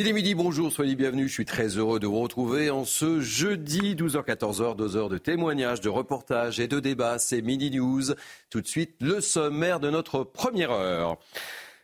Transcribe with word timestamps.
Il 0.00 0.08
est 0.08 0.14
midi, 0.14 0.34
bonjour, 0.34 0.72
soyez 0.72 0.94
bienvenus. 0.94 1.28
Je 1.28 1.34
suis 1.34 1.44
très 1.44 1.76
heureux 1.76 2.00
de 2.00 2.06
vous 2.06 2.20
retrouver 2.20 2.70
en 2.70 2.86
ce 2.86 3.20
jeudi 3.20 3.94
12h-14h, 3.94 4.74
2 4.74 4.96
heures 4.96 5.10
de 5.10 5.18
témoignages, 5.18 5.82
de 5.82 5.90
reportages 5.90 6.58
et 6.58 6.68
de 6.68 6.80
débats. 6.80 7.18
C'est 7.18 7.42
Midi 7.42 7.70
News. 7.70 8.04
Tout 8.48 8.62
de 8.62 8.66
suite, 8.66 8.94
le 9.02 9.20
sommaire 9.20 9.78
de 9.78 9.90
notre 9.90 10.24
première 10.24 10.70
heure. 10.70 11.18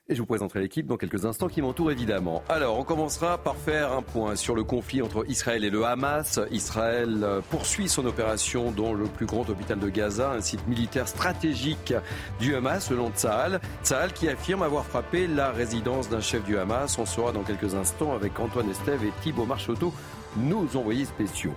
Et 0.09 0.15
je 0.15 0.21
vous 0.21 0.27
présenterai 0.27 0.61
l'équipe 0.61 0.87
dans 0.87 0.97
quelques 0.97 1.25
instants 1.25 1.49
qui 1.49 1.61
m'entoure 1.61 1.91
évidemment. 1.91 2.45
Alors, 2.49 2.79
on 2.79 2.85
commencera 2.85 3.39
par 3.39 3.57
faire 3.57 3.91
un 3.91 4.03
point 4.03 4.37
sur 4.37 4.55
le 4.55 4.63
conflit 4.63 5.03
entre 5.03 5.29
Israël 5.29 5.65
et 5.65 5.71
le 5.71 5.85
Hamas. 5.85 6.39
Israël 6.53 7.25
euh, 7.25 7.41
poursuit 7.51 7.89
son 7.89 8.07
opération 8.07 8.71
dans 8.71 8.95
le 8.95 9.07
plus 9.07 9.27
grand 9.27 9.51
hôpital 9.51 9.81
de 9.81 9.89
Gaza, 9.89 10.31
un 10.31 10.43
site 10.43 10.65
militaire 10.69 11.09
stratégique 11.09 11.93
du 12.39 12.55
Hamas, 12.55 12.89
le 12.91 12.99
nom 12.99 13.11
de 13.11 14.13
qui 14.15 14.29
affirme 14.29 14.63
avoir 14.63 14.87
frappé 14.87 15.27
la 15.27 15.51
résidence 15.51 16.09
d'un 16.09 16.21
chef 16.21 16.45
du 16.45 16.57
Hamas. 16.57 16.97
On 16.99 17.07
sera 17.07 17.33
dans 17.33 17.43
quelques 17.43 17.75
instants 17.75 18.15
avec 18.15 18.39
Antoine 18.39 18.71
Estève 18.71 19.03
et 19.03 19.11
Thibault 19.23 19.47
Marcheteau, 19.47 19.93
nos 20.37 20.69
envoyés 20.77 21.07
spéciaux. 21.07 21.55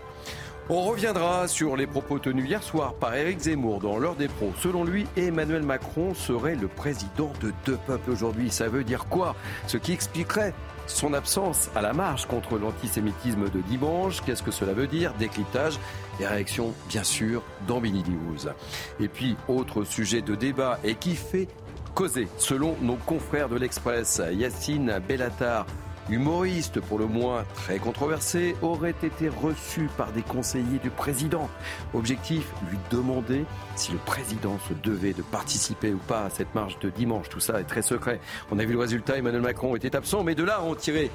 On 0.71 0.83
reviendra 0.83 1.47
sur 1.47 1.75
les 1.75 1.87
propos 1.87 2.19
tenus 2.19 2.47
hier 2.47 2.61
soir 2.61 2.93
par 2.93 3.15
Éric 3.15 3.39
Zemmour 3.39 3.79
dans 3.79 3.97
l'heure 3.97 4.13
des 4.13 4.27
pros. 4.27 4.53
Selon 4.59 4.83
lui, 4.83 5.07
Emmanuel 5.17 5.63
Macron 5.63 6.13
serait 6.13 6.53
le 6.53 6.67
président 6.67 7.33
de 7.41 7.51
deux 7.65 7.79
peuples 7.87 8.11
aujourd'hui. 8.11 8.51
Ça 8.51 8.67
veut 8.67 8.83
dire 8.83 9.05
quoi? 9.05 9.35
Ce 9.65 9.77
qui 9.77 9.93
expliquerait 9.93 10.53
son 10.85 11.15
absence 11.15 11.71
à 11.75 11.81
la 11.81 11.93
marche 11.93 12.27
contre 12.27 12.59
l'antisémitisme 12.59 13.49
de 13.49 13.61
dimanche. 13.61 14.21
Qu'est-ce 14.21 14.43
que 14.43 14.51
cela 14.51 14.73
veut 14.73 14.85
dire? 14.85 15.11
Décryptage 15.15 15.79
et 16.19 16.27
réactions, 16.27 16.75
bien 16.87 17.03
sûr, 17.03 17.41
dans 17.67 17.81
Mini 17.81 18.03
News. 18.07 18.51
Et 18.99 19.07
puis, 19.07 19.37
autre 19.47 19.83
sujet 19.83 20.21
de 20.21 20.35
débat 20.35 20.77
et 20.83 20.93
qui 20.93 21.15
fait 21.15 21.47
causer, 21.95 22.27
selon 22.37 22.75
nos 22.83 22.97
confrères 23.07 23.49
de 23.49 23.57
l'Express, 23.57 24.21
Yacine 24.31 25.01
Bellatar 25.07 25.65
humoriste 26.09 26.79
pour 26.81 26.99
le 26.99 27.05
moins 27.05 27.43
très 27.55 27.79
controversé, 27.79 28.55
aurait 28.61 28.95
été 29.03 29.29
reçu 29.29 29.89
par 29.97 30.11
des 30.11 30.21
conseillers 30.21 30.79
du 30.79 30.89
président. 30.89 31.49
Objectif, 31.93 32.52
lui 32.69 32.77
demander 32.89 33.45
si 33.75 33.91
le 33.91 33.97
président 33.99 34.57
se 34.67 34.73
devait 34.73 35.13
de 35.13 35.21
participer 35.21 35.93
ou 35.93 35.99
pas 35.99 36.25
à 36.25 36.30
cette 36.30 36.53
marche 36.55 36.80
de 36.80 36.89
dimanche. 36.89 37.30
Tout 37.30 37.39
ça 37.39 37.59
est 37.59 37.65
très 37.65 37.81
secret. 37.81 38.19
On 38.52 38.59
a 38.59 38.65
vu 38.65 38.73
le 38.73 38.80
résultat, 38.80 39.17
Emmanuel 39.17 39.41
Macron 39.41 39.75
était 39.75 39.95
absent, 39.95 40.23
mais 40.23 40.35
de 40.35 40.43
là 40.43 40.63
on 40.63 40.75
tirait 40.75 41.11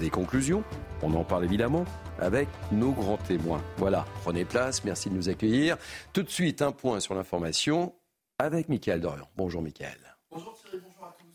des 0.00 0.10
conclusions. 0.10 0.64
On 1.02 1.14
en 1.14 1.24
parle 1.24 1.44
évidemment 1.44 1.84
avec 2.20 2.48
nos 2.70 2.92
grands 2.92 3.16
témoins. 3.16 3.62
Voilà, 3.76 4.04
prenez 4.22 4.44
place, 4.44 4.84
merci 4.84 5.10
de 5.10 5.14
nous 5.14 5.28
accueillir. 5.28 5.76
Tout 6.12 6.22
de 6.22 6.30
suite, 6.30 6.62
un 6.62 6.72
point 6.72 7.00
sur 7.00 7.14
l'information 7.14 7.94
avec 8.38 8.68
Mickaël 8.68 9.00
Dorian. 9.00 9.28
Bonjour 9.36 9.62
Mickaël. 9.62 9.98
Bonjour 10.30 10.54
Thierry, 10.54 10.78
bonjour 10.82 11.04
à 11.04 11.16
tous. 11.18 11.32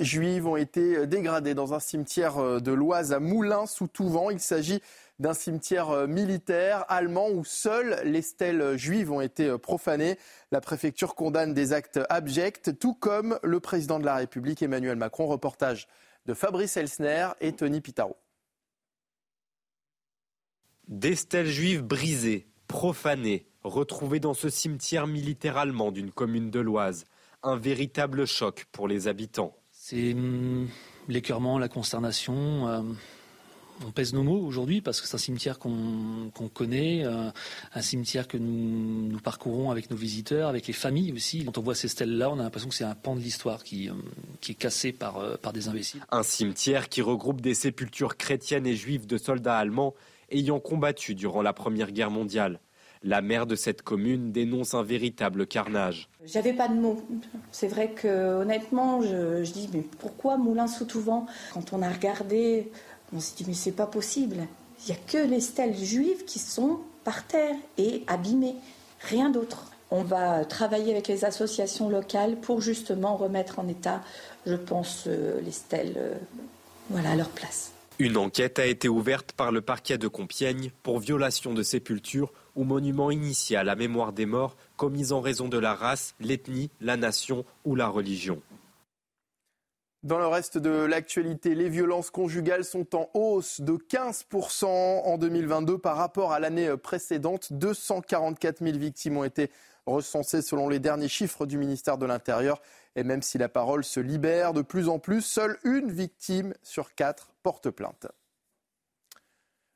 Juives 0.00 0.46
ont 0.46 0.56
été 0.56 1.06
dégradées 1.06 1.54
dans 1.54 1.74
un 1.74 1.80
cimetière 1.80 2.60
de 2.60 2.72
l'Oise 2.72 3.12
à 3.12 3.20
Moulins 3.20 3.66
sous 3.66 3.88
Touvent. 3.88 4.30
Il 4.30 4.40
s'agit 4.40 4.80
d'un 5.18 5.34
cimetière 5.34 6.08
militaire 6.08 6.84
allemand 6.88 7.28
où 7.30 7.44
seules 7.44 8.00
les 8.04 8.22
stèles 8.22 8.76
juives 8.76 9.12
ont 9.12 9.20
été 9.20 9.58
profanées. 9.58 10.18
La 10.50 10.60
préfecture 10.60 11.14
condamne 11.14 11.54
des 11.54 11.72
actes 11.72 12.00
abjects, 12.08 12.78
tout 12.78 12.94
comme 12.94 13.38
le 13.42 13.60
président 13.60 13.98
de 13.98 14.04
la 14.04 14.16
République 14.16 14.62
Emmanuel 14.62 14.96
Macron. 14.96 15.26
Reportage 15.26 15.88
de 16.26 16.34
Fabrice 16.34 16.76
Elsner 16.76 17.28
et 17.40 17.52
Tony 17.52 17.80
Pitaro. 17.80 18.16
Des 20.88 21.16
stèles 21.16 21.46
juives 21.46 21.82
brisées, 21.82 22.48
profanées, 22.66 23.46
retrouvées 23.62 24.20
dans 24.20 24.34
ce 24.34 24.48
cimetière 24.48 25.06
militaire 25.06 25.56
allemand 25.56 25.92
d'une 25.92 26.10
commune 26.10 26.50
de 26.50 26.60
l'Oise. 26.60 27.04
Un 27.42 27.56
véritable 27.56 28.26
choc 28.26 28.66
pour 28.72 28.88
les 28.88 29.08
habitants. 29.08 29.59
C'est 29.90 30.12
hum, 30.12 30.68
l'écœurement, 31.08 31.58
la 31.58 31.68
consternation. 31.68 32.68
euh, 32.68 32.80
on 33.84 33.90
pèse 33.90 34.12
nos 34.12 34.22
mots 34.22 34.38
aujourd'hui 34.38 34.82
parce 34.82 35.00
que 35.00 35.08
c'est 35.08 35.14
un 35.14 35.18
cimetière 35.18 35.58
qu'on 35.58 36.30
connaît, 36.52 37.02
euh, 37.04 37.30
un 37.74 37.80
cimetière 37.80 38.28
que 38.28 38.36
nous, 38.36 39.18
parcourons 39.18 39.70
avec 39.70 39.90
nos 39.90 39.96
visiteurs, 39.96 40.48
avec 40.48 40.66
les 40.66 40.74
familles 40.74 41.12
aussi. 41.12 41.44
Quand 41.44 41.56
on 41.58 41.62
voit 41.62 41.74
ces 41.74 41.88
stèles-là, 41.88 42.30
on 42.30 42.38
a 42.38 42.42
l'impression 42.42 42.68
que 42.68 42.74
c'est 42.74 42.84
un 42.84 42.94
pan 42.94 43.16
de 43.16 43.20
l'histoire 43.20 43.64
qui, 43.64 43.88
euh, 43.88 43.94
est 44.48 44.54
cassé 44.54 44.92
par, 44.92 45.38
par 45.38 45.52
des 45.52 45.66
imbéciles. 45.68 46.04
Un 46.12 46.22
cimetière 46.22 46.88
qui 46.88 47.02
regroupe 47.02 47.40
des 47.40 47.54
sépultures 47.54 48.16
chrétiennes 48.16 48.66
et 48.66 48.76
juives 48.76 49.06
de 49.06 49.16
soldats 49.16 49.56
allemands 49.56 49.94
ayant 50.30 50.60
combattu 50.60 51.16
durant 51.16 51.42
la 51.42 51.52
Première 51.54 51.90
Guerre 51.90 52.10
mondiale. 52.10 52.60
La 53.02 53.22
maire 53.22 53.46
de 53.46 53.54
cette 53.54 53.80
commune 53.80 54.30
dénonce 54.30 54.74
un 54.74 54.82
véritable 54.82 55.46
carnage. 55.46 56.08
J'avais 56.26 56.52
pas 56.52 56.68
de 56.68 56.74
mots. 56.74 57.02
C'est 57.50 57.68
vrai 57.68 57.92
que 57.92 58.42
honnêtement, 58.42 59.00
je, 59.00 59.42
dis 59.50 59.70
mais 59.72 59.80
pourquoi 59.98 60.36
Moulin 60.36 60.66
sous 60.66 60.84
Touvent 60.84 61.24
Quand 61.54 61.72
on 61.72 61.80
a 61.80 61.88
regardé, 61.88 62.70
on 63.14 63.20
s'est 63.20 63.36
dit 63.36 63.44
mais 63.46 63.54
c'est 63.54 63.72
pas 63.72 63.86
possible. 63.86 64.46
Il 64.84 64.90
y 64.90 64.92
a 64.92 64.98
que 65.06 65.18
les 65.18 65.40
stèles 65.40 65.76
juives 65.76 66.24
qui 66.26 66.38
sont 66.38 66.80
par 67.04 67.26
terre 67.26 67.56
et 67.78 68.04
abîmées, 68.06 68.56
rien 69.00 69.30
d'autre. 69.30 69.72
On 69.90 70.02
va 70.02 70.44
travailler 70.44 70.92
avec 70.92 71.08
les 71.08 71.24
associations 71.24 71.88
locales 71.88 72.36
pour 72.36 72.60
justement 72.60 73.16
remettre 73.16 73.58
en 73.58 73.66
état, 73.66 74.02
je 74.46 74.54
pense, 74.54 75.04
euh, 75.06 75.40
les 75.40 75.50
stèles, 75.50 75.94
euh, 75.96 76.14
voilà, 76.90 77.12
à 77.12 77.16
leur 77.16 77.30
place. 77.30 77.72
Une 78.00 78.16
enquête 78.16 78.58
a 78.58 78.64
été 78.64 78.88
ouverte 78.88 79.32
par 79.32 79.52
le 79.52 79.60
parquet 79.60 79.98
de 79.98 80.08
Compiègne 80.08 80.72
pour 80.82 81.00
violation 81.00 81.52
de 81.52 81.62
sépulture 81.62 82.32
ou 82.56 82.64
monument 82.64 83.10
initié 83.10 83.58
à 83.58 83.74
mémoire 83.74 84.14
des 84.14 84.24
morts 84.24 84.56
commis 84.78 85.12
en 85.12 85.20
raison 85.20 85.48
de 85.48 85.58
la 85.58 85.74
race, 85.74 86.14
l'ethnie, 86.18 86.70
la 86.80 86.96
nation 86.96 87.44
ou 87.66 87.74
la 87.74 87.88
religion. 87.88 88.40
Dans 90.02 90.18
le 90.18 90.26
reste 90.26 90.56
de 90.56 90.70
l'actualité, 90.70 91.54
les 91.54 91.68
violences 91.68 92.08
conjugales 92.08 92.64
sont 92.64 92.96
en 92.96 93.10
hausse 93.12 93.60
de 93.60 93.74
15% 93.74 94.64
en 94.64 95.18
2022 95.18 95.76
par 95.76 95.98
rapport 95.98 96.32
à 96.32 96.40
l'année 96.40 96.74
précédente. 96.78 97.52
244 97.52 98.64
000 98.64 98.78
victimes 98.78 99.18
ont 99.18 99.24
été 99.24 99.50
recensées 99.84 100.40
selon 100.40 100.70
les 100.70 100.78
derniers 100.78 101.08
chiffres 101.08 101.44
du 101.44 101.58
ministère 101.58 101.98
de 101.98 102.06
l'Intérieur. 102.06 102.62
Et 102.96 103.04
même 103.04 103.22
si 103.22 103.38
la 103.38 103.48
parole 103.48 103.84
se 103.84 104.00
libère 104.00 104.52
de 104.52 104.62
plus 104.62 104.88
en 104.88 104.98
plus, 104.98 105.22
seule 105.22 105.58
une 105.64 105.90
victime 105.90 106.54
sur 106.62 106.94
quatre 106.94 107.32
porte 107.42 107.70
plainte. 107.70 108.06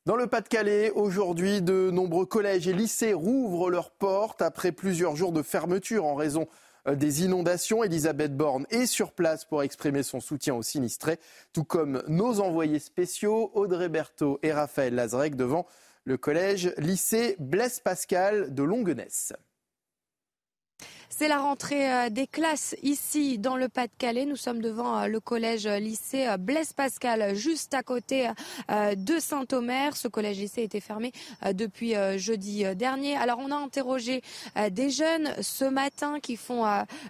Dans 0.06 0.16
le 0.16 0.26
Pas-de-Calais, 0.26 0.90
aujourd'hui, 0.90 1.62
de 1.62 1.90
nombreux 1.90 2.26
collèges 2.26 2.68
et 2.68 2.74
lycées 2.74 3.14
rouvrent 3.14 3.70
leurs 3.70 3.90
portes 3.90 4.42
après 4.42 4.70
plusieurs 4.70 5.16
jours 5.16 5.32
de 5.32 5.40
fermeture 5.40 6.04
en 6.04 6.14
raison 6.14 6.46
euh, 6.86 6.94
des 6.94 7.24
inondations. 7.24 7.82
Elisabeth 7.82 8.36
Borne 8.36 8.66
est 8.68 8.84
sur 8.84 9.12
place 9.12 9.46
pour 9.46 9.62
exprimer 9.62 10.02
son 10.02 10.20
soutien 10.20 10.54
aux 10.54 10.62
sinistrés, 10.62 11.18
tout 11.54 11.64
comme 11.64 12.02
nos 12.06 12.40
envoyés 12.40 12.80
spéciaux 12.80 13.50
Audrey 13.54 13.88
Berthaud 13.88 14.38
et 14.42 14.52
Raphaël 14.52 14.94
Lazarek 14.94 15.36
devant 15.36 15.66
le 16.04 16.18
collège 16.18 16.74
lycée 16.76 17.36
Blaise 17.38 17.80
Pascal 17.80 18.54
de 18.54 18.62
Longuenesse. 18.62 19.32
C'est 21.10 21.28
la 21.28 21.38
rentrée 21.38 21.92
euh, 21.92 22.10
des 22.10 22.26
classes 22.26 22.74
ici 22.82 23.38
dans 23.38 23.56
le 23.56 23.68
Pas-de-Calais. 23.68 24.24
Nous 24.24 24.36
sommes 24.36 24.60
devant 24.60 24.98
euh, 24.98 25.06
le 25.06 25.20
collège 25.20 25.66
lycée 25.66 26.26
euh, 26.26 26.36
Blaise 26.36 26.72
Pascal, 26.72 27.34
juste 27.34 27.74
à 27.74 27.82
côté 27.82 28.28
de 28.68 29.18
Saint-Omer. 29.18 29.96
Ce 29.96 30.08
collège 30.08 30.38
lycée 30.38 30.62
été 30.62 30.80
fermé 30.80 31.12
depuis 31.52 31.94
jeudi 32.16 32.64
dernier. 32.74 33.16
Alors 33.16 33.38
on 33.38 33.50
a 33.50 33.56
interrogé 33.56 34.22
des 34.70 34.90
jeunes 34.90 35.30
ce 35.40 35.64
matin 35.64 36.20
qui 36.20 36.36
font 36.36 36.64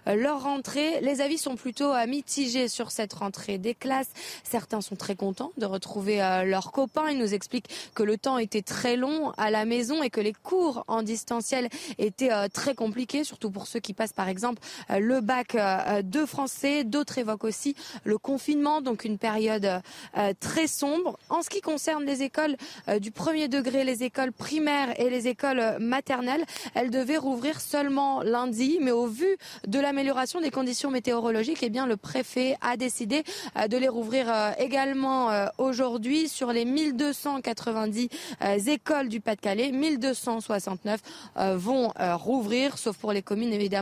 leur 0.05 0.43
rentrée. 0.43 0.99
Les 1.01 1.21
avis 1.21 1.37
sont 1.37 1.55
plutôt 1.55 1.93
mitigés 2.07 2.67
sur 2.67 2.91
cette 2.91 3.13
rentrée 3.13 3.57
des 3.57 3.73
classes. 3.73 4.09
Certains 4.43 4.81
sont 4.81 4.95
très 4.95 5.15
contents 5.15 5.51
de 5.57 5.65
retrouver 5.65 6.17
leurs 6.45 6.71
copains. 6.71 7.09
Ils 7.09 7.17
nous 7.17 7.33
expliquent 7.33 7.69
que 7.93 8.03
le 8.03 8.17
temps 8.17 8.37
était 8.37 8.61
très 8.61 8.95
long 8.95 9.31
à 9.31 9.49
la 9.49 9.65
maison 9.65 10.03
et 10.03 10.09
que 10.09 10.21
les 10.21 10.33
cours 10.33 10.83
en 10.87 11.03
distanciel 11.03 11.69
étaient 11.97 12.49
très 12.49 12.75
compliqués, 12.75 13.23
surtout 13.23 13.51
pour 13.51 13.67
ceux 13.67 13.79
qui 13.79 13.84
passent 13.93 14.13
par 14.13 14.29
exemple 14.29 14.61
le 14.89 15.21
bac 15.21 15.55
de 16.03 16.25
français. 16.25 16.83
D'autres 16.83 17.17
évoquent 17.17 17.43
aussi 17.43 17.75
le 18.03 18.17
confinement, 18.17 18.81
donc 18.81 19.05
une 19.05 19.17
période 19.17 19.81
très 20.39 20.67
sombre. 20.67 21.17
En 21.29 21.41
ce 21.41 21.49
qui 21.49 21.61
concerne 21.61 22.05
les 22.05 22.23
écoles 22.23 22.55
du 22.99 23.11
premier 23.11 23.47
degré, 23.47 23.83
les 23.83 24.03
écoles 24.03 24.31
primaires 24.31 24.99
et 24.99 25.09
les 25.09 25.27
écoles 25.27 25.77
maternelles, 25.79 26.45
elles 26.73 26.89
devaient 26.89 27.17
rouvrir 27.17 27.61
seulement 27.61 28.21
lundi, 28.21 28.77
mais 28.81 28.91
au 28.91 29.07
vu 29.07 29.37
de 29.67 29.79
l'amélioration 29.79 30.41
des 30.41 30.51
conditions 30.51 30.91
météorologiques, 30.91 31.59
eh 31.61 31.69
bien 31.69 31.87
le 31.87 31.97
préfet 31.97 32.57
a 32.61 32.77
décidé 32.77 33.23
de 33.69 33.77
les 33.77 33.89
rouvrir 33.89 34.27
également 34.57 35.29
aujourd'hui 35.57 36.27
sur 36.27 36.51
les 36.51 36.65
1290 36.65 38.09
écoles 38.67 39.09
du 39.09 39.21
Pas-de-Calais. 39.21 39.71
1269 39.71 41.01
euh, 41.37 41.57
vont 41.57 41.91
euh, 41.99 42.15
rouvrir, 42.15 42.77
sauf 42.77 42.97
pour 42.97 43.11
les 43.11 43.21
communes 43.21 43.53
évidemment 43.53 43.74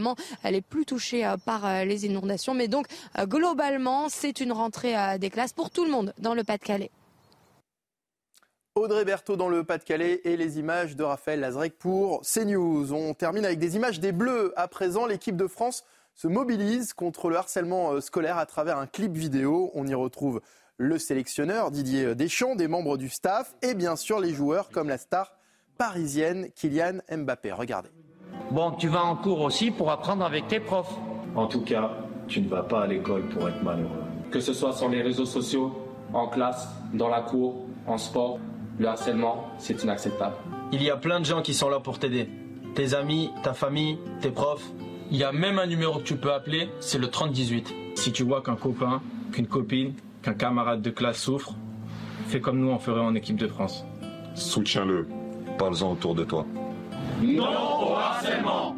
les 0.44 0.62
plus 0.62 0.86
touchées 0.86 1.26
euh, 1.26 1.38
par 1.38 1.86
les 1.86 2.06
inondations. 2.06 2.54
Mais 2.54 2.68
donc 2.68 2.88
globalement, 3.24 4.10
c'est 4.10 4.40
une 4.40 4.52
rentrée 4.52 4.96
des 5.20 5.30
classes 5.30 5.54
pour 5.54 5.70
tout 5.70 5.86
le 5.86 5.92
monde 5.92 6.14
dans 6.18 6.34
le 6.34 6.44
Pas-de-Calais. 6.44 6.92
Audrey 8.76 9.06
Berthaud 9.06 9.36
dans 9.36 9.50
le 9.50 9.64
Pas-de-Calais 9.64 10.22
et 10.24 10.36
les 10.36 10.58
images 10.58 10.96
de 10.96 11.04
Raphaël 11.04 11.40
Lazrec 11.40 11.78
pour 11.78 12.22
CNews. 12.22 12.92
On 12.92 13.14
termine 13.14 13.46
avec 13.46 13.60
des 13.60 13.76
images 13.76 14.00
des 14.00 14.12
Bleus. 14.12 14.52
À 14.56 14.68
présent, 14.68 15.06
l'équipe 15.06 15.38
de 15.38 15.48
France 15.48 15.84
se 16.16 16.28
mobilise 16.28 16.94
contre 16.94 17.30
le 17.30 17.38
harcèlement 17.38 18.00
scolaire 18.02 18.38
à 18.38 18.46
travers 18.46 18.78
un 18.78 18.88
clip 18.88 19.14
vidéo. 19.14 19.72
On 19.76 19.86
y 19.86 19.94
retrouve 19.94 20.42
le 20.78 20.98
sélectionneur 20.98 21.72
Didier 21.72 22.16
Deschamps, 22.16 22.56
des 22.56 22.68
membres 22.68 22.98
du 22.98 23.10
staff 23.10 23.56
et 23.62 23.76
bien 23.76 23.96
sûr 23.96 24.20
les 24.20 24.34
joueurs 24.34 24.70
comme 24.70 24.90
la 24.90 24.98
star 24.98 25.34
parisienne 25.78 26.50
Kylian 26.56 27.00
Mbappé. 27.12 27.52
Regardez. 27.52 27.90
Bon, 28.54 28.70
tu 28.70 28.88
vas 28.88 29.04
en 29.04 29.16
cours 29.16 29.42
aussi 29.42 29.72
pour 29.72 29.90
apprendre 29.90 30.24
avec 30.24 30.48
tes 30.48 30.60
profs. 30.60 30.96
En 31.34 31.48
tout 31.48 31.62
cas, 31.62 31.90
tu 32.28 32.40
ne 32.40 32.48
vas 32.48 32.62
pas 32.62 32.84
à 32.84 32.88
l'école 32.88 33.28
pour 33.30 33.50
être 33.50 33.64
malheureux. 33.64 34.04
Que 34.30 34.40
ce 34.40 34.54
soit 34.54 34.74
sur 34.74 34.90
les 34.90 35.02
réseaux 35.02 35.26
sociaux, 35.26 35.74
en 36.14 36.28
classe, 36.28 36.68
dans 36.94 37.10
la 37.10 37.22
cour, 37.22 37.66
en 37.88 37.98
sport, 37.98 38.38
le 38.78 38.88
harcèlement, 38.88 39.48
c'est 39.58 39.82
inacceptable. 39.84 40.36
Il 40.72 40.84
y 40.84 40.92
a 40.92 40.98
plein 40.98 41.20
de 41.20 41.26
gens 41.26 41.42
qui 41.42 41.56
sont 41.56 41.68
là 41.68 41.80
pour 41.80 41.98
t'aider. 41.98 42.30
Tes 42.76 42.94
amis, 42.94 43.32
ta 43.42 43.56
famille, 43.56 43.98
tes 44.22 44.30
profs. 44.30 44.70
Il 45.10 45.18
y 45.18 45.24
a 45.24 45.32
même 45.32 45.58
un 45.58 45.66
numéro 45.66 45.98
que 45.98 46.04
tu 46.04 46.16
peux 46.16 46.32
appeler, 46.32 46.70
c'est 46.80 47.00
le 47.00 47.08
3018. 47.08 47.74
Si 47.96 48.12
tu 48.12 48.22
vois 48.22 48.44
qu'un 48.44 48.56
copain, 48.56 49.02
qu'une 49.32 49.48
copine, 49.48 49.96
qu'un 50.22 50.36
camarade 50.36 50.84
de 50.84 50.92
classe 50.92 51.18
souffre, 51.18 51.56
fais 52.28 52.40
comme 52.40 52.60
nous 52.60 52.70
on 52.70 52.78
ferait 52.78 53.02
en 53.02 53.16
équipe 53.16 53.38
de 53.38 53.48
France. 53.48 53.84
Soutiens-le. 54.36 55.08
Parle-en 55.58 55.94
autour 55.94 56.14
de 56.14 56.24
toi. 56.24 56.46
Non 57.24 57.92
au 57.92 57.96
harcèlement 57.96 58.76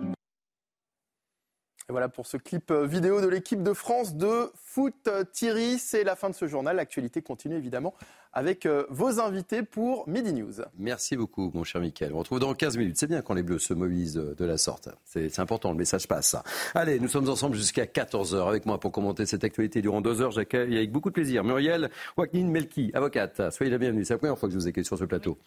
et 1.88 1.92
voilà 1.92 2.10
pour 2.10 2.26
ce 2.26 2.38
clip 2.38 2.72
euh, 2.72 2.88
vidéo 2.88 3.22
de 3.22 3.28
l'équipe 3.28 3.62
de 3.62 3.72
France 3.72 4.16
de 4.16 4.50
foot. 4.56 4.96
Euh, 5.08 5.24
Thierry, 5.24 5.78
c'est 5.78 6.04
la 6.04 6.16
fin 6.16 6.32
de 6.32 6.36
ce 6.36 6.48
journal. 6.48 6.78
L'actualité 6.78 7.22
continue 7.22 7.58
évidemment 7.58 7.94
avec 8.34 8.66
euh, 8.66 8.86
vos 8.90 9.20
invités 9.20 9.62
pour 9.62 10.10
Midi 10.10 10.34
News. 10.34 10.54
Merci 10.80 11.16
beaucoup, 11.16 11.52
mon 11.54 11.64
cher 11.64 11.82
Mickaël. 11.82 12.12
On 12.16 12.18
retrouve 12.18 12.40
dans 12.40 12.52
15 12.56 12.78
minutes. 12.78 12.98
C'est 12.98 13.06
bien 13.06 13.22
quand 13.22 13.36
les 13.36 13.44
Bleus 13.44 13.60
se 13.60 13.76
mobilisent 13.76 14.16
de 14.16 14.46
la 14.46 14.58
sorte. 14.58 14.90
C'est 15.06 15.38
important, 15.38 15.70
le 15.70 15.78
message 15.78 16.08
passe. 16.08 16.36
Allez, 16.74 17.00
nous 17.00 17.08
sommes 17.08 17.30
ensemble 17.30 17.56
jusqu'à 17.56 17.86
14h 17.86 18.48
avec 18.48 18.66
moi 18.66 18.80
pour 18.80 18.92
commenter 18.92 19.28
cette 19.28 19.44
actualité 19.44 19.84
durant 19.84 20.02
deux 20.02 20.22
heures. 20.22 20.32
J'accueille 20.32 20.76
avec 20.76 20.92
beaucoup 20.92 21.10
de 21.10 21.14
plaisir 21.14 21.44
Muriel 21.44 21.92
Waknin 22.18 22.48
Melki, 22.48 22.90
avocate. 22.96 23.52
Soyez 23.52 23.72
la 23.72 23.78
bienvenue. 23.78 24.06
C'est 24.06 24.16
la 24.16 24.18
première 24.18 24.40
fois 24.40 24.50
que 24.50 24.54
je 24.54 24.60
vous 24.60 24.68
accueille 24.68 24.86
sur 24.86 24.98
ce 24.98 25.06
plateau. 25.06 25.38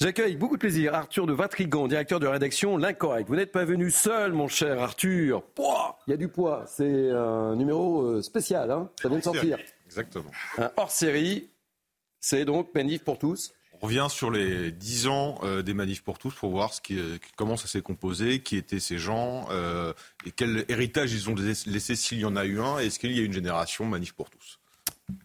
J'accueille 0.00 0.36
beaucoup 0.36 0.56
de 0.56 0.60
plaisir 0.60 0.94
Arthur 0.94 1.26
de 1.26 1.32
Vatrigan, 1.32 1.86
directeur 1.86 2.20
de 2.20 2.26
rédaction 2.26 2.76
L'Incorrect. 2.76 3.28
Vous 3.28 3.36
n'êtes 3.36 3.52
pas 3.52 3.64
venu 3.64 3.90
seul, 3.90 4.32
mon 4.32 4.48
cher 4.48 4.80
Arthur. 4.80 5.42
Il 6.06 6.10
y 6.10 6.14
a 6.14 6.16
du 6.16 6.28
poids. 6.28 6.64
C'est 6.66 7.10
un 7.10 7.54
numéro 7.56 8.02
euh, 8.02 8.22
spécial. 8.22 8.70
Hein 8.70 8.90
Ça 9.00 9.08
vient 9.08 9.18
de 9.18 9.22
sortir. 9.22 9.58
Exactement. 9.86 10.30
Un 10.58 10.70
hors 10.76 10.90
série. 10.90 11.50
C'est 12.20 12.44
donc 12.44 12.74
Manif 12.74 13.04
pour 13.04 13.18
tous. 13.18 13.52
On 13.74 13.86
revient 13.86 14.06
sur 14.08 14.30
les 14.30 14.70
10 14.70 15.08
ans 15.08 15.40
euh, 15.42 15.62
des 15.62 15.74
manifs 15.74 16.04
pour 16.04 16.16
tous 16.18 16.32
pour 16.34 16.50
voir 16.50 16.72
ce 16.72 16.80
qui, 16.80 17.00
comment 17.36 17.56
ça 17.56 17.66
s'est 17.66 17.82
composé, 17.82 18.40
qui 18.40 18.56
étaient 18.56 18.78
ces 18.78 18.96
gens 18.96 19.48
euh, 19.50 19.92
et 20.24 20.30
quel 20.30 20.64
héritage 20.68 21.12
ils 21.12 21.28
ont 21.28 21.34
laissé 21.34 21.96
s'il 21.96 22.20
y 22.20 22.24
en 22.24 22.36
a 22.36 22.44
eu 22.44 22.60
un. 22.60 22.78
Est-ce 22.78 23.00
qu'il 23.00 23.10
y 23.10 23.20
a 23.20 23.24
une 23.24 23.32
génération 23.32 23.84
manif 23.84 24.12
pour 24.12 24.30
tous? 24.30 24.60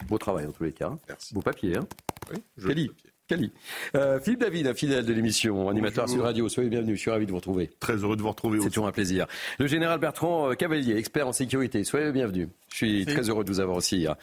Beau 0.08 0.18
travail 0.18 0.48
en 0.48 0.52
tous 0.52 0.64
les 0.64 0.74
cas. 0.74 0.98
Merci. 1.08 1.36
Beau 1.36 1.42
papier. 1.42 1.78
Hein 1.78 1.88
oui, 2.32 2.42
joli 2.58 2.88
papier. 2.88 3.12
Cali. 3.28 3.52
Euh, 3.96 4.22
Philippe 4.22 4.40
David, 4.40 4.68
un 4.68 4.74
fidèle 4.74 5.06
de 5.06 5.12
l'émission, 5.12 5.68
animateur 5.68 6.08
sur 6.08 6.24
radio. 6.24 6.48
Soyez 6.48 6.70
bienvenue, 6.70 6.96
je 6.96 7.02
suis 7.02 7.12
ravi 7.12 7.26
de 7.26 7.32
vous 7.32 7.38
retrouver. 7.38 7.70
Très 7.82 7.96
heureux 7.96 8.16
de 8.16 8.22
vous 8.22 8.30
retrouver. 8.30 8.60
C'est 8.62 8.70
toujours 8.70 8.88
un 8.88 8.94
plaisir. 8.94 9.28
Le 9.60 9.68
général 9.68 10.00
Bertrand 10.00 10.52
euh, 10.52 10.54
Cavalier, 10.54 10.96
expert 10.96 11.28
en 11.28 11.34
sécurité. 11.34 11.84
Soyez 11.84 12.14
bienvenue. 12.14 12.48
Je 12.70 12.76
suis 12.76 13.06
très 13.06 13.30
heureux 13.30 13.44
de 13.44 13.50
vous 13.50 13.60
avoir 13.60 13.78
aussi 13.78 14.08
à, 14.08 14.18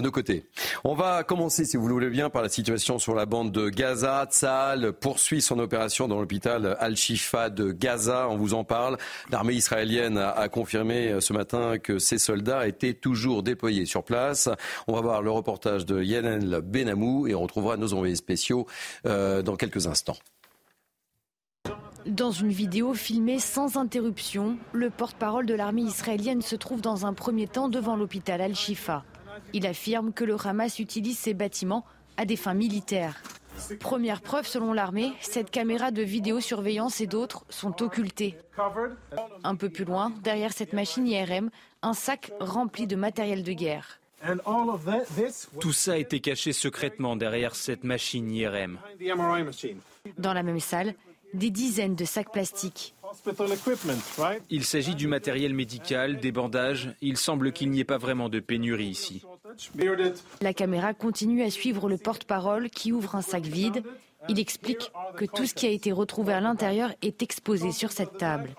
nos 0.00 0.10
côtés. 0.10 0.44
On 0.84 0.94
va 0.94 1.22
commencer, 1.22 1.64
si 1.64 1.76
vous 1.76 1.86
le 1.86 1.94
voulez 1.94 2.10
bien, 2.10 2.28
par 2.28 2.42
la 2.42 2.48
situation 2.48 2.98
sur 2.98 3.14
la 3.14 3.24
bande 3.24 3.52
de 3.52 3.68
Gaza. 3.68 4.26
Tsahal 4.30 4.92
poursuit 4.92 5.40
son 5.40 5.58
opération 5.58 6.08
dans 6.08 6.18
l'hôpital 6.18 6.76
Al-Shifa 6.80 7.50
de 7.50 7.72
Gaza. 7.72 8.28
On 8.28 8.36
vous 8.36 8.54
en 8.54 8.64
parle. 8.64 8.98
L'armée 9.30 9.54
israélienne 9.54 10.18
a, 10.18 10.48
confirmé 10.48 11.08
euh, 11.08 11.20
ce 11.20 11.32
matin 11.32 11.78
que 11.78 11.98
ses 11.98 12.18
soldats 12.18 12.66
étaient 12.66 12.94
toujours 12.94 13.42
déployés 13.42 13.86
sur 13.86 14.02
place. 14.02 14.48
On 14.86 14.94
va 14.94 15.00
voir 15.00 15.22
le 15.22 15.30
reportage 15.30 15.86
de 15.86 16.02
Yanel 16.02 16.60
Benamou 16.62 17.26
et 17.26 17.34
on 17.34 17.42
retrouvera 17.42 17.76
nos 17.76 17.94
envoyés 17.94 18.16
spéciaux 18.16 18.49
euh, 19.06 19.42
dans 19.42 19.56
quelques 19.56 19.86
instants. 19.86 20.16
Dans 22.06 22.30
une 22.30 22.50
vidéo 22.50 22.94
filmée 22.94 23.38
sans 23.38 23.76
interruption, 23.76 24.56
le 24.72 24.88
porte-parole 24.88 25.44
de 25.44 25.54
l'armée 25.54 25.82
israélienne 25.82 26.40
se 26.40 26.56
trouve 26.56 26.80
dans 26.80 27.04
un 27.04 27.12
premier 27.12 27.46
temps 27.46 27.68
devant 27.68 27.94
l'hôpital 27.94 28.40
Al-Shifa. 28.40 29.04
Il 29.52 29.66
affirme 29.66 30.12
que 30.12 30.24
le 30.24 30.36
Hamas 30.42 30.78
utilise 30.78 31.18
ces 31.18 31.34
bâtiments 31.34 31.84
à 32.16 32.24
des 32.24 32.36
fins 32.36 32.54
militaires. 32.54 33.22
Première 33.78 34.22
preuve 34.22 34.46
selon 34.46 34.72
l'armée, 34.72 35.12
cette 35.20 35.50
caméra 35.50 35.90
de 35.90 36.02
vidéosurveillance 36.02 37.00
et 37.00 37.06
d'autres 37.06 37.44
sont 37.50 37.82
occultées. 37.82 38.36
Un 39.44 39.56
peu 39.56 39.68
plus 39.68 39.84
loin, 39.84 40.12
derrière 40.22 40.52
cette 40.52 40.72
machine 40.72 41.06
IRM, 41.06 41.50
un 41.82 41.94
sac 41.94 42.32
rempli 42.40 42.86
de 42.86 42.96
matériel 42.96 43.42
de 43.42 43.52
guerre. 43.52 43.99
Tout 45.60 45.72
ça 45.72 45.92
a 45.92 45.96
été 45.96 46.20
caché 46.20 46.52
secrètement 46.52 47.16
derrière 47.16 47.54
cette 47.54 47.84
machine 47.84 48.30
IRM. 48.30 48.78
Dans 50.18 50.32
la 50.34 50.42
même 50.42 50.60
salle, 50.60 50.94
des 51.34 51.50
dizaines 51.50 51.94
de 51.94 52.04
sacs 52.04 52.32
plastiques. 52.32 52.94
Il 54.50 54.64
s'agit 54.64 54.94
du 54.94 55.06
matériel 55.06 55.54
médical, 55.54 56.18
des 56.18 56.32
bandages. 56.32 56.94
Il 57.00 57.16
semble 57.16 57.52
qu'il 57.52 57.70
n'y 57.70 57.80
ait 57.80 57.84
pas 57.84 57.98
vraiment 57.98 58.28
de 58.28 58.40
pénurie 58.40 58.86
ici. 58.86 59.22
La 60.40 60.54
caméra 60.54 60.94
continue 60.94 61.42
à 61.42 61.50
suivre 61.50 61.88
le 61.88 61.98
porte-parole 61.98 62.70
qui 62.70 62.92
ouvre 62.92 63.16
un 63.16 63.22
sac 63.22 63.44
vide. 63.44 63.82
Il 64.28 64.38
explique 64.38 64.92
que 65.16 65.24
tout 65.24 65.46
ce 65.46 65.54
qui 65.54 65.66
a 65.66 65.70
été 65.70 65.92
retrouvé 65.92 66.34
à 66.34 66.40
l'intérieur 66.40 66.92
est 67.02 67.22
exposé 67.22 67.72
sur 67.72 67.90
cette 67.90 68.18
table. 68.18 68.50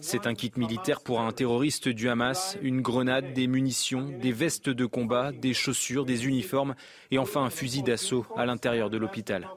C'est 0.00 0.26
un 0.26 0.34
kit 0.34 0.52
militaire 0.56 1.00
pour 1.00 1.20
un 1.20 1.32
terroriste 1.32 1.88
du 1.88 2.08
Hamas, 2.08 2.56
une 2.62 2.80
grenade, 2.80 3.32
des 3.32 3.46
munitions, 3.46 4.08
des 4.20 4.32
vestes 4.32 4.68
de 4.68 4.86
combat, 4.86 5.32
des 5.32 5.54
chaussures, 5.54 6.04
des 6.04 6.26
uniformes 6.26 6.74
et 7.10 7.18
enfin 7.18 7.42
un 7.42 7.50
fusil 7.50 7.82
d'assaut 7.82 8.26
à 8.36 8.46
l'intérieur 8.46 8.90
de 8.90 8.98
l'hôpital. 8.98 9.48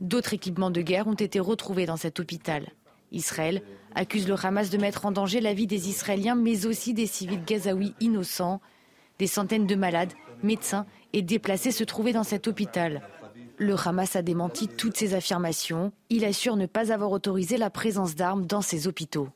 D'autres 0.00 0.34
équipements 0.34 0.70
de 0.70 0.80
guerre 0.80 1.06
ont 1.08 1.14
été 1.14 1.40
retrouvés 1.40 1.86
dans 1.86 1.96
cet 1.96 2.20
hôpital. 2.20 2.68
Israël 3.12 3.62
accuse 3.94 4.28
le 4.28 4.34
Hamas 4.40 4.70
de 4.70 4.78
mettre 4.78 5.06
en 5.06 5.12
danger 5.12 5.40
la 5.40 5.52
vie 5.52 5.66
des 5.66 5.88
Israéliens, 5.88 6.36
mais 6.36 6.66
aussi 6.66 6.94
des 6.94 7.06
civils 7.06 7.44
gazaouis 7.44 7.94
innocents. 8.00 8.60
Des 9.18 9.26
centaines 9.26 9.66
de 9.66 9.74
malades, 9.74 10.12
médecins 10.42 10.86
et 11.12 11.22
déplacés 11.22 11.72
se 11.72 11.84
trouvaient 11.84 12.12
dans 12.12 12.24
cet 12.24 12.46
hôpital. 12.46 13.02
Le 13.60 13.76
Hamas 13.76 14.16
a 14.16 14.22
démenti 14.22 14.68
toutes 14.68 14.96
ces 14.96 15.12
affirmations. 15.12 15.92
Il 16.08 16.24
assure 16.24 16.56
ne 16.56 16.64
pas 16.64 16.94
avoir 16.94 17.12
autorisé 17.12 17.58
la 17.58 17.68
présence 17.68 18.14
d'armes 18.14 18.46
dans 18.46 18.62
ces 18.62 18.88
hôpitaux. 18.88 19.28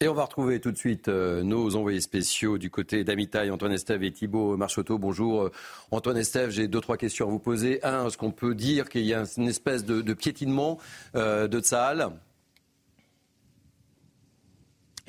Et 0.00 0.08
on 0.08 0.14
va 0.14 0.24
retrouver 0.24 0.58
tout 0.58 0.72
de 0.72 0.76
suite 0.76 1.06
euh, 1.06 1.44
nos 1.44 1.76
envoyés 1.76 2.00
spéciaux 2.00 2.58
du 2.58 2.68
côté 2.68 3.04
d'Amitaï, 3.04 3.52
Antoine 3.52 3.70
Estève 3.70 4.02
et 4.02 4.10
Thibault 4.10 4.56
Marchoteau. 4.56 4.98
Bonjour 4.98 5.42
euh, 5.42 5.52
Antoine 5.92 6.16
Estève, 6.16 6.50
j'ai 6.50 6.66
deux, 6.66 6.80
trois 6.80 6.96
questions 6.96 7.28
à 7.28 7.30
vous 7.30 7.38
poser. 7.38 7.78
Un, 7.84 8.08
est-ce 8.08 8.18
qu'on 8.18 8.32
peut 8.32 8.56
dire 8.56 8.88
qu'il 8.88 9.04
y 9.04 9.14
a 9.14 9.22
une 9.36 9.48
espèce 9.48 9.84
de, 9.84 10.12
piétinement 10.12 10.78
euh, 11.14 11.46
de 11.46 11.60
Tsahal? 11.60 12.10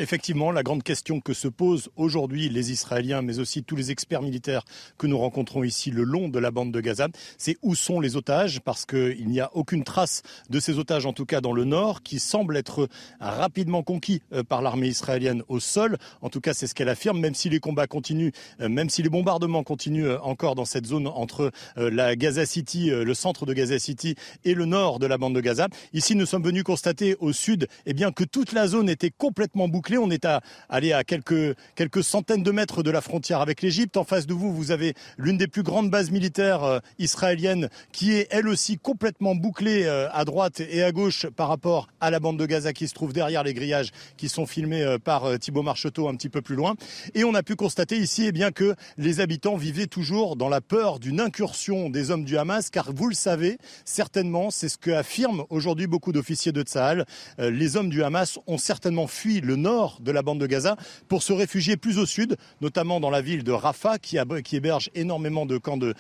Effectivement, 0.02 0.52
la 0.52 0.64
grande 0.64 0.82
question 0.82 1.22
que 1.22 1.32
se 1.32 1.48
posent 1.48 1.90
aujourd'hui 1.96 2.50
les 2.50 2.72
Israéliens, 2.72 3.22
mais 3.22 3.38
aussi 3.38 3.64
tous 3.64 3.76
les 3.76 3.92
experts 3.92 4.24
militaires 4.24 4.66
que 4.98 5.06
nous 5.06 5.20
rencontrons 5.20 5.64
ici 5.64 5.92
le 5.92 6.02
long 6.02 6.28
de 6.28 6.40
la 6.40 6.50
bande 6.50 6.72
de 6.72 6.82
Gaza, 6.82 7.08
c'est 7.38 7.56
où 7.62 7.76
sont 7.76 8.00
les 8.00 8.16
otages, 8.16 8.62
parce 8.62 8.88
qu'il 8.88 9.28
n'y 9.28 9.40
a 9.40 9.52
aucune 9.54 9.84
trace 9.84 10.24
de 10.50 10.60
ces 10.60 10.80
otages, 10.80 11.06
en 11.06 11.14
tout 11.14 11.28
cas 11.28 11.40
dans 11.40 11.54
le 11.54 11.66
nord, 11.66 12.02
qui 12.02 12.18
semblent 12.18 12.58
être 12.58 12.90
rapidement 13.20 13.84
conquis 13.84 14.24
euh, 14.34 14.42
par 14.42 14.64
l'armée 14.64 14.88
israélienne 14.88 15.44
au 15.50 15.60
sol. 15.60 16.00
En 16.24 16.30
tout 16.30 16.42
cas, 16.42 16.56
c'est 16.56 16.66
ce 16.66 16.74
qu'elle 16.74 16.90
affirme, 16.90 17.20
même 17.20 17.36
si 17.36 17.50
les 17.50 17.60
combats 17.60 17.86
continuent, 17.86 18.32
euh, 18.60 18.70
même 18.70 18.90
si 18.90 19.04
les 19.04 19.10
bombardements 19.10 19.62
continuent 19.62 20.08
euh, 20.08 20.22
encore 20.24 20.56
dans 20.56 20.66
cette 20.66 20.88
zone 20.88 21.06
entre 21.06 21.52
la 21.76 22.16
Gaza 22.16 22.48
City, 22.48 22.90
le 22.90 23.14
centre 23.14 23.46
de 23.46 23.54
Gaza 23.54 23.78
City 23.78 24.16
et 24.46 24.56
le 24.56 24.66
nord 24.66 24.98
de 24.98 25.06
la 25.06 25.20
bande 25.20 25.36
de 25.36 25.42
Gaza. 25.42 25.68
Ici, 25.94 26.16
nous 26.16 26.26
sommes 26.26 26.42
venus 26.42 26.64
constater 26.64 27.16
au 27.20 27.34
sud 27.34 27.68
eh 27.86 27.94
bien, 27.94 28.12
que 28.12 28.24
toute 28.24 28.52
la 28.52 28.68
zone 28.68 28.90
était 28.90 29.12
complètement 29.12 29.68
bouclée. 29.68 29.91
On 29.98 30.10
est 30.10 30.26
à, 30.26 30.42
aller 30.70 30.94
à 30.94 31.04
quelques, 31.04 31.56
quelques 31.76 32.04
centaines 32.04 32.44
de 32.44 32.52
mètres 32.52 32.84
de 32.84 32.92
la 32.92 33.02
frontière 33.02 33.42
avec 33.42 33.62
l'Égypte. 33.62 33.98
En 33.98 34.04
face 34.04 34.28
de 34.28 34.34
vous, 34.34 34.54
vous 34.54 34.72
avez 34.72 34.94
l'une 35.18 35.38
des 35.38 35.48
plus 35.48 35.64
grandes 35.64 35.90
bases 35.90 36.12
militaires 36.12 36.64
euh, 36.64 36.80
israéliennes 37.00 37.70
qui 37.92 38.14
est 38.14 38.28
elle 38.32 38.48
aussi 38.48 38.78
complètement 38.78 39.36
bouclée 39.36 39.86
euh, 39.86 40.10
à 40.12 40.26
droite 40.26 40.60
et 40.60 40.84
à 40.84 40.92
gauche 40.92 41.28
par 41.28 41.48
rapport 41.48 41.88
à 42.00 42.12
la 42.12 42.20
bande 42.20 42.38
de 42.38 42.46
Gaza 42.46 42.74
qui 42.74 42.88
se 42.88 42.94
trouve 42.94 43.14
derrière 43.14 43.44
les 43.44 43.54
grillages 43.54 43.92
qui 44.18 44.30
sont 44.30 44.46
filmés 44.46 44.84
euh, 44.84 44.98
par 44.98 45.40
Thibault 45.40 45.64
Marcheteau 45.64 46.08
un 46.08 46.16
petit 46.16 46.30
peu 46.30 46.42
plus 46.42 46.56
loin. 46.56 46.76
Et 47.14 47.24
on 47.24 47.34
a 47.34 47.44
pu 47.44 47.56
constater 47.56 47.98
ici 47.98 48.26
eh 48.28 48.32
bien, 48.32 48.52
que 48.52 48.76
les 48.98 49.20
habitants 49.20 49.56
vivaient 49.56 49.88
toujours 49.88 50.36
dans 50.36 50.50
la 50.50 50.62
peur 50.62 51.00
d'une 51.00 51.20
incursion 51.20 51.90
des 51.90 52.12
hommes 52.12 52.26
du 52.26 52.38
Hamas, 52.38 52.70
car 52.70 52.92
vous 52.94 53.08
le 53.08 53.16
savez, 53.16 53.58
certainement, 53.86 54.52
c'est 54.52 54.70
ce 54.70 54.78
que 54.78 54.92
affirment 54.92 55.46
aujourd'hui 55.50 55.88
beaucoup 55.88 56.12
d'officiers 56.12 56.52
de 56.52 56.62
Tsahal. 56.62 57.06
Les 57.38 57.78
hommes 57.78 57.90
du 57.90 58.04
Hamas 58.04 58.40
ont 58.48 58.58
certainement 58.58 59.08
fui 59.08 59.42
le 59.42 59.56
nord 59.56 59.71
de 60.00 60.12
la 60.12 60.22
bande 60.22 60.40
de 60.40 60.48
Gaza 60.48 60.76
pour 61.08 61.24
se 61.24 61.34
réfugier 61.34 61.78
plus 61.78 61.98
au 61.98 62.06
sud, 62.06 62.38
notamment 62.62 63.00
dans 63.00 63.10
la 63.10 63.22
ville 63.22 63.44
de 63.44 63.52
Rafah, 63.52 63.98
qui, 64.00 64.18
héberge 64.18 64.90
énormément 64.96 65.46
de 65.46 65.58
camps 65.58 65.78
de, 65.78 65.96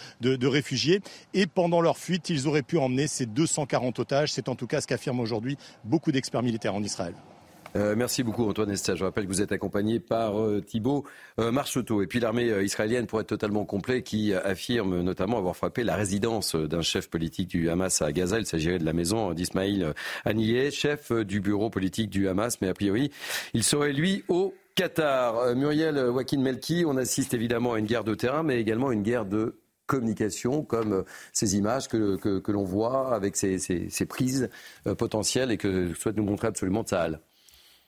réfugiés. 0.48 1.02
Et 1.34 1.48
pendant 1.48 1.82
leur 1.82 1.98
fuite, 1.98 2.30
ils 2.30 2.48
auraient 2.48 2.62
pu 2.62 2.78
emmener 2.78 3.08
ces 3.08 3.26
240 3.26 4.00
otages. 4.00 4.34
C'est 4.34 4.50
en 4.50 4.56
tout 4.56 4.68
cas 4.68 4.82
ce 4.82 4.88
qu'affirment 4.88 5.20
aujourd'hui 5.20 5.58
beaucoup 5.84 6.12
d'experts 6.12 6.44
militaires 6.44 6.76
en 6.76 6.84
Israël. 6.84 7.14
Euh, 7.76 7.96
merci 7.96 8.24
beaucoup 8.24 8.48
Antoine 8.48 8.72
Estia. 8.72 8.96
Je 8.96 9.04
rappelle 9.04 9.26
que 9.26 9.30
vous 9.30 9.42
êtes 9.42 9.52
accompagné 9.52 10.00
par 10.00 10.40
euh, 10.42 10.62
Thibault 10.62 11.06
euh. 11.40 11.52
Et 12.02 12.08
puis 12.08 12.20
l'armée 12.20 12.64
israélienne, 12.64 13.08
pour 13.08 13.22
être 13.22 13.28
totalement 13.28 13.66
complet, 13.66 14.02
qui 14.02 14.34
affirme 14.34 15.02
notamment 15.02 15.38
avoir 15.38 15.56
frappé 15.56 15.84
la 15.84 15.96
résidence 15.96 16.56
d'un 16.56 16.82
chef 16.82 17.10
politique 17.10 17.50
du 17.50 17.70
Hamas 17.70 18.02
à 18.02 18.12
Gaza. 18.12 18.40
Il 18.40 18.46
s'agirait 18.46 18.80
de 18.80 18.86
la 18.86 18.94
maison 18.94 19.34
d'Ismaïl 19.34 19.94
Haniyeh, 20.26 20.72
chef 20.72 21.12
du 21.12 21.40
bureau 21.40 21.70
politique 21.70 22.10
du 22.10 22.28
Hamas. 22.28 22.60
Mais 22.62 22.68
a 22.68 22.74
priori, 22.74 23.12
il 23.54 23.64
serait 23.64 23.94
lui 23.94 24.24
au 24.28 24.54
Qatar. 24.76 25.56
Muriel 25.56 25.96
Joaquin 25.98 26.40
Melki, 26.40 26.84
on 26.86 26.98
assiste 26.98 27.34
évidemment 27.34 27.74
à 27.74 27.80
une 27.80 27.86
guerre 27.86 28.04
de 28.04 28.16
terrain, 28.16 28.44
mais 28.44 28.60
également 28.60 28.90
à 28.90 28.94
une 28.94 29.04
guerre 29.04 29.26
de 29.26 29.60
communication, 29.86 30.64
comme 30.64 31.04
ces 31.34 31.58
images 31.58 31.88
que, 31.88 32.52
l'on 32.52 32.64
voit 32.64 33.14
avec 33.14 33.36
ces, 33.36 33.60
ces, 33.60 34.06
prises 34.06 34.50
potentielles 34.98 35.52
et 35.52 35.58
que 35.58 35.94
souhaite 35.94 36.18
nous 36.18 36.24
montrer 36.24 36.48
absolument 36.48 36.84
Tsahal. 36.84 37.20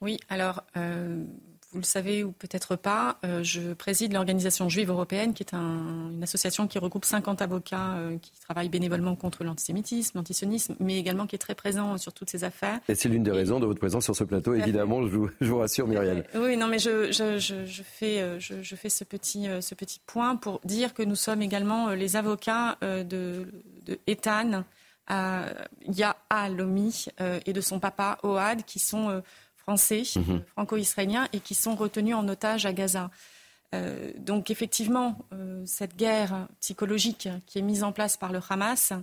Oui, 0.04 0.20
alors, 0.28 0.64
euh, 0.76 1.24
vous 1.72 1.80
le 1.80 1.86
savez 1.86 2.26
ou 2.26 2.34
peut-être 2.34 2.76
pas, 2.76 3.20
euh, 3.24 3.42
je 3.42 3.72
préside 3.72 4.12
l'organisation 4.12 4.68
juive 4.68 4.90
européenne, 4.90 5.34
qui 5.34 5.44
est 5.44 5.54
une 5.54 6.20
association 6.22 6.68
qui 6.68 6.78
regroupe 6.78 7.06
50 7.06 7.42
avocats 7.42 7.94
euh, 7.94 8.18
qui 8.18 8.34
travaillent 8.42 8.68
bénévolement 8.68 9.16
contre 9.16 9.46
l'antisémitisme, 9.46 10.18
l'antisionisme, 10.18 10.76
mais 10.82 11.00
également 11.00 11.26
qui 11.26 11.38
est 11.38 11.40
très 11.40 11.56
présent 11.56 11.98
sur 11.98 12.12
toutes 12.12 12.30
ces 12.30 12.44
affaires. 12.44 12.82
Et 12.90 12.96
c'est 12.96 13.08
l'une 13.08 13.24
des 13.24 13.32
raisons 13.32 13.62
de 13.62 13.66
votre 13.66 13.80
présence 13.80 14.04
sur 14.04 14.14
ce 14.14 14.26
plateau, 14.26 14.54
évidemment, 14.54 15.08
je 15.08 15.48
vous, 15.48 15.58
rassure, 15.58 15.88
Muriel. 15.88 16.28
Oui, 16.36 16.58
non, 16.58 16.68
mais 16.68 16.80
je, 16.80 17.10
fais, 17.86 18.40
je, 18.42 18.76
fais 18.76 18.90
ce 18.90 19.06
petit, 19.06 19.48
ce 19.62 19.74
petit 19.74 20.02
point 20.06 20.36
pour 20.36 20.60
dire 20.66 20.94
que 20.94 21.02
nous 21.02 21.16
sommes 21.16 21.42
également 21.42 21.92
les 21.92 22.18
avocats 22.18 22.78
de, 22.82 23.48
de 23.86 24.00
Ethan, 24.06 24.66
Lomi 25.10 27.06
et 27.46 27.54
de 27.54 27.62
son 27.62 27.80
papa 27.80 28.18
Ohad, 28.24 28.66
qui 28.66 28.80
sont 28.80 29.24
français, 29.64 30.04
mhm. 30.16 30.44
franco-israéliens, 30.54 31.28
et 31.34 31.40
qui 31.40 31.56
sont 31.56 31.76
retenus 31.76 32.16
en 32.16 32.28
otage 32.28 32.66
à 32.66 32.74
Gaza. 32.74 33.10
Euh, 33.74 34.12
donc 34.18 34.52
effectivement, 34.52 35.18
euh, 35.34 35.64
cette 35.66 35.96
guerre 35.96 36.48
psychologique 36.60 37.28
qui 37.48 37.60
est 37.60 37.64
mise 37.64 37.84
en 37.84 37.92
place 37.92 38.18
par 38.18 38.32
le 38.32 38.40
Hamas, 38.48 38.94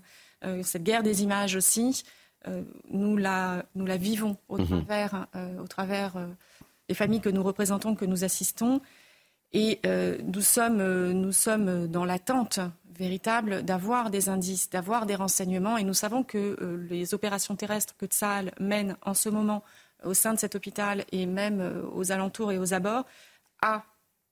euh, 0.45 0.63
cette 0.63 0.85
guerre 0.85 1.03
des 1.03 1.23
images 1.23 1.57
aussi, 1.57 2.05
nous, 2.89 3.19
la, 3.19 3.67
nous 3.75 3.85
la 3.85 3.99
vivons 3.99 4.39
au 4.49 4.57
mhm. 4.57 4.67
travers, 4.67 5.27
au 5.63 5.67
travers 5.67 6.15
des 6.89 6.95
familles 6.95 7.21
que 7.21 7.29
nous 7.29 7.43
représentons, 7.43 7.95
que 7.95 8.07
nous 8.07 8.25
assistons. 8.25 8.81
Et 9.53 9.79
nous, 9.85 10.41
sommes, 10.41 11.13
nous 11.13 11.33
sommes 11.33 11.87
dans 11.89 12.07
l'attente 12.07 12.59
véritable 12.99 13.63
d'avoir 13.63 14.09
des 14.09 14.31
indices, 14.31 14.71
d'avoir 14.71 15.05
des 15.05 15.17
renseignements. 15.17 15.77
Et 15.77 15.85
nous 15.85 15.93
savons 15.93 16.23
que 16.23 16.79
les 16.89 17.13
opérations 17.13 17.57
terrestres 17.57 17.95
que 17.99 18.07
Tsahal 18.07 18.53
mène 18.59 18.97
en 19.03 19.13
ce 19.13 19.29
moment 19.29 19.63
au 20.05 20.15
sein 20.15 20.35
de 20.35 20.39
cet 20.39 20.55
hôpital 20.55 21.05
et 21.13 21.27
même 21.27 21.61
euh, 21.61 21.83
aux 21.95 22.13
alentours 22.13 22.53
et 22.53 22.59
aux 22.59 22.75
abords, 22.75 23.05
a 23.63 23.85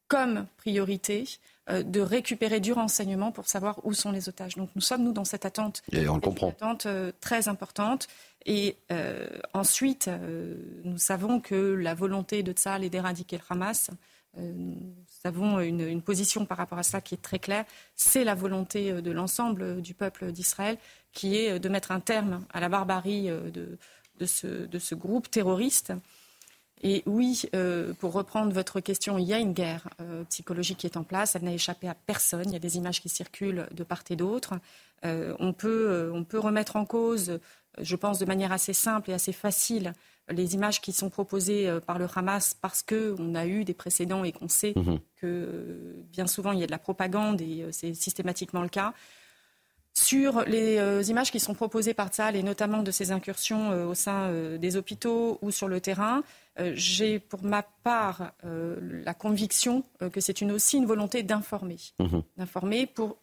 comme 0.08 0.46
priorité 0.56 1.24
euh, 1.68 1.82
de 1.82 2.00
récupérer 2.00 2.60
du 2.60 2.72
renseignement 2.72 3.30
pour 3.30 3.46
savoir 3.46 3.84
où 3.84 3.92
sont 3.92 4.10
les 4.10 4.28
otages. 4.28 4.56
Donc 4.56 4.70
nous 4.74 4.80
sommes, 4.80 5.04
nous, 5.04 5.12
dans 5.12 5.24
cette 5.24 5.44
attente. 5.44 5.82
Et 5.92 6.08
on 6.08 6.20
comprend. 6.20 6.48
attente 6.48 6.86
euh, 6.86 7.12
très 7.20 7.48
importante. 7.48 8.08
Et 8.46 8.76
ensuite, 9.52 10.08
nous 10.84 10.96
savons 10.96 11.38
que 11.38 11.54
la 11.54 11.92
volonté 11.92 12.42
de 12.42 12.52
Tzal 12.52 12.82
est 12.82 12.88
d'éradiquer 12.88 13.36
le 13.36 13.42
Hamas. 13.50 13.90
nous 14.38 14.96
avons 15.24 15.60
une, 15.60 15.82
une, 15.82 16.00
position 16.00 16.46
par 16.46 16.56
rapport 16.56 16.78
à 16.78 16.82
ça 16.82 17.02
qui 17.02 17.14
est 17.14 17.20
très 17.20 17.40
claire. 17.40 17.66
C'est 17.94 18.24
la 18.24 18.34
volonté 18.34 19.02
de 19.02 19.10
l'ensemble 19.10 19.82
du 19.82 19.92
peuple 19.92 20.32
d'Israël 20.32 20.78
qui 21.12 21.36
est 21.36 21.58
de 21.58 21.68
mettre 21.68 21.92
un 21.92 22.00
terme 22.00 22.46
à 22.54 22.60
la 22.60 22.70
barbarie 22.70 23.28
de 23.28 23.76
de 24.18 24.26
ce, 24.78 24.94
groupe 24.94 25.30
terroriste. 25.30 25.92
Et 26.82 27.02
oui, 27.06 27.42
euh, 27.56 27.92
pour 27.94 28.12
reprendre 28.12 28.52
votre 28.52 28.80
question, 28.80 29.18
il 29.18 29.24
y 29.26 29.34
a 29.34 29.38
une 29.38 29.52
guerre 29.52 29.88
euh, 30.00 30.22
psychologique 30.24 30.78
qui 30.78 30.86
est 30.86 30.96
en 30.96 31.02
place. 31.02 31.34
Elle 31.34 31.42
n'a 31.42 31.52
échappé 31.52 31.88
à 31.88 31.94
personne. 31.94 32.44
Il 32.46 32.52
y 32.52 32.56
a 32.56 32.60
des 32.60 32.76
images 32.76 33.00
qui 33.00 33.08
circulent 33.08 33.66
de 33.72 33.82
part 33.82 34.04
et 34.10 34.16
d'autre. 34.16 34.54
Euh, 35.04 35.34
on, 35.40 35.52
peut, 35.52 36.10
on 36.14 36.24
peut 36.24 36.38
remettre 36.38 36.76
en 36.76 36.84
cause, 36.84 37.40
je 37.80 37.96
pense 37.96 38.18
de 38.18 38.26
manière 38.26 38.52
assez 38.52 38.72
simple 38.72 39.10
et 39.10 39.14
assez 39.14 39.32
facile, 39.32 39.92
les 40.30 40.54
images 40.54 40.80
qui 40.80 40.92
sont 40.92 41.08
proposées 41.08 41.78
par 41.86 41.98
le 41.98 42.06
Hamas 42.14 42.54
parce 42.54 42.82
qu'on 42.82 43.34
a 43.34 43.46
eu 43.46 43.64
des 43.64 43.74
précédents 43.74 44.24
et 44.24 44.32
qu'on 44.32 44.48
sait 44.48 44.74
mhm. 44.76 44.98
que 45.16 45.94
bien 46.10 46.26
souvent 46.26 46.52
il 46.52 46.58
y 46.58 46.62
a 46.62 46.66
de 46.66 46.70
la 46.70 46.78
propagande 46.78 47.40
et 47.40 47.64
c'est 47.70 47.94
systématiquement 47.94 48.62
le 48.62 48.68
cas. 48.68 48.92
Sur 50.00 50.44
les 50.44 50.78
euh, 50.78 51.02
images 51.02 51.32
qui 51.32 51.40
sont 51.40 51.54
proposées 51.54 51.92
par 51.92 52.06
Tzal 52.08 52.36
et 52.36 52.44
notamment 52.44 52.84
de 52.84 52.92
ces 52.92 53.10
incursions 53.10 53.72
euh, 53.72 53.84
au 53.84 53.94
sein 53.94 54.28
euh, 54.28 54.56
des 54.56 54.76
hôpitaux 54.76 55.40
ou 55.42 55.50
sur 55.50 55.66
le 55.66 55.80
terrain, 55.80 56.22
j'ai 56.74 57.20
pour 57.20 57.44
ma 57.44 57.62
part 57.62 58.32
la 58.42 59.14
conviction 59.14 59.84
que 60.12 60.20
c'est 60.20 60.40
une, 60.40 60.50
aussi 60.50 60.76
une 60.76 60.86
volonté 60.86 61.22
d'informer, 61.22 61.76
mhm. 62.00 62.22
d'informer 62.36 62.86
pour 62.86 63.16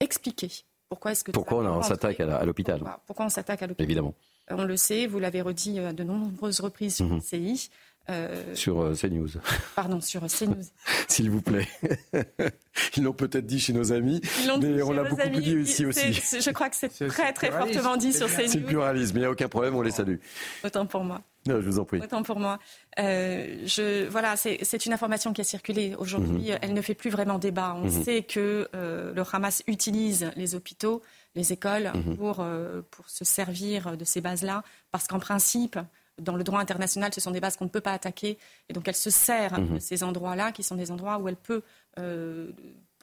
expliquer 0.00 0.48
pourquoi 0.88 1.12
est-ce 1.12 1.22
que 1.22 1.30
pourquoi 1.30 1.58
on 1.58 1.82
s'attaque 1.82 2.18
à 2.18 2.44
l'hôpital. 2.44 2.82
Pourquoi, 3.06 3.26
on 3.26 3.28
s'attaque 3.28 3.62
à 3.62 3.68
l'hôpital 3.68 3.86
Évidemment. 3.86 4.14
On 4.50 4.64
le 4.64 4.76
sait, 4.76 5.06
vous 5.06 5.20
l'avez 5.20 5.42
redit 5.42 5.78
à 5.78 5.92
de 5.92 6.02
nombreuses 6.02 6.58
reprises 6.58 6.96
sur 6.96 7.06
le 7.06 7.14
mhm. 7.14 7.20
CI. 7.20 7.70
Euh, 8.10 8.54
sur 8.54 8.80
euh, 8.80 8.94
CNews. 8.94 9.28
Pardon, 9.76 10.00
sur 10.00 10.22
CNews. 10.26 10.64
S'il 11.08 11.30
vous 11.30 11.40
plaît. 11.40 11.68
Ils 12.96 13.04
l'ont 13.04 13.12
peut-être 13.12 13.46
dit 13.46 13.60
chez 13.60 13.72
nos 13.72 13.92
amis, 13.92 14.20
mais 14.60 14.82
on 14.82 14.90
l'a 14.90 15.04
beaucoup 15.04 15.28
dit 15.28 15.54
ici 15.54 15.86
aussi. 15.86 16.12
Je 16.12 16.50
crois 16.50 16.68
que 16.68 16.76
c'est 16.76 16.88
très 17.06 17.32
très 17.32 17.52
fortement 17.52 17.96
dit 17.96 18.12
sur 18.12 18.26
CNews. 18.26 18.48
C'est 18.48 18.58
le 18.58 18.66
pluralisme, 18.66 19.16
il 19.16 19.20
n'y 19.20 19.26
a 19.26 19.30
aucun 19.30 19.48
problème, 19.48 19.76
on 19.76 19.82
les 19.82 19.92
salue. 19.92 20.16
Autant 20.64 20.86
pour 20.86 21.04
moi. 21.04 21.22
Non, 21.46 21.60
je 21.60 21.68
vous 21.68 21.78
en 21.78 21.84
prie. 21.84 22.00
Autant 22.00 22.22
pour 22.22 22.38
moi. 22.40 22.58
Euh, 22.98 23.62
je, 23.66 24.08
voilà, 24.08 24.36
c'est 24.36 24.86
une 24.86 24.92
information 24.92 25.32
qui 25.32 25.40
a 25.40 25.44
circulé. 25.44 25.94
Aujourd'hui, 25.96 26.50
mhm. 26.50 26.58
elle 26.60 26.74
ne 26.74 26.82
fait 26.82 26.94
plus 26.94 27.10
vraiment 27.10 27.38
débat. 27.38 27.76
On 27.76 27.84
mhm. 27.84 28.02
sait 28.02 28.22
que 28.24 28.68
le 28.72 29.22
Hamas 29.32 29.62
utilise 29.68 30.30
les 30.34 30.56
hôpitaux, 30.56 31.02
les 31.36 31.52
écoles 31.52 31.92
mhm. 31.94 32.16
pour, 32.16 32.44
pour 32.90 33.08
se 33.08 33.24
servir 33.24 33.96
de 33.96 34.04
ces 34.04 34.20
bases-là, 34.20 34.64
parce 34.90 35.06
qu'en 35.06 35.20
principe, 35.20 35.78
dans 36.22 36.36
le 36.36 36.44
droit 36.44 36.60
international, 36.60 37.12
ce 37.12 37.20
sont 37.20 37.30
des 37.30 37.40
bases 37.40 37.56
qu'on 37.56 37.64
ne 37.64 37.70
peut 37.70 37.80
pas 37.80 37.92
attaquer. 37.92 38.38
Et 38.68 38.72
donc 38.72 38.88
elle 38.88 38.94
se 38.94 39.10
sert 39.10 39.58
de 39.58 39.74
mhm. 39.74 39.80
ces 39.80 40.02
endroits-là, 40.02 40.52
qui 40.52 40.62
sont 40.62 40.76
des 40.76 40.90
endroits 40.90 41.18
où 41.18 41.28
elle 41.28 41.36
peut 41.36 41.62
euh, 41.98 42.50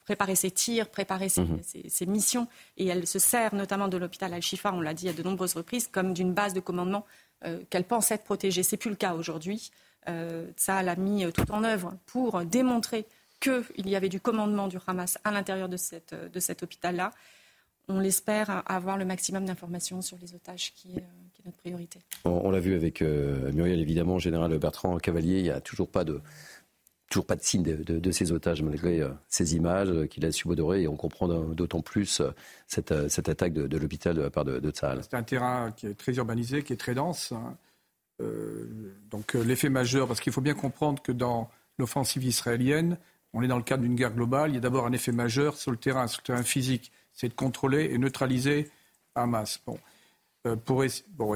préparer 0.05 0.35
ses 0.35 0.51
tirs, 0.51 0.89
préparer 0.89 1.27
mhm. 1.35 1.59
ses, 1.63 2.05
missions. 2.05 2.47
Et 2.77 2.87
elle 2.87 3.05
se 3.05 3.19
sert 3.19 3.53
notamment 3.53 3.87
de 3.87 3.97
l'hôpital 3.97 4.33
Al-Shifa, 4.33 4.73
on 4.73 4.81
l'a 4.81 4.93
dit 4.93 5.09
à 5.09 5.13
de 5.13 5.23
nombreuses 5.23 5.53
reprises, 5.53 5.87
comme 5.87 6.13
d'une 6.13 6.33
base 6.33 6.53
de 6.53 6.59
commandement 6.59 7.05
euh, 7.45 7.59
qu'elle 7.69 7.85
pense 7.85 8.11
être 8.11 8.23
protégée. 8.23 8.63
Ce 8.63 8.73
n'est 8.73 8.79
plus 8.79 8.89
le 8.89 8.95
cas 8.95 9.13
aujourd'hui. 9.13 9.71
Euh, 10.07 10.47
ça 10.55 10.81
l'a 10.81 10.95
mis 10.95 11.31
tout 11.33 11.51
en 11.51 11.63
œuvre 11.63 11.95
pour 12.05 12.43
démontrer 12.45 13.05
qu'il 13.39 13.87
y 13.87 13.95
avait 13.95 14.09
du 14.09 14.19
commandement 14.19 14.67
du 14.67 14.77
Hamas 14.87 15.17
à 15.23 15.31
l'intérieur 15.31 15.69
de, 15.69 15.77
de 16.27 16.39
cet 16.39 16.63
hôpital-là. 16.63 17.11
On 17.87 17.99
l'espère 17.99 18.63
avoir 18.71 18.97
le 18.97 19.05
maximum 19.05 19.45
d'informations 19.45 20.01
sur 20.01 20.17
les 20.21 20.35
otages 20.35 20.73
qui, 20.75 20.99
qui 21.39 21.43
est 21.43 21.45
notre 21.45 21.57
priorité. 21.57 21.99
On, 22.25 22.51
l'a 22.51 22.59
vu 22.59 22.75
avec 22.75 23.01
Muriel, 23.01 23.79
évidemment, 23.79 24.19
général 24.19 24.57
Bertrand 24.57 24.97
Cavalier, 24.97 25.37
il 25.37 25.43
n'y 25.43 25.49
a 25.49 25.61
toujours 25.61 25.89
pas 25.89 26.03
de 26.03 26.21
toujours 27.09 27.25
pas 27.25 27.35
de 27.35 27.41
signe 27.41 27.63
de, 27.63 28.11
ces 28.11 28.31
otages 28.31 28.61
malgré 28.61 29.01
ces 29.29 29.55
images 29.55 30.07
qu'il 30.09 30.23
a 30.27 30.31
subodorées 30.31 30.83
et 30.83 30.87
on 30.87 30.95
comprend 30.95 31.27
d'autant 31.27 31.81
plus 31.81 32.21
cette, 32.67 32.91
attaque 32.91 33.53
de, 33.53 33.77
l'hôpital 33.77 34.15
de 34.15 34.21
la 34.21 34.29
part 34.29 34.45
de, 34.45 34.59
de 34.59 34.71
C'est 34.71 35.15
un 35.15 35.23
terrain 35.23 35.71
qui 35.71 35.87
est 35.87 35.95
très 35.95 36.13
urbanisé, 36.13 36.61
qui 36.61 36.73
est 36.73 36.77
très 36.77 36.93
dense. 36.93 37.31
Hein. 37.31 37.57
donc 39.09 39.33
l'effet 39.33 39.69
majeur, 39.69 40.07
parce 40.07 40.19
qu'il 40.19 40.31
faut 40.31 40.41
bien 40.41 40.53
comprendre 40.53 41.01
que 41.01 41.11
dans 41.11 41.49
l'offensive 41.79 42.23
israélienne, 42.23 42.97
on 43.33 43.41
est 43.41 43.47
dans 43.47 43.57
le 43.57 43.63
cadre 43.63 43.83
d'une 43.83 43.95
guerre 43.95 44.13
globale. 44.13 44.51
Il 44.51 44.55
y 44.55 44.57
a 44.57 44.61
d'abord 44.61 44.85
un 44.85 44.91
effet 44.91 45.11
majeur 45.11 45.55
sur 45.55 45.71
le 45.71 45.77
terrain, 45.77 46.07
sur 46.07 46.21
le 46.21 46.27
terrain 46.27 46.43
physique, 46.43 46.91
c'est 47.13 47.29
de 47.29 47.33
contrôler 47.33 47.89
et 47.91 47.97
neutraliser 47.97 48.69
Hamas. 49.15 49.59
Bon, 49.65 49.77
euh, 50.47 50.55
pour 50.55 50.83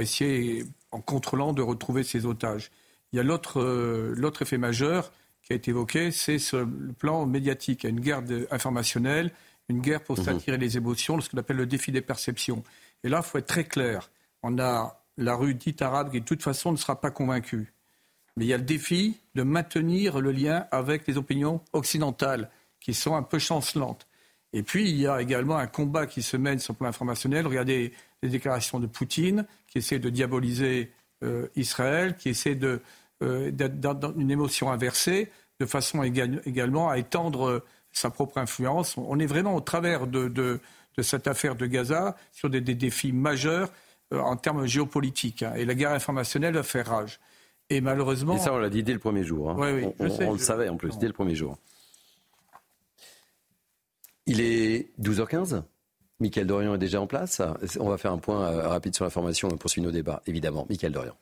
essayer, 0.02 0.64
en 0.92 1.02
contrôlant, 1.02 1.54
de 1.54 1.62
retrouver 1.62 2.04
ses 2.04 2.26
otages. 2.26 2.72
Il 3.12 3.18
y 3.18 3.20
a 3.20 3.24
l'autre 3.24 3.62
euh, 3.62 4.32
effet 4.42 4.58
majeur 4.58 5.12
qui 5.44 5.54
a 5.54 5.56
été 5.56 5.72
évoqué, 5.72 6.12
c'est 6.12 6.38
le 6.54 6.94
plan 6.98 7.26
médiatique. 7.26 7.84
Il 7.84 7.88
y 7.88 7.88
a 7.88 7.90
une 7.90 8.00
guerre 8.00 8.24
informationnelle, 8.50 9.32
une 9.70 9.82
guerre 9.82 10.02
pour 10.04 10.18
mhm. 10.18 10.24
s'attirer 10.24 10.58
les 10.58 10.78
émotions, 10.78 11.20
ce 11.20 11.30
qu'on 11.30 11.38
appelle 11.38 11.58
le 11.58 11.66
défi 11.66 11.92
des 11.92 12.02
perceptions. 12.02 12.64
Et 13.04 13.10
là, 13.10 13.22
il 13.24 13.28
faut 13.28 13.38
être 13.38 13.48
très 13.48 13.66
clair. 13.66 14.10
On 14.42 14.58
a 14.58 15.04
la 15.18 15.36
rue 15.36 15.54
dite 15.54 15.82
arabe 15.82 16.12
qui, 16.12 16.22
de 16.22 16.26
toute 16.26 16.44
façon, 16.44 16.72
ne 16.72 16.78
sera 16.78 17.00
pas 17.00 17.12
convaincue. 17.12 17.74
Mais 18.36 18.46
il 18.46 18.48
y 18.48 18.54
a 18.54 18.58
le 18.58 18.64
défi 18.64 19.20
de 19.36 19.44
maintenir 19.44 20.20
le 20.20 20.32
lien 20.32 20.66
avec 20.72 21.08
les 21.08 21.18
opinions 21.18 21.62
occidentales, 21.74 22.50
qui 22.80 22.94
sont 22.94 23.16
un 23.16 23.24
peu 23.24 23.40
chancelantes. 23.40 24.08
Et 24.54 24.62
puis, 24.62 24.90
il 24.90 24.98
y 24.98 25.08
a 25.08 25.22
également 25.22 25.58
un 25.58 25.68
combat 25.68 26.06
qui 26.06 26.22
se 26.22 26.38
mène 26.38 26.60
sur 26.60 26.74
le 26.74 26.78
plan 26.78 26.88
informationnel. 26.88 27.48
Regardez 27.48 27.92
les 28.22 28.30
déclarations 28.30 28.80
de 28.80 28.86
Poutine, 28.86 29.46
qui 29.68 29.80
essaie 29.80 30.00
de 30.00 30.10
diaboliser 30.10 30.92
euh, 31.24 31.48
Israël, 31.56 32.16
qui 32.16 32.30
essaie 32.30 32.56
de, 32.56 32.80
euh, 33.24 33.52
d'être 33.52 34.14
une 34.18 34.30
émotion 34.30 34.72
inversée, 34.72 35.32
de 35.60 35.66
façon 35.66 36.04
également 36.04 36.90
à 36.90 36.98
étendre 36.98 37.48
euh, 37.48 37.64
sa 37.92 38.12
propre 38.12 38.38
influence. 38.38 38.96
On 38.98 39.20
est 39.20 39.26
vraiment 39.26 39.56
au 39.56 39.62
travers 39.62 40.06
de, 40.08 40.60
cette 41.02 41.28
affaire 41.28 41.56
de 41.56 41.66
Gaza 41.66 42.16
sur 42.32 42.50
des, 42.50 42.62
défis 42.62 43.12
majeurs 43.12 43.72
en 44.12 44.36
termes 44.36 44.68
géopolitiques. 44.68 45.44
Hein. 45.44 45.54
Et 45.56 45.66
la 45.66 45.74
guerre 45.74 45.92
informationnelle 45.92 46.54
va 46.54 46.64
faire 46.64 46.88
rage. 46.88 47.20
Et 47.70 47.82
malheureusement. 47.82 48.36
Et 48.36 48.40
ça, 48.40 48.54
on 48.54 48.58
l'a 48.58 48.70
dit 48.70 48.84
dès 48.84 48.94
le 48.94 49.00
premier 49.00 49.24
jour. 49.24 49.50
Hein. 49.50 49.56
on, 50.00 50.34
le 50.34 50.38
savait 50.38 50.70
en 50.70 50.78
plus, 50.78 50.98
dès 51.00 51.08
le 51.08 51.14
premier 51.14 51.36
jour. 51.36 51.58
Il 54.26 54.42
est 54.42 54.92
12h15. 55.02 55.64
Michael 56.20 56.48
Dorian 56.48 56.76
est 56.76 56.80
déjà 56.80 57.02
en 57.02 57.08
place. 57.08 57.42
On 57.80 57.90
va 57.90 57.98
faire 57.98 58.14
un 58.14 58.18
point 58.18 58.50
euh, 58.50 58.68
rapide 58.68 58.96
sur 58.96 59.04
l'information 59.04 59.50
et 59.50 59.58
poursuivre 59.58 59.86
nos 59.86 59.92
débats, 59.92 60.22
évidemment. 60.26 60.66
Michael 60.70 60.94
Dorian. 60.94 61.16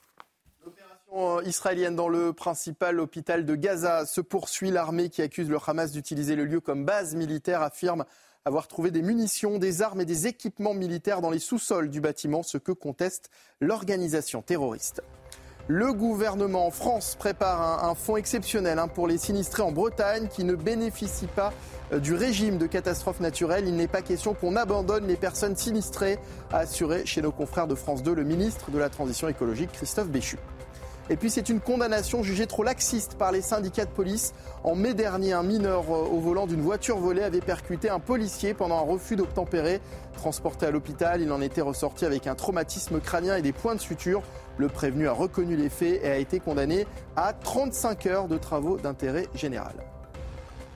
L'opération 0.64 1.40
euh, 1.40 1.44
israélienne 1.44 1.96
dans 1.96 2.10
le 2.10 2.34
principal 2.34 3.00
hôpital 3.00 3.46
de 3.46 3.56
Gaza 3.56 4.06
se 4.06 4.22
poursuit. 4.22 4.70
L'armée 4.70 5.10
qui 5.10 5.24
accuse 5.24 5.50
le 5.50 5.58
Hamas 5.66 5.92
d'utiliser 5.92 6.36
le 6.36 6.46
lieu 6.46 6.60
comme 6.60 6.86
base 6.86 7.16
militaire 7.16 7.64
affirme 7.64 8.06
avoir 8.46 8.68
trouvé 8.68 8.92
des 8.92 9.02
munitions, 9.02 9.58
des 9.58 9.82
armes 9.82 10.02
et 10.02 10.06
des 10.06 10.28
équipements 10.28 10.74
militaires 10.74 11.22
dans 11.22 11.30
les 11.30 11.40
sous-sols 11.40 11.90
du 11.90 12.02
bâtiment, 12.02 12.44
ce 12.44 12.58
que 12.58 12.72
conteste 12.72 13.30
l'organisation 13.60 14.42
terroriste. 14.42 15.02
Le 15.74 15.94
gouvernement 15.94 16.68
en 16.68 16.70
France 16.70 17.16
prépare 17.18 17.86
un, 17.86 17.96
fonds 17.96 18.18
exceptionnel 18.18 18.78
hein, 18.78 18.90
pour 18.90 19.08
les 19.08 19.18
sinistrés 19.18 19.64
en 19.64 19.72
Bretagne 19.72 20.28
qui 20.28 20.44
ne 20.44 20.54
bénéficient 20.54 21.28
pas 21.28 21.54
euh, 21.94 22.00
du 22.00 22.14
régime 22.14 22.58
de 22.58 22.68
catastrophe 22.68 23.22
naturelle. 23.22 23.66
Il 23.66 23.78
n'est 23.78 23.88
pas 23.88 24.02
question 24.02 24.34
qu'on 24.34 24.58
abandonne 24.58 25.08
les 25.08 25.16
personnes 25.16 25.56
sinistrées, 25.56 26.20
a 26.52 26.58
assuré 26.58 27.06
chez 27.06 27.22
nos 27.22 27.32
confrères 27.32 27.68
de 27.68 27.76
France 27.76 28.04
2 28.04 28.14
le 28.14 28.26
ministre 28.26 28.70
de 28.70 28.78
la 28.78 28.90
Transition 28.90 29.30
écologique 29.30 29.72
Christophe 29.72 30.10
Béchu. 30.10 30.38
Et 31.10 31.16
puis 31.18 31.30
c'est 31.30 31.50
une 31.50 31.60
condamnation 31.60 32.24
jugée 32.24 32.48
trop 32.48 32.64
laxiste 32.64 33.16
par 33.16 33.32
les 33.32 33.42
syndicats 33.42 33.86
de 33.86 33.90
police. 33.90 34.34
En 34.64 34.76
mai 34.76 34.94
dernier, 34.94 35.34
un 35.34 35.44
mineur 35.44 35.84
euh, 35.90 36.08
au 36.10 36.20
volant 36.20 36.48
d'une 36.48 36.62
voiture 36.62 36.98
volée 36.98 37.24
avait 37.24 37.42
percuté 37.42 37.90
un 37.90 38.00
policier 38.00 38.54
pendant 38.54 38.78
un 38.78 38.86
refus 38.90 39.16
d'obtempérer. 39.16 39.82
Transporté 40.14 40.66
à 40.66 40.72
l'hôpital, 40.72 41.22
il 41.22 41.32
en 41.32 41.42
était 41.42 41.62
ressorti 41.62 42.06
avec 42.06 42.28
un 42.28 42.36
traumatisme 42.36 43.00
crânien 43.00 43.36
et 43.36 43.42
des 43.42 43.54
points 43.54 43.76
de 43.76 43.82
suture. 43.82 44.22
Le 44.62 44.70
prévenu 44.70 45.08
a 45.08 45.12
reconnu 45.12 45.56
les 45.56 45.70
faits 45.70 46.04
et 46.04 46.08
a 46.08 46.18
été 46.20 46.40
condamné 46.40 46.86
à 47.16 47.34
35 47.34 48.06
heures 48.06 48.28
de 48.28 48.38
travaux 48.38 48.78
d'intérêt 48.78 49.28
général. 49.34 49.74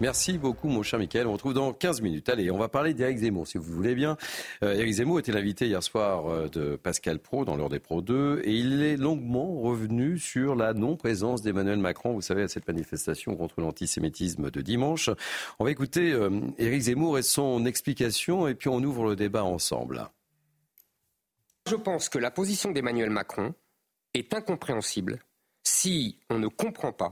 Merci 0.01 0.39
beaucoup, 0.39 0.69
mon 0.69 0.81
cher 0.81 0.97
Michael. 0.97 1.27
On 1.27 1.33
retrouve 1.33 1.53
dans 1.53 1.71
15 1.71 2.01
minutes. 2.01 2.27
Allez, 2.27 2.49
on 2.49 2.57
va 2.57 2.67
parler 2.67 2.95
d'Éric 2.95 3.19
Zemmour, 3.19 3.47
si 3.47 3.59
vous 3.59 3.71
voulez 3.71 3.93
bien. 3.93 4.17
Euh, 4.63 4.73
Éric 4.73 4.93
Zemmour 4.93 5.19
était 5.19 5.31
l'invité 5.31 5.67
hier 5.67 5.83
soir 5.83 6.25
euh, 6.25 6.47
de 6.47 6.77
Pascal 6.77 7.19
Pro 7.19 7.45
dans 7.45 7.55
l'heure 7.55 7.69
des 7.69 7.79
Pro 7.79 8.01
2 8.01 8.41
et 8.43 8.55
il 8.55 8.81
est 8.81 8.97
longuement 8.97 9.61
revenu 9.61 10.17
sur 10.17 10.55
la 10.55 10.73
non-présence 10.73 11.43
d'Emmanuel 11.43 11.77
Macron, 11.77 12.13
vous 12.13 12.21
savez, 12.21 12.41
à 12.41 12.47
cette 12.47 12.67
manifestation 12.67 13.35
contre 13.35 13.61
l'antisémitisme 13.61 14.49
de 14.49 14.61
dimanche. 14.61 15.11
On 15.59 15.63
va 15.63 15.69
écouter 15.69 16.11
euh, 16.11 16.31
Éric 16.57 16.81
Zemmour 16.81 17.19
et 17.19 17.23
son 17.23 17.67
explication 17.67 18.47
et 18.47 18.55
puis 18.55 18.67
on 18.67 18.79
ouvre 18.79 19.05
le 19.05 19.15
débat 19.15 19.43
ensemble. 19.43 20.07
Je 21.69 21.75
pense 21.75 22.09
que 22.09 22.17
la 22.17 22.31
position 22.31 22.71
d'Emmanuel 22.71 23.11
Macron 23.11 23.53
est 24.15 24.33
incompréhensible 24.33 25.19
si 25.63 26.19
on 26.29 26.39
ne 26.39 26.47
comprend 26.47 26.91
pas 26.91 27.09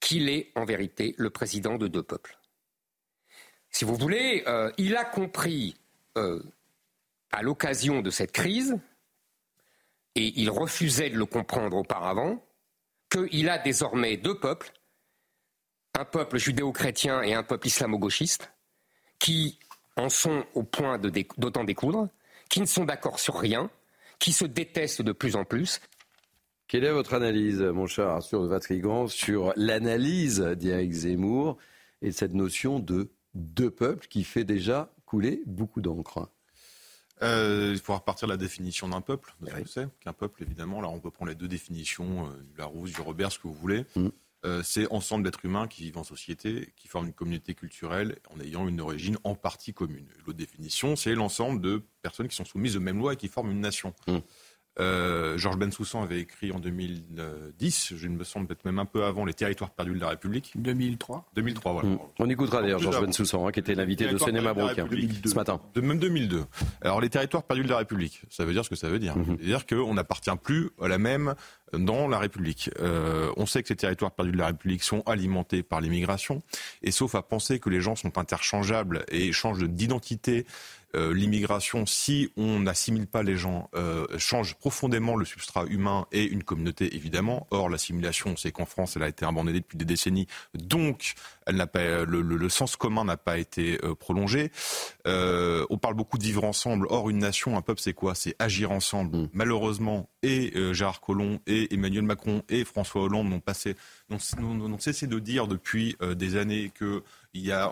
qu'il 0.00 0.28
est 0.28 0.52
en 0.54 0.64
vérité 0.64 1.14
le 1.18 1.30
président 1.30 1.76
de 1.76 1.88
deux 1.88 2.02
peuples. 2.02 2.38
Si 3.70 3.84
vous 3.84 3.96
voulez, 3.96 4.44
euh, 4.46 4.70
il 4.78 4.96
a 4.96 5.04
compris 5.04 5.76
euh, 6.16 6.42
à 7.32 7.42
l'occasion 7.42 8.00
de 8.00 8.10
cette 8.10 8.32
crise, 8.32 8.78
et 10.14 10.32
il 10.40 10.50
refusait 10.50 11.10
de 11.10 11.16
le 11.16 11.26
comprendre 11.26 11.76
auparavant, 11.76 12.44
qu'il 13.10 13.48
a 13.48 13.58
désormais 13.58 14.16
deux 14.16 14.38
peuples, 14.38 14.72
un 15.98 16.04
peuple 16.04 16.38
judéo-chrétien 16.38 17.22
et 17.22 17.34
un 17.34 17.42
peuple 17.42 17.66
islamo-gauchiste, 17.66 18.50
qui 19.18 19.58
en 19.96 20.08
sont 20.08 20.44
au 20.54 20.62
point 20.62 20.98
d'autant 20.98 21.64
découdre, 21.64 22.08
qui 22.48 22.60
ne 22.60 22.66
sont 22.66 22.84
d'accord 22.84 23.18
sur 23.18 23.38
rien, 23.38 23.70
qui 24.18 24.32
se 24.32 24.44
détestent 24.44 25.02
de 25.02 25.12
plus 25.12 25.36
en 25.36 25.44
plus. 25.44 25.80
Quelle 26.68 26.84
est 26.84 26.92
votre 26.92 27.14
analyse, 27.14 27.62
mon 27.62 27.86
cher 27.86 28.08
Arthur 28.08 28.42
de 28.42 28.48
Vatrigan, 28.48 29.08
sur 29.08 29.54
l'analyse 29.56 30.40
d'Éric 30.40 30.92
Zemmour 30.92 31.56
et 32.02 32.12
cette 32.12 32.34
notion 32.34 32.78
de 32.78 33.10
deux 33.32 33.70
peuples 33.70 34.06
qui 34.06 34.22
fait 34.22 34.44
déjà 34.44 34.92
couler 35.06 35.40
beaucoup 35.46 35.80
d'encre? 35.80 36.28
Euh, 37.22 37.70
il 37.72 37.80
faut 37.80 37.94
repartir 37.94 38.28
de 38.28 38.34
la 38.34 38.36
définition 38.36 38.86
d'un 38.86 39.00
peuple, 39.00 39.34
de 39.40 39.48
ce 39.48 39.54
que 39.54 39.66
c'est 39.66 39.88
qu'un 40.00 40.12
peuple, 40.12 40.42
évidemment. 40.42 40.82
Là, 40.82 40.90
on 40.90 41.00
peut 41.00 41.10
prendre 41.10 41.30
les 41.30 41.34
deux 41.34 41.48
définitions, 41.48 42.26
euh, 42.26 42.42
du 42.42 42.58
Larousse, 42.58 42.92
du 42.92 43.00
Robert, 43.00 43.32
ce 43.32 43.38
que 43.38 43.48
vous 43.48 43.54
voulez. 43.54 43.86
Mm. 43.96 44.08
Euh, 44.44 44.62
c'est 44.62 44.92
ensemble 44.92 45.24
d'êtres 45.24 45.46
humains 45.46 45.68
qui 45.68 45.84
vivent 45.84 45.96
en 45.96 46.04
société, 46.04 46.74
qui 46.76 46.86
forment 46.86 47.06
une 47.06 47.14
communauté 47.14 47.54
culturelle 47.54 48.18
en 48.30 48.38
ayant 48.40 48.68
une 48.68 48.82
origine 48.82 49.16
en 49.24 49.34
partie 49.34 49.72
commune. 49.72 50.06
L'autre 50.26 50.38
définition, 50.38 50.96
c'est 50.96 51.14
l'ensemble 51.14 51.62
de 51.62 51.82
personnes 52.02 52.28
qui 52.28 52.36
sont 52.36 52.44
soumises 52.44 52.76
aux 52.76 52.80
mêmes 52.80 52.98
lois 52.98 53.14
et 53.14 53.16
qui 53.16 53.28
forment 53.28 53.52
une 53.52 53.60
nation. 53.60 53.94
Mm. 54.06 54.18
Euh, 54.80 55.36
Georges 55.38 55.56
Bensoussan 55.56 56.02
avait 56.02 56.20
écrit 56.20 56.52
en 56.52 56.58
2010, 56.58 57.94
je 57.96 58.08
me 58.08 58.24
semble 58.24 58.46
peut-être 58.46 58.64
même 58.64 58.78
un 58.78 58.84
peu 58.84 59.04
avant, 59.04 59.24
Les 59.24 59.34
territoires 59.34 59.70
perdus 59.70 59.94
de 59.94 60.00
la 60.00 60.10
République. 60.10 60.52
2003. 60.56 61.26
2003, 61.34 61.72
voilà. 61.72 61.88
Mm. 61.88 61.98
On 62.18 62.30
écoutera 62.30 62.62
d'ailleurs 62.62 62.78
Georges 62.78 63.00
Bensoussan, 63.00 63.46
hein, 63.46 63.52
qui 63.52 63.60
était 63.60 63.74
l'invité 63.74 64.06
de 64.06 64.18
Cinéma 64.18 64.54
Broc 64.54 64.76
ce 64.76 65.34
matin. 65.34 65.60
De 65.74 65.80
même 65.80 65.98
2002. 65.98 66.44
Alors 66.82 67.00
les 67.00 67.10
territoires 67.10 67.42
perdus 67.42 67.64
de 67.64 67.68
la 67.68 67.78
République, 67.78 68.22
ça 68.30 68.44
veut 68.44 68.52
dire 68.52 68.64
ce 68.64 68.70
que 68.70 68.76
ça 68.76 68.88
veut 68.88 68.98
dire. 68.98 69.16
Mm-hmm. 69.16 69.36
C'est-à-dire 69.38 69.66
qu'on 69.66 69.94
n'appartient 69.94 70.30
plus 70.42 70.70
à 70.80 70.88
la 70.88 70.98
même 70.98 71.34
dans 71.72 72.08
la 72.08 72.18
République. 72.18 72.70
Euh, 72.80 73.30
on 73.36 73.46
sait 73.46 73.62
que 73.62 73.68
ces 73.68 73.76
territoires 73.76 74.12
perdus 74.12 74.32
de 74.32 74.38
la 74.38 74.46
République 74.46 74.82
sont 74.82 75.02
alimentés 75.06 75.62
par 75.62 75.80
l'immigration, 75.80 76.42
et 76.82 76.90
sauf 76.90 77.14
à 77.14 77.22
penser 77.22 77.58
que 77.58 77.68
les 77.68 77.80
gens 77.80 77.96
sont 77.96 78.18
interchangeables 78.18 79.04
et 79.08 79.32
changent 79.32 79.68
d'identité 79.68 80.46
euh, 80.96 81.12
l'immigration, 81.12 81.84
si 81.84 82.30
on 82.36 82.60
n'assimile 82.60 83.06
pas 83.06 83.22
les 83.22 83.36
gens, 83.36 83.68
euh, 83.74 84.06
change 84.16 84.54
profondément 84.54 85.16
le 85.16 85.26
substrat 85.26 85.66
humain 85.66 86.06
et 86.12 86.24
une 86.24 86.42
communauté, 86.42 86.94
évidemment. 86.96 87.46
Or, 87.50 87.68
l'assimilation, 87.68 88.36
c'est 88.36 88.52
qu'en 88.52 88.64
France, 88.64 88.96
elle 88.96 89.02
a 89.02 89.08
été 89.08 89.26
abandonnée 89.26 89.60
depuis 89.60 89.76
des 89.76 89.84
décennies. 89.84 90.26
Donc, 90.54 91.14
elle 91.46 91.56
n'a 91.56 91.66
pas, 91.66 92.04
le, 92.04 92.48
sens 92.48 92.76
commun 92.76 93.04
n'a 93.04 93.18
pas 93.18 93.38
été 93.38 93.78
euh, 93.84 93.94
prolongé. 93.94 94.50
on 95.04 95.78
parle 95.78 95.94
beaucoup 95.94 96.16
de 96.16 96.24
vivre 96.24 96.44
ensemble. 96.44 96.86
Or, 96.88 97.10
une 97.10 97.18
nation, 97.18 97.56
un 97.58 97.62
peuple, 97.62 97.80
c'est 97.82 97.92
quoi? 97.92 98.14
C'est 98.14 98.34
agir 98.38 98.70
ensemble. 98.70 99.16
Mm. 99.16 99.28
Malheureusement, 99.34 100.08
et 100.22 100.52
Gérard 100.72 101.00
Collomb, 101.00 101.38
et 101.46 101.72
Emmanuel 101.72 102.02
Macron, 102.02 102.42
et 102.48 102.64
François 102.64 103.02
Hollande 103.02 103.28
n'ont 103.28 103.40
passé, 103.40 103.76
n'ont 104.08 104.78
cessé 104.78 105.06
de 105.06 105.18
dire 105.18 105.46
depuis 105.46 105.96
des 106.16 106.36
années 106.36 106.72
que 106.74 107.02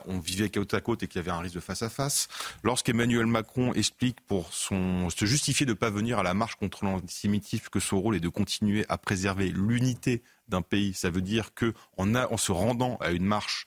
on 0.06 0.18
vivait 0.18 0.50
côte 0.50 0.74
à 0.74 0.80
côte 0.80 1.02
et 1.02 1.08
qu'il 1.08 1.20
y 1.20 1.24
avait 1.24 1.30
un 1.30 1.40
risque 1.40 1.54
de 1.54 1.60
face 1.60 1.82
à 1.82 1.88
face. 1.88 2.28
Lorsqu'Emmanuel 2.62 3.26
Macron 3.26 3.72
explique 3.74 4.20
pour 4.22 4.52
se 4.52 5.24
justifier 5.24 5.66
de 5.66 5.72
ne 5.72 5.76
pas 5.76 5.90
venir 5.90 6.18
à 6.18 6.22
la 6.22 6.34
marche 6.34 6.56
contre 6.56 6.84
l'antisémitisme 6.84 7.66
que 7.70 7.80
son 7.80 8.00
rôle 8.00 8.16
est 8.16 8.20
de 8.20 8.28
continuer 8.28 8.84
à 8.88 8.98
préserver 8.98 9.48
l'unité 9.48 10.22
d'un 10.48 10.62
pays, 10.62 10.94
ça 10.94 11.10
veut 11.10 11.22
dire 11.22 11.54
que 11.54 11.74
en, 11.96 12.14
en 12.14 12.36
se 12.36 12.52
rendant 12.52 12.96
à 13.00 13.10
une 13.10 13.24
marche. 13.24 13.66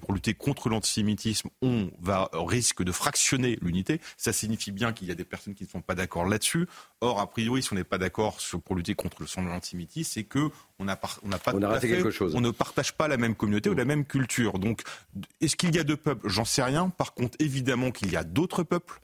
Pour 0.00 0.14
lutter 0.14 0.34
contre 0.34 0.68
l'antisémitisme, 0.68 1.48
on 1.60 1.90
va 2.00 2.30
risque 2.32 2.82
de 2.82 2.92
fractionner 2.92 3.58
l'unité. 3.62 4.00
Ça 4.16 4.32
signifie 4.32 4.72
bien 4.72 4.92
qu'il 4.92 5.08
y 5.08 5.10
a 5.10 5.14
des 5.14 5.24
personnes 5.24 5.54
qui 5.54 5.64
ne 5.64 5.68
sont 5.68 5.80
pas 5.80 5.94
d'accord 5.94 6.26
là-dessus. 6.26 6.66
Or, 7.00 7.20
a 7.20 7.30
priori, 7.30 7.62
si 7.62 7.72
on 7.72 7.76
n'est 7.76 7.84
pas 7.84 7.98
d'accord 7.98 8.38
pour 8.64 8.76
lutter 8.76 8.94
contre 8.94 9.22
l'antisémitisme, 9.22 10.10
c'est 10.12 10.24
que 10.24 10.50
on 10.78 10.84
n'a 10.84 10.96
pas, 10.96 11.10
on 11.22 11.28
pas 11.30 11.54
on 11.54 11.80
quelque 11.80 12.10
chose. 12.10 12.34
On 12.34 12.40
ne 12.40 12.50
partage 12.50 12.92
pas 12.92 13.08
la 13.08 13.16
même 13.16 13.34
communauté 13.34 13.70
ou 13.70 13.74
la 13.74 13.84
même 13.84 14.04
culture. 14.04 14.58
Donc, 14.58 14.82
est-ce 15.40 15.56
qu'il 15.56 15.74
y 15.74 15.78
a 15.78 15.84
deux 15.84 15.96
peuples? 15.96 16.28
J'en 16.28 16.44
sais 16.44 16.62
rien. 16.62 16.88
Par 16.88 17.14
contre, 17.14 17.36
évidemment 17.40 17.90
qu'il 17.90 18.10
y 18.10 18.16
a 18.16 18.24
d'autres 18.24 18.62
peuples. 18.62 19.00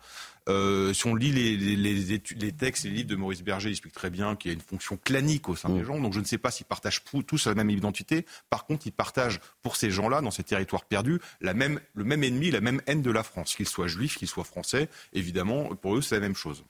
Euh, 0.49 0.93
si 0.95 1.07
on 1.07 1.15
lit 1.15 1.31
les, 1.31 1.57
les, 1.57 2.13
études, 2.13 2.43
les 2.43 2.53
textes 2.53 2.85
et 2.85 2.89
les 2.89 2.97
livres 2.97 3.09
de 3.09 3.17
Maurice 3.17 3.43
Berger, 3.43 3.69
il 3.69 3.73
explique 3.73 3.95
très 3.95 4.11
bien 4.11 4.37
qu'il 4.37 4.51
y 4.51 4.53
a 4.53 4.55
une 4.55 4.63
fonction 4.63 4.97
clanique 4.97 5.49
au 5.49 5.57
sein 5.57 5.69
des 5.69 5.83
mm. 5.83 5.85
gens. 5.85 6.01
Donc 6.01 6.15
je 6.15 6.21
ne 6.21 6.25
sais 6.25 6.39
pas 6.39 6.51
s'ils 6.51 6.67
partagent 6.67 7.03
tous 7.27 7.47
la 7.47 7.55
même 7.55 7.71
identité. 7.71 8.25
Par 8.51 8.65
contre, 8.65 8.87
ils 8.87 8.93
partagent 8.93 9.41
pour 9.63 9.77
ces 9.77 9.91
gens-là, 9.91 10.21
dans 10.21 10.31
ces 10.31 10.45
territoires 10.45 10.85
perdus, 10.85 11.21
la 11.41 11.55
même, 11.55 11.81
le 11.95 12.05
même 12.05 12.25
ennemi, 12.25 12.51
la 12.51 12.61
même 12.61 12.81
haine 12.87 13.03
de 13.03 13.11
la 13.11 13.23
France. 13.23 13.55
Qu'ils 13.55 13.69
soient 13.69 13.89
juifs, 13.89 14.17
qu'ils 14.17 14.29
soient 14.29 14.45
français, 14.45 14.89
évidemment, 15.13 15.75
pour 15.77 15.97
eux, 15.97 16.03
c'est 16.03 16.15
la 16.15 16.21
même 16.21 16.37
chose 16.37 16.65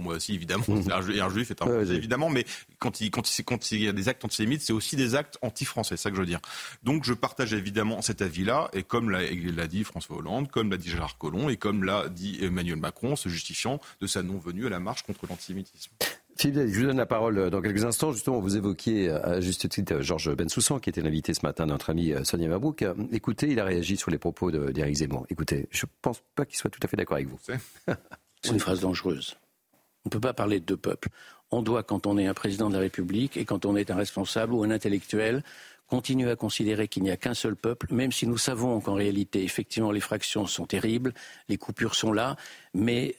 pour 0.00 0.06
moi 0.06 0.16
aussi, 0.16 0.34
évidemment. 0.34 0.64
Mmh. 0.66 0.90
Un, 0.90 1.28
juif 1.28 1.50
est 1.50 1.62
un 1.62 1.66
ouais, 1.66 1.92
évidemment, 1.92 2.30
mais 2.30 2.46
quand 2.78 3.00
il, 3.00 3.10
quand, 3.10 3.38
il, 3.38 3.44
quand 3.44 3.72
il 3.72 3.82
y 3.82 3.88
a 3.88 3.92
des 3.92 4.08
actes 4.08 4.24
antisémites, 4.24 4.62
c'est 4.62 4.72
aussi 4.72 4.96
des 4.96 5.14
actes 5.14 5.38
anti-français, 5.42 5.96
c'est 5.96 6.04
ça 6.04 6.10
que 6.10 6.16
je 6.16 6.20
veux 6.20 6.26
dire. 6.26 6.40
Donc 6.82 7.04
je 7.04 7.12
partage 7.12 7.52
évidemment 7.52 8.00
cet 8.02 8.22
avis-là, 8.22 8.70
et 8.72 8.82
comme 8.82 9.10
l'a 9.10 9.66
dit 9.66 9.84
François 9.84 10.16
Hollande, 10.16 10.50
comme 10.50 10.70
l'a 10.70 10.78
dit 10.78 10.88
Gérard 10.90 11.18
Collomb, 11.18 11.50
et 11.50 11.56
comme 11.56 11.84
l'a 11.84 12.08
dit 12.08 12.38
Emmanuel 12.40 12.76
Macron, 12.76 13.16
se 13.16 13.28
justifiant 13.28 13.80
de 14.00 14.06
sa 14.06 14.22
non-venue 14.22 14.66
à 14.66 14.70
la 14.70 14.80
marche 14.80 15.02
contre 15.02 15.26
l'antisémitisme. 15.28 15.92
Philippe, 16.40 16.68
je 16.68 16.80
vous 16.80 16.86
donne 16.86 16.96
la 16.96 17.06
parole 17.06 17.38
euh, 17.38 17.50
dans 17.50 17.60
quelques 17.60 17.84
instants. 17.84 18.12
Justement, 18.12 18.40
vous 18.40 18.56
évoquiez 18.56 19.10
euh, 19.10 19.22
à 19.22 19.40
juste 19.40 19.68
titre 19.68 19.96
euh, 19.96 20.02
Georges 20.02 20.34
Bensoussan, 20.34 20.78
qui 20.78 20.88
était 20.88 21.02
l'invité 21.02 21.34
ce 21.34 21.44
matin 21.44 21.66
de 21.66 21.72
notre 21.72 21.90
ami 21.90 22.14
Sonia 22.24 22.48
Mabrouk. 22.48 22.82
Écoutez, 23.12 23.48
il 23.48 23.60
a 23.60 23.64
réagi 23.64 23.98
sur 23.98 24.10
les 24.10 24.16
propos 24.16 24.50
d'Éric 24.50 24.96
Zemmour. 24.96 25.26
Écoutez, 25.28 25.68
je 25.70 25.84
ne 25.84 25.90
pense 26.00 26.22
pas 26.34 26.46
qu'il 26.46 26.56
soit 26.56 26.70
tout 26.70 26.80
à 26.82 26.88
fait 26.88 26.96
d'accord 26.96 27.16
avec 27.16 27.28
vous. 27.28 27.38
C'est 27.44 27.58
une 28.52 28.58
phrase 28.58 28.80
dangereuse. 28.80 29.36
On 30.04 30.08
ne 30.08 30.10
peut 30.10 30.20
pas 30.20 30.32
parler 30.32 30.60
de 30.60 30.64
deux 30.64 30.76
peuples. 30.76 31.08
On 31.50 31.62
doit, 31.62 31.82
quand 31.82 32.06
on 32.06 32.16
est 32.16 32.26
un 32.26 32.34
président 32.34 32.68
de 32.68 32.74
la 32.74 32.80
République 32.80 33.36
et 33.36 33.44
quand 33.44 33.64
on 33.66 33.76
est 33.76 33.90
un 33.90 33.96
responsable 33.96 34.54
ou 34.54 34.62
un 34.62 34.70
intellectuel, 34.70 35.42
continuer 35.90 36.30
à 36.30 36.36
considérer 36.36 36.86
qu'il 36.86 37.02
n'y 37.02 37.10
a 37.10 37.16
qu'un 37.16 37.34
seul 37.34 37.56
peuple, 37.56 37.92
même 37.92 38.12
si 38.12 38.28
nous 38.28 38.38
savons 38.38 38.80
qu'en 38.80 38.94
réalité, 38.94 39.42
effectivement, 39.42 39.90
les 39.90 40.00
fractions 40.00 40.46
sont 40.46 40.64
terribles, 40.64 41.12
les 41.48 41.56
coupures 41.56 41.96
sont 41.96 42.12
là, 42.12 42.36
mais 42.72 43.16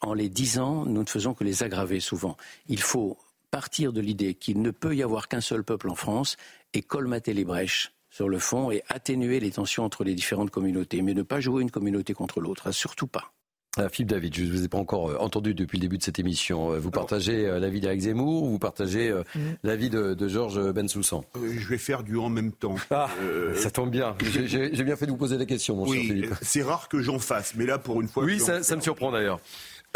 en 0.00 0.14
les 0.14 0.30
disant, 0.30 0.86
nous 0.86 1.02
ne 1.02 1.08
faisons 1.08 1.34
que 1.34 1.44
les 1.44 1.62
aggraver 1.62 2.00
souvent. 2.00 2.38
Il 2.66 2.80
faut 2.80 3.18
partir 3.50 3.92
de 3.92 4.00
l'idée 4.00 4.34
qu'il 4.34 4.62
ne 4.62 4.70
peut 4.70 4.96
y 4.96 5.02
avoir 5.02 5.28
qu'un 5.28 5.42
seul 5.42 5.62
peuple 5.62 5.90
en 5.90 5.94
France 5.94 6.38
et 6.72 6.80
colmater 6.80 7.34
les 7.34 7.44
brèches 7.44 7.92
sur 8.08 8.28
le 8.28 8.38
fond 8.38 8.70
et 8.70 8.82
atténuer 8.88 9.38
les 9.38 9.50
tensions 9.50 9.84
entre 9.84 10.02
les 10.02 10.14
différentes 10.14 10.50
communautés, 10.50 11.02
mais 11.02 11.12
ne 11.12 11.22
pas 11.22 11.40
jouer 11.40 11.62
une 11.62 11.70
communauté 11.70 12.14
contre 12.14 12.40
l'autre, 12.40 12.72
surtout 12.72 13.06
pas. 13.06 13.33
Ah, 13.76 13.88
Philippe 13.88 14.10
David, 14.10 14.36
je 14.36 14.44
ne 14.44 14.50
vous 14.50 14.64
ai 14.64 14.68
pas 14.68 14.78
encore 14.78 15.10
euh, 15.10 15.16
entendu 15.18 15.52
depuis 15.52 15.78
le 15.78 15.82
début 15.82 15.98
de 15.98 16.02
cette 16.02 16.20
émission. 16.20 16.72
Euh, 16.72 16.78
vous 16.78 16.92
partagez 16.92 17.46
euh, 17.46 17.58
l'avis 17.58 17.80
d'Éric 17.80 18.02
Zemmour 18.02 18.44
ou 18.44 18.50
vous 18.50 18.58
partagez 18.60 19.12
mm. 19.12 19.40
l'avis 19.64 19.90
de, 19.90 20.14
de, 20.14 20.28
Georges 20.28 20.72
Bensoussan? 20.72 21.24
Je 21.34 21.66
vais 21.66 21.78
faire 21.78 22.04
du 22.04 22.16
en 22.16 22.28
même 22.28 22.52
temps. 22.52 22.76
Ah, 22.90 23.08
ça 23.56 23.70
tombe 23.70 23.90
bien. 23.90 24.16
J'ai 24.20 24.84
bien 24.84 24.96
fait 24.96 25.06
de 25.06 25.10
vous 25.10 25.16
poser 25.16 25.36
des 25.36 25.46
questions, 25.46 25.74
mon 25.74 25.86
cher 25.86 26.00
Philippe. 26.02 26.34
C'est 26.42 26.62
rare 26.62 26.88
que 26.88 27.00
j'en 27.00 27.18
fasse, 27.18 27.54
mais 27.56 27.66
là, 27.66 27.78
pour 27.78 28.00
une 28.00 28.08
fois... 28.08 28.24
Oui, 28.24 28.38
ça, 28.38 28.76
me 28.76 28.80
surprend 28.80 29.10
d'ailleurs. 29.10 29.40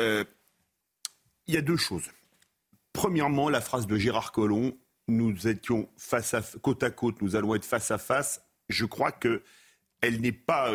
Il 0.01 0.25
y 1.55 1.57
a 1.57 1.63
deux 1.63 1.77
choses. 1.77 2.05
Premièrement, 2.93 3.49
la 3.49 3.61
phrase 3.61 3.87
de 3.87 3.97
Gérard 3.97 4.33
Collomb, 4.33 4.73
nous 5.07 5.47
étions 5.47 5.89
face 5.97 6.35
à, 6.35 6.43
côte 6.63 6.83
à 6.83 6.91
côte, 6.91 7.23
nous 7.23 7.37
allons 7.37 7.55
être 7.55 7.65
face 7.65 7.91
à 7.91 7.99
face. 7.99 8.43
Je 8.69 8.85
crois 8.85 9.13
que 9.13 9.43
elle 10.01 10.21
n'est 10.21 10.33
pas 10.33 10.73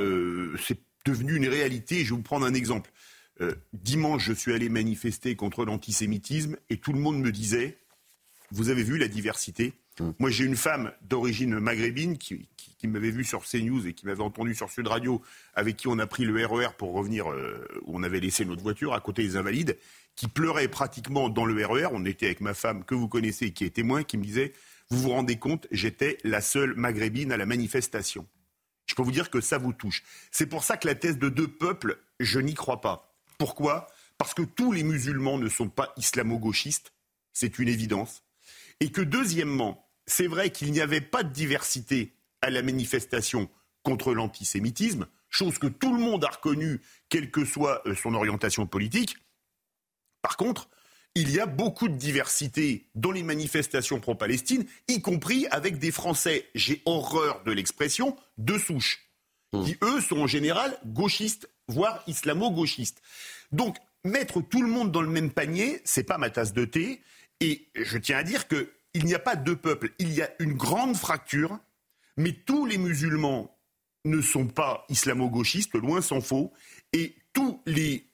devenu 1.06 1.36
une 1.36 1.48
réalité. 1.48 2.04
Je 2.04 2.12
vais 2.12 2.16
vous 2.16 2.24
prendre 2.24 2.46
un 2.46 2.54
exemple. 2.54 2.92
Euh, 3.42 3.56
dimanche, 3.74 4.24
je 4.26 4.34
suis 4.34 4.54
allé 4.54 4.70
manifester 4.70 5.36
contre 5.36 5.66
l'antisémitisme 5.66 6.58
et 6.70 6.78
tout 6.78 6.94
le 6.94 7.00
monde 7.00 7.20
me 7.20 7.32
disait 7.32 7.78
Vous 8.52 8.70
avez 8.70 8.84
vu 8.84 8.98
la 8.98 9.08
diversité? 9.08 9.74
Mmh. 10.00 10.10
Moi, 10.20 10.30
j'ai 10.30 10.46
une 10.46 10.56
femme 10.56 10.92
d'origine 11.02 11.60
maghrébine 11.60 12.18
qui, 12.18 12.48
m'avait 12.84 13.12
vu 13.12 13.24
sur 13.24 13.44
CNews 13.46 13.88
et 13.88 13.94
qui 13.94 14.06
m'avait 14.06 14.24
entendu 14.24 14.54
sur 14.54 14.70
Sud 14.70 14.88
Radio, 14.88 15.22
avec 15.56 15.78
qui 15.78 15.88
on 15.88 16.00
a 16.00 16.08
pris 16.08 16.26
le 16.26 16.46
RER 16.46 16.66
e 16.66 16.70
pour 16.78 16.94
revenir 16.94 17.32
euh, 17.32 17.66
où 17.86 17.98
on 17.98 18.04
avait 18.04 18.20
laissé 18.20 18.44
notre 18.44 18.62
voiture 18.62 18.94
à 18.94 19.00
côté 19.00 19.24
des 19.24 19.38
Invalides, 19.38 19.78
qui 20.16 20.28
pleurait 20.28 20.68
pratiquement 20.68 21.30
dans 21.30 21.46
le 21.46 21.66
RER. 21.66 21.84
E 21.84 21.90
on 21.92 22.06
était 22.06 22.26
avec 22.28 22.42
ma 22.42 22.54
femme 22.54 22.84
que 22.84 22.94
vous 22.94 23.08
connaissez, 23.08 23.52
qui 23.52 23.64
est 23.64 23.70
témoin, 23.70 24.04
qui 24.04 24.18
me 24.18 24.24
disait 24.24 24.54
Vous 24.90 25.00
vous 25.00 25.10
rendez 25.10 25.38
compte, 25.38 25.68
j'étais 25.72 26.18
la 26.24 26.42
seule 26.42 26.76
maghrébine 26.76 27.32
à 27.32 27.38
la 27.38 27.46
manifestation. 27.46 28.28
Je 28.86 28.96
peux 28.96 29.04
vous 29.04 29.12
dire 29.12 29.30
que 29.30 29.42
ça 29.42 29.58
vous 29.58 29.74
touche. 29.74 30.04
C'est 30.32 30.46
pour 30.46 30.64
ça 30.64 30.78
que 30.78 30.88
la 30.88 30.96
thèse 30.96 31.18
de 31.18 31.30
deux 31.30 31.48
peuples, 31.48 31.98
je 32.20 32.40
n'y 32.40 32.54
crois 32.54 32.82
pas. 32.82 33.13
Pourquoi? 33.38 33.88
Parce 34.18 34.34
que 34.34 34.44
tous 34.44 34.72
les 34.72 34.84
musulmans 34.84 35.38
ne 35.38 35.50
sont 35.50 35.70
pas 35.70 35.94
islamo-gauchistes, 35.98 36.94
c'est 37.34 37.60
une 37.60 37.68
évidence. 37.68 38.24
Et 38.80 38.92
que 38.92 39.02
deuxièmement, 39.02 39.90
c'est 40.06 40.28
vrai 40.28 40.52
qu'il 40.52 40.72
n'y 40.72 40.82
avait 40.82 41.02
pas 41.02 41.24
de 41.24 41.34
diversité 41.34 42.14
à 42.42 42.50
la 42.50 42.62
manifestation 42.62 43.50
contre 43.84 44.14
l'antisémitisme, 44.14 45.08
chose 45.30 45.58
que 45.58 45.68
tout 45.68 45.94
le 45.94 46.00
monde 46.00 46.24
a 46.24 46.30
reconnue, 46.30 46.82
quelle 47.10 47.32
que 47.32 47.46
soit 47.46 47.82
euh, 47.88 47.96
son 47.96 48.14
orientation 48.14 48.66
politique. 48.66 49.18
Par 50.22 50.38
contre, 50.38 50.70
il 51.16 51.32
y 51.32 51.40
a 51.40 51.46
beaucoup 51.46 51.90
de 51.90 51.96
diversité 51.96 52.90
dans 52.96 53.12
les 53.12 53.24
manifestations 53.24 54.00
pro-Palestine, 54.00 54.66
y 54.88 55.02
compris 55.02 55.48
avec 55.52 55.78
des 55.80 55.92
Français, 55.92 56.50
j'ai 56.56 56.82
horreur 56.86 57.44
de 57.44 57.52
l'expression, 57.52 58.16
de 58.38 58.58
souche, 58.58 59.00
mmh. 59.52 59.64
qui 59.66 59.78
eux 59.84 60.02
sont 60.02 60.20
en 60.20 60.28
général 60.28 60.78
gauchistes, 60.86 61.50
voire 61.68 62.04
islamo-gauchistes. 62.08 63.02
Donc, 63.52 63.78
mettre 64.04 64.42
tout 64.42 64.62
le 64.62 64.68
monde 64.68 64.92
dans 64.92 65.02
le 65.02 65.10
même 65.10 65.32
panier, 65.32 65.82
c'est 65.86 66.04
pas 66.04 66.18
ma 66.18 66.30
tasse 66.30 66.54
de 66.54 66.66
thé. 66.66 67.02
Et 67.40 67.68
je 67.76 67.98
tiens 67.98 68.18
à 68.18 68.24
dire 68.24 68.48
qu'il 68.48 69.06
n'y 69.06 69.16
a 69.16 69.20
pas 69.20 69.36
deux 69.36 69.56
peuples, 69.56 69.92
il 70.00 70.14
y 70.14 70.22
a 70.22 70.30
une 70.40 70.54
grande 70.54 70.96
fracture, 70.96 71.60
mais 72.18 72.34
tous 72.34 72.66
les 72.66 72.78
musulmans 72.78 73.58
ne 74.06 74.22
sont 74.22 74.48
pas 74.48 74.86
islamo-gauchistes, 74.90 75.76
loin 75.76 76.02
s'en 76.02 76.22
faut, 76.22 76.54
et 76.92 77.16
tous 77.34 77.62
les 77.66 78.13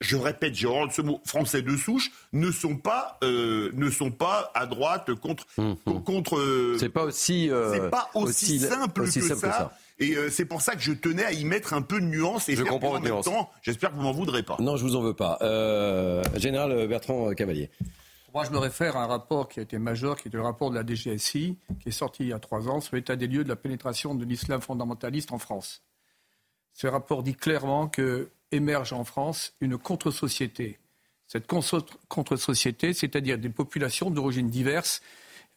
je 0.00 0.16
répète, 0.16 0.52
de 0.52 0.92
ce 0.92 1.02
mot, 1.02 1.20
français 1.24 1.62
de 1.62 1.76
souche, 1.76 2.10
ne 2.32 2.50
sont 2.50 2.76
pas, 2.76 3.18
euh, 3.22 3.70
ne 3.74 3.90
sont 3.90 4.10
pas 4.10 4.50
à 4.54 4.66
droite 4.66 5.14
contre. 5.14 5.46
Hum, 5.58 5.76
hum. 5.86 6.02
contre 6.02 6.38
euh, 6.38 6.76
c'est 6.78 6.88
pas 6.88 7.04
aussi. 7.04 7.50
Euh, 7.50 7.74
c'est 7.74 7.90
pas 7.90 8.10
aussi, 8.14 8.58
simple, 8.58 9.04
que, 9.04 9.10
ça. 9.10 9.72
Et 9.98 10.16
c'est 10.30 10.46
pour 10.46 10.62
ça 10.62 10.74
que 10.74 10.80
je 10.80 10.92
tenais 10.92 11.24
à 11.24 11.32
y 11.32 11.44
mettre 11.44 11.74
un 11.74 11.82
peu 11.82 12.00
de 12.00 12.06
nuance 12.06 12.48
et 12.48 12.56
je 12.56 12.62
comprends 12.64 12.96
en 12.96 13.00
même 13.00 13.22
temps. 13.22 13.50
J'espère 13.62 13.90
que 13.90 13.96
vous 13.96 14.02
m'en 14.02 14.12
voudrez 14.12 14.42
pas. 14.42 14.56
Non, 14.58 14.76
je 14.76 14.84
vous 14.84 14.96
en 14.96 15.02
veux 15.02 15.14
pas. 15.14 15.38
Général 16.36 16.88
Bertrand 16.88 17.32
Cavalier. 17.34 17.70
Moi, 18.32 18.44
je 18.44 18.50
me 18.50 18.58
réfère 18.58 18.96
à 18.96 19.02
un 19.02 19.06
rapport 19.08 19.48
qui 19.48 19.58
a 19.58 19.64
été 19.64 19.76
majeur, 19.78 20.16
qui 20.16 20.28
est 20.28 20.32
le 20.32 20.40
rapport 20.40 20.70
de 20.70 20.76
la 20.76 20.86
DGSI, 20.86 21.58
qui 21.80 21.88
est 21.88 21.92
sorti 21.92 22.22
il 22.22 22.28
y 22.28 22.32
a 22.32 22.38
trois 22.38 22.68
ans 22.68 22.80
sur 22.80 22.94
l'état 22.94 23.16
des 23.16 23.26
lieux 23.26 23.42
de 23.42 23.48
la 23.48 23.56
pénétration 23.56 24.14
de 24.14 24.24
l'islam 24.24 24.60
fondamentaliste 24.60 25.32
en 25.32 25.38
France. 25.38 25.82
Ce 26.72 26.86
rapport 26.86 27.24
dit 27.24 27.34
clairement 27.34 27.88
que 27.88 28.30
émerge 28.52 28.92
en 28.92 29.04
France 29.04 29.54
une 29.60 29.78
contre-société. 29.78 30.78
Cette 31.26 31.46
contre-société, 32.08 32.92
c'est-à-dire 32.92 33.38
des 33.38 33.50
populations 33.50 34.10
d'origine 34.10 34.50
diverses, 34.50 35.00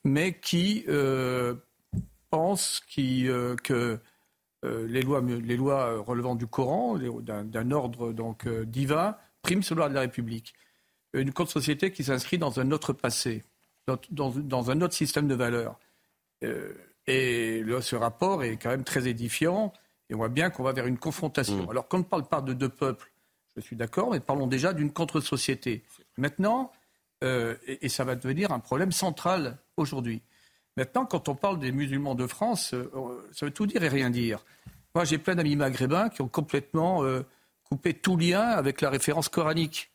mais 0.03 0.38
qui 0.38 0.86
euh, 0.88 1.56
pensent 2.29 2.82
euh, 2.99 3.56
que 3.56 3.99
euh, 4.65 4.88
les, 4.88 5.01
lois, 5.01 5.21
les, 5.21 5.58
lois, 5.58 5.99
relevant 5.99 6.36
du 6.36 6.45
Coran, 6.45 6.97
d'un 6.97 7.71
ordre 7.71 8.13
donc 8.13 8.47
divin, 8.47 9.17
priment 9.41 9.63
sur 9.63 9.75
loi 9.75 9.89
de 9.89 9.95
la 9.95 10.01
République. 10.01 10.53
Une 11.13 11.32
contre-société 11.32 11.91
qui 11.91 12.03
s'inscrit 12.03 12.38
dans 12.38 12.60
un 12.60 12.71
autre 12.71 12.93
passé, 12.93 13.43
dans, 14.12 14.71
un 14.71 14.82
autre 14.82 14.93
système 14.93 15.27
de 15.27 15.36
valeurs. 15.36 15.79
et 17.08 17.63
ce 17.82 17.95
rapport 17.95 18.43
est 18.43 18.58
quand 18.58 18.69
même 18.69 18.84
très 18.84 19.08
édifiant 19.08 19.73
et 20.10 20.16
on 20.16 20.18
voit 20.18 20.30
bien 20.30 20.50
qu'on 20.50 20.63
va 20.63 20.74
vers 20.74 20.88
une 20.88 20.98
confrontation. 20.98 21.66
Mm. 21.66 21.70
Alors 21.70 21.88
qu'on 21.88 22.00
ne 22.00 22.04
parle 22.04 22.28
pas 22.28 22.42
de 22.42 22.54
deux 22.54 22.70
peuples, 22.70 23.12
je 23.56 23.62
suis 23.62 23.76
d'accord, 23.76 24.12
mais 24.12 24.20
parlons 24.20 24.48
déjà 24.48 24.74
d'une 24.74 24.92
contre-société. 24.92 25.84
Maintenant, 26.18 26.72
euh, 27.24 27.56
et, 27.66 27.89
ça 27.89 28.04
va 28.04 28.16
devenir 28.16 28.52
un 28.52 28.60
problème 28.60 28.92
central 28.92 29.58
aujourd'hui. 29.78 30.22
Maintenant, 30.76 31.06
quand 31.06 31.30
on 31.30 31.36
parle 31.36 31.60
des 31.60 31.72
musulmans 31.72 32.16
de 32.16 32.28
France, 32.28 32.74
euh, 32.74 33.30
ça 33.32 33.46
veut 33.46 33.52
tout 33.52 33.66
dire 33.66 33.84
et 33.84 33.88
rien 33.88 34.10
dire. 34.10 34.44
Moi, 34.96 35.06
j'ai 35.06 35.18
plein 35.18 35.36
d'amis 35.36 35.56
maghrébins 35.56 36.10
qui 36.10 36.22
ont 36.22 36.28
complètement 36.28 37.04
euh, 37.04 37.22
coupé 37.63 37.94
tout 37.94 38.18
lien 38.18 38.42
avec 38.42 38.82
la 38.82 38.89
référence 38.89 39.30
coranique. 39.30 39.92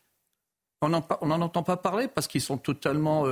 On 0.81 0.89
n'en 0.89 1.41
entend 1.41 1.63
pas 1.63 1.77
parler 1.77 2.07
parce 2.07 2.27
qu'ils 2.27 2.41
sont 2.41 2.57
totalement 2.57 3.25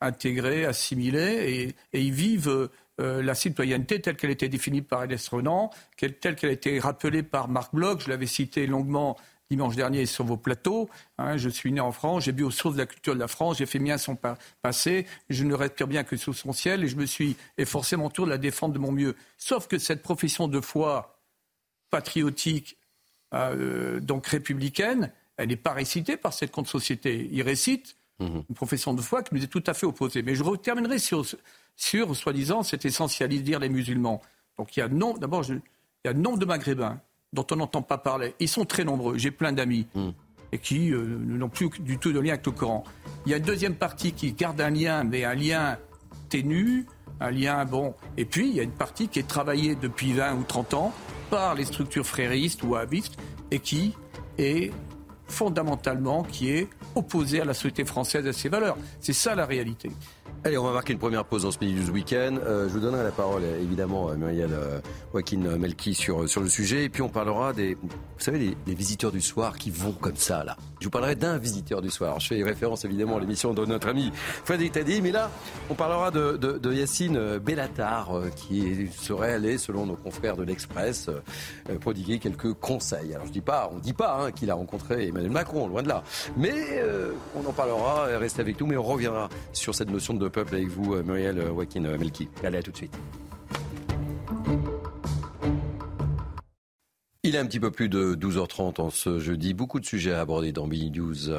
intégrés, 0.00 0.64
assimilés, 0.64 1.74
et, 1.92 1.98
et 1.98 2.00
ils 2.00 2.12
vivent 2.12 2.68
euh, 3.00 3.22
la 3.22 3.34
citoyenneté 3.34 4.00
telle 4.00 4.16
qu'elle 4.16 4.30
était 4.30 4.48
définie 4.48 4.82
par 4.82 5.02
Enes 5.02 5.16
Renan, 5.30 5.70
telle 5.96 6.36
qu'elle 6.36 6.50
a 6.50 6.52
été 6.52 6.78
rappelée 6.78 7.22
par 7.22 7.48
Marc 7.48 7.74
Bloch, 7.74 8.02
je 8.04 8.10
l'avais 8.10 8.26
cité 8.26 8.66
longuement 8.66 9.16
dimanche 9.50 9.76
dernier 9.76 10.06
sur 10.06 10.24
vos 10.24 10.36
plateaux. 10.36 10.88
Hein, 11.18 11.36
je 11.36 11.48
suis 11.48 11.72
né 11.72 11.80
en 11.80 11.92
France, 11.92 12.24
j'ai 12.24 12.32
bu 12.32 12.44
aux 12.44 12.50
sources 12.50 12.74
de 12.74 12.80
la 12.80 12.86
culture 12.86 13.14
de 13.14 13.20
la 13.20 13.28
France, 13.28 13.58
j'ai 13.58 13.66
fait 13.66 13.78
mien 13.78 13.98
son 13.98 14.16
passé, 14.62 15.06
je 15.28 15.44
ne 15.44 15.54
respire 15.54 15.86
bien 15.86 16.04
que 16.04 16.16
sous 16.16 16.32
son 16.32 16.52
ciel 16.52 16.84
et 16.84 16.88
je 16.88 16.96
me 16.96 17.06
suis 17.06 17.36
efforcé 17.58 17.96
mon 17.96 18.10
tour 18.10 18.26
de 18.26 18.30
la 18.30 18.38
défendre 18.38 18.74
de 18.74 18.78
mon 18.78 18.92
mieux. 18.92 19.16
Sauf 19.36 19.66
que 19.66 19.78
cette 19.78 20.02
profession 20.02 20.48
de 20.48 20.60
foi 20.60 21.20
patriotique, 21.90 22.78
euh, 23.34 24.00
donc 24.00 24.26
républicaine, 24.26 25.12
elle 25.36 25.48
n'est 25.48 25.56
pas 25.56 25.72
récitée 25.72 26.16
par 26.16 26.32
cette 26.32 26.52
contre-société. 26.52 27.28
Il 27.32 27.42
récite 27.42 27.96
mhm. 28.20 28.44
une 28.48 28.54
profession 28.54 28.94
de 28.94 29.00
foi 29.00 29.22
qui 29.22 29.34
nous 29.34 29.42
est 29.42 29.48
tout 29.48 29.64
à 29.66 29.74
fait 29.74 29.86
opposée. 29.86 30.22
Mais 30.22 30.34
je 30.34 30.42
terminerai 30.56 30.98
sur, 30.98 31.24
sur 31.76 32.16
soi-disant, 32.16 32.62
cet 32.62 32.84
essentialisme 32.84 33.44
dire 33.44 33.58
les 33.58 33.68
musulmans. 33.68 34.20
Donc 34.58 34.76
il 34.76 34.80
y 34.80 34.82
a 34.82 34.88
d'abord, 34.88 35.44
il 35.48 35.60
y 36.04 36.08
a 36.08 36.12
nombre 36.12 36.38
de 36.38 36.44
Maghrébins 36.44 37.00
dont 37.32 37.46
on 37.50 37.56
n'entend 37.56 37.82
pas 37.82 37.98
parler. 37.98 38.34
Ils 38.38 38.48
sont 38.48 38.64
très 38.64 38.84
nombreux. 38.84 39.18
J'ai 39.18 39.30
plein 39.30 39.52
d'amis. 39.52 39.86
Mhm. 39.94 40.12
Et 40.52 40.58
qui 40.58 40.92
euh, 40.92 41.02
n'ont 41.04 41.48
plus 41.48 41.68
du 41.80 41.98
tout 41.98 42.12
de 42.12 42.20
lien 42.20 42.34
avec 42.34 42.46
le 42.46 42.52
Coran. 42.52 42.84
Il 43.26 43.32
y 43.32 43.34
a 43.34 43.38
une 43.38 43.44
deuxième 43.44 43.74
partie 43.74 44.12
qui 44.12 44.32
garde 44.32 44.60
un 44.60 44.70
lien, 44.70 45.02
mais 45.02 45.24
un 45.24 45.34
lien 45.34 45.78
ténu, 46.28 46.86
un 47.20 47.30
lien 47.30 47.64
bon. 47.64 47.94
Et 48.16 48.24
puis, 48.24 48.48
il 48.50 48.54
y 48.54 48.60
a 48.60 48.62
une 48.62 48.70
partie 48.70 49.08
qui 49.08 49.18
est 49.18 49.26
travaillée 49.26 49.74
depuis 49.74 50.12
20 50.12 50.34
ou 50.34 50.44
30 50.44 50.74
ans 50.74 50.94
par 51.28 51.56
les 51.56 51.64
structures 51.64 52.06
fréristes 52.06 52.62
ou 52.62 52.68
wahhabistes 52.68 53.16
et 53.50 53.58
qui 53.58 53.94
est 54.38 54.72
fondamentalement 55.34 56.22
qui 56.22 56.50
est 56.50 56.68
opposé 56.94 57.40
à 57.40 57.44
la 57.44 57.54
société 57.54 57.84
française 57.84 58.24
et 58.26 58.28
à 58.28 58.32
ses 58.32 58.48
valeurs. 58.48 58.76
C'est 59.00 59.12
ça 59.12 59.34
la 59.34 59.46
réalité. 59.46 59.90
Allez, 60.46 60.58
on 60.58 60.64
va 60.64 60.72
marquer 60.72 60.92
une 60.92 60.98
première 60.98 61.24
pause 61.24 61.44
dans 61.44 61.50
ce 61.50 61.58
Midi 61.58 61.80
News 61.80 61.88
Weekend. 61.88 62.38
Euh, 62.38 62.68
je 62.68 62.74
vous 62.74 62.80
donnerai 62.80 63.02
la 63.02 63.12
parole, 63.12 63.44
évidemment, 63.62 64.10
à 64.10 64.14
Muriel 64.14 64.50
euh, 64.52 64.78
Joaquin 65.10 65.38
Melki 65.38 65.94
sur, 65.94 66.28
sur 66.28 66.42
le 66.42 66.50
sujet. 66.50 66.84
Et 66.84 66.90
puis, 66.90 67.00
on 67.00 67.08
parlera 67.08 67.54
des, 67.54 67.76
vous 67.76 67.88
savez, 68.18 68.54
des, 68.66 68.74
visiteurs 68.74 69.10
du 69.10 69.22
soir 69.22 69.56
qui 69.56 69.70
vont 69.70 69.92
comme 69.92 70.16
ça, 70.16 70.44
là. 70.44 70.58
Je 70.80 70.84
vous 70.84 70.90
parlerai 70.90 71.14
d'un 71.14 71.38
visiteur 71.38 71.80
du 71.80 71.88
soir. 71.88 72.20
je 72.20 72.26
fais 72.26 72.42
référence, 72.42 72.84
évidemment, 72.84 73.16
à 73.16 73.20
l'émission 73.20 73.54
de 73.54 73.64
notre 73.64 73.88
ami 73.88 74.12
Frédéric 74.12 74.72
Tadi. 74.72 75.00
Mais 75.00 75.12
là, 75.12 75.30
on 75.70 75.74
parlera 75.74 76.10
de, 76.10 76.36
de, 76.36 76.72
Yacine 76.74 77.38
Bellatar, 77.38 78.14
euh, 78.14 78.28
qui 78.28 78.90
serait 78.94 79.32
allé, 79.32 79.56
selon 79.56 79.86
nos 79.86 79.96
confrères 79.96 80.36
de 80.36 80.42
l'Express, 80.42 81.08
euh, 81.08 81.78
prodiguer 81.78 82.18
quelques 82.18 82.52
conseils. 82.52 83.14
Alors, 83.14 83.26
je 83.26 83.32
dis 83.32 83.40
pas, 83.40 83.70
on 83.74 83.78
dit 83.78 83.94
pas 83.94 84.20
hein, 84.20 84.30
qu'il 84.30 84.50
a 84.50 84.54
rencontré 84.54 85.08
Emmanuel 85.08 85.32
Macron, 85.32 85.68
loin 85.68 85.82
de 85.82 85.88
là. 85.88 86.02
Mais 86.36 86.82
on 87.34 87.48
en 87.48 87.52
parlera, 87.52 88.08
restez 88.18 88.42
avec 88.42 88.60
nous, 88.60 88.66
mais 88.66 88.76
on 88.76 88.82
reviendra 88.82 89.30
sur 89.54 89.74
cette 89.74 89.88
notion 89.88 90.12
de 90.12 90.28
peuple 90.34 90.56
avec 90.56 90.66
vous, 90.66 90.94
euh, 90.94 91.02
Muriel 91.04 91.38
euh, 91.38 91.50
Wakin 91.50 91.84
euh, 91.84 91.96
Melki. 91.96 92.28
Allez, 92.42 92.58
à 92.58 92.62
tout 92.62 92.72
de 92.72 92.76
suite. 92.76 92.98
Il 97.22 97.36
est 97.36 97.38
un 97.38 97.46
petit 97.46 97.60
peu 97.60 97.70
plus 97.70 97.88
de 97.88 98.14
12h30 98.16 98.80
en 98.80 98.90
ce 98.90 99.20
jeudi. 99.20 99.54
Beaucoup 99.54 99.80
de 99.80 99.86
sujets 99.86 100.12
à 100.12 100.20
aborder 100.20 100.52
dans 100.52 100.66
Bini 100.66 100.90
News. 100.90 101.30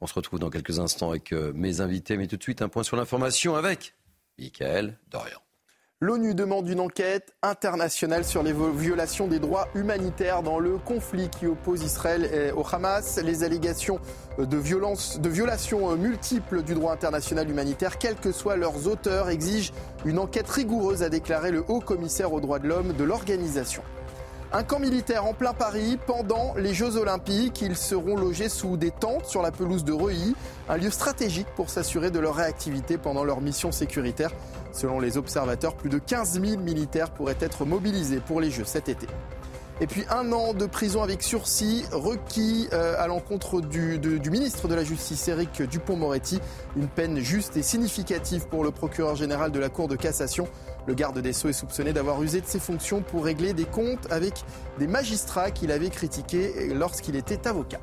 On 0.00 0.06
se 0.08 0.14
retrouve 0.14 0.40
dans 0.40 0.50
quelques 0.50 0.80
instants 0.80 1.10
avec 1.10 1.30
mes 1.30 1.80
invités. 1.80 2.16
Mais 2.16 2.26
tout 2.26 2.36
de 2.36 2.42
suite, 2.42 2.60
un 2.60 2.68
point 2.68 2.82
sur 2.82 2.96
l'information 2.96 3.54
avec 3.54 3.94
Michael 4.36 4.98
Dorian. 5.08 5.38
L'ONU 6.00 6.32
demande 6.32 6.68
une 6.68 6.78
enquête 6.78 7.34
internationale 7.42 8.24
sur 8.24 8.44
les 8.44 8.52
violations 8.52 9.26
des 9.26 9.40
droits 9.40 9.66
humanitaires 9.74 10.44
dans 10.44 10.60
le 10.60 10.78
conflit 10.78 11.28
qui 11.28 11.48
oppose 11.48 11.82
Israël 11.82 12.54
au 12.56 12.62
Hamas. 12.64 13.18
Les 13.20 13.42
allégations 13.42 13.98
de, 14.38 14.56
violence, 14.56 15.18
de 15.18 15.28
violations 15.28 15.96
multiples 15.96 16.62
du 16.62 16.74
droit 16.74 16.92
international 16.92 17.50
humanitaire, 17.50 17.98
quels 17.98 18.14
que 18.14 18.30
soient 18.30 18.56
leurs 18.56 18.86
auteurs, 18.86 19.28
exigent 19.28 19.72
une 20.04 20.20
enquête 20.20 20.48
rigoureuse, 20.48 21.02
a 21.02 21.08
déclaré 21.08 21.50
le 21.50 21.64
haut 21.66 21.80
commissaire 21.80 22.32
aux 22.32 22.40
droits 22.40 22.60
de 22.60 22.68
l'homme 22.68 22.92
de 22.92 23.02
l'organisation. 23.02 23.82
Un 24.50 24.62
camp 24.62 24.78
militaire 24.78 25.26
en 25.26 25.34
plein 25.34 25.52
Paris 25.52 25.98
pendant 26.06 26.54
les 26.56 26.72
Jeux 26.72 26.96
Olympiques. 26.96 27.60
Ils 27.60 27.76
seront 27.76 28.16
logés 28.16 28.48
sous 28.48 28.78
des 28.78 28.90
tentes 28.90 29.26
sur 29.26 29.42
la 29.42 29.52
pelouse 29.52 29.84
de 29.84 29.92
Reuilly, 29.92 30.34
un 30.70 30.78
lieu 30.78 30.90
stratégique 30.90 31.48
pour 31.54 31.68
s'assurer 31.68 32.10
de 32.10 32.18
leur 32.18 32.36
réactivité 32.36 32.96
pendant 32.96 33.24
leur 33.24 33.42
mission 33.42 33.72
sécuritaire. 33.72 34.30
Selon 34.72 35.00
les 35.00 35.18
observateurs, 35.18 35.74
plus 35.74 35.90
de 35.90 35.98
15 35.98 36.40
000 36.40 36.62
militaires 36.62 37.10
pourraient 37.10 37.36
être 37.40 37.66
mobilisés 37.66 38.20
pour 38.20 38.40
les 38.40 38.50
Jeux 38.50 38.64
cet 38.64 38.88
été. 38.88 39.06
Et 39.80 39.86
puis 39.86 40.04
un 40.10 40.32
an 40.32 40.54
de 40.54 40.66
prison 40.66 41.04
avec 41.04 41.22
sursis 41.22 41.84
requis 41.92 42.68
euh, 42.72 42.96
à 42.98 43.06
l'encontre 43.06 43.60
du, 43.60 44.00
ministre 44.28 44.66
de 44.66 44.74
la 44.74 44.82
Justice, 44.82 45.28
Éric 45.28 45.62
Dupont-Moretti. 45.62 46.40
Une 46.76 46.88
peine 46.88 47.18
juste 47.18 47.56
et 47.56 47.62
significative 47.62 48.48
pour 48.48 48.64
le 48.64 48.72
procureur 48.72 49.14
général 49.14 49.52
de 49.52 49.58
la 49.60 49.68
Cour 49.68 49.86
de 49.86 49.94
cassation. 49.94 50.48
Le 50.86 50.94
garde 50.94 51.20
des 51.20 51.32
Sceaux 51.32 51.48
est 51.48 51.52
soupçonné 51.52 51.92
d'avoir 51.92 52.20
usé 52.22 52.40
de 52.40 52.46
ses 52.46 52.58
fonctions 52.58 53.02
pour 53.02 53.24
régler 53.24 53.52
des 53.52 53.66
comptes 53.66 54.10
avec 54.10 54.42
des 54.80 54.88
magistrats 54.88 55.52
qu'il 55.52 55.70
avait 55.70 55.90
critiqués 55.90 56.74
lorsqu'il 56.74 57.14
était 57.14 57.46
avocat. 57.46 57.80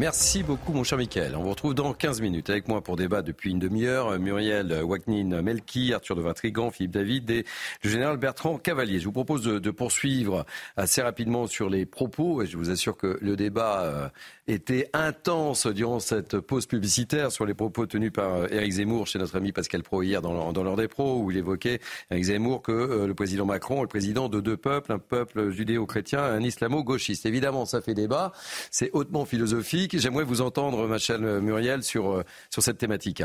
Merci 0.00 0.42
beaucoup, 0.42 0.72
mon 0.72 0.82
cher 0.82 0.96
Michael. 0.96 1.36
On 1.36 1.42
vous 1.42 1.50
retrouve 1.50 1.74
dans 1.74 1.92
15 1.92 2.22
minutes 2.22 2.48
avec 2.48 2.68
moi 2.68 2.80
pour 2.80 2.96
débat 2.96 3.20
depuis 3.20 3.50
une 3.50 3.58
demi-heure. 3.58 4.18
Muriel 4.18 4.82
Waknin 4.82 5.42
Melki, 5.42 5.92
Arthur 5.92 6.16
de 6.16 6.22
Vatrigan, 6.22 6.70
Philippe 6.70 6.92
David 6.92 7.30
et 7.30 7.44
le 7.84 7.90
général 7.90 8.16
Bertrand 8.16 8.56
Cavalier. 8.56 8.98
Je 8.98 9.04
vous 9.04 9.12
propose 9.12 9.42
de, 9.42 9.70
poursuivre 9.70 10.46
assez 10.78 11.02
rapidement 11.02 11.46
sur 11.46 11.68
les 11.68 11.84
propos 11.84 12.40
et 12.40 12.46
je 12.46 12.56
vous 12.56 12.70
assure 12.70 12.96
que 12.96 13.18
le 13.20 13.36
débat 13.36 14.10
euh, 14.50 14.54
était 14.54 14.90
intense 14.92 15.66
durant 15.66 16.00
cette 16.00 16.38
pause 16.40 16.66
publicitaire 16.66 17.32
sur 17.32 17.46
les 17.46 17.54
propos 17.54 17.86
tenus 17.86 18.12
par 18.12 18.34
euh, 18.34 18.46
Éric 18.50 18.72
Zemmour 18.72 19.06
chez 19.06 19.18
notre 19.18 19.36
ami 19.36 19.52
Pascal 19.52 19.82
Pro 19.82 20.02
hier 20.02 20.22
dans 20.22 20.62
l'heure 20.62 20.76
des 20.76 20.88
pros 20.88 21.20
où 21.20 21.30
il 21.30 21.36
évoquait, 21.36 21.80
Éric 22.10 22.24
Zemmour, 22.24 22.62
que 22.62 22.72
euh, 22.72 23.06
le 23.06 23.14
président 23.14 23.46
Macron 23.46 23.78
est 23.78 23.82
le 23.82 23.88
président 23.88 24.28
de 24.28 24.40
deux 24.40 24.56
peuples, 24.56 24.92
un 24.92 24.98
peuple 24.98 25.50
judéo-chrétien 25.50 26.20
et 26.20 26.36
un 26.36 26.42
islamo-gauchiste. 26.42 27.26
Évidemment, 27.26 27.64
ça 27.64 27.80
fait 27.80 27.94
débat. 27.94 28.32
C'est 28.70 28.90
hautement 28.92 29.24
philosophique. 29.24 29.98
J'aimerais 29.98 30.24
vous 30.24 30.40
entendre, 30.40 30.86
ma 30.86 30.98
Muriel, 31.40 31.82
sur, 31.82 32.10
euh, 32.10 32.22
sur 32.50 32.62
cette 32.62 32.78
thématique. 32.78 33.22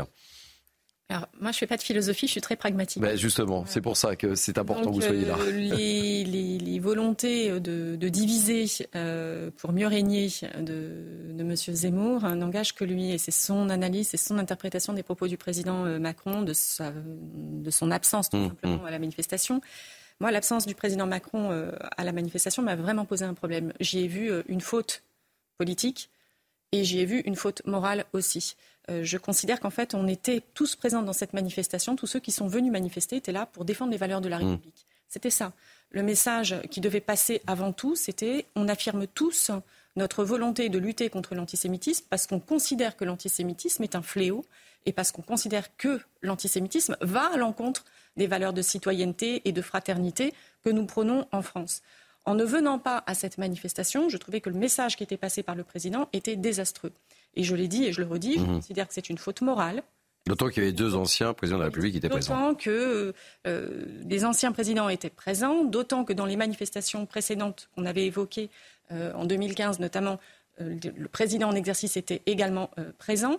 Alors, 1.08 1.28
moi, 1.40 1.52
je 1.52 1.56
ne 1.56 1.58
fais 1.60 1.66
pas 1.68 1.76
de 1.76 1.82
philosophie, 1.82 2.26
je 2.26 2.32
suis 2.32 2.40
très 2.40 2.56
pragmatique. 2.56 3.00
Ben 3.00 3.16
justement, 3.16 3.64
c'est 3.66 3.80
pour 3.80 3.96
ça 3.96 4.16
que 4.16 4.34
c'est 4.34 4.58
important 4.58 4.90
que 4.90 4.94
vous 4.94 5.00
soyez 5.00 5.24
là. 5.24 5.36
Euh, 5.38 5.52
les, 5.52 6.24
les, 6.58 6.78
volontés 6.80 7.60
de, 7.60 7.94
de 7.94 8.08
diviser 8.08 8.66
euh, 8.96 9.50
pour 9.56 9.72
mieux 9.72 9.86
régner 9.86 10.28
de, 10.58 11.32
de 11.32 11.42
M. 11.42 11.54
Zemmour 11.54 12.22
n'engagent 12.22 12.74
que 12.74 12.84
lui. 12.84 13.12
Et 13.12 13.18
c'est 13.18 13.30
son 13.30 13.70
analyse, 13.70 14.08
c'est 14.08 14.16
son 14.16 14.36
interprétation 14.38 14.94
des 14.94 15.04
propos 15.04 15.28
du 15.28 15.36
président 15.36 15.84
Macron, 16.00 16.42
de, 16.42 16.52
sa, 16.52 16.92
de 16.92 17.70
son 17.70 17.92
absence 17.92 18.28
tout 18.28 18.36
mmh, 18.36 18.48
simplement 18.48 18.82
mmh. 18.82 18.86
à 18.86 18.90
la 18.90 18.98
manifestation. 18.98 19.60
Moi, 20.18 20.32
l'absence 20.32 20.66
du 20.66 20.74
président 20.74 21.06
Macron 21.06 21.70
à 21.96 22.02
la 22.02 22.12
manifestation 22.12 22.64
m'a 22.64 22.74
vraiment 22.74 23.04
posé 23.04 23.24
un 23.24 23.34
problème. 23.34 23.72
J'y 23.78 24.00
ai 24.00 24.08
vu 24.08 24.32
une 24.48 24.60
faute 24.60 25.04
politique 25.56 26.10
et 26.72 26.82
j'y 26.82 27.00
ai 27.00 27.04
vu 27.04 27.20
une 27.20 27.36
faute 27.36 27.62
morale 27.64 28.06
aussi. 28.12 28.56
Euh, 28.90 29.02
je 29.02 29.18
considère 29.18 29.60
qu'en 29.60 29.70
fait, 29.70 29.94
on 29.94 30.06
était 30.06 30.42
tous 30.54 30.76
présents 30.76 31.02
dans 31.02 31.12
cette 31.12 31.32
manifestation. 31.32 31.96
Tous 31.96 32.06
ceux 32.06 32.20
qui 32.20 32.32
sont 32.32 32.46
venus 32.46 32.72
manifester 32.72 33.16
étaient 33.16 33.32
là 33.32 33.46
pour 33.46 33.64
défendre 33.64 33.90
les 33.90 33.96
valeurs 33.96 34.20
de 34.20 34.28
la 34.28 34.38
mmh. 34.38 34.48
République. 34.48 34.86
C'était 35.08 35.30
ça. 35.30 35.52
Le 35.90 36.02
message 36.02 36.56
qui 36.70 36.80
devait 36.80 37.00
passer 37.00 37.40
avant 37.46 37.72
tout, 37.72 37.94
c'était 37.94 38.46
on 38.56 38.68
affirme 38.68 39.06
tous 39.06 39.50
notre 39.94 40.24
volonté 40.24 40.68
de 40.68 40.78
lutter 40.78 41.08
contre 41.08 41.34
l'antisémitisme 41.34 42.04
parce 42.10 42.26
qu'on 42.26 42.40
considère 42.40 42.96
que 42.96 43.04
l'antisémitisme 43.04 43.82
est 43.82 43.94
un 43.94 44.02
fléau 44.02 44.44
et 44.84 44.92
parce 44.92 45.12
qu'on 45.12 45.22
considère 45.22 45.76
que 45.76 46.00
l'antisémitisme 46.22 46.96
va 47.00 47.32
à 47.32 47.36
l'encontre 47.36 47.84
des 48.16 48.26
valeurs 48.26 48.52
de 48.52 48.62
citoyenneté 48.62 49.42
et 49.44 49.52
de 49.52 49.62
fraternité 49.62 50.34
que 50.62 50.70
nous 50.70 50.86
prônons 50.86 51.26
en 51.32 51.42
France. 51.42 51.82
En 52.24 52.34
ne 52.34 52.44
venant 52.44 52.78
pas 52.78 53.04
à 53.06 53.14
cette 53.14 53.38
manifestation, 53.38 54.08
je 54.08 54.16
trouvais 54.16 54.40
que 54.40 54.50
le 54.50 54.58
message 54.58 54.96
qui 54.96 55.04
était 55.04 55.16
passé 55.16 55.42
par 55.42 55.54
le 55.54 55.62
président 55.62 56.08
était 56.12 56.36
désastreux. 56.36 56.92
Et 57.36 57.44
je 57.44 57.54
l'ai 57.54 57.68
dit 57.68 57.84
et 57.84 57.92
je 57.92 58.00
le 58.00 58.06
redis, 58.06 58.34
je 58.34 58.40
mhm. 58.40 58.56
considère 58.56 58.88
que 58.88 58.94
c'est 58.94 59.08
une 59.08 59.18
faute 59.18 59.42
morale. 59.42 59.82
D'autant 60.26 60.48
qu'il 60.48 60.64
y 60.64 60.66
avait 60.66 60.72
deux 60.72 60.96
anciens 60.96 61.34
présidents 61.34 61.58
de 61.58 61.62
la 61.62 61.68
République 61.68 61.92
qui 61.92 61.98
étaient 61.98 62.08
présents. 62.08 62.34
D'autant 62.34 62.54
que 62.56 63.14
euh, 63.46 63.84
les 64.04 64.24
anciens 64.24 64.50
présidents 64.50 64.88
étaient 64.88 65.10
présents, 65.10 65.64
d'autant 65.64 66.04
que 66.04 66.12
dans 66.12 66.26
les 66.26 66.34
manifestations 66.34 67.06
précédentes 67.06 67.68
qu'on 67.74 67.86
avait 67.86 68.06
évoquées, 68.06 68.50
euh, 68.90 69.12
en 69.14 69.24
2015 69.24 69.78
notamment, 69.78 70.18
euh, 70.60 70.74
le 70.96 71.08
président 71.08 71.48
en 71.48 71.54
exercice 71.54 71.96
était 71.96 72.22
également 72.26 72.70
présent 72.98 73.38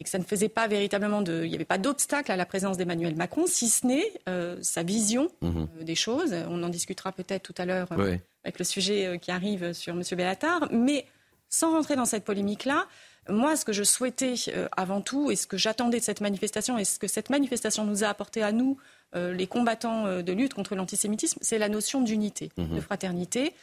et 0.00 0.04
que 0.04 0.10
ça 0.10 0.18
ne 0.18 0.24
faisait 0.24 0.48
pas 0.48 0.68
véritablement 0.68 1.22
de, 1.22 1.42
il 1.44 1.48
n'y 1.48 1.54
avait 1.56 1.64
pas 1.64 1.78
d'obstacle 1.78 2.30
à 2.30 2.36
la 2.36 2.46
présence 2.46 2.76
d'Emmanuel 2.76 3.16
Macron, 3.16 3.46
si 3.46 3.68
ce 3.68 3.86
n'est 3.86 4.12
euh, 4.28 4.56
sa 4.62 4.82
vision 4.82 5.28
mhm. 5.42 5.68
euh, 5.80 5.84
des 5.84 5.94
choses. 5.94 6.34
On 6.48 6.62
en 6.62 6.68
discutera 6.68 7.12
peut-être 7.12 7.42
tout 7.42 7.54
à 7.58 7.64
l'heure 7.64 7.88
euh, 7.92 8.16
avec 8.44 8.58
le 8.58 8.64
sujet 8.64 9.18
qui 9.20 9.30
arrive 9.30 9.72
sur 9.72 9.94
M. 9.94 10.02
Bellatar. 10.12 10.68
Mais 10.70 11.06
sans 11.48 11.72
rentrer 11.72 11.96
dans 11.96 12.04
cette 12.04 12.24
polémique-là, 12.24 12.86
moi, 13.28 13.56
ce 13.56 13.64
que 13.64 13.72
je 13.72 13.84
souhaitais 13.84 14.34
avant 14.76 15.00
tout 15.00 15.30
et 15.30 15.36
ce 15.36 15.46
que 15.46 15.56
j'attendais 15.56 15.98
de 15.98 16.04
cette 16.04 16.20
manifestation 16.20 16.78
et 16.78 16.84
ce 16.84 16.98
que 16.98 17.08
cette 17.08 17.30
manifestation 17.30 17.84
nous 17.84 18.04
a 18.04 18.08
apporté 18.08 18.42
à 18.42 18.52
nous, 18.52 18.78
les 19.14 19.46
combattants 19.46 20.22
de 20.22 20.32
lutte 20.32 20.54
contre 20.54 20.74
l'antisémitisme, 20.74 21.38
c'est 21.42 21.58
la 21.58 21.68
notion 21.68 22.00
d'unité, 22.00 22.50
mhm. 22.56 22.76
de 22.76 22.80
fraternité. 22.80 23.54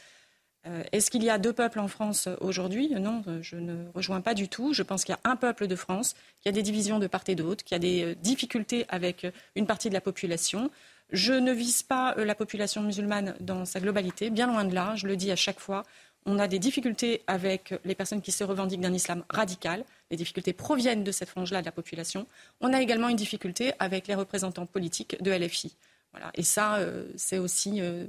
Euh, 0.66 0.82
est-ce 0.92 1.10
qu'il 1.10 1.22
y 1.22 1.30
a 1.30 1.38
deux 1.38 1.52
peuples 1.52 1.78
en 1.78 1.88
France 1.88 2.26
euh, 2.26 2.36
aujourd'hui? 2.40 2.90
Non, 2.98 3.22
euh, 3.28 3.38
je 3.40 3.56
ne 3.56 3.86
rejoins 3.94 4.20
pas 4.20 4.34
du 4.34 4.48
tout. 4.48 4.72
Je 4.72 4.82
pense 4.82 5.04
qu'il 5.04 5.14
y 5.14 5.18
a 5.26 5.30
un 5.30 5.36
peuple 5.36 5.66
de 5.66 5.76
France, 5.76 6.14
qu'il 6.42 6.46
y 6.46 6.48
a 6.48 6.52
des 6.52 6.62
divisions 6.62 6.98
de 6.98 7.06
part 7.06 7.22
et 7.28 7.34
d'autre, 7.34 7.64
qu'il 7.64 7.74
y 7.74 7.76
a 7.76 7.78
des 7.78 8.14
difficultés 8.16 8.84
avec 8.88 9.26
une 9.54 9.66
partie 9.66 9.88
de 9.88 9.94
la 9.94 10.00
population. 10.00 10.70
Je 11.12 11.32
ne 11.32 11.52
vise 11.52 11.84
pas 11.84 12.16
la 12.16 12.34
population 12.34 12.82
musulmane 12.82 13.36
dans 13.38 13.64
sa 13.64 13.78
globalité, 13.78 14.28
bien 14.28 14.48
loin 14.48 14.64
de 14.64 14.74
là, 14.74 14.94
je 14.96 15.06
le 15.06 15.16
dis 15.16 15.30
à 15.30 15.36
chaque 15.36 15.60
fois. 15.60 15.84
On 16.28 16.40
a 16.40 16.48
des 16.48 16.58
difficultés 16.58 17.22
avec 17.28 17.72
les 17.84 17.94
personnes 17.94 18.20
qui 18.20 18.32
se 18.32 18.42
revendiquent 18.42 18.80
d'un 18.80 18.92
islam 18.92 19.24
radical. 19.30 19.84
Les 20.10 20.16
difficultés 20.16 20.52
proviennent 20.52 21.04
de 21.04 21.12
cette 21.12 21.28
frange-là 21.28 21.60
de 21.60 21.66
la 21.66 21.72
population. 21.72 22.26
On 22.60 22.72
a 22.72 22.82
également 22.82 23.08
une 23.08 23.16
difficulté 23.16 23.72
avec 23.78 24.08
les 24.08 24.16
représentants 24.16 24.66
politiques 24.66 25.22
de 25.22 25.30
LFI. 25.30 25.76
Voilà. 26.10 26.32
Et 26.34 26.42
ça, 26.42 26.78
euh, 26.78 27.06
c'est 27.16 27.38
aussi 27.38 27.80
euh, 27.80 28.06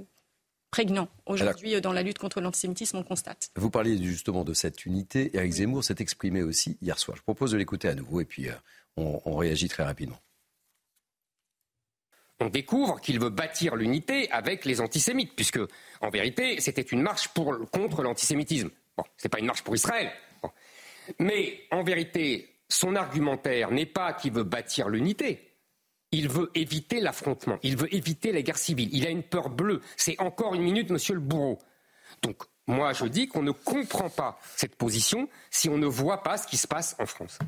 prégnant. 0.71 1.09
Aujourd'hui, 1.27 1.75
euh, 1.75 1.81
dans 1.81 1.93
la 1.93 2.01
lutte 2.01 2.17
contre 2.17 2.41
l'antisémitisme, 2.41 2.97
on 2.97 3.03
constate. 3.03 3.51
Vous 3.55 3.69
parliez 3.69 4.01
justement 4.03 4.43
de 4.43 4.53
cette 4.53 4.87
unité. 4.87 5.29
Eric 5.35 5.51
Zemmour 5.51 5.83
s'est 5.83 5.97
exprimé 5.99 6.41
aussi 6.41 6.77
hier 6.81 6.97
soir. 6.97 7.17
Je 7.17 7.21
propose 7.21 7.51
de 7.51 7.57
l'écouter 7.57 7.87
à 7.87 7.93
nouveau 7.93 8.19
et 8.19 8.25
puis 8.25 8.47
on, 8.95 9.21
on 9.25 9.35
réagit 9.37 9.67
très 9.67 9.83
rapidement 9.83 10.17
on 12.39 12.49
découvre 12.49 13.01
qu'il 13.01 13.19
veut 13.19 13.29
bâtir 13.29 13.75
l'unité 13.75 14.29
avec 14.31 14.65
les 14.65 14.81
antisémites, 14.81 15.35
puisque 15.35 15.59
en 16.01 16.09
vérité, 16.09 16.59
c'était 16.61 16.81
une 16.81 17.01
marche 17.01 17.29
pour, 17.29 17.57
contre 17.71 18.03
l'antisémitisme. 18.03 18.69
Bon, 18.95 19.03
c'est 19.17 19.29
pas 19.29 19.39
une 19.39 19.45
marche 19.45 19.63
pour 19.63 19.75
Israël. 19.75 20.11
Mais 21.19 21.61
en 21.71 21.83
vérité, 21.83 22.57
son 22.69 22.95
argumentaire 22.95 23.71
n'est 23.71 23.85
pas 23.85 24.13
qu'il 24.13 24.33
veut 24.33 24.43
bâtir 24.43 24.89
l'unité. 24.89 25.55
Il 26.11 26.29
veut 26.29 26.51
éviter 26.55 26.99
l'affrontement. 26.99 27.57
Il 27.63 27.75
veut 27.75 27.93
éviter 27.93 28.31
la 28.31 28.41
guerre 28.41 28.57
civile. 28.57 28.89
Il 28.91 29.05
a 29.05 29.09
une 29.09 29.23
peur 29.23 29.49
bleue. 29.49 29.81
C'est 29.95 30.19
encore 30.21 30.53
une 30.55 30.61
minute, 30.61 30.89
monsieur 30.89 31.15
le 31.15 31.19
bourreau. 31.19 31.59
Donc, 32.21 32.43
moi, 32.65 32.93
je 32.93 33.05
dis 33.05 33.27
qu'on 33.27 33.41
ne 33.41 33.51
comprend 33.51 34.09
pas 34.09 34.39
cette 34.55 34.75
position 34.75 35.29
si 35.49 35.69
on 35.69 35.77
ne 35.77 35.87
voit 35.87 36.23
pas 36.23 36.37
ce 36.37 36.47
qui 36.47 36.57
se 36.57 36.67
passe 36.67 36.95
en 36.99 37.05
France. 37.05 37.39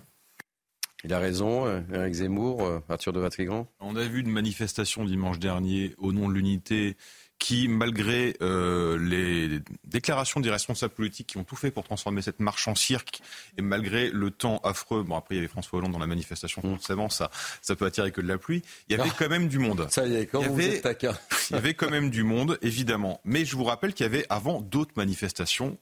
Il 1.03 1.13
a 1.13 1.19
raison, 1.19 1.65
euh, 1.65 1.81
Eric 1.93 2.13
Zemmour, 2.13 2.65
euh, 2.65 2.79
Arthur 2.89 3.13
de 3.13 3.19
Vatrigan. 3.19 3.67
On 3.79 3.95
a 3.95 4.03
vu 4.03 4.19
une 4.19 4.29
manifestation 4.29 5.05
dimanche 5.05 5.39
dernier 5.39 5.95
au 5.97 6.11
nom 6.11 6.27
de 6.27 6.33
l'unité 6.33 6.97
qui, 7.39 7.69
malgré 7.69 8.35
euh, 8.41 8.99
les 8.99 9.61
déclarations 9.85 10.41
des 10.41 10.49
responsables 10.49 10.93
politiques 10.93 11.27
qui 11.27 11.37
ont 11.37 11.45
tout 11.45 11.55
fait 11.55 11.71
pour 11.71 11.85
transformer 11.85 12.21
cette 12.21 12.41
marche 12.41 12.67
en 12.67 12.75
cirque, 12.75 13.21
et 13.57 13.61
malgré 13.61 14.09
le 14.09 14.29
temps 14.29 14.59
affreux, 14.65 15.03
bon 15.03 15.15
après 15.15 15.35
il 15.35 15.37
y 15.37 15.39
avait 15.39 15.47
François 15.47 15.79
Hollande 15.79 15.93
dans 15.93 15.99
la 15.99 16.07
manifestation, 16.07 16.61
mmh. 16.61 16.75
forcément 16.75 17.09
ça, 17.09 17.31
ça 17.61 17.77
peut 17.77 17.85
attirer 17.85 18.11
que 18.11 18.19
de 18.19 18.27
la 18.27 18.37
pluie, 18.37 18.61
il 18.89 18.97
y 18.97 18.99
avait 18.99 19.09
ah. 19.09 19.15
quand 19.17 19.29
même 19.29 19.47
du 19.47 19.57
monde. 19.57 19.87
Ça 19.89 20.05
y 20.05 20.15
est, 20.15 20.25
quand 20.25 20.41
il, 20.41 20.47
y 20.47 20.53
avait, 20.53 20.81
il 21.49 21.53
y 21.53 21.55
avait 21.55 21.73
quand 21.75 21.89
même 21.89 22.09
du 22.09 22.23
monde, 22.23 22.59
évidemment. 22.61 23.21
Mais 23.23 23.45
je 23.45 23.55
vous 23.55 23.63
rappelle 23.63 23.93
qu'il 23.93 24.03
y 24.03 24.09
avait 24.09 24.25
avant 24.29 24.59
d'autres 24.59 24.93
manifestations 24.97 25.77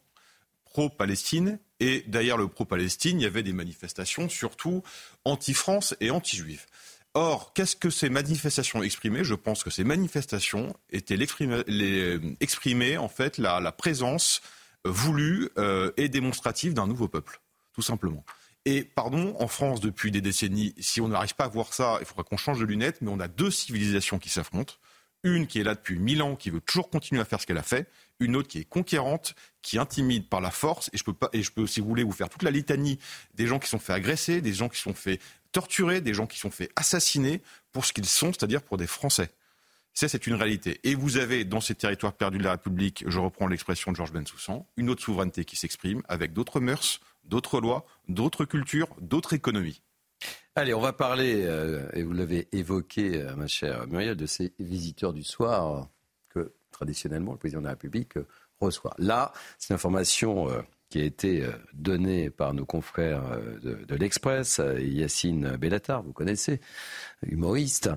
pro-Palestine. 0.65 1.58
Et 1.80 2.04
derrière 2.08 2.38
le 2.38 2.48
pro-Palestine, 2.48 3.20
il 3.20 3.24
y 3.24 3.28
avait 3.28 3.44
des 3.44 3.54
manifestations 3.54 4.30
surtout 4.30 4.84
anti-France 5.26 5.96
et 6.00 6.10
anti-juives. 6.10 6.66
Or, 7.13 7.54
qu'est-ce 7.54 7.76
que 7.76 7.90
ces 7.90 8.10
manifestations 8.10 8.84
exprimaient? 8.84 9.24
Je 9.24 9.34
pense 9.34 9.63
que 9.63 9.70
ces 9.70 9.84
manifestations 9.84 10.76
étaient 10.92 11.18
exprimer, 12.40 12.98
en 12.98 13.10
fait 13.10 13.38
la, 13.38 13.72
présence 13.72 14.42
voulue 14.86 15.50
euh, 15.58 15.92
et 15.98 16.10
démonstrative 16.10 16.74
d'un 16.74 16.88
nouveau 16.88 17.08
peuple, 17.08 17.42
tout 17.74 17.82
simplement. 17.82 18.24
Et 18.66 18.84
pardon, 18.84 19.36
en 19.40 19.48
France, 19.48 19.80
depuis 19.80 20.12
des 20.12 20.22
décennies, 20.22 20.76
si 20.78 21.00
on 21.02 21.08
n'arrive 21.08 21.36
pas 21.36 21.46
à 21.46 21.48
voir 21.48 21.74
ça, 21.74 21.98
il 22.02 22.06
faudra 22.06 22.24
qu'on 22.24 22.38
change 22.38 22.60
de 22.60 22.66
lunettes, 22.66 22.98
mais 23.02 23.10
on 23.10 23.20
a 23.20 23.28
deux 23.28 23.50
civilisations 23.50 24.20
qui 24.20 24.30
s'affrontent. 24.30 24.76
Une 25.24 25.48
qui 25.48 25.60
est 25.60 25.63
là 25.63 25.74
depuis 25.74 25.98
mille 25.98 26.22
ans, 26.22 26.36
qui 26.36 26.50
veut 26.50 26.62
toujours 26.62 26.90
continuer 26.90 27.22
à 27.22 27.26
faire 27.26 27.42
ce 27.42 27.48
qu'elle 27.48 27.58
a 27.58 27.63
fait, 27.63 27.90
une 28.19 28.36
autre 28.36 28.47
qui 28.47 28.60
est 28.60 28.63
conquérante, 28.65 29.36
qui 29.62 29.77
intimide 29.77 30.27
par 30.27 30.41
la 30.41 30.51
force. 30.51 30.89
Et 30.93 30.97
je 30.97 31.03
peux 31.03 31.13
pas, 31.13 31.30
et 31.34 31.43
je 31.43 31.51
peux, 31.51 31.67
si 31.67 31.80
vous 31.80 31.88
voulez, 31.88 32.03
vous 32.03 32.12
faire 32.12 32.30
toute 32.30 32.43
la 32.43 32.51
litanie 32.51 32.99
des 33.34 33.47
gens 33.47 33.60
qui 33.60 33.69
sont 33.69 33.80
fait 33.80 33.93
agresser, 33.93 34.41
des 34.41 34.53
gens 34.53 34.69
qui 34.69 34.80
sont 34.80 34.93
fait 34.93 35.19
torturer, 35.51 36.01
des 36.01 36.13
gens 36.13 36.27
qui 36.27 36.38
sont 36.38 36.51
fait 36.51 36.69
assassiner 36.75 37.41
pour 37.71 37.86
ce 37.86 37.93
qu'ils 37.93 38.06
sont, 38.06 38.34
c'est-à-dire 38.34 38.62
pour 38.62 38.77
des 38.77 38.88
Français. 38.88 39.30
Ça, 39.93 40.08
c'est 40.08 40.27
une 40.27 40.36
réalité. 40.36 40.80
Et 40.84 40.93
vous 40.93 41.17
avez, 41.17 41.43
dans 41.43 41.60
ces 41.60 41.73
territoires 41.73 42.13
perdus 42.13 42.38
de 42.38 42.43
la 42.43 42.51
République, 42.51 43.03
je 43.08 43.19
reprends 43.19 43.47
l'expression 43.47 43.91
de 43.91 43.97
Georges 43.97 44.12
Bensoussan, 44.12 44.67
une 44.77 44.91
autre 44.91 45.01
souveraineté 45.01 45.43
qui 45.43 45.56
s'exprime 45.56 46.03
avec 46.08 46.34
d'autres 46.34 46.60
mœurs, 46.60 46.99
d'autres 47.23 47.60
lois, 47.60 47.86
d'autres 48.08 48.45
cultures, 48.45 48.89
d'autres 49.01 49.34
économies. 49.34 49.82
Allez, 50.56 50.73
on 50.73 50.82
va 50.82 50.93
parler, 50.93 51.43
euh, 51.45 51.88
et 51.93 52.03
vous 52.03 52.13
l'avez 52.13 52.47
évoqué, 52.51 53.21
euh, 53.21 53.36
ma 53.36 53.47
chère 53.47 53.88
Muriel, 53.88 54.15
de 54.15 54.25
ces 54.25 54.53
visiteurs 54.60 55.13
du 55.13 55.23
soir 55.23 55.88
traditionnellement 56.78 57.34
le 57.34 57.38
président 57.38 57.60
de 57.60 57.66
la 57.66 57.72
République 57.72 58.18
euh, 58.18 58.26
reçoit. 58.60 58.94
Là, 58.98 59.34
c'est 59.58 59.70
une 59.70 59.76
information 59.76 60.48
qui 60.90 61.02
a 61.02 61.04
été 61.04 61.44
euh, 61.44 61.52
donné 61.74 62.30
par 62.30 62.54
nos 62.54 62.66
confrères 62.66 63.24
euh, 63.32 63.86
de, 63.86 63.96
l'Express, 63.96 64.60
euh, 64.60 64.80
Yacine 64.80 65.58
Bellatar, 65.58 66.02
vous 66.04 66.13
connaissez, 66.13 66.62
humoriste, 67.26 67.90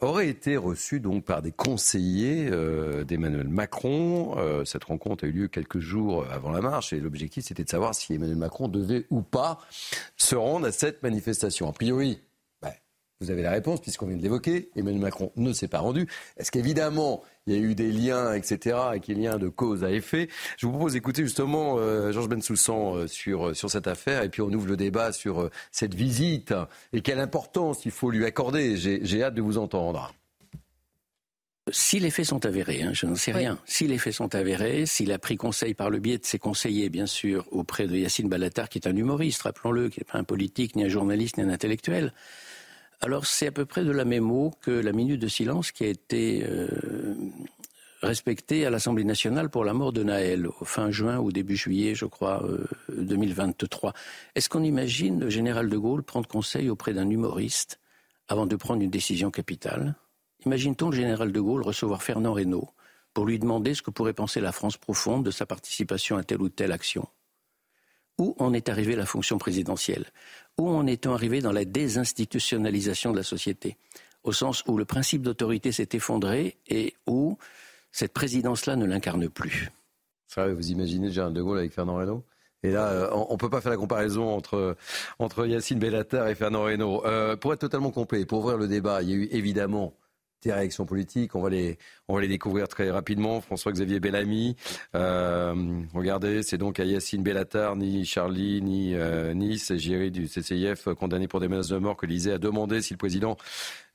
aurait 0.00 0.28
été 0.28 0.56
reçu 0.56 1.00
donc 1.00 1.24
par 1.24 1.40
des 1.40 1.52
conseillers 1.52 2.50
d'Emmanuel 3.04 3.48
Macron. 3.48 4.36
cette 4.64 4.84
rencontre 4.84 5.24
a 5.24 5.28
eu 5.28 5.32
lieu 5.32 5.48
quelques 5.48 5.78
jours 5.78 6.26
avant 6.30 6.50
la 6.50 6.60
marche 6.60 6.92
et 6.92 7.00
l'objectif 7.00 7.44
c'était 7.44 7.64
de 7.64 7.68
savoir 7.68 7.94
si 7.94 8.14
Emmanuel 8.14 8.36
Macron 8.36 8.68
devait 8.68 9.06
ou 9.10 9.22
pas 9.22 9.60
se 10.16 10.34
rendre 10.34 10.66
à 10.66 10.72
cette 10.72 11.02
manifestation. 11.02 11.68
A 11.68 11.72
priori, 11.72 12.20
vous 13.20 13.30
avez 13.30 13.42
la 13.42 13.50
réponse, 13.50 13.80
puisqu'on 13.80 14.06
vient 14.06 14.16
de 14.16 14.22
l'évoquer. 14.22 14.70
Emmanuel 14.76 15.00
Macron 15.00 15.32
ne 15.36 15.52
s'est 15.52 15.68
pas 15.68 15.78
rendu. 15.78 16.06
Est-ce 16.36 16.50
qu'évidemment, 16.50 17.22
il 17.46 17.54
y 17.54 17.56
a 17.56 17.60
eu 17.60 17.74
des 17.74 17.92
liens, 17.92 18.34
etc., 18.34 18.76
et 18.94 19.00
qu'il 19.00 19.20
y 19.20 19.26
a 19.26 19.30
un 19.30 19.32
lien 19.34 19.38
de 19.38 19.48
cause 19.48 19.84
à 19.84 19.90
effet 19.90 20.28
Je 20.56 20.66
vous 20.66 20.72
propose 20.72 20.94
d'écouter 20.94 21.22
justement 21.22 21.76
euh, 21.78 22.12
Georges 22.12 22.28
Bensoussan 22.28 22.96
euh, 22.96 23.06
sur, 23.06 23.48
euh, 23.48 23.54
sur 23.54 23.70
cette 23.70 23.86
affaire, 23.86 24.22
et 24.22 24.28
puis 24.28 24.42
on 24.42 24.50
ouvre 24.50 24.66
le 24.66 24.76
débat 24.76 25.12
sur 25.12 25.50
cette 25.70 25.94
visite 25.94 26.54
et 26.92 27.00
quelle 27.02 27.20
importance 27.20 27.84
il 27.84 27.92
faut 27.92 28.10
lui 28.10 28.24
accorder. 28.24 28.76
J'ai 28.76 29.22
hâte 29.22 29.34
de 29.34 29.42
vous 29.42 29.58
entendre. 29.58 30.12
Si 31.72 31.98
les 31.98 32.10
faits 32.10 32.26
sont 32.26 32.46
avérés, 32.46 32.82
hein, 32.82 32.92
je 32.92 33.06
n'en 33.06 33.16
sais 33.16 33.32
rien. 33.32 33.58
Si 33.64 33.88
les 33.88 33.98
faits 33.98 34.14
sont 34.14 34.36
avérés, 34.36 34.86
s'il 34.86 35.10
a 35.10 35.18
pris 35.18 35.36
conseil 35.36 35.74
par 35.74 35.90
le 35.90 35.98
biais 35.98 36.18
de 36.18 36.24
ses 36.24 36.38
conseillers, 36.38 36.88
bien 36.90 37.06
sûr, 37.06 37.44
auprès 37.50 37.88
de 37.88 37.96
Yacine 37.96 38.28
Balatar, 38.28 38.68
qui 38.68 38.78
est 38.78 38.86
un 38.86 38.94
humoriste, 38.94 39.42
rappelons-le, 39.42 39.88
qui 39.88 39.98
n'est 39.98 40.04
pas 40.04 40.18
un 40.18 40.24
politique, 40.24 40.76
ni 40.76 40.84
un 40.84 40.88
journaliste, 40.88 41.38
ni 41.38 41.42
un 41.42 41.48
intellectuel, 41.48 42.12
alors 43.00 43.26
c'est 43.26 43.48
à 43.48 43.52
peu 43.52 43.66
près 43.66 43.84
de 43.84 43.90
la 43.90 44.04
même 44.04 44.30
eau 44.30 44.52
que 44.62 44.70
la 44.70 44.92
minute 44.92 45.20
de 45.20 45.28
silence 45.28 45.70
qui 45.70 45.84
a 45.84 45.88
été 45.88 46.44
euh, 46.44 47.05
respectée 48.02 48.66
à 48.66 48.70
l'Assemblée 48.70 49.04
nationale 49.04 49.50
pour 49.50 49.64
la 49.64 49.72
mort 49.72 49.92
de 49.92 50.02
Naël, 50.02 50.48
fin 50.64 50.90
juin 50.90 51.18
ou 51.18 51.32
début 51.32 51.56
juillet, 51.56 51.94
je 51.94 52.04
crois, 52.04 52.46
2023. 52.88 53.90
Euh, 53.90 53.92
Est-ce 54.34 54.48
qu'on 54.48 54.62
imagine 54.62 55.20
le 55.20 55.30
général 55.30 55.68
de 55.68 55.76
Gaulle 55.76 56.02
prendre 56.02 56.28
conseil 56.28 56.68
auprès 56.68 56.92
d'un 56.92 57.08
humoriste 57.08 57.80
avant 58.28 58.46
de 58.46 58.56
prendre 58.56 58.82
une 58.82 58.90
décision 58.90 59.30
capitale? 59.30 59.94
Imagine-t-on 60.44 60.90
le 60.90 60.96
général 60.96 61.32
de 61.32 61.40
Gaulle 61.40 61.62
recevoir 61.62 62.02
Fernand 62.02 62.32
Reynaud 62.34 62.68
pour 63.14 63.24
lui 63.24 63.38
demander 63.38 63.74
ce 63.74 63.82
que 63.82 63.90
pourrait 63.90 64.12
penser 64.12 64.40
la 64.40 64.52
France 64.52 64.76
profonde 64.76 65.24
de 65.24 65.30
sa 65.30 65.46
participation 65.46 66.16
à 66.16 66.22
telle 66.22 66.42
ou 66.42 66.48
telle 66.48 66.72
action? 66.72 67.08
Où 68.18 68.34
en 68.38 68.52
est 68.52 68.68
arrivée 68.68 68.96
la 68.96 69.06
fonction 69.06 69.38
présidentielle? 69.38 70.06
Où 70.58 70.68
en 70.68 70.86
est-on 70.86 71.12
arrivé 71.12 71.40
dans 71.40 71.52
la 71.52 71.64
désinstitutionnalisation 71.64 73.12
de 73.12 73.16
la 73.16 73.22
société? 73.22 73.76
Au 74.22 74.32
sens 74.32 74.64
où 74.66 74.76
le 74.76 74.84
principe 74.84 75.22
d'autorité 75.22 75.70
s'est 75.72 75.88
effondré 75.92 76.56
et 76.66 76.94
où 77.06 77.38
cette 77.96 78.12
présidence-là 78.12 78.76
ne 78.76 78.84
l'incarne 78.84 79.30
plus. 79.30 79.70
Ça, 80.26 80.46
vous 80.52 80.70
imaginez 80.70 81.10
Gérald 81.10 81.34
de 81.34 81.40
Gaulle 81.40 81.56
avec 81.56 81.72
Fernand 81.72 81.96
Reynaud 81.96 82.22
et 82.62 82.70
là, 82.70 82.88
euh, 82.88 83.10
on 83.12 83.32
ne 83.32 83.38
peut 83.38 83.48
pas 83.48 83.62
faire 83.62 83.70
la 83.70 83.78
comparaison 83.78 84.28
entre, 84.28 84.76
entre 85.18 85.46
Yacine 85.46 85.78
Bellatar 85.78 86.28
et 86.28 86.34
Fernand 86.34 86.64
Reynaud. 86.64 87.06
Euh, 87.06 87.36
pour 87.36 87.54
être 87.54 87.60
totalement 87.60 87.90
complet, 87.90 88.26
pour 88.26 88.40
ouvrir 88.40 88.58
le 88.58 88.68
débat, 88.68 89.00
il 89.02 89.10
y 89.10 89.12
a 89.12 89.16
eu 89.16 89.28
évidemment 89.30 89.94
des 90.42 90.52
réactions 90.52 90.86
politiques. 90.86 91.34
On 91.34 91.42
va 91.42 91.50
les, 91.50 91.78
on 92.08 92.14
va 92.14 92.20
les 92.20 92.28
découvrir 92.28 92.68
très 92.68 92.90
rapidement. 92.90 93.40
François-Xavier 93.40 94.00
Bellamy. 94.00 94.56
Euh, 94.94 95.54
regardez, 95.94 96.42
c'est 96.42 96.58
donc 96.58 96.80
à 96.80 96.84
Yacine 96.84 97.22
Bellatar, 97.22 97.76
ni 97.76 98.04
Charlie, 98.04 98.62
ni 98.62 98.94
euh, 98.94 99.34
Nice, 99.34 99.74
Géry 99.76 100.10
du 100.10 100.26
CCIF, 100.28 100.88
condamné 100.98 101.28
pour 101.28 101.40
des 101.40 101.48
menaces 101.48 101.68
de 101.68 101.78
mort, 101.78 101.96
que 101.96 102.06
l'Isée 102.06 102.32
a 102.32 102.38
demandé 102.38 102.82
si 102.82 102.94
le 102.94 102.98
président 102.98 103.36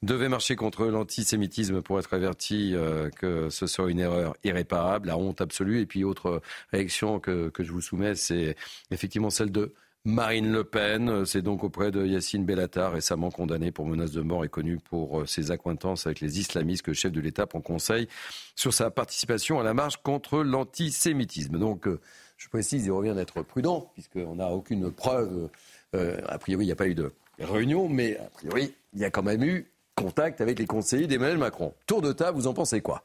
devait 0.03 0.29
marcher 0.29 0.55
contre 0.55 0.85
l'antisémitisme 0.85 1.81
pour 1.81 1.99
être 1.99 2.13
averti 2.13 2.73
euh, 2.73 3.09
que 3.09 3.49
ce 3.49 3.67
soit 3.67 3.91
une 3.91 3.99
erreur 3.99 4.35
irréparable, 4.43 5.07
la 5.07 5.17
honte 5.17 5.41
absolue. 5.41 5.79
Et 5.81 5.85
puis, 5.85 6.03
autre 6.03 6.41
réaction 6.71 7.19
que, 7.19 7.49
que 7.49 7.63
je 7.63 7.71
vous 7.71 7.81
soumets, 7.81 8.15
c'est 8.15 8.55
effectivement 8.89 9.29
celle 9.29 9.51
de 9.51 9.73
Marine 10.03 10.51
Le 10.51 10.63
Pen, 10.63 11.25
c'est 11.25 11.43
donc 11.43 11.63
auprès 11.63 11.91
de 11.91 12.03
Yacine 12.03 12.43
Bellatar, 12.43 12.93
récemment 12.93 13.29
condamné 13.29 13.71
pour 13.71 13.85
menace 13.85 14.09
de 14.11 14.21
mort 14.21 14.43
et 14.43 14.49
connu 14.49 14.79
pour 14.79 15.21
euh, 15.21 15.25
ses 15.27 15.51
accointances 15.51 16.07
avec 16.07 16.21
les 16.21 16.39
islamistes 16.39 16.81
que 16.81 16.89
le 16.89 16.95
chef 16.95 17.11
de 17.11 17.21
l'État 17.21 17.45
prend 17.45 17.61
conseil 17.61 18.07
sur 18.55 18.73
sa 18.73 18.89
participation 18.89 19.59
à 19.59 19.63
la 19.63 19.75
marche 19.75 19.97
contre 19.97 20.39
l'antisémitisme. 20.39 21.59
Donc, 21.59 21.87
euh, 21.87 21.99
je 22.37 22.49
précise, 22.49 22.83
il 22.87 22.91
revient 22.91 23.13
d'être 23.13 23.43
prudent, 23.43 23.91
puisqu'on 23.93 24.35
n'a 24.35 24.49
aucune 24.49 24.89
preuve. 24.91 25.49
Euh, 25.93 26.19
a 26.27 26.39
priori, 26.39 26.65
il 26.65 26.67
n'y 26.69 26.73
a 26.73 26.75
pas 26.75 26.87
eu 26.87 26.95
de 26.95 27.11
réunion, 27.39 27.87
mais 27.87 28.17
a 28.17 28.29
priori, 28.31 28.73
il 28.93 28.99
y 29.01 29.05
a 29.05 29.11
quand 29.11 29.21
même 29.21 29.43
eu 29.43 29.67
contact 29.93 30.41
avec 30.41 30.57
les 30.57 30.65
conseillers 30.65 31.05
d'Emmanuel 31.05 31.37
Macron. 31.37 31.75
Tour 31.85 32.01
de 32.01 32.11
table, 32.11 32.39
vous 32.39 32.47
en 32.47 32.55
pensez 32.55 32.81
quoi? 32.81 33.03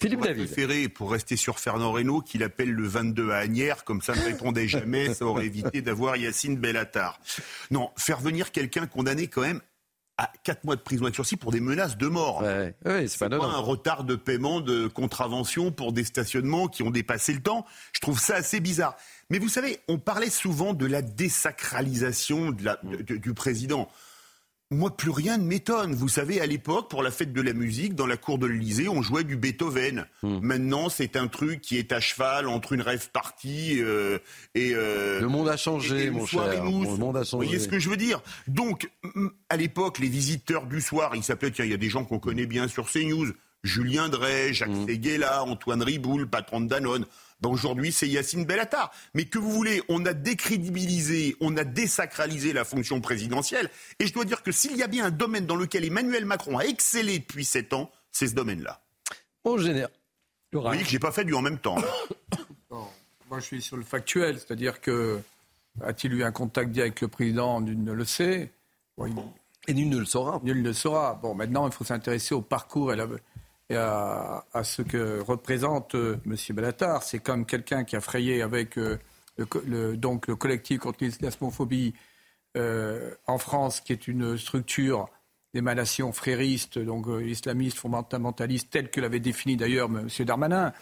Philippe 0.00 0.22
David. 0.22 0.46
préféré, 0.46 0.88
pour 0.88 1.12
rester 1.12 1.36
sur 1.36 1.58
Fernand 1.58 1.92
Reynaud, 1.92 2.20
qu'il 2.20 2.42
appelle 2.42 2.70
le 2.70 2.86
22 2.86 3.30
à 3.30 3.36
Agnières, 3.36 3.84
comme 3.84 4.02
ça 4.02 4.14
ne 4.14 4.22
répondait 4.22 4.68
jamais, 4.68 5.14
ça 5.14 5.24
aurait 5.24 5.46
évité 5.46 5.82
d'avoir 5.82 6.16
Yacine 6.16 6.56
Bellatar. 6.56 7.20
Non, 7.70 7.90
faire 7.96 8.20
venir 8.20 8.50
quelqu'un 8.50 8.86
condamné 8.86 9.28
quand 9.28 9.42
même 9.42 9.60
à 10.18 10.30
4 10.44 10.64
mois 10.64 10.76
de 10.76 10.80
prison 10.80 11.04
avec 11.04 11.14
sursis 11.14 11.36
pour 11.36 11.52
des 11.52 11.60
menaces 11.60 11.96
de 11.96 12.06
mort. 12.06 12.42
Ouais, 12.42 12.74
ouais, 12.84 13.08
c'est 13.08 13.18
pas, 13.18 13.30
pas 13.30 13.44
un 13.44 13.58
retard 13.58 14.04
de 14.04 14.14
paiement 14.14 14.60
de 14.60 14.86
contravention 14.86 15.72
pour 15.72 15.92
des 15.92 16.04
stationnements 16.04 16.68
qui 16.68 16.82
ont 16.82 16.90
dépassé 16.90 17.32
le 17.32 17.40
temps. 17.40 17.64
Je 17.92 18.00
trouve 18.00 18.20
ça 18.20 18.34
assez 18.34 18.60
bizarre. 18.60 18.96
Mais 19.30 19.38
vous 19.38 19.48
savez, 19.48 19.80
on 19.88 19.98
parlait 19.98 20.30
souvent 20.30 20.74
de 20.74 20.84
la 20.86 21.00
désacralisation 21.00 22.50
de 22.50 22.64
la, 22.64 22.78
de, 22.82 23.16
du 23.16 23.34
président. 23.34 23.88
Moi, 24.72 24.96
plus 24.96 25.10
rien 25.10 25.38
ne 25.38 25.44
m'étonne. 25.44 25.94
Vous 25.94 26.08
savez, 26.08 26.40
à 26.40 26.46
l'époque, 26.46 26.90
pour 26.90 27.02
la 27.02 27.10
fête 27.10 27.32
de 27.32 27.42
la 27.42 27.52
musique, 27.52 27.94
dans 27.94 28.06
la 28.06 28.16
cour 28.16 28.38
de 28.38 28.46
l'Elysée, 28.46 28.88
on 28.88 29.02
jouait 29.02 29.24
du 29.24 29.36
Beethoven. 29.36 30.06
Hmm. 30.22 30.38
Maintenant, 30.40 30.88
c'est 30.88 31.16
un 31.16 31.28
truc 31.28 31.60
qui 31.60 31.76
est 31.78 31.92
à 31.92 32.00
cheval 32.00 32.48
entre 32.48 32.72
une 32.72 32.82
rêve 32.82 33.10
partie 33.10 33.80
euh, 33.82 34.18
et... 34.54 34.72
Euh, 34.74 35.20
le 35.20 35.28
monde 35.28 35.48
a 35.48 35.56
changé, 35.56 36.04
et 36.04 36.06
une 36.06 36.14
mon 36.14 36.26
cher. 36.26 36.48
Le 36.48 36.96
monde 36.96 37.16
a 37.16 37.24
changé. 37.24 37.44
Vous 37.44 37.50
voyez 37.50 37.58
ce 37.58 37.68
que 37.68 37.78
je 37.78 37.88
veux 37.88 37.96
dire? 37.96 38.22
Donc, 38.48 38.90
à 39.48 39.56
l'époque, 39.56 39.98
les 39.98 40.08
visiteurs 40.08 40.66
du 40.66 40.80
soir, 40.80 41.14
ils 41.14 41.22
s'appelaient, 41.22 41.50
tiens, 41.50 41.64
il 41.64 41.70
y 41.70 41.74
a 41.74 41.78
des 41.78 41.90
gens 41.90 42.04
qu'on 42.04 42.18
connaît 42.18 42.46
bien 42.46 42.66
sur 42.66 42.90
CNews, 42.90 43.28
Julien 43.62 44.08
Drey, 44.08 44.52
Jacques. 44.52 44.70
Seguela, 44.88 45.44
Antoine 45.44 45.82
Riboul, 45.82 46.28
patron 46.28 46.62
de 46.62 46.68
Danone. 46.68 47.06
Ben 47.42 47.50
aujourd'hui, 47.50 47.90
c'est 47.90 48.08
Yacine 48.08 48.44
Bellatar. 48.44 48.92
Mais 49.14 49.24
que 49.24 49.38
vous 49.38 49.50
voulez, 49.50 49.82
on 49.88 50.06
a 50.06 50.12
décrédibilisé, 50.12 51.36
on 51.40 51.56
a 51.56 51.64
désacralisé 51.64 52.52
la 52.52 52.64
fonction 52.64 53.00
présidentielle. 53.00 53.68
Et 53.98 54.06
je 54.06 54.12
dois 54.12 54.24
dire 54.24 54.42
que 54.44 54.52
s'il 54.52 54.76
y 54.76 54.82
a 54.82 54.86
bien 54.86 55.06
un 55.06 55.10
domaine 55.10 55.44
dans 55.44 55.56
lequel 55.56 55.84
Emmanuel 55.84 56.24
Macron 56.24 56.58
a 56.58 56.62
excellé 56.64 57.18
depuis 57.18 57.44
sept 57.44 57.72
ans, 57.72 57.90
c'est 58.12 58.28
ce 58.28 58.34
domaine-là. 58.34 58.80
On 59.44 59.58
génère. 59.58 59.88
Vous 60.52 60.60
voyez 60.60 60.82
que 60.84 60.88
j'ai 60.88 60.98
pas 61.00 61.10
fait 61.12 61.24
du 61.24 61.34
en 61.34 61.42
même 61.42 61.58
temps. 61.58 61.76
Bon, 62.70 62.86
moi, 63.28 63.38
je 63.40 63.44
suis 63.44 63.60
sur 63.60 63.76
le 63.76 63.82
factuel, 63.82 64.38
c'est-à-dire 64.38 64.80
que 64.80 65.20
a-t-il 65.82 66.12
eu 66.14 66.24
un 66.24 66.32
contact 66.32 66.70
direct 66.70 66.92
avec 66.92 67.00
le 67.02 67.08
président 67.08 67.60
Nul 67.60 67.82
ne 67.82 67.92
le 67.92 68.04
sait. 68.06 68.50
Bon, 68.96 69.06
il- 69.06 69.14
Et 69.68 69.74
nul 69.74 69.90
ne 69.90 69.98
le 69.98 70.06
saura. 70.06 70.40
Nul 70.42 70.62
ne 70.62 70.68
le 70.68 70.72
saura. 70.72 71.18
Bon, 71.22 71.34
maintenant, 71.34 71.66
il 71.66 71.72
faut 71.74 71.84
s'intéresser 71.84 72.34
au 72.34 72.40
parcours 72.40 72.92
et, 72.92 72.96
la- 72.96 73.06
et 73.72 73.76
à, 73.76 74.44
ce 74.62 74.82
que 74.82 75.20
représente 75.20 75.94
euh, 75.94 76.18
M. 76.26 76.36
Bellatar. 76.50 77.02
C'est 77.02 77.20
comme 77.20 77.46
quelqu'un 77.46 77.84
qui 77.84 77.96
a 77.96 78.00
frayé 78.00 78.42
avec 78.42 78.76
euh, 78.78 78.98
le, 79.66 79.96
donc, 79.96 80.26
le 80.26 80.36
collectif 80.36 80.80
contre 80.80 81.04
l'islamophobie 81.04 81.94
euh, 82.56 83.14
en 83.26 83.38
France, 83.38 83.80
qui 83.80 83.92
est 83.92 84.06
une 84.08 84.36
structure 84.36 85.08
d'émanation 85.54 86.12
frériste, 86.12 86.78
donc 86.78 87.06
euh, 87.08 87.24
islamiste, 87.24 87.78
fondamentaliste, 87.78 88.70
telle 88.70 88.90
que 88.90 89.00
l'avait 89.00 89.20
défini 89.20 89.56
d'ailleurs 89.56 89.88
M. 89.88 90.08
Darmanin. 90.26 90.72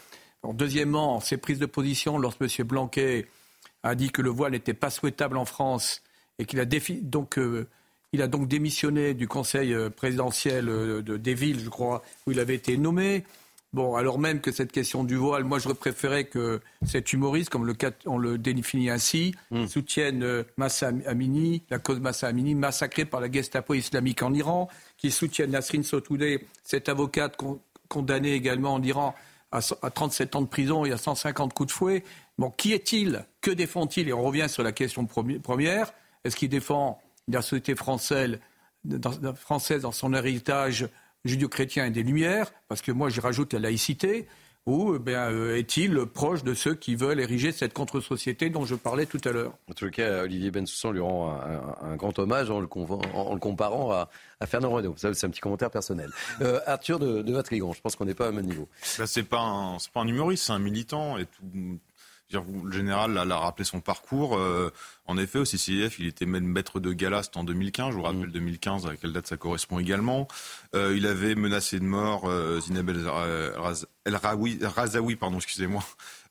Deuxièmement, 0.53 1.19
ses 1.19 1.37
prises 1.37 1.59
de 1.59 1.65
position 1.67 2.17
lorsque 2.17 2.41
M. 2.41 2.67
Blanquet 2.67 3.27
a 3.83 3.95
dit 3.95 4.11
que 4.11 4.21
le 4.21 4.29
voile 4.29 4.53
n'était 4.53 4.73
pas 4.73 4.89
souhaitable 4.89 5.37
en 5.37 5.45
France 5.45 6.01
et 6.39 6.45
qu'il 6.45 6.59
a 6.59 6.65
défi- 6.65 7.01
donc 7.01 7.39
il 8.13 8.21
a 8.21 8.27
donc 8.27 8.47
démissionné 8.47 9.13
du 9.13 9.27
conseil 9.27 9.73
euh, 9.73 9.89
présidentiel 9.89 10.67
euh, 10.69 11.01
de, 11.01 11.17
des 11.17 11.33
villes, 11.33 11.59
je 11.63 11.69
crois, 11.69 12.01
où 12.27 12.31
il 12.31 12.39
avait 12.39 12.55
été 12.55 12.77
nommé. 12.77 13.23
Bon, 13.73 13.95
alors 13.95 14.19
même 14.19 14.41
que 14.41 14.51
cette 14.51 14.73
question 14.73 15.05
du 15.05 15.15
voile, 15.15 15.45
moi 15.45 15.57
j'aurais 15.57 15.75
préféré 15.75 16.25
que 16.25 16.59
cet 16.85 17.13
humoriste, 17.13 17.49
comme 17.49 17.65
le, 17.65 17.73
on 18.05 18.17
le 18.17 18.37
définit 18.37 18.89
ainsi, 18.89 19.33
soutienne 19.69 20.23
euh, 20.23 20.43
Massa 20.57 20.91
Amini, 21.07 21.63
la 21.69 21.79
cause 21.79 22.01
Massa 22.01 22.27
Amini, 22.27 22.53
massacrée 22.53 23.05
par 23.05 23.21
la 23.21 23.31
Gestapo 23.31 23.73
islamique 23.73 24.23
en 24.23 24.33
Iran, 24.33 24.67
qui 24.97 25.09
soutienne 25.09 25.51
Nasrin 25.51 25.83
Sotoudeh, 25.83 26.45
cette 26.65 26.89
avocate 26.89 27.37
con- 27.37 27.61
condamnée 27.87 28.33
également 28.33 28.73
en 28.73 28.83
Iran 28.83 29.15
à, 29.53 29.61
so- 29.61 29.77
à 29.81 29.89
37 29.89 30.35
ans 30.35 30.41
de 30.41 30.47
prison 30.47 30.83
et 30.83 30.91
à 30.91 30.97
150 30.97 31.53
coups 31.53 31.67
de 31.67 31.71
fouet. 31.73 32.03
Bon, 32.37 32.49
qui 32.51 32.73
est-il? 32.73 33.23
Que 33.39 33.51
défend-il? 33.51 34.09
Et 34.09 34.13
on 34.13 34.21
revient 34.23 34.47
sur 34.49 34.63
la 34.63 34.73
question 34.73 35.05
première. 35.05 35.93
Est-ce 36.25 36.35
qu'il 36.35 36.49
défend 36.49 37.01
la 37.27 37.41
société 37.41 37.75
française 37.75 38.39
dans, 38.83 39.33
française 39.35 39.81
dans 39.83 39.91
son 39.91 40.13
héritage 40.13 40.87
judéo-chrétien 41.25 41.85
et 41.85 41.91
des 41.91 42.03
Lumières 42.03 42.51
Parce 42.67 42.81
que 42.81 42.91
moi, 42.91 43.09
j'y 43.09 43.19
rajoute 43.19 43.53
la 43.53 43.59
laïcité. 43.59 44.27
Ou 44.67 44.93
eh 44.95 44.99
bien, 44.99 45.31
euh, 45.31 45.57
est-il 45.57 46.05
proche 46.05 46.43
de 46.43 46.53
ceux 46.53 46.75
qui 46.75 46.95
veulent 46.95 47.19
ériger 47.19 47.51
cette 47.51 47.73
contre-société 47.73 48.51
dont 48.51 48.63
je 48.63 48.75
parlais 48.75 49.07
tout 49.07 49.19
à 49.25 49.31
l'heure? 49.31 49.53
En 49.67 49.73
tout 49.73 49.89
cas, 49.89 50.21
Olivier 50.21 50.51
Bensoussan 50.51 50.91
lui 50.91 50.99
rend 50.99 51.31
un, 51.31 51.87
un- 51.87 51.91
un 51.93 51.95
grand 51.95 52.17
hommage 52.19 52.51
en 52.51 52.59
le, 52.59 52.67
en- 52.71 53.37
comparant 53.39 53.91
à, 53.91 54.09
à 54.39 54.45
Fernand 54.45 54.69
Renaud. 54.69 54.93
Ça, 54.97 55.11
c'est 55.15 55.25
un 55.25 55.31
petit 55.31 55.41
commentaire 55.41 55.71
personnel. 55.71 56.11
Euh, 56.41 56.59
Arthur 56.67 56.99
de, 56.99 57.23
de 57.23 57.33
Vatrigan, 57.33 57.73
je 57.73 57.81
pense 57.81 57.95
qu'on 57.95 58.05
n'est 58.05 58.13
pas 58.13 58.29
au 58.29 58.33
même 58.33 58.45
niveau. 58.45 58.69
Bah, 58.99 59.07
c'est 59.07 59.23
pas 59.23 59.41
un, 59.41 59.77
pas 59.93 60.01
un 60.01 60.07
humoriste, 60.07 60.43
c'est 60.45 60.53
un 60.53 60.59
militant 60.59 61.17
et 61.17 61.25
tout. 61.25 61.79
dire, 62.29 62.43
Le 62.63 62.71
général 62.71 63.13
l'a- 63.13 63.25
l'a 63.25 63.37
rappelé 63.37 63.65
son 63.65 63.79
parcours. 63.79 64.37
euh, 64.37 64.71
en 65.05 65.17
effet, 65.17 65.39
au 65.39 65.43
CCIF, 65.45 65.99
il 65.99 66.07
était 66.07 66.25
même 66.25 66.45
maître 66.45 66.79
de 66.79 66.93
gala, 66.93 67.21
en 67.35 67.43
2015. 67.43 67.89
Je 67.91 67.95
vous 67.95 68.03
rappelle 68.03 68.31
2015, 68.31 68.85
à 68.87 68.95
quelle 68.95 69.11
date 69.13 69.27
ça 69.27 69.35
correspond 69.37 69.79
également. 69.79 70.27
Euh, 70.75 70.93
il 70.95 71.05
avait 71.07 71.35
menacé 71.35 71.79
de 71.79 71.85
mort 71.85 72.29
euh, 72.29 72.59
Zineb 72.61 72.89
El, 72.89 73.05
euh, 73.07 73.51
Raz- 73.57 73.85
El 74.05 74.15
Raoui- 74.15 74.63
Razaoui, 74.63 75.15
pardon, 75.15 75.37
excusez-moi. 75.37 75.83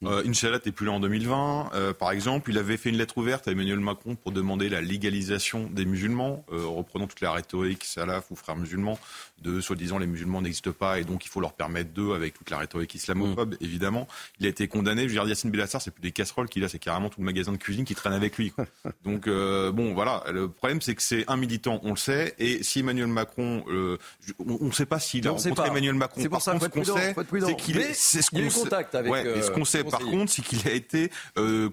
Euh, 0.02 0.22
Inch'Allah 0.26 0.58
n'est 0.64 0.72
plus 0.72 0.86
là 0.86 0.92
en 0.92 1.00
2020. 1.00 1.70
Euh, 1.74 1.92
par 1.92 2.10
exemple, 2.10 2.50
il 2.50 2.56
avait 2.58 2.78
fait 2.78 2.88
une 2.88 2.96
lettre 2.96 3.18
ouverte 3.18 3.46
à 3.48 3.52
Emmanuel 3.52 3.80
Macron 3.80 4.14
pour 4.16 4.32
demander 4.32 4.70
la 4.70 4.80
légalisation 4.80 5.68
des 5.70 5.84
musulmans, 5.84 6.42
euh, 6.52 6.64
reprenant 6.64 7.06
toute 7.06 7.20
la 7.20 7.32
rhétorique 7.32 7.84
salaf 7.84 8.30
ou 8.30 8.36
frères 8.36 8.56
musulmans, 8.56 8.98
de 9.42 9.60
soi-disant 9.60 9.98
les 9.98 10.06
musulmans 10.06 10.40
n'existent 10.40 10.72
pas 10.72 10.98
et 11.00 11.04
donc 11.04 11.26
il 11.26 11.28
faut 11.28 11.40
leur 11.40 11.52
permettre 11.52 11.90
d'eux, 11.92 12.14
avec 12.14 12.32
toute 12.32 12.48
la 12.48 12.56
rhétorique 12.58 12.94
islamophobe, 12.94 13.56
évidemment. 13.60 14.08
Il 14.38 14.46
a 14.46 14.48
été 14.48 14.68
condamné. 14.68 15.02
Je 15.02 15.08
veux 15.08 15.12
dire, 15.20 15.28
Yacine 15.28 15.50
Bellassar, 15.50 15.82
c'est 15.82 15.90
plus 15.90 16.00
des 16.00 16.12
casseroles 16.12 16.48
qu'il 16.48 16.64
a, 16.64 16.68
c'est 16.70 16.78
carrément 16.78 17.10
tout 17.10 17.20
le 17.20 17.26
magasin 17.26 17.52
de 17.52 17.58
cuisine 17.58 17.84
qui 17.84 17.94
traîne 17.94 18.14
avec 18.14 18.38
lui. 18.38 18.52
quoi. 18.52 18.64
Donc, 19.04 19.26
euh, 19.26 19.72
bon, 19.72 19.94
voilà. 19.94 20.24
Le 20.32 20.48
problème, 20.48 20.80
c'est 20.80 20.94
que 20.94 21.02
c'est 21.02 21.24
un 21.28 21.36
militant, 21.36 21.80
on 21.82 21.90
le 21.90 21.96
sait. 21.96 22.34
Et 22.38 22.62
si 22.62 22.80
Emmanuel 22.80 23.08
Macron, 23.08 23.64
euh, 23.68 23.98
on 24.38 24.66
ne 24.66 24.72
sait 24.72 24.86
pas 24.86 24.98
s'il 24.98 25.26
a 25.28 25.32
rencontré. 25.32 25.68
Emmanuel 25.68 25.94
Macron. 25.94 26.20
C'est 26.20 26.28
pour 26.28 26.38
Par 26.38 26.42
ça, 26.42 26.52
contre, 26.52 26.70
faut 26.70 26.78
être 26.80 26.86
ce 26.86 26.90
qu'on 26.92 26.98
sait, 26.98 27.14
c'est 27.46 27.56
qu'il 27.56 27.78
est, 27.78 27.94
c'est 27.94 28.22
ce 28.22 28.30
qu'on 28.30 28.38
eu 28.38 28.50
sait. 28.50 28.62
contact 28.62 28.94
avec, 28.94 29.12
Ouais, 29.12 29.20
et 29.38 29.42
ce 29.42 29.50
euh, 29.50 29.54
qu'on 29.54 29.64
sait, 29.64 29.84
par 29.84 30.00
contre, 30.00 30.32
c'est 30.32 30.42
qu'il 30.42 30.66
a 30.66 30.72
été 30.72 31.10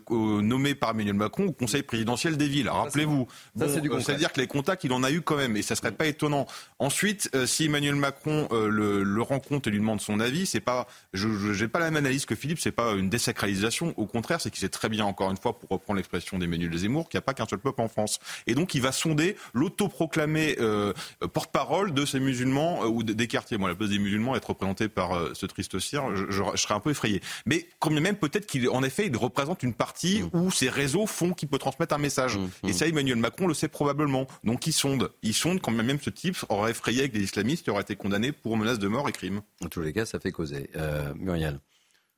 nommé 0.09 0.75
par 0.75 0.91
Emmanuel 0.91 1.15
Macron 1.15 1.45
au 1.47 1.51
Conseil 1.51 1.83
présidentiel 1.83 2.37
des 2.37 2.47
villes. 2.47 2.69
Rappelez-vous. 2.69 3.27
Ça, 3.57 3.67
c'est 3.69 3.81
du 3.81 3.89
concret. 3.89 4.05
C'est-à-dire 4.05 4.31
que 4.31 4.41
les 4.41 4.47
contacts, 4.47 4.83
il 4.83 4.93
en 4.93 5.03
a 5.03 5.11
eu 5.11 5.21
quand 5.21 5.37
même, 5.37 5.57
et 5.57 5.61
ça 5.61 5.75
serait 5.75 5.91
pas 5.91 6.07
étonnant. 6.07 6.45
Ensuite, 6.79 7.29
si 7.45 7.65
Emmanuel 7.65 7.95
Macron 7.95 8.47
le, 8.51 9.03
le 9.03 9.21
rencontre 9.21 9.67
et 9.67 9.71
lui 9.71 9.79
demande 9.79 10.01
son 10.01 10.19
avis, 10.19 10.45
c'est 10.45 10.59
pas, 10.59 10.87
je 11.13 11.27
n'ai 11.27 11.67
pas 11.67 11.79
la 11.79 11.85
même 11.85 11.97
analyse 11.97 12.25
que 12.25 12.35
Philippe, 12.35 12.59
c'est 12.59 12.71
pas 12.71 12.91
une 12.93 13.09
désacralisation. 13.09 13.93
Au 13.97 14.05
contraire, 14.05 14.41
c'est 14.41 14.49
qu'il 14.51 14.59
sait 14.59 14.69
très 14.69 14.89
bien, 14.89 15.05
encore 15.05 15.31
une 15.31 15.37
fois, 15.37 15.57
pour 15.57 15.69
reprendre 15.69 15.97
l'expression 15.97 16.37
d'Emmanuel 16.37 16.71
Zemmour, 16.77 17.09
qu'il 17.09 17.17
n'y 17.17 17.19
a 17.19 17.23
pas 17.23 17.33
qu'un 17.33 17.45
seul 17.47 17.59
peuple 17.59 17.81
en 17.81 17.87
France. 17.87 18.19
Et 18.47 18.55
donc, 18.55 18.75
il 18.75 18.81
va 18.81 18.91
sonder 18.91 19.35
l'autoproclamé 19.53 20.55
euh, 20.59 20.93
porte-parole 21.33 21.93
de 21.93 22.05
ces 22.05 22.19
musulmans 22.19 22.83
euh, 22.83 22.87
ou 22.87 23.03
des- 23.03 23.27
quartiers. 23.27 23.57
Moi, 23.57 23.69
à 23.69 23.71
la 23.73 23.75
place 23.75 23.89
des 23.89 23.99
musulmans, 23.99 24.35
être 24.35 24.49
représenté 24.49 24.87
par 24.87 25.13
euh, 25.13 25.31
ce 25.33 25.45
triste 25.45 25.79
cire, 25.79 26.15
je, 26.15 26.25
je- 26.29 26.43
je 26.55 26.61
serais 26.61 26.73
un 26.73 26.79
peu 26.79 26.91
effrayé. 26.91 27.21
Mais 27.45 27.67
quand 27.79 27.89
même, 27.91 28.15
peut-être 28.15 28.45
qu'il, 28.45 28.69
en 28.69 28.83
effet, 28.83 29.07
il 29.07 29.17
représente 29.17 29.63
une 29.63 29.73
partie 29.73 30.23
où 30.33 30.49
ces 30.51 30.69
réseaux 30.69 31.05
font 31.07 31.33
qu'il 31.33 31.49
peut 31.49 31.57
transmettre 31.57 31.93
un 31.93 31.97
message. 31.97 32.37
Et 32.67 32.73
ça, 32.73 32.87
Emmanuel 32.87 33.17
Macron 33.17 33.47
le 33.47 33.53
sait 33.53 33.67
probablement. 33.67 34.27
Donc, 34.43 34.65
il 34.67 34.73
sonde. 34.73 35.11
Il 35.23 35.33
sonde 35.33 35.59
quand 35.61 35.71
même, 35.71 35.85
même 35.85 35.99
ce 36.01 36.09
type 36.09 36.37
aurait 36.49 36.71
effrayé 36.71 36.99
avec 37.01 37.11
des 37.11 37.21
islamistes 37.21 37.67
et 37.67 37.71
aurait 37.71 37.81
été 37.81 37.95
condamné 37.95 38.31
pour 38.31 38.55
menace 38.57 38.79
de 38.79 38.87
mort 38.87 39.07
et 39.09 39.11
crime. 39.11 39.41
En 39.63 39.67
tous 39.67 39.81
les 39.81 39.91
cas, 39.93 40.05
ça 40.05 40.19
fait 40.19 40.31
causer. 40.31 40.69
Euh, 40.75 41.13
Muriel. 41.15 41.59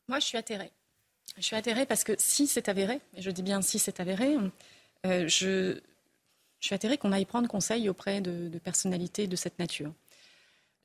Moi, 0.07 0.19
je 0.19 0.25
suis 0.25 0.37
atterrée. 0.37 0.71
Je 1.37 1.43
suis 1.43 1.55
atterrée 1.55 1.85
parce 1.85 2.03
que 2.03 2.13
si 2.17 2.47
c'est 2.47 2.69
avéré, 2.69 3.01
et 3.15 3.21
je 3.21 3.31
dis 3.31 3.43
bien 3.43 3.61
si 3.61 3.79
c'est 3.79 3.99
avéré, 3.99 4.35
euh, 5.05 5.27
je, 5.27 5.79
suis 6.59 6.75
atterrée 6.75 6.97
qu'on 6.97 7.11
aille 7.11 7.25
prendre 7.25 7.47
conseil 7.47 7.87
auprès 7.87 8.21
de, 8.21 8.57
personnalités 8.59 9.27
de 9.27 9.35
cette 9.35 9.59
nature. 9.59 9.93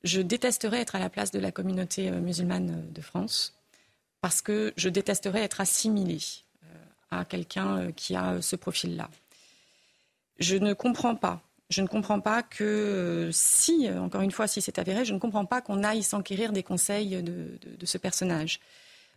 Je 0.03 0.21
détesterais 0.21 0.81
être 0.81 0.95
à 0.95 0.99
la 0.99 1.09
place 1.09 1.31
de 1.31 1.39
la 1.39 1.51
communauté 1.51 2.09
euh, 2.09 2.19
musulmane 2.19 2.91
de 2.91 3.01
France 3.01 3.53
parce 4.21 4.41
que 4.41 4.73
je 4.77 4.89
détesterais 4.89 5.41
être 5.41 5.61
assimilée 5.61 6.21
euh, 6.63 6.67
à 7.11 7.25
quelqu'un 7.25 7.77
euh, 7.77 7.91
qui 7.91 8.15
a 8.15 8.33
euh, 8.33 8.41
ce 8.41 8.55
profil-là. 8.55 9.09
Je 10.39 10.57
ne 10.57 10.73
comprends 10.73 11.15
pas. 11.15 11.41
Je 11.69 11.81
ne 11.81 11.87
comprends 11.87 12.19
pas 12.19 12.43
que 12.43 12.63
euh, 12.63 13.31
si, 13.31 13.87
euh, 13.87 13.99
encore 13.99 14.21
une 14.21 14.31
fois, 14.31 14.47
si 14.47 14.61
c'est 14.61 14.77
avéré, 14.77 15.03
je 15.03 15.13
ne 15.13 15.19
comprends 15.19 15.45
pas 15.45 15.61
qu'on 15.61 15.83
aille 15.83 16.03
s'enquérir 16.03 16.51
des 16.51 16.63
conseils 16.63 17.23
de 17.23 17.85
ce 17.85 17.97
personnage. 17.97 18.59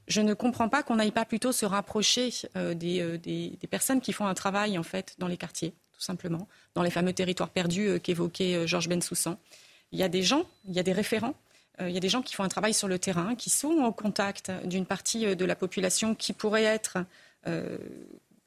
Je 0.09 0.23
ne 0.23 0.33
comprends 0.35 0.69
pas 0.71 0.83
qu'on 0.83 0.97
n'aille 0.97 1.13
pas 1.13 1.27
plutôt 1.27 1.53
se 1.53 1.67
rapprocher 1.67 2.31
euh, 2.57 2.73
des, 2.75 3.01
euh, 3.01 3.19
des- 3.19 3.59
personnes 3.71 4.01
qui 4.01 4.13
font 4.15 4.27
un 4.27 4.35
travail 4.35 4.79
en 4.79 4.83
fait 4.83 5.15
dans 5.19 5.29
les 5.29 5.37
quartiers, 5.37 5.75
tout 5.93 6.01
simplement, 6.01 6.49
dans 6.75 6.83
les 6.83 6.91
fameux 6.91 7.13
territoires 7.13 7.51
perdus 7.51 7.89
euh, 7.89 7.99
qu'évoquait 7.99 8.67
Georges 8.67 8.89
Bensoussan. 8.89 9.37
Il 9.93 9.99
y 9.99 10.03
a 10.03 10.09
des 10.09 10.23
gens, 10.23 10.45
il 10.67 10.75
y 10.75 10.79
a 10.79 10.83
des 10.83 10.93
référents, 10.93 11.35
il 11.81 11.91
y 11.91 11.97
a 11.97 12.01
des 12.01 12.09
gens 12.09 12.23
qui 12.23 12.35
font 12.35 12.43
un 12.43 12.49
travail 12.49 12.75
sur 12.75 12.89
le 12.89 12.99
terrain, 12.99 13.37
qui 13.37 13.51
sont 13.51 13.69
au 13.71 13.93
contact 13.93 14.51
d'une 14.65 14.85
partie 14.85 15.37
de 15.37 15.45
la 15.45 15.55
population 15.55 16.15
qui 16.15 16.33
pourrait 16.33 16.65
être, 16.65 16.99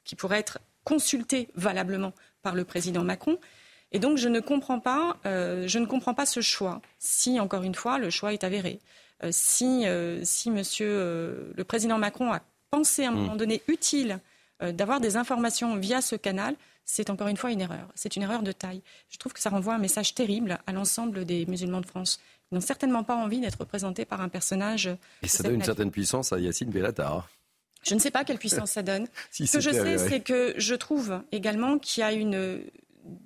qui 0.04 0.14
pourrait 0.16 0.38
être 0.38 0.58
consultée 0.84 1.48
valablement 1.56 2.12
par 2.42 2.54
le 2.54 2.64
président 2.64 3.02
Macron. 3.02 3.38
Et 3.90 3.98
donc 3.98 4.18
je 4.18 4.28
ne 4.28 4.38
comprends 4.38 4.78
pas, 4.80 5.16
je 5.24 5.78
ne 5.78 5.86
comprends 5.86 6.14
pas 6.14 6.26
ce 6.26 6.40
choix. 6.42 6.80
Si 6.98 7.40
encore 7.40 7.62
une 7.64 7.74
fois 7.74 7.98
le 7.98 8.10
choix 8.10 8.32
est 8.34 8.44
avéré, 8.44 8.78
si 9.30 9.86
euh, 9.86 10.20
si 10.24 10.50
Monsieur 10.50 10.88
euh, 10.90 11.52
le 11.56 11.64
président 11.64 11.98
Macron 11.98 12.32
a 12.32 12.40
pensé 12.70 13.04
à 13.04 13.08
un 13.08 13.12
Mm. 13.12 13.16
moment 13.16 13.36
donné 13.36 13.62
utile 13.68 14.18
euh, 14.62 14.72
d'avoir 14.72 15.00
des 15.00 15.16
informations 15.16 15.76
via 15.76 16.00
ce 16.00 16.16
canal, 16.16 16.56
c'est 16.84 17.10
encore 17.10 17.28
une 17.28 17.36
fois 17.36 17.52
une 17.52 17.60
erreur. 17.60 17.88
C'est 17.94 18.16
une 18.16 18.22
erreur 18.22 18.42
de 18.42 18.52
taille. 18.52 18.82
Je 19.10 19.18
trouve 19.18 19.32
que 19.32 19.40
ça 19.40 19.50
renvoie 19.50 19.74
un 19.74 19.78
message 19.78 20.14
terrible 20.14 20.58
à 20.66 20.72
l'ensemble 20.72 21.24
des 21.24 21.46
musulmans 21.46 21.80
de 21.80 21.86
France. 21.86 22.18
Ils 22.50 22.56
n'ont 22.56 22.60
certainement 22.60 23.04
pas 23.04 23.14
envie 23.14 23.40
d'être 23.40 23.60
représentés 23.60 24.04
par 24.04 24.20
un 24.20 24.28
personnage. 24.28 24.90
Et 25.22 25.28
ça 25.28 25.42
donne 25.42 25.54
une 25.54 25.62
certaine 25.64 25.90
puissance 25.90 26.32
à 26.32 26.38
Yacine 26.38 26.70
Bellatar. 26.70 27.28
Je 27.82 27.94
ne 27.94 28.00
sais 28.00 28.10
pas 28.10 28.24
quelle 28.24 28.38
puissance 28.38 28.72
ça 28.72 28.82
donne. 28.82 29.06
Ce 29.30 29.44
que 29.44 29.60
je 29.60 29.70
sais, 29.70 29.98
c'est 29.98 30.20
que 30.20 30.54
je 30.56 30.74
trouve 30.74 31.22
également 31.32 31.78
qu'il 31.78 32.00
y 32.00 32.04
a 32.04 32.12
une 32.12 32.62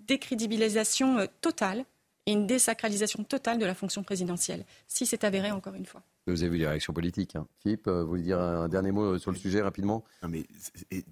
décrédibilisation 0.07 1.19
euh, 1.19 1.27
totale 1.41 1.85
et 2.27 2.33
une 2.33 2.47
désacralisation 2.47 3.24
totale 3.24 3.59
de 3.59 3.64
la 3.64 3.74
fonction 3.74 4.03
présidentielle, 4.03 4.64
si 4.87 5.07
c'est 5.07 5.24
avéré 5.24 5.51
encore 5.51 5.74
une 5.74 5.87
fois. 5.87 6.03
Vous 6.27 6.43
avez 6.43 6.51
vu 6.51 6.59
les 6.59 6.66
réactions 6.66 6.93
politiques. 6.93 7.37
Hein. 7.37 7.47
Philippe, 7.62 7.87
euh, 7.87 8.03
vous 8.03 8.09
voulez 8.09 8.22
dire 8.22 8.41
un 8.41 8.68
dernier 8.68 8.91
mot 8.91 9.16
sur 9.18 9.31
le 9.31 9.37
sujet 9.37 9.62
rapidement? 9.62 10.05
Non 10.22 10.29
mais, 10.29 10.45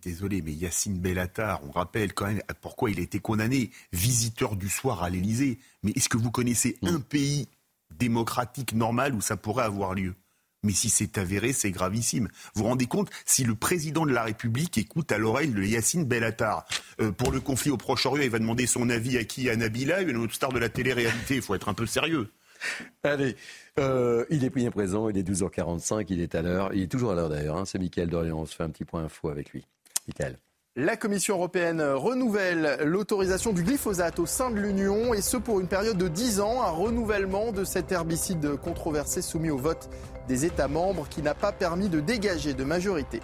Désolé, 0.03 0.43
mais 0.43 0.53
Yacine 0.53 0.99
Bellatar, 0.99 1.61
on 1.65 1.71
rappelle 1.71 2.13
quand 2.13 2.27
même 2.27 2.43
pourquoi 2.61 2.91
il 2.91 2.99
a 2.99 3.03
été 3.03 3.21
condamné, 3.21 3.71
visiteur 3.93 4.57
du 4.57 4.69
soir 4.69 5.05
à 5.05 5.11
l'Élysée. 5.11 5.59
Mais 5.85 5.93
est-ce 5.93 6.09
que 6.09 6.17
vous 6.17 6.33
connaissez 6.33 6.79
un 6.83 7.01
pays 7.01 7.49
démocratique 7.97 8.75
normal 8.75 9.15
où 9.15 9.21
ça 9.21 9.37
pourrait 9.37 9.65
avoir 9.65 9.95
lieu? 9.95 10.15
Mais 10.65 10.73
si 10.73 10.89
c'est 10.89 11.19
avéré, 11.19 11.53
c'est 11.53 11.71
gravissime. 11.71 12.29
Vous 12.55 12.63
vous 12.63 12.69
rendez 12.69 12.87
compte 12.87 13.11
si 13.25 13.45
le 13.45 13.55
président 13.55 14.07
de 14.07 14.13
la 14.13 14.25
République 14.25 14.77
écoute 14.79 15.13
à 15.13 15.19
l'oreille 15.19 15.49
de 15.49 15.63
Yacine 15.63 16.05
Bellatar? 16.05 16.67
Euh, 17.01 17.13
pour 17.13 17.31
le 17.31 17.41
conflit 17.41 17.71
au 17.71 17.77
Proche-Orient, 17.77 18.25
il 18.25 18.31
va 18.31 18.39
demander 18.39 18.67
son 18.67 18.91
avis 18.91 19.19
à 19.19 19.25
qui? 19.25 19.49
À 19.49 19.57
Nabila, 19.57 20.01
une 20.01 20.17
autre 20.17 20.35
star 20.35 20.53
de 20.53 20.59
la 20.59 20.69
télé-réalité. 20.69 21.37
Il 21.37 21.43
faut 21.43 21.55
être 21.55 21.69
un 21.69 21.75
peu 21.75 21.87
sérieux. 21.87 22.31
Allez, 23.03 23.37
euh, 23.79 24.25
il 24.31 24.45
est 24.45 24.51
bien 24.51 24.71
présent, 24.71 25.09
il 25.09 25.19
est 25.19 25.23
12h45, 25.23 26.07
il 26.09 26.21
est 26.21 26.35
à 26.35 26.43
l'heure. 26.43 26.73
Il 26.73 26.83
est 26.83 26.91
toujours 26.91 27.13
à 27.13 27.15
l'heure 27.15 27.29
d'ailleurs. 27.29 27.57
Hein. 27.57 27.65
c'est 27.65 27.79
Mickaël 27.79 28.09
Dorian. 28.09 28.39
On 28.39 28.47
se 28.47 28.55
fait 28.55 28.63
un 28.63 28.71
petit 28.71 28.85
point 28.85 29.05
info 29.05 29.29
avec 29.29 29.51
lui. 29.51 29.65
Mickaël. 30.09 30.39
La 30.77 30.97
Commission 30.97 31.37
européenne 31.37 31.81
renouvelle 31.81 32.79
l'autorisation 32.83 33.53
du 33.53 33.63
glyphosate 33.63 34.19
au 34.19 34.27
sein 34.27 34.51
de 34.51 34.57
l'Union 34.57 35.15
et 35.15 35.23
ce 35.23 35.37
pour 35.37 35.61
une 35.61 35.69
période 35.69 35.97
de 35.97 36.09
10 36.09 36.41
ans, 36.41 36.63
un 36.63 36.71
renouvellement 36.71 37.53
de 37.53 37.63
cet 37.63 37.93
herbicide 37.93 38.57
controversé 38.57 39.23
soumis 39.23 39.51
au 39.51 39.57
vote 39.57 39.89
des 40.27 40.45
États 40.45 40.67
membres 40.67 41.07
qui 41.09 41.23
n'a 41.23 41.35
pas 41.35 41.53
permis 41.53 41.89
de 41.89 42.01
dégager 42.01 42.55
de 42.55 42.65
majorité. 42.65 43.21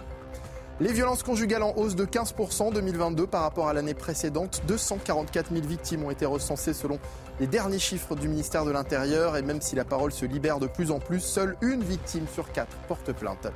Les 0.79 0.93
violences 0.93 1.23
conjugales 1.23 1.63
en 1.63 1.73
hausse 1.75 1.95
de 1.95 2.05
15% 2.05 2.61
en 2.61 2.71
2022 2.71 3.27
par 3.27 3.41
rapport 3.41 3.67
à 3.67 3.73
l'année 3.73 3.95
précédente. 3.95 4.61
244 4.67 5.53
000 5.53 5.67
victimes 5.67 6.05
ont 6.05 6.09
été 6.09 6.25
recensées 6.25 6.73
selon 6.73 6.99
les 7.41 7.47
derniers 7.47 7.79
chiffres 7.79 8.15
du 8.15 8.29
ministère 8.29 8.63
de 8.63 8.71
l'Intérieur. 8.71 9.35
Et 9.35 9.41
même 9.41 9.59
si 9.59 9.75
la 9.75 9.83
parole 9.83 10.13
se 10.13 10.25
libère 10.25 10.59
de 10.59 10.67
plus 10.67 10.89
en 10.89 10.99
plus, 10.99 11.19
seule 11.19 11.57
une 11.61 11.83
victime 11.83 12.25
sur 12.33 12.51
quatre 12.51 12.75
porte 12.87 13.11
plainte. 13.11 13.51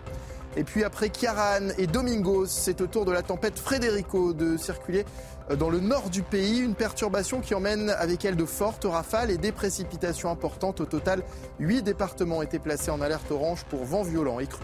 Et 0.57 0.63
puis 0.63 0.83
après 0.83 1.09
Kiaran 1.09 1.69
et 1.77 1.85
Domingos, 1.85 2.45
c'est 2.45 2.79
au 2.79 2.87
tour 2.87 3.03
de 3.03 3.11
la 3.11 3.21
tempête 3.21 3.59
Frederico 3.59 4.33
de 4.33 4.55
circuler 4.55 5.05
euh, 5.49 5.55
dans 5.55 5.69
le 5.69 5.81
nord 5.81 6.09
du 6.09 6.21
pays. 6.23 6.59
Une 6.59 6.75
perturbation 6.75 7.41
qui 7.41 7.53
emmène 7.53 7.89
avec 7.89 8.23
elle 8.23 8.37
de 8.37 8.45
fortes 8.45 8.85
rafales 8.85 9.31
et 9.31 9.37
des 9.37 9.51
précipitations 9.51 10.29
importantes. 10.29 10.79
Au 10.79 10.85
total, 10.85 11.23
huit 11.59 11.83
départements 11.83 12.41
étaient 12.41 12.59
placés 12.59 12.89
en 12.89 13.01
alerte 13.01 13.29
orange 13.31 13.65
pour 13.65 13.83
vent 13.83 14.03
violent 14.03 14.39
et 14.39 14.47
cru. 14.47 14.63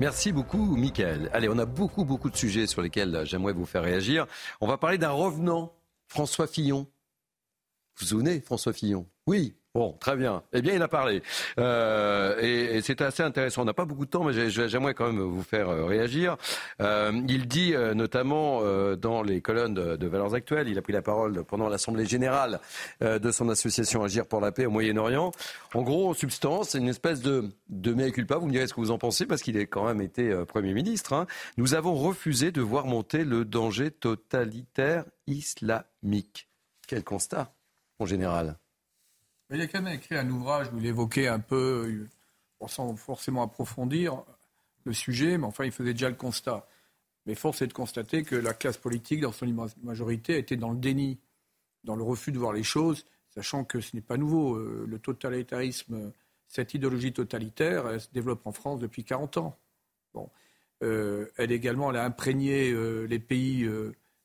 Merci 0.00 0.32
beaucoup, 0.32 0.76
Michael. 0.76 1.30
Allez, 1.32 1.48
on 1.48 1.58
a 1.58 1.66
beaucoup, 1.66 2.04
beaucoup 2.04 2.30
de 2.30 2.36
sujets 2.36 2.66
sur 2.66 2.82
lesquels 2.82 3.22
j'aimerais 3.24 3.52
vous 3.52 3.66
faire 3.66 3.82
réagir. 3.82 4.26
On 4.60 4.66
va 4.66 4.76
parler 4.76 4.98
d'un 4.98 5.10
revenant, 5.10 5.72
François 6.08 6.46
Fillon. 6.46 6.88
Vous 7.96 8.00
vous 8.00 8.06
souvenez, 8.06 8.40
François 8.40 8.72
Fillon? 8.72 9.06
Oui, 9.26 9.54
Bon, 9.76 9.92
très 9.98 10.14
bien. 10.14 10.44
Eh 10.52 10.62
bien, 10.62 10.72
il 10.74 10.82
a 10.82 10.86
parlé. 10.86 11.20
Euh, 11.58 12.38
et, 12.40 12.80
c'est 12.80 13.00
assez 13.00 13.24
intéressant. 13.24 13.62
On 13.62 13.64
n'a 13.64 13.74
pas 13.74 13.84
beaucoup 13.84 14.04
de 14.04 14.10
temps, 14.10 14.22
mais 14.22 14.48
j'aimerais 14.48 14.94
quand 14.94 15.06
même 15.06 15.20
vous 15.20 15.42
faire 15.42 15.68
euh, 15.68 15.84
réagir. 15.84 16.36
Euh, 16.80 17.10
il 17.26 17.48
dit 17.48 17.74
notamment 17.94 18.62
dans 18.94 19.22
les 19.22 19.40
colonnes 19.40 19.74
de, 19.74 20.06
Valeurs 20.06 20.34
Actuelles, 20.34 20.68
il 20.68 20.78
a 20.78 20.82
pris 20.82 20.92
la 20.92 21.02
parole 21.02 21.42
pendant 21.42 21.68
l'Assemblée 21.68 22.06
générale 22.06 22.60
de 23.00 23.30
son 23.32 23.48
association 23.48 24.04
Agir 24.04 24.26
pour 24.26 24.40
la 24.40 24.52
paix 24.52 24.66
au 24.66 24.70
Moyen-Orient. 24.70 25.32
En 25.74 25.82
gros, 25.82 26.10
en 26.10 26.14
substance, 26.14 26.70
c'est 26.70 26.78
une 26.78 26.88
espèce 26.88 27.20
de, 27.20 27.50
de 27.68 27.94
mea 27.94 28.10
culpa. 28.10 28.36
Vous 28.36 28.46
me 28.46 28.52
direz 28.52 28.68
ce 28.68 28.74
que 28.74 28.80
vous 28.80 28.92
en 28.92 28.98
pensez, 28.98 29.26
parce 29.26 29.42
qu'il 29.42 29.58
a 29.58 29.66
quand 29.66 29.86
même 29.86 30.00
été 30.00 30.32
Premier 30.46 30.72
ministre. 30.72 31.14
Hein. 31.14 31.26
Nous 31.56 31.74
avons 31.74 31.94
refusé 31.94 32.52
de 32.52 32.60
voir 32.60 32.86
monter 32.86 33.24
le 33.24 33.44
danger 33.44 33.90
totalitaire 33.90 35.04
islamique. 35.26 36.48
Quel 36.86 37.02
constat, 37.02 37.52
en 37.98 38.06
général 38.06 38.56
il 39.54 39.60
a 39.62 39.66
quand 39.66 39.82
même 39.82 39.94
écrit 39.94 40.16
un 40.16 40.28
ouvrage 40.30 40.68
où 40.72 40.78
il 40.78 40.86
évoquait 40.86 41.28
un 41.28 41.40
peu, 41.40 42.06
sans 42.66 42.96
forcément 42.96 43.42
approfondir 43.42 44.24
le 44.84 44.92
sujet, 44.92 45.38
mais 45.38 45.44
enfin 45.44 45.64
il 45.64 45.72
faisait 45.72 45.92
déjà 45.92 46.08
le 46.08 46.14
constat. 46.14 46.66
Mais 47.26 47.34
force 47.34 47.62
est 47.62 47.66
de 47.66 47.72
constater 47.72 48.22
que 48.22 48.36
la 48.36 48.52
classe 48.52 48.76
politique, 48.76 49.20
dans 49.20 49.32
son 49.32 49.46
majorité, 49.82 50.36
été 50.38 50.56
dans 50.56 50.70
le 50.70 50.78
déni, 50.78 51.18
dans 51.84 51.96
le 51.96 52.02
refus 52.02 52.32
de 52.32 52.38
voir 52.38 52.52
les 52.52 52.62
choses, 52.62 53.06
sachant 53.30 53.64
que 53.64 53.80
ce 53.80 53.96
n'est 53.96 54.02
pas 54.02 54.16
nouveau. 54.16 54.56
Euh, 54.56 54.86
le 54.86 54.98
totalitarisme, 54.98 56.12
cette 56.48 56.74
idéologie 56.74 57.12
totalitaire, 57.12 57.88
elle 57.88 58.00
se 58.00 58.08
développe 58.12 58.46
en 58.46 58.52
France 58.52 58.78
depuis 58.80 59.04
40 59.04 59.38
ans. 59.38 59.58
Bon. 60.12 60.28
Euh, 60.82 61.28
elle 61.36 61.52
également, 61.52 61.90
elle 61.90 61.96
a 61.96 62.04
imprégné 62.04 62.70
euh, 62.70 63.06
les 63.06 63.18
pays, 63.18 63.68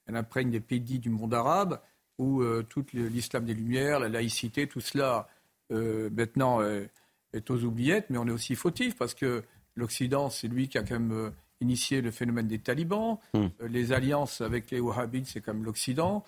elle 0.05 0.15
imprègne 0.15 0.51
les 0.51 0.59
pays 0.59 0.82
dits 0.82 0.99
du 0.99 1.09
monde 1.09 1.34
arabe 1.34 1.80
où 2.20 2.41
euh, 2.41 2.63
tout 2.67 2.86
l'islam 2.93 3.45
des 3.45 3.55
Lumières, 3.55 3.99
la 3.99 4.09
laïcité, 4.09 4.67
tout 4.67 4.82
cela 4.82 5.28
euh, 5.72 6.09
maintenant 6.11 6.61
est 6.61 7.49
aux 7.49 7.63
oubliettes, 7.63 8.07
mais 8.09 8.17
on 8.17 8.28
est 8.28 8.32
aussi 8.32 8.55
fautif 8.55 8.95
parce 8.95 9.13
que 9.15 9.43
l'Occident, 9.76 10.30
c'est 10.30 10.47
lui 10.47 10.67
qui 10.67 10.78
a 10.78 10.84
quand 10.84 10.99
même 10.99 11.13
euh, 11.13 11.30
initié 11.61 12.01
le 12.01 12.11
phénomène 12.11 12.47
des 12.47 12.59
talibans. 12.59 13.17
Hmm. 13.34 13.47
les 13.67 13.91
alliances 13.93 14.41
avec 14.41 14.70
les 14.70 14.80
wahhabites, 14.80 15.28
c'est 15.28 15.41
quand 15.41 15.53
même 15.53 15.65
l'Occident, 15.65 16.24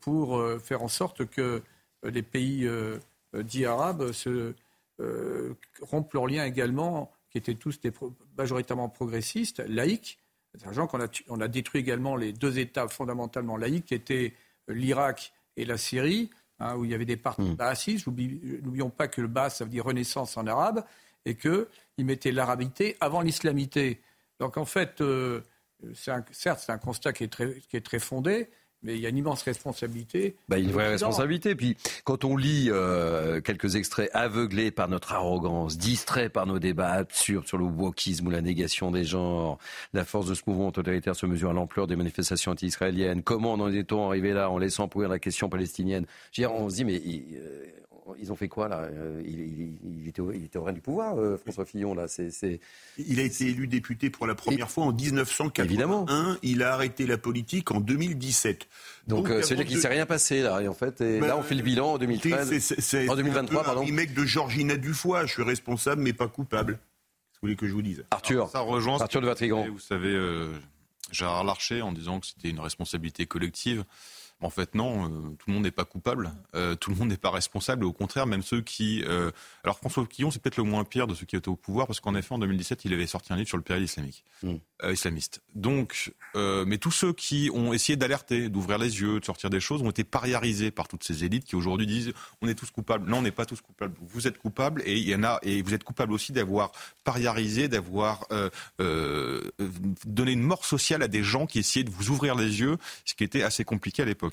pour 0.00 0.40
faire 0.62 0.84
en 0.84 0.88
sorte 0.88 1.26
que 1.26 1.62
les 2.04 2.22
pays 2.22 2.66
dits 3.34 3.66
arabes 3.66 4.12
se, 4.12 4.54
rompent 5.82 6.12
leurs 6.14 6.28
liens 6.28 6.44
également, 6.44 7.12
qui 7.30 7.38
étaient 7.38 7.56
tous 7.56 7.80
des 7.80 7.92
majoritairement 8.38 8.88
progressistes, 8.88 9.58
laïcs. 9.66 10.18
C'est 10.54 10.72
qu'on 10.72 11.00
a, 11.00 11.08
on 11.28 11.40
a 11.40 11.48
détruit 11.48 11.80
également 11.80 12.16
les 12.16 12.32
deux 12.32 12.58
États 12.58 12.88
fondamentalement 12.88 13.56
laïques 13.56 13.86
qui 13.86 13.94
étaient 13.94 14.32
l'Irak 14.68 15.32
et 15.56 15.64
la 15.64 15.76
Syrie, 15.76 16.30
hein, 16.58 16.76
où 16.76 16.84
il 16.84 16.90
y 16.90 16.94
avait 16.94 17.04
des 17.04 17.16
partis 17.16 17.42
mmh. 17.42 17.98
N'oublions 18.62 18.90
pas 18.90 19.08
que 19.08 19.20
le 19.20 19.28
bas, 19.28 19.50
ça 19.50 19.64
veut 19.64 19.70
dire 19.70 19.84
renaissance 19.84 20.36
en 20.36 20.46
arabe, 20.46 20.84
et 21.24 21.36
qu'ils 21.36 21.66
mettaient 22.04 22.32
l'arabité 22.32 22.96
avant 23.00 23.20
l'islamité. 23.20 24.00
Donc 24.38 24.56
en 24.56 24.64
fait, 24.64 25.00
euh, 25.00 25.42
certes, 25.92 26.60
c'est 26.60 26.72
un 26.72 26.78
constat 26.78 27.12
qui 27.12 27.24
est 27.24 27.32
très, 27.32 27.60
qui 27.60 27.76
est 27.76 27.84
très 27.84 27.98
fondé, 27.98 28.50
mais 28.82 28.94
il 28.94 29.00
y 29.00 29.06
a 29.06 29.08
une 29.08 29.16
immense 29.16 29.42
responsabilité. 29.42 30.36
Bah, 30.48 30.58
une 30.58 30.70
vraie 30.70 30.88
responsabilité. 30.88 31.54
Puis 31.54 31.76
quand 32.04 32.24
on 32.24 32.36
lit 32.36 32.68
euh, 32.70 33.40
quelques 33.40 33.76
extraits 33.76 34.10
aveuglés 34.14 34.70
par 34.70 34.88
notre 34.88 35.12
arrogance, 35.12 35.76
distraits 35.78 36.32
par 36.32 36.46
nos 36.46 36.58
débats 36.58 36.92
absurdes 36.92 37.46
sur 37.46 37.58
le 37.58 37.64
wokisme 37.64 38.28
ou 38.28 38.30
la 38.30 38.42
négation 38.42 38.90
des 38.90 39.04
genres, 39.04 39.58
la 39.92 40.04
force 40.04 40.26
de 40.26 40.34
ce 40.34 40.42
mouvement 40.46 40.70
totalitaire 40.70 41.16
se 41.16 41.26
mesure 41.26 41.50
à 41.50 41.52
l'ampleur 41.52 41.86
des 41.86 41.96
manifestations 41.96 42.52
anti-israéliennes. 42.52 43.22
Comment 43.22 43.54
en 43.54 43.72
est-on 43.72 44.06
arrivé 44.06 44.32
là 44.32 44.50
en 44.50 44.58
laissant 44.58 44.88
pourrir 44.88 45.08
la 45.08 45.18
question 45.18 45.48
palestinienne? 45.48 46.06
On 46.38 46.68
se 46.68 46.76
dit 46.76 46.84
mais 46.84 47.02
euh, 47.04 47.66
ils 48.20 48.32
ont 48.32 48.36
fait 48.36 48.48
quoi 48.48 48.68
là 48.68 48.80
euh, 48.82 49.22
il, 49.24 50.08
était 50.08 50.20
au, 50.20 50.32
il, 50.32 50.44
était, 50.44 50.58
au, 50.58 50.70
du 50.70 50.80
pouvoir, 50.80 51.18
euh, 51.18 51.36
François 51.36 51.64
Fillon 51.64 51.94
là. 51.94 52.08
C'est, 52.08 52.60
Il 52.98 53.20
a 53.20 53.22
été 53.22 53.46
élu 53.46 53.66
député 53.66 54.10
pour 54.10 54.26
la 54.26 54.34
première 54.34 54.70
fois 54.70 54.84
en 54.84 54.92
1981. 54.92 55.64
Évidemment. 55.64 56.06
Il 56.42 56.62
a 56.62 56.72
arrêté 56.72 57.06
la 57.06 57.18
politique 57.18 57.70
en 57.70 57.80
2017. 57.80 58.68
Donc, 59.06 59.30
euh, 59.30 59.42
c'est-à-dire 59.42 59.66
qu'il 59.66 59.76
ne 59.76 59.80
s'est 59.80 59.88
rien 59.88 60.06
passé 60.06 60.42
là. 60.42 60.60
Et 60.60 60.68
en 60.68 60.74
fait, 60.74 61.00
et 61.00 61.20
là 61.20 61.36
on 61.36 61.42
fait 61.42 61.54
le 61.54 61.62
bilan 61.62 61.94
en 61.94 61.98
2013, 61.98 63.08
en 63.08 63.16
2023 63.16 63.64
pardon. 63.64 63.86
Un 63.86 63.92
mec 63.92 64.14
de 64.14 64.24
Georgina 64.24 64.76
Dufoy. 64.76 65.26
Je 65.26 65.32
suis 65.32 65.42
responsable 65.42 66.02
mais 66.02 66.12
pas 66.12 66.28
coupable. 66.28 66.74
Vous 66.74 67.46
voulez 67.46 67.56
que 67.56 67.68
je 67.68 67.72
vous 67.72 67.82
dise? 67.82 68.04
Arthur. 68.10 68.48
ça 68.50 68.60
rejoint. 68.60 69.00
Arthur 69.00 69.20
de 69.20 69.26
Vatrigan. 69.26 69.66
Vous 69.70 69.78
savez, 69.78 70.16
Gérard 71.10 71.44
Larcher 71.44 71.82
en 71.82 71.92
disant 71.92 72.20
que 72.20 72.26
c'était 72.26 72.50
une 72.50 72.60
responsabilité 72.60 73.26
collective. 73.26 73.84
En 74.40 74.50
fait, 74.50 74.76
non, 74.76 75.06
euh, 75.06 75.30
tout 75.36 75.48
le 75.48 75.54
monde 75.54 75.64
n'est 75.64 75.72
pas 75.72 75.84
coupable, 75.84 76.30
euh, 76.54 76.76
tout 76.76 76.90
le 76.90 76.96
monde 76.96 77.08
n'est 77.08 77.16
pas 77.16 77.30
responsable. 77.30 77.84
Au 77.84 77.92
contraire, 77.92 78.24
même 78.26 78.42
ceux 78.42 78.60
qui. 78.60 79.02
Euh, 79.04 79.32
alors 79.64 79.78
François 79.78 80.06
Quillon, 80.06 80.30
c'est 80.30 80.40
peut-être 80.40 80.58
le 80.58 80.62
moins 80.62 80.84
pire 80.84 81.08
de 81.08 81.14
ceux 81.14 81.26
qui 81.26 81.34
étaient 81.34 81.48
au 81.48 81.56
pouvoir, 81.56 81.88
parce 81.88 81.98
qu'en 81.98 82.14
effet, 82.14 82.34
en 82.34 82.38
2017, 82.38 82.84
il 82.84 82.94
avait 82.94 83.08
sorti 83.08 83.32
un 83.32 83.36
livre 83.36 83.48
sur 83.48 83.56
le 83.56 83.64
péril 83.64 83.82
islamique, 83.82 84.24
mm. 84.44 84.54
islamiste. 84.92 85.42
Donc, 85.56 86.12
mais 86.36 86.78
tous 86.78 86.92
ceux 86.92 87.12
qui 87.12 87.50
ont 87.52 87.72
essayé 87.72 87.96
d'alerter, 87.96 88.48
d'ouvrir 88.48 88.78
les 88.78 89.00
yeux, 89.00 89.18
de 89.18 89.24
sortir 89.24 89.50
des 89.50 89.58
choses, 89.58 89.82
ont 89.82 89.90
été 89.90 90.04
pariarisés 90.04 90.70
par 90.70 90.86
toutes 90.86 91.02
ces 91.02 91.24
élites 91.24 91.44
qui 91.44 91.56
aujourd'hui 91.56 91.86
disent 91.86 92.12
on 92.40 92.46
est 92.46 92.54
tous 92.54 92.70
coupables. 92.70 93.10
Non, 93.10 93.18
on 93.18 93.22
n'est 93.22 93.32
pas 93.32 93.44
tous 93.44 93.60
coupables. 93.60 93.94
Vous 94.00 94.28
êtes 94.28 94.38
coupables 94.38 94.82
et 94.84 94.96
il 94.96 95.08
y 95.08 95.14
en 95.16 95.24
a 95.24 95.40
et 95.42 95.62
vous 95.62 95.74
êtes 95.74 95.82
coupables 95.82 96.12
aussi 96.12 96.30
d'avoir 96.30 96.70
pariarisé, 97.02 97.66
d'avoir 97.66 98.24
donné 98.78 100.32
une 100.32 100.42
mort 100.42 100.64
sociale 100.64 101.02
à 101.02 101.08
des 101.08 101.24
gens 101.24 101.46
qui 101.46 101.58
essayaient 101.58 101.84
de 101.84 101.90
vous 101.90 102.10
ouvrir 102.10 102.36
les 102.36 102.60
yeux, 102.60 102.76
ce 103.04 103.14
qui 103.14 103.24
était 103.24 103.42
assez 103.42 103.64
compliqué 103.64 104.02
à 104.02 104.04
l'époque. 104.04 104.27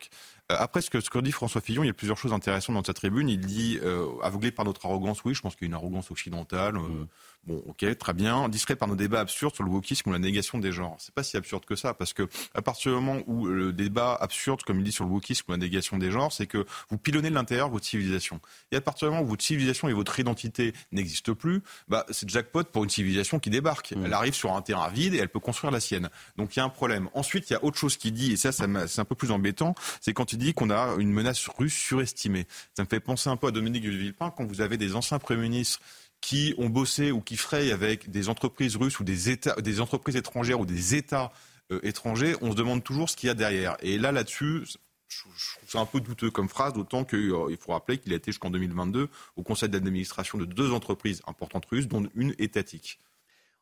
Euh, 0.52 0.56
après, 0.60 0.82
ce 0.82 0.90
que, 0.90 1.00
ce 1.02 1.20
dit 1.20 1.32
François 1.32 1.62
Fillon, 1.62 1.84
il 1.84 1.88
y 1.88 1.90
a 1.90 1.94
plusieurs 1.94 2.18
choses 2.18 2.34
intéressantes 2.34 2.76
dans 2.76 2.84
sa 2.84 2.94
tribune. 2.94 3.30
Il 3.30 3.40
dit, 3.40 3.80
euh, 3.84 4.08
aveuglé 4.22 4.52
par 4.52 4.66
notre 4.66 4.86
arrogance, 4.86 5.24
oui, 5.26 5.34
je 5.34 5.42
pense 5.42 5.56
qu'il 5.56 5.66
y 5.66 5.68
a 5.68 5.70
une 5.70 5.76
arrogance 5.76 6.12
occidentale. 6.12 6.78
Euh, 6.78 6.82
mm. 6.82 7.08
Bon, 7.46 7.62
ok, 7.68 7.98
très 7.98 8.14
bien. 8.14 8.50
Distrait 8.50 8.76
par 8.76 8.88
nos 8.88 8.96
débats 8.96 9.20
absurdes 9.20 9.54
sur 9.54 9.64
le 9.64 9.70
wokisme 9.70 10.10
ou 10.10 10.14
la 10.14 10.20
négation 10.20 10.58
des 10.58 10.72
genres. 10.72 10.96
C'est 11.00 11.14
pas 11.14 11.24
si 11.24 11.38
absurde 11.38 11.64
que 11.66 11.76
ça, 11.76 11.94
parce 11.94 12.12
que 12.12 12.28
à 12.56 12.62
partir 12.64 12.92
du 12.92 12.96
moment 13.00 13.22
où 13.28 13.46
le 13.46 13.72
débat 13.72 14.16
absurde, 14.16 14.64
comme 14.64 14.80
il 14.80 14.84
dit 14.84 14.92
sur 14.92 15.06
le 15.06 15.12
wokisme 15.12 15.44
ou 15.50 15.52
la 15.52 15.58
négation 15.58 15.98
des 15.98 16.10
genres, 16.10 16.32
c'est 16.32 16.48
que 16.48 16.66
vous 16.90 16.98
pilonnez 16.98 17.30
de 17.30 17.36
l'intérieur 17.36 17.70
votre 17.70 17.86
civilisation. 17.86 18.40
Et 18.72 18.78
à 18.78 18.82
partir 18.82 19.08
du 19.08 19.14
moment 19.14 19.26
où 19.26 19.30
votre 19.30 19.44
civilisation 19.44 19.88
et 19.88 19.94
votre 19.94 20.20
identité 20.20 20.74
n'existent 20.92 21.36
plus, 21.36 21.62
bah, 21.88 22.06
c'est 22.10 22.28
jackpot 22.28 22.64
pour 22.64 22.84
une 22.84 22.90
civilisation 22.90 23.40
qui 23.40 23.52
débarque. 23.52 23.92
Mm. 23.92 24.06
Elle 24.06 24.14
arrive 24.14 24.34
sur 24.34 24.54
un 24.54 24.62
terrain 24.64 24.90
vide 24.90 25.14
et 25.14 25.18
elle 25.18 25.30
peut 25.30 25.40
construire 25.40 25.72
la 25.72 25.80
sienne. 25.80 26.10
Donc 26.38 26.56
il 26.56 26.60
y 26.60 26.62
a 26.62 26.66
un 26.66 26.70
problème. 26.70 27.10
Ensuite, 27.14 27.50
il 27.52 27.54
y 27.54 27.56
a 27.56 27.64
autre 27.64 27.78
chose 27.78 27.98
qui 27.98 28.12
dit, 28.12 28.34
et 28.34 28.38
ça, 28.38 28.52
ça 28.52 28.66
c'est 28.88 29.02
un 29.02 29.06
peu 29.06 29.16
plus 29.16 29.30
embêtant, 29.30 29.76
c'est 30.02 30.14
quand 30.14 30.34
il 30.34 30.40
dit 30.40 30.56
qu'on 30.56 30.72
a 30.72 30.96
une 30.98 31.12
menace 31.12 31.48
russe 31.48 31.76
surestimée. 31.76 32.48
Ça 32.76 32.84
me 32.84 32.88
fait 32.88 33.00
penser 33.00 33.30
un 33.30 33.38
peu 33.38 33.48
à 33.48 33.52
Dominique 33.52 33.84
de 33.84 33.92
Villepin 33.92 34.32
quand 34.36 34.46
vous 34.46 34.62
avez 34.62 34.78
des 34.78 34.96
anciens 34.96 35.20
premiers 35.20 35.42
ministres 35.42 35.80
qui 36.26 36.56
ont 36.58 36.70
bossé 36.70 37.12
ou 37.12 37.22
qui 37.22 37.38
frayent 37.38 37.72
avec 37.72 38.10
des 38.10 38.30
entreprises 38.30 38.78
russes 38.78 39.00
ou 39.00 39.04
des, 39.04 39.30
États, 39.30 39.54
des 39.62 39.80
entreprises 39.80 40.16
étrangères 40.16 40.60
ou 40.60 40.66
des 40.66 40.96
États 40.96 41.32
euh, 41.72 41.80
étrangers, 41.84 42.36
on 42.42 42.50
se 42.50 42.56
demande 42.56 42.84
toujours 42.84 43.12
ce 43.12 43.16
qu'il 43.16 43.28
y 43.28 43.30
a 43.30 43.36
derrière. 43.36 43.78
Et 43.82 44.00
là, 44.00 44.12
là-dessus, 44.12 44.64
je 45.08 45.20
trouve 45.20 45.70
ça 45.70 45.80
un 45.80 45.86
peu 45.86 46.02
douteux 46.02 46.32
comme 46.32 46.50
phrase, 46.50 46.74
d'autant 46.74 47.04
qu'il 47.04 47.30
euh, 47.30 47.56
faut 47.60 47.74
rappeler 47.74 48.00
qu'il 48.00 48.12
a 48.12 48.16
été 48.16 48.32
jusqu'en 48.32 48.50
2022 48.50 49.08
au 49.36 49.44
conseil 49.44 49.70
d'administration 49.70 50.40
de 50.40 50.46
deux 50.46 50.72
entreprises 50.72 51.22
importantes 51.28 51.68
russes, 51.68 51.88
dont 51.88 52.10
une 52.16 52.34
étatique. 52.40 53.00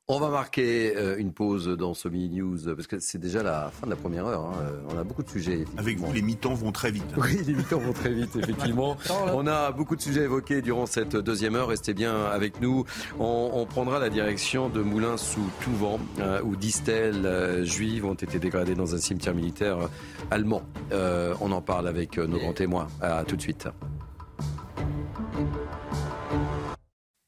On 0.10 0.20
va 0.20 0.28
marquer 0.28 0.98
euh, 0.98 1.16
une 1.18 1.32
pause 1.32 1.66
dans 1.66 1.94
ce 1.94 2.10
mini 2.10 2.42
news 2.42 2.58
parce 2.76 2.88
que 2.88 3.00
c'est 3.00 3.20
déjà 3.20 3.42
la 3.42 3.72
fin 3.72 3.88
de 3.88 3.92
la 3.92 3.96
première 3.96 4.26
heure. 4.26 4.48
Hein. 4.48 4.56
Euh, 4.62 4.94
on 4.94 4.98
a 4.98 5.04
beaucoup 5.06 5.24
de 5.24 5.30
sujets. 5.30 5.64
Avec 5.78 5.98
vous, 5.98 6.12
les 6.12 6.22
mi-temps 6.22 6.56
vont 6.56 6.74
très 6.74 6.92
vite. 6.92 7.06
Oui, 7.16 7.42
les 7.48 7.54
mi-temps 7.54 7.80
vont 7.80 7.94
très 7.94 8.10
vite, 8.10 8.36
effectivement. 8.36 8.98
on 9.34 9.48
a 9.48 9.72
beaucoup 9.72 9.96
de 9.96 10.02
sujets 10.02 10.24
évoqués 10.24 10.62
durant 10.62 10.88
cette 10.88 11.16
deuxième 11.16 11.56
heure. 11.56 11.70
Restez 11.70 11.94
bien 11.94 12.26
avec 12.26 12.60
nous. 12.60 12.84
On, 13.18 13.66
prendra 13.66 13.98
la 13.98 14.10
direction 14.10 14.68
de 14.68 14.82
Moulins 14.82 15.16
sous 15.16 15.50
Touvent, 15.62 16.00
euh, 16.20 16.42
où 16.44 16.58
dix 16.58 16.72
stèles 16.72 17.64
juives 17.64 18.04
ont 18.04 18.14
été 18.14 18.40
dégradées 18.40 18.76
dans 18.76 18.94
un 18.94 18.98
cimetière 18.98 19.34
militaire 19.34 19.78
allemand. 20.32 20.64
on 20.92 21.52
en 21.54 21.62
parle 21.62 21.88
avec 21.88 22.18
nos 22.18 22.40
grands 22.40 22.52
témoins. 22.52 22.90
À 23.02 23.24
tout 23.24 23.38
de 23.38 23.42
suite. 23.42 23.70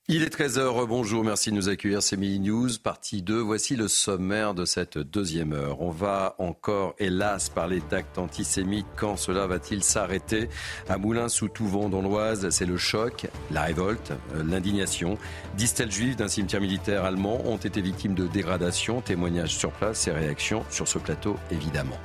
Il 0.07 0.21
est 0.21 0.31
13h, 0.31 0.85
bonjour, 0.85 1.23
merci 1.23 1.49
de 1.49 1.55
nous 1.55 1.67
accueillir, 1.67 2.03
c'est 2.03 2.15
Mini 2.15 2.51
News, 2.51 2.69
partie 2.83 3.23
2. 3.23 3.39
Voici 3.39 3.75
le 3.75 3.87
sommaire 3.87 4.53
de 4.53 4.63
cette 4.63 4.99
deuxième 4.99 5.51
heure. 5.51 5.81
On 5.81 5.89
va 5.89 6.35
encore, 6.37 6.93
hélas, 6.99 7.49
parler 7.49 7.81
d'actes 7.89 8.19
antisémites. 8.19 8.85
Quand 8.97 9.17
cela 9.17 9.47
va-t-il 9.47 9.83
s'arrêter? 9.83 10.47
À 10.87 10.99
Moulins 10.99 11.27
sous 11.27 11.47
Touvent 11.47 11.89
dans 11.89 12.03
l'Oise, 12.03 12.47
c'est 12.51 12.67
le 12.67 12.77
choc, 12.77 13.25
la 13.49 13.63
révolte, 13.63 14.11
euh, 14.35 14.43
l'indignation. 14.43 15.17
Dix 15.57 15.69
stèles 15.69 15.91
juives 15.91 16.17
d'un 16.17 16.27
cimetière 16.27 16.61
militaire 16.61 17.03
allemand 17.03 17.41
ont 17.43 17.57
été 17.57 17.81
victimes 17.81 18.13
de 18.13 18.27
dégradation? 18.27 19.01
Témoignages 19.01 19.57
sur 19.57 19.71
place 19.71 20.07
et 20.07 20.11
réactions 20.11 20.63
sur 20.69 20.87
ce 20.87 20.99
plateau, 20.99 21.35
évidemment. 21.49 21.97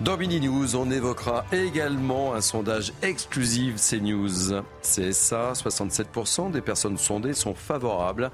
Dans 0.00 0.16
Mini 0.16 0.40
News, 0.40 0.74
on 0.74 0.90
évoquera 0.90 1.44
également 1.52 2.34
un 2.34 2.40
sondage 2.40 2.92
exclusif 3.02 3.76
CNews. 3.76 4.62
C'est 4.80 5.12
ça, 5.12 5.52
67% 5.52 6.50
des 6.50 6.60
personnes 6.60 6.98
sondées 6.98 7.34
sont 7.34 7.54
favorables 7.54 8.30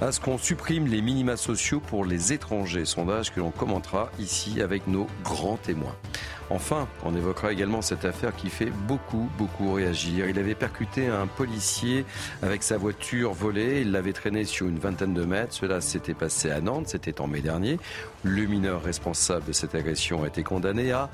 à 0.00 0.12
ce 0.12 0.20
qu'on 0.20 0.38
supprime 0.38 0.86
les 0.86 1.02
minima 1.02 1.36
sociaux 1.36 1.80
pour 1.80 2.04
les 2.04 2.32
étrangers. 2.32 2.84
Sondage 2.84 3.32
que 3.32 3.40
l'on 3.40 3.50
commentera 3.50 4.10
ici 4.20 4.62
avec 4.62 4.86
nos 4.86 5.08
grands 5.24 5.56
témoins. 5.56 5.96
Enfin, 6.50 6.88
on 7.04 7.14
évoquera 7.14 7.52
également 7.52 7.80
cette 7.80 8.04
affaire 8.04 8.34
qui 8.34 8.50
fait 8.50 8.72
beaucoup, 8.88 9.28
beaucoup 9.38 9.72
réagir. 9.72 10.28
Il 10.28 10.38
avait 10.38 10.56
percuté 10.56 11.06
un 11.06 11.28
policier 11.28 12.04
avec 12.42 12.64
sa 12.64 12.76
voiture 12.76 13.32
volée. 13.32 13.82
Il 13.82 13.92
l'avait 13.92 14.12
traîné 14.12 14.44
sur 14.44 14.66
une 14.66 14.78
vingtaine 14.78 15.14
de 15.14 15.24
mètres. 15.24 15.54
Cela 15.54 15.80
s'était 15.80 16.14
passé 16.14 16.50
à 16.50 16.60
Nantes. 16.60 16.88
C'était 16.88 17.20
en 17.20 17.28
mai 17.28 17.40
dernier. 17.40 17.78
Le 18.24 18.46
mineur 18.46 18.82
responsable 18.82 19.46
de 19.46 19.52
cette 19.52 19.76
agression 19.76 20.24
a 20.24 20.26
été 20.26 20.42
condamné 20.42 20.90
à 20.90 21.08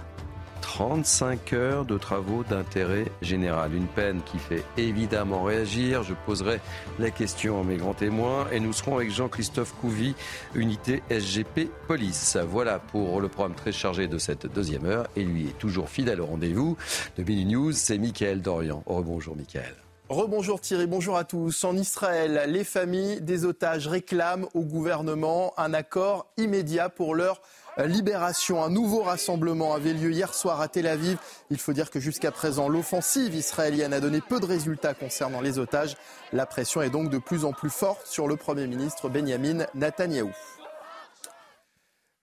35 0.67 1.53
heures 1.53 1.85
de 1.85 1.97
travaux 1.97 2.43
d'intérêt 2.43 3.07
général. 3.23 3.73
Une 3.73 3.87
peine 3.87 4.21
qui 4.23 4.39
fait 4.39 4.65
évidemment 4.77 5.45
réagir. 5.45 6.03
Je 6.03 6.13
poserai 6.27 6.61
la 6.99 7.11
question 7.11 7.61
à 7.61 7.65
mes 7.65 7.77
grands 7.77 7.95
témoins 7.95 8.49
et 8.51 8.59
nous 8.59 8.73
serons 8.73 8.97
avec 8.97 9.13
Jean-Christophe 9.13 9.75
Couvi, 9.81 10.17
unité 10.57 11.05
SGP 11.09 11.71
Police. 11.87 12.37
Voilà 12.51 12.81
pour 12.81 13.21
le 13.21 13.29
programme 13.29 13.55
très 13.55 13.71
chargé 13.71 14.09
de 14.09 14.19
cette 14.19 14.53
deuxième 14.53 14.87
heure 14.87 15.07
et 15.15 15.23
lui 15.23 15.47
est 15.47 15.59
toujours 15.59 15.89
fidèle 15.89 16.21
au 16.21 16.27
rendez-vous 16.27 16.77
de 17.17 17.23
Mini 17.23 17.47
News. 17.47 17.73
C'est 17.73 17.97
Mickaël 17.97 18.43
Dorian. 18.43 18.83
Rebonjour 18.87 19.37
Mickaël. 19.37 19.77
Rebonjour 20.09 20.61
Thierry, 20.61 20.87
bonjour 20.87 21.17
à 21.17 21.25
tous. 21.25 21.65
En 21.65 21.77
Israël, 21.77 22.45
les 22.49 22.63
familles 22.63 23.21
des 23.23 23.45
otages 23.45 23.89
réclament 23.89 24.47
au 24.55 24.63
gouvernement 24.63 25.53
un 25.59 25.75
accord 25.75 26.31
immédiat 26.37 26.89
pour 26.89 27.17
leur 27.17 27.41
libération. 27.85 28.63
Un 28.63 28.71
nouveau 28.71 29.03
rassemblement 29.03 29.75
avait 29.75 29.93
lieu 29.93 30.11
hier 30.11 30.33
soir 30.33 30.61
à 30.61 30.69
Tel 30.69 30.87
Aviv. 30.87 31.19
Il 31.51 31.59
faut 31.59 31.73
dire 31.73 31.91
que 31.91 32.01
jusqu'à 32.01 32.31
présent, 32.31 32.69
l'offensive 32.69 33.35
israélienne 33.35 33.93
a 33.93 34.01
donné 34.01 34.21
peu 34.21 34.41
de 34.41 34.47
résultats 34.47 34.95
concernant 34.95 35.41
les 35.43 35.59
otages. 35.59 35.97
La 36.33 36.47
pression 36.47 36.81
est 36.81 36.91
donc 36.91 37.11
de 37.11 37.19
plus 37.19 37.45
en 37.45 37.53
plus 37.53 37.71
forte 37.71 38.07
sur 38.07 38.29
le 38.29 38.37
Premier 38.37 38.67
ministre 38.67 39.09
Benjamin 39.09 39.67
Netanyahou. 39.75 40.33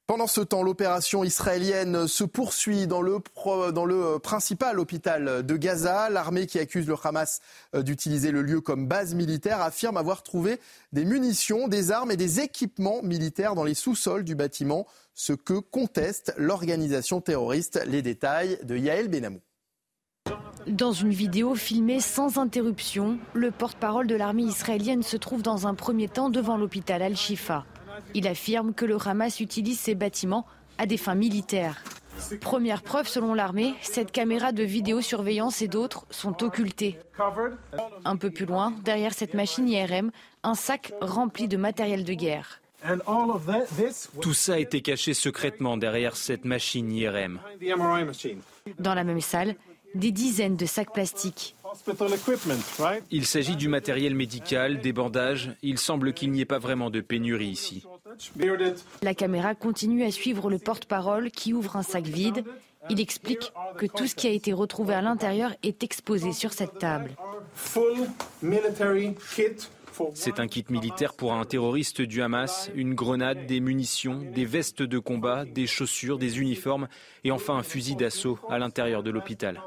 Pendant 0.05 0.27
ce 0.27 0.41
temps, 0.41 0.63
l'opération 0.63 1.23
israélienne 1.23 2.09
se 2.09 2.25
poursuit 2.25 2.87
dans 2.87 3.01
le, 3.01 3.19
le 3.85 4.17
principal 4.17 4.77
hôpital 4.77 5.45
de 5.45 5.55
Gaza. 5.55 6.09
L'armée 6.09 6.45
qui 6.45 6.59
accuse 6.59 6.85
le 6.87 6.95
Hamas 7.01 7.39
euh, 7.73 7.83
d'utiliser 7.83 8.31
le 8.31 8.41
lieu 8.41 8.59
comme 8.59 8.85
base 8.85 9.15
militaire 9.15 9.61
affirme 9.61 9.95
avoir 9.95 10.21
trouvé 10.21 10.59
des 10.91 11.05
munitions, 11.05 11.69
des 11.69 11.91
armes 11.91 12.11
et 12.11 12.17
des 12.17 12.41
équipements 12.41 13.01
militaires 13.01 13.55
dans 13.55 13.63
les 13.63 13.75
sous-sols 13.75 14.25
du 14.25 14.35
bâtiment, 14.35 14.87
ce 15.13 15.31
que 15.31 15.53
conteste 15.53 16.33
l'organisation 16.37 17.21
terroriste. 17.21 17.81
Les 17.87 18.01
détails 18.01 18.59
de 18.63 18.75
Yael 18.75 19.07
Benamou. 19.07 19.39
Dans 20.67 20.91
une 20.91 21.11
vidéo 21.11 21.55
filmée 21.55 22.01
sans 22.01 22.39
interruption, 22.39 23.19
le 23.33 23.51
porte-parole 23.51 24.07
de 24.07 24.15
l'armée 24.15 24.43
israélienne 24.43 25.03
se 25.03 25.15
trouve 25.15 25.43
dans 25.43 25.65
un 25.65 25.75
premier 25.75 26.09
temps 26.09 26.29
devant 26.29 26.57
l'hôpital 26.57 27.01
Al-Shifa. 27.01 27.65
Il 28.13 28.27
affirme 28.27 28.73
que 28.73 28.85
le 28.85 28.97
Hamas 29.03 29.39
utilise 29.39 29.79
ces 29.79 29.95
bâtiments 29.95 30.45
à 30.77 30.85
des 30.85 30.97
fins 30.97 31.15
militaires. 31.15 31.83
Première 32.41 32.83
preuve 32.83 33.07
selon 33.07 33.33
l'armée, 33.33 33.73
cette 33.81 34.11
caméra 34.11 34.51
de 34.51 34.63
vidéosurveillance 34.63 35.61
et 35.61 35.67
d'autres 35.67 36.05
sont 36.09 36.43
occultées. 36.43 36.97
Un 38.05 38.15
peu 38.17 38.29
plus 38.29 38.45
loin, 38.45 38.73
derrière 38.83 39.13
cette 39.13 39.33
machine 39.33 39.67
IRM, 39.67 40.11
un 40.43 40.55
sac 40.55 40.93
rempli 41.01 41.47
de 41.47 41.57
matériel 41.57 42.03
de 42.03 42.13
guerre. 42.13 42.61
Tout 44.21 44.33
ça 44.33 44.53
a 44.53 44.57
été 44.57 44.81
caché 44.81 45.13
secrètement 45.13 45.77
derrière 45.77 46.15
cette 46.15 46.45
machine 46.45 46.91
IRM. 46.91 47.39
Dans 48.79 48.93
la 48.93 49.03
même 49.03 49.21
salle, 49.21 49.55
des 49.95 50.11
dizaines 50.11 50.55
de 50.55 50.65
sacs 50.65 50.93
plastiques. 50.93 51.55
Il 53.11 53.25
s'agit 53.25 53.55
du 53.55 53.67
matériel 53.67 54.15
médical, 54.15 54.79
des 54.79 54.93
bandages. 54.93 55.51
Il 55.61 55.77
semble 55.77 56.13
qu'il 56.13 56.31
n'y 56.31 56.41
ait 56.41 56.45
pas 56.45 56.59
vraiment 56.59 56.89
de 56.89 57.01
pénurie 57.01 57.47
ici. 57.47 57.83
La 59.01 59.13
caméra 59.13 59.55
continue 59.55 60.03
à 60.03 60.11
suivre 60.11 60.49
le 60.49 60.59
porte-parole 60.59 61.31
qui 61.31 61.53
ouvre 61.53 61.75
un 61.75 61.83
sac 61.83 62.05
vide. 62.05 62.43
Il 62.89 62.99
explique 62.99 63.53
que 63.77 63.85
tout 63.85 64.07
ce 64.07 64.15
qui 64.15 64.27
a 64.27 64.31
été 64.31 64.53
retrouvé 64.53 64.93
à 64.93 65.01
l'intérieur 65.01 65.55
est 65.63 65.83
exposé 65.83 66.33
sur 66.33 66.53
cette 66.53 66.79
table. 66.79 67.11
C'est 70.13 70.39
un 70.39 70.47
kit 70.47 70.65
militaire 70.69 71.13
pour 71.13 71.33
un 71.33 71.45
terroriste 71.45 72.01
du 72.01 72.21
Hamas, 72.21 72.71
une 72.75 72.93
grenade, 72.93 73.45
des 73.45 73.59
munitions, 73.59 74.21
des 74.33 74.45
vestes 74.45 74.81
de 74.81 74.99
combat, 74.99 75.45
des 75.45 75.67
chaussures, 75.67 76.17
des 76.17 76.39
uniformes 76.39 76.87
et 77.23 77.31
enfin 77.31 77.55
un 77.55 77.63
fusil 77.63 77.95
d'assaut 77.95 78.39
à 78.49 78.57
l'intérieur 78.59 79.03
de 79.03 79.11
l'hôpital. 79.11 79.61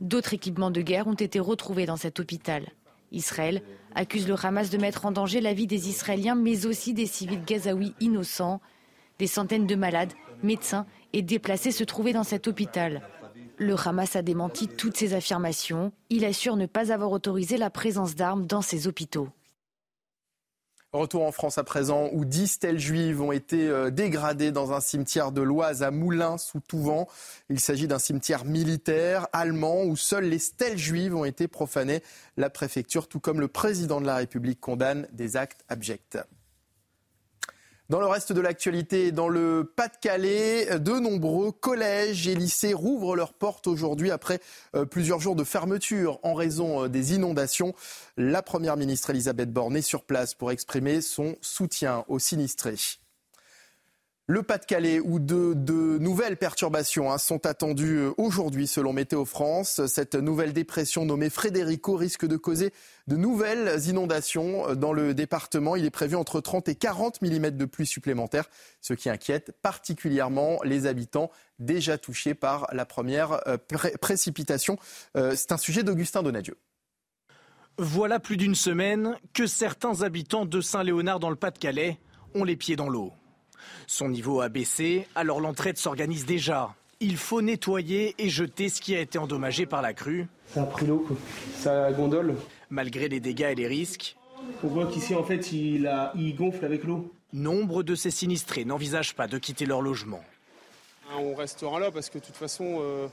D'autres 0.00 0.34
équipements 0.34 0.70
de 0.70 0.80
guerre 0.80 1.06
ont 1.06 1.14
été 1.14 1.38
retrouvés 1.40 1.86
dans 1.86 1.96
cet 1.96 2.20
hôpital. 2.20 2.68
Israël 3.12 3.62
accuse 3.94 4.26
le 4.26 4.34
Hamas 4.42 4.70
de 4.70 4.78
mettre 4.78 5.06
en 5.06 5.12
danger 5.12 5.40
la 5.40 5.52
vie 5.52 5.66
des 5.66 5.88
Israéliens, 5.88 6.34
mais 6.34 6.66
aussi 6.66 6.94
des 6.94 7.06
civils 7.06 7.44
gazaouis 7.44 7.94
innocents. 8.00 8.60
Des 9.18 9.26
centaines 9.26 9.66
de 9.66 9.74
malades, 9.74 10.12
médecins 10.42 10.86
et 11.12 11.22
déplacés 11.22 11.70
se 11.70 11.84
trouvaient 11.84 12.14
dans 12.14 12.24
cet 12.24 12.48
hôpital. 12.48 13.02
Le 13.62 13.76
Hamas 13.76 14.16
a 14.16 14.22
démenti 14.22 14.66
toutes 14.66 14.96
ces 14.96 15.14
affirmations. 15.14 15.92
Il 16.10 16.24
assure 16.24 16.56
ne 16.56 16.66
pas 16.66 16.92
avoir 16.92 17.12
autorisé 17.12 17.56
la 17.56 17.70
présence 17.70 18.16
d'armes 18.16 18.44
dans 18.44 18.60
ces 18.60 18.88
hôpitaux. 18.88 19.28
Retour 20.92 21.22
en 21.22 21.32
France 21.32 21.56
à 21.58 21.64
présent, 21.64 22.10
où 22.12 22.24
dix 22.24 22.48
stèles 22.48 22.80
juives 22.80 23.22
ont 23.22 23.32
été 23.32 23.68
euh, 23.68 23.90
dégradées 23.90 24.50
dans 24.50 24.72
un 24.72 24.80
cimetière 24.80 25.32
de 25.32 25.40
l'Oise 25.40 25.82
à 25.82 25.90
Moulins, 25.90 26.38
sous 26.38 26.60
Touvent. 26.60 27.06
Il 27.48 27.60
s'agit 27.60 27.86
d'un 27.86 28.00
cimetière 28.00 28.44
militaire 28.44 29.28
allemand 29.32 29.84
où 29.84 29.96
seules 29.96 30.28
les 30.28 30.40
stèles 30.40 30.76
juives 30.76 31.14
ont 31.14 31.24
été 31.24 31.46
profanées. 31.46 32.02
La 32.36 32.50
préfecture, 32.50 33.08
tout 33.08 33.20
comme 33.20 33.40
le 33.40 33.48
président 33.48 34.00
de 34.00 34.06
la 34.06 34.16
République, 34.16 34.60
condamne 34.60 35.06
des 35.12 35.36
actes 35.36 35.64
abjects. 35.68 36.18
Dans 37.88 38.00
le 38.00 38.06
reste 38.06 38.32
de 38.32 38.40
l'actualité, 38.40 39.12
dans 39.12 39.28
le 39.28 39.70
Pas-de-Calais, 39.76 40.78
de 40.78 40.92
nombreux 40.92 41.52
collèges 41.52 42.28
et 42.28 42.34
lycées 42.34 42.74
rouvrent 42.74 43.16
leurs 43.16 43.34
portes 43.34 43.66
aujourd'hui 43.66 44.10
après 44.10 44.40
euh, 44.74 44.84
plusieurs 44.84 45.20
jours 45.20 45.36
de 45.36 45.44
fermeture 45.44 46.18
en 46.22 46.34
raison 46.34 46.84
euh, 46.84 46.88
des 46.88 47.14
inondations. 47.14 47.74
La 48.16 48.40
Première 48.40 48.76
ministre 48.76 49.10
Elisabeth 49.10 49.52
Borne 49.52 49.76
est 49.76 49.82
sur 49.82 50.04
place 50.04 50.34
pour 50.34 50.52
exprimer 50.52 51.00
son 51.00 51.36
soutien 51.40 52.04
aux 52.08 52.18
sinistrés. 52.18 53.01
Le 54.32 54.42
Pas-de-Calais, 54.42 54.98
où 54.98 55.18
de, 55.18 55.98
nouvelles 55.98 56.38
perturbations 56.38 57.12
hein, 57.12 57.18
sont 57.18 57.44
attendues 57.44 57.98
euh, 57.98 58.12
aujourd'hui 58.16 58.66
selon 58.66 58.94
Météo 58.94 59.26
France. 59.26 59.84
Cette 59.88 60.14
nouvelle 60.14 60.54
dépression 60.54 61.04
nommée 61.04 61.28
Frédérico 61.28 61.96
risque 61.96 62.24
de 62.24 62.38
causer 62.38 62.72
de 63.08 63.16
nouvelles 63.16 63.86
inondations 63.88 64.70
euh, 64.70 64.74
dans 64.74 64.94
le 64.94 65.12
département. 65.12 65.76
Il 65.76 65.84
est 65.84 65.90
prévu 65.90 66.16
entre 66.16 66.40
30 66.40 66.70
et 66.70 66.74
40 66.74 67.20
mm 67.20 67.50
de 67.50 67.64
pluie 67.66 67.84
supplémentaires, 67.84 68.48
ce 68.80 68.94
qui 68.94 69.10
inquiète 69.10 69.52
particulièrement 69.60 70.60
les 70.64 70.86
habitants 70.86 71.30
déjà 71.58 71.98
touchés 71.98 72.32
par 72.32 72.68
la 72.72 72.86
première 72.86 73.46
euh, 73.46 73.58
précipitation. 74.00 74.78
C'est 75.14 75.52
un 75.52 75.58
sujet 75.58 75.82
d'Augustin 75.82 76.22
Donadieu. 76.22 76.56
Voilà 77.76 78.18
plus 78.18 78.38
d'une 78.38 78.54
semaine 78.54 79.18
que 79.34 79.46
certains 79.46 80.00
habitants 80.00 80.46
de 80.46 80.62
Saint-Léonard 80.62 81.20
dans 81.20 81.28
le 81.28 81.36
Pas-de-Calais 81.36 82.00
ont 82.34 82.44
les 82.44 82.56
pieds 82.56 82.76
dans 82.76 82.88
l'eau. 82.88 83.12
Son 83.86 84.08
niveau 84.08 84.40
a 84.40 84.48
baissé, 84.48 85.06
alors 85.14 85.40
l'entraide 85.40 85.78
s'organise 85.78 86.26
déjà. 86.26 86.74
Il 87.00 87.16
faut 87.16 87.42
nettoyer 87.42 88.14
et 88.18 88.28
jeter 88.28 88.68
ce 88.68 88.80
qui 88.80 88.94
a 88.94 89.00
été 89.00 89.18
endommagé 89.18 89.66
par 89.66 89.82
la 89.82 89.92
crue. 89.92 90.26
Ça 90.46 90.62
a 90.62 90.66
pris 90.66 90.86
l'eau, 90.86 91.06
ça 91.56 91.90
gondole. 91.92 92.36
Malgré 92.70 93.08
les 93.08 93.20
dégâts 93.20 93.50
et 93.50 93.54
les 93.54 93.66
risques. 93.66 94.16
On 94.62 94.68
voit 94.68 94.86
qu'ici, 94.86 95.14
en 95.14 95.24
fait, 95.24 95.52
il, 95.52 95.90
il 96.14 96.36
gonfle 96.36 96.64
avec 96.64 96.84
l'eau. 96.84 97.12
Nombre 97.32 97.82
de 97.82 97.94
ces 97.94 98.10
sinistrés 98.10 98.64
n'envisagent 98.64 99.14
pas 99.14 99.26
de 99.26 99.38
quitter 99.38 99.66
leur 99.66 99.82
logement. 99.82 100.22
Ah, 101.10 101.18
on 101.18 101.34
restera 101.34 101.80
là 101.80 101.90
parce 101.90 102.08
que 102.08 102.18
de 102.18 102.24
toute 102.24 102.36
façon, 102.36 102.78
euh, 102.80 103.06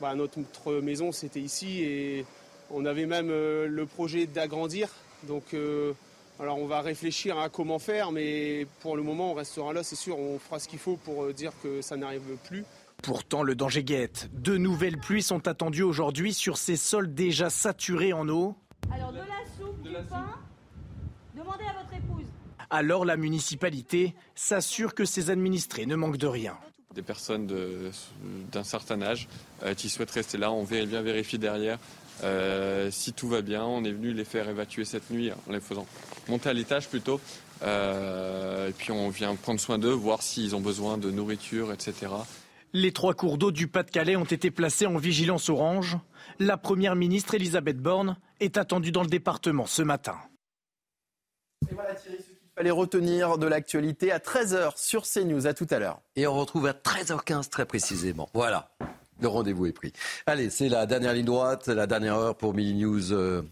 bah, 0.00 0.14
notre 0.14 0.72
maison, 0.80 1.12
c'était 1.12 1.40
ici 1.40 1.82
et 1.82 2.24
on 2.70 2.84
avait 2.84 3.06
même 3.06 3.30
euh, 3.30 3.66
le 3.68 3.86
projet 3.86 4.26
d'agrandir. 4.26 4.88
Donc 5.24 5.54
euh, 5.54 5.92
alors 6.40 6.58
on 6.58 6.66
va 6.66 6.80
réfléchir 6.80 7.38
à 7.38 7.48
comment 7.48 7.78
faire, 7.78 8.10
mais 8.10 8.66
pour 8.80 8.96
le 8.96 9.02
moment 9.02 9.30
on 9.30 9.34
restera 9.34 9.72
là, 9.72 9.82
c'est 9.82 9.96
sûr, 9.96 10.18
on 10.18 10.38
fera 10.38 10.58
ce 10.58 10.68
qu'il 10.68 10.80
faut 10.80 10.96
pour 10.96 11.24
euh, 11.24 11.32
dire 11.32 11.52
que 11.62 11.80
ça 11.80 11.96
n'arrive 11.96 12.22
plus. 12.44 12.64
Pourtant, 13.02 13.42
le 13.42 13.54
danger 13.54 13.84
guette. 13.84 14.30
De 14.32 14.56
nouvelles 14.56 14.98
pluies 14.98 15.22
sont 15.22 15.46
attendues 15.46 15.82
aujourd'hui 15.82 16.32
sur 16.32 16.56
ces 16.56 16.76
sols 16.76 17.12
déjà 17.12 17.50
saturés 17.50 18.12
en 18.12 18.28
eau. 18.28 18.56
Alors 18.92 19.12
de 19.12 19.18
la 19.18 19.24
soupe, 19.58 19.82
du 19.82 19.90
pain, 20.08 20.26
demandez 21.36 21.64
à 21.64 21.82
votre 21.82 21.94
épouse. 21.94 22.26
Alors 22.70 23.04
la 23.04 23.16
municipalité 23.16 24.14
s'assure 24.34 24.94
que 24.94 25.04
ses 25.04 25.30
administrés 25.30 25.86
ne 25.86 25.94
manquent 25.94 26.16
de 26.16 26.26
rien. 26.26 26.56
Des 26.94 27.02
personnes 27.02 27.46
d'un 28.52 28.64
certain 28.64 29.02
âge 29.02 29.28
euh, 29.64 29.74
qui 29.74 29.88
souhaitent 29.88 30.12
rester 30.12 30.38
là, 30.38 30.50
on 30.50 30.64
vient 30.64 31.02
vérifier 31.02 31.38
derrière 31.38 31.78
euh, 32.22 32.90
si 32.90 33.12
tout 33.12 33.28
va 33.28 33.42
bien, 33.42 33.64
on 33.64 33.84
est 33.84 33.92
venu 33.92 34.12
les 34.12 34.24
faire 34.24 34.48
évacuer 34.48 34.84
cette 34.84 35.10
nuit 35.10 35.30
en 35.48 35.52
les 35.52 35.60
faisant 35.60 35.86
monter 36.28 36.48
à 36.48 36.52
l'étage 36.52 36.88
plutôt. 36.88 37.20
Euh, 37.62 38.68
et 38.68 38.72
puis 38.72 38.92
on 38.92 39.08
vient 39.08 39.34
prendre 39.36 39.60
soin 39.60 39.78
d'eux, 39.78 39.92
voir 39.92 40.22
s'ils 40.22 40.54
ont 40.54 40.60
besoin 40.60 40.98
de 40.98 41.10
nourriture, 41.10 41.72
etc. 41.72 42.12
Les 42.72 42.92
trois 42.92 43.14
cours 43.14 43.38
d'eau 43.38 43.52
du 43.52 43.68
Pas-de-Calais 43.68 44.16
ont 44.16 44.24
été 44.24 44.50
placés 44.50 44.86
en 44.86 44.96
vigilance 44.96 45.48
orange. 45.48 45.96
La 46.38 46.56
première 46.56 46.96
ministre 46.96 47.34
Elisabeth 47.34 47.78
Borne 47.78 48.16
est 48.40 48.58
attendue 48.58 48.90
dans 48.90 49.02
le 49.02 49.08
département 49.08 49.66
ce 49.66 49.82
matin. 49.82 50.16
Et 51.70 51.74
voilà 51.74 51.94
Thierry, 51.94 52.18
ce 52.18 52.24
qu'il 52.24 52.50
fallait 52.56 52.70
retenir 52.70 53.38
de 53.38 53.46
l'actualité 53.46 54.12
à 54.12 54.18
13h 54.18 54.72
sur 54.76 55.04
CNews. 55.04 55.46
À 55.46 55.54
tout 55.54 55.68
à 55.70 55.78
l'heure. 55.78 56.00
Et 56.16 56.26
on 56.26 56.34
retrouve 56.34 56.66
à 56.66 56.72
13h15 56.72 57.48
très 57.48 57.64
précisément. 57.64 58.28
Voilà. 58.34 58.70
Le 59.20 59.28
rendez-vous 59.28 59.66
est 59.66 59.72
pris. 59.72 59.92
Allez, 60.26 60.50
c'est 60.50 60.68
la 60.68 60.86
dernière 60.86 61.14
ligne 61.14 61.24
droite, 61.24 61.68
la 61.68 61.86
dernière 61.86 62.16
heure 62.16 62.36
pour 62.36 62.54
Mini 62.54 62.74
News. 62.74 63.12
Euh, 63.12 63.42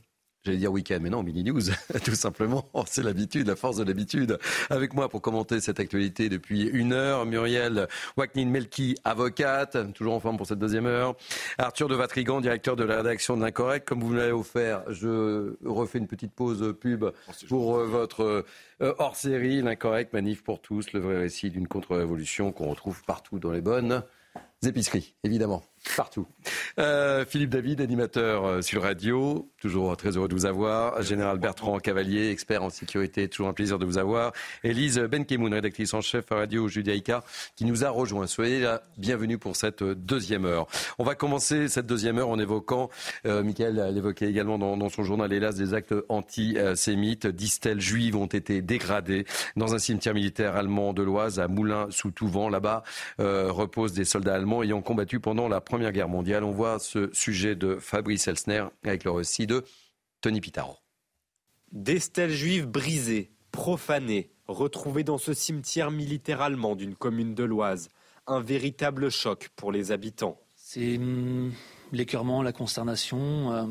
J'allais 0.44 0.58
dire 0.58 0.72
week-end, 0.72 0.98
mais 1.00 1.08
non, 1.08 1.22
mini 1.22 1.44
news, 1.44 1.60
tout 2.04 2.16
simplement. 2.16 2.68
C'est 2.86 3.04
l'habitude, 3.04 3.46
la 3.46 3.54
force 3.54 3.76
de 3.76 3.84
l'habitude. 3.84 4.38
Avec 4.70 4.92
moi 4.92 5.08
pour 5.08 5.22
commenter 5.22 5.60
cette 5.60 5.78
actualité 5.78 6.28
depuis 6.28 6.64
une 6.64 6.92
heure, 6.92 7.26
Muriel 7.26 7.86
Waknin 8.16 8.46
Melki, 8.46 8.96
avocate, 9.04 9.92
toujours 9.92 10.14
en 10.14 10.20
forme 10.20 10.36
pour 10.36 10.48
cette 10.48 10.58
deuxième 10.58 10.86
heure. 10.86 11.14
Arthur 11.58 11.86
de 11.86 11.94
Vatrigan, 11.94 12.40
directeur 12.40 12.74
de 12.74 12.82
la 12.82 12.96
rédaction 12.96 13.36
de 13.36 13.42
l'Incorrect. 13.42 13.86
Comme 13.86 14.00
vous 14.00 14.08
me 14.08 14.16
l'avez 14.16 14.32
offert, 14.32 14.82
je 14.88 15.54
refais 15.64 15.98
une 15.98 16.08
petite 16.08 16.32
pause 16.32 16.74
pub 16.80 17.04
pour 17.46 17.76
euh, 17.76 17.86
votre 17.86 18.44
euh, 18.80 18.94
hors-série, 18.98 19.62
l'Incorrect, 19.62 20.12
Manif 20.12 20.42
pour 20.42 20.60
tous, 20.60 20.92
le 20.92 20.98
vrai 20.98 21.18
récit 21.18 21.50
d'une 21.50 21.68
contre-révolution 21.68 22.50
qu'on 22.50 22.68
retrouve 22.68 23.04
partout 23.04 23.38
dans 23.38 23.52
les 23.52 23.60
bonnes 23.60 24.02
épiceries, 24.66 25.16
évidemment 25.24 25.62
partout. 25.96 26.26
Euh, 26.78 27.24
Philippe 27.24 27.50
David, 27.50 27.80
animateur 27.80 28.44
euh, 28.44 28.62
sur 28.62 28.82
radio, 28.82 29.50
toujours 29.60 29.96
très 29.96 30.16
heureux 30.16 30.28
de 30.28 30.34
vous 30.34 30.46
avoir. 30.46 31.02
Général 31.02 31.38
Bertrand 31.38 31.78
Cavalier, 31.78 32.30
expert 32.30 32.62
en 32.62 32.70
sécurité, 32.70 33.28
toujours 33.28 33.48
un 33.48 33.52
plaisir 33.52 33.78
de 33.78 33.84
vous 33.84 33.98
avoir. 33.98 34.32
Élise 34.64 34.98
Benkemoun, 34.98 35.52
rédactrice 35.52 35.94
en 35.94 36.00
chef 36.00 36.30
à 36.32 36.36
Radio 36.36 36.68
Judaïka, 36.68 37.24
qui 37.56 37.64
nous 37.64 37.84
a 37.84 37.90
rejoint. 37.90 38.26
Soyez 38.26 38.60
la 38.60 38.82
bienvenue 38.98 39.38
pour 39.38 39.56
cette 39.56 39.82
deuxième 39.82 40.44
heure. 40.44 40.66
On 40.98 41.04
va 41.04 41.14
commencer 41.14 41.68
cette 41.68 41.86
deuxième 41.86 42.18
heure 42.18 42.28
en 42.28 42.38
évoquant, 42.38 42.88
euh, 43.26 43.42
Michael 43.42 43.90
l'évoquait 43.92 44.28
également 44.28 44.58
dans, 44.58 44.76
dans, 44.76 44.88
son 44.88 45.04
journal, 45.04 45.32
hélas, 45.32 45.56
des 45.56 45.74
actes 45.74 45.94
antisémites. 46.08 47.26
Dix 47.26 47.48
stèles 47.48 47.80
juives 47.80 48.16
ont 48.16 48.26
été 48.26 48.62
dégradées 48.62 49.26
dans 49.56 49.74
un 49.74 49.78
cimetière 49.78 50.14
militaire 50.14 50.56
allemand 50.56 50.92
de 50.92 51.02
l'Oise 51.02 51.38
à 51.38 51.48
Moulins-sous-Touvent. 51.48 52.50
Là-bas 52.50 52.82
euh, 53.20 53.50
reposent 53.50 53.92
des 53.92 54.04
soldats 54.04 54.34
allemands 54.34 54.62
ayant 54.62 54.80
combattu 54.80 55.20
pendant 55.20 55.48
la 55.48 55.60
Première 55.72 55.92
Guerre 55.92 56.10
mondiale. 56.10 56.44
On 56.44 56.50
voit 56.50 56.78
ce 56.78 57.08
sujet 57.14 57.54
de 57.54 57.76
Fabrice 57.76 58.28
Elsner 58.28 58.66
avec 58.84 59.04
le 59.04 59.10
récit 59.10 59.46
de 59.46 59.64
Tony 60.20 60.42
Pitaro. 60.42 60.76
Des 61.70 61.98
stèles 61.98 62.30
juives 62.30 62.66
brisées, 62.66 63.30
profanées, 63.52 64.30
retrouvées 64.48 65.02
dans 65.02 65.16
ce 65.16 65.32
cimetière 65.32 65.90
militaire 65.90 66.42
allemand 66.42 66.76
d'une 66.76 66.94
commune 66.94 67.34
de 67.34 67.44
l'Oise. 67.44 67.88
Un 68.26 68.40
véritable 68.40 69.10
choc 69.10 69.48
pour 69.56 69.72
les 69.72 69.92
habitants. 69.92 70.38
C'est 70.56 70.98
hum, 70.98 71.54
l'écœurement, 71.90 72.42
la 72.42 72.52
consternation. 72.52 73.52
Euh, 73.54 73.64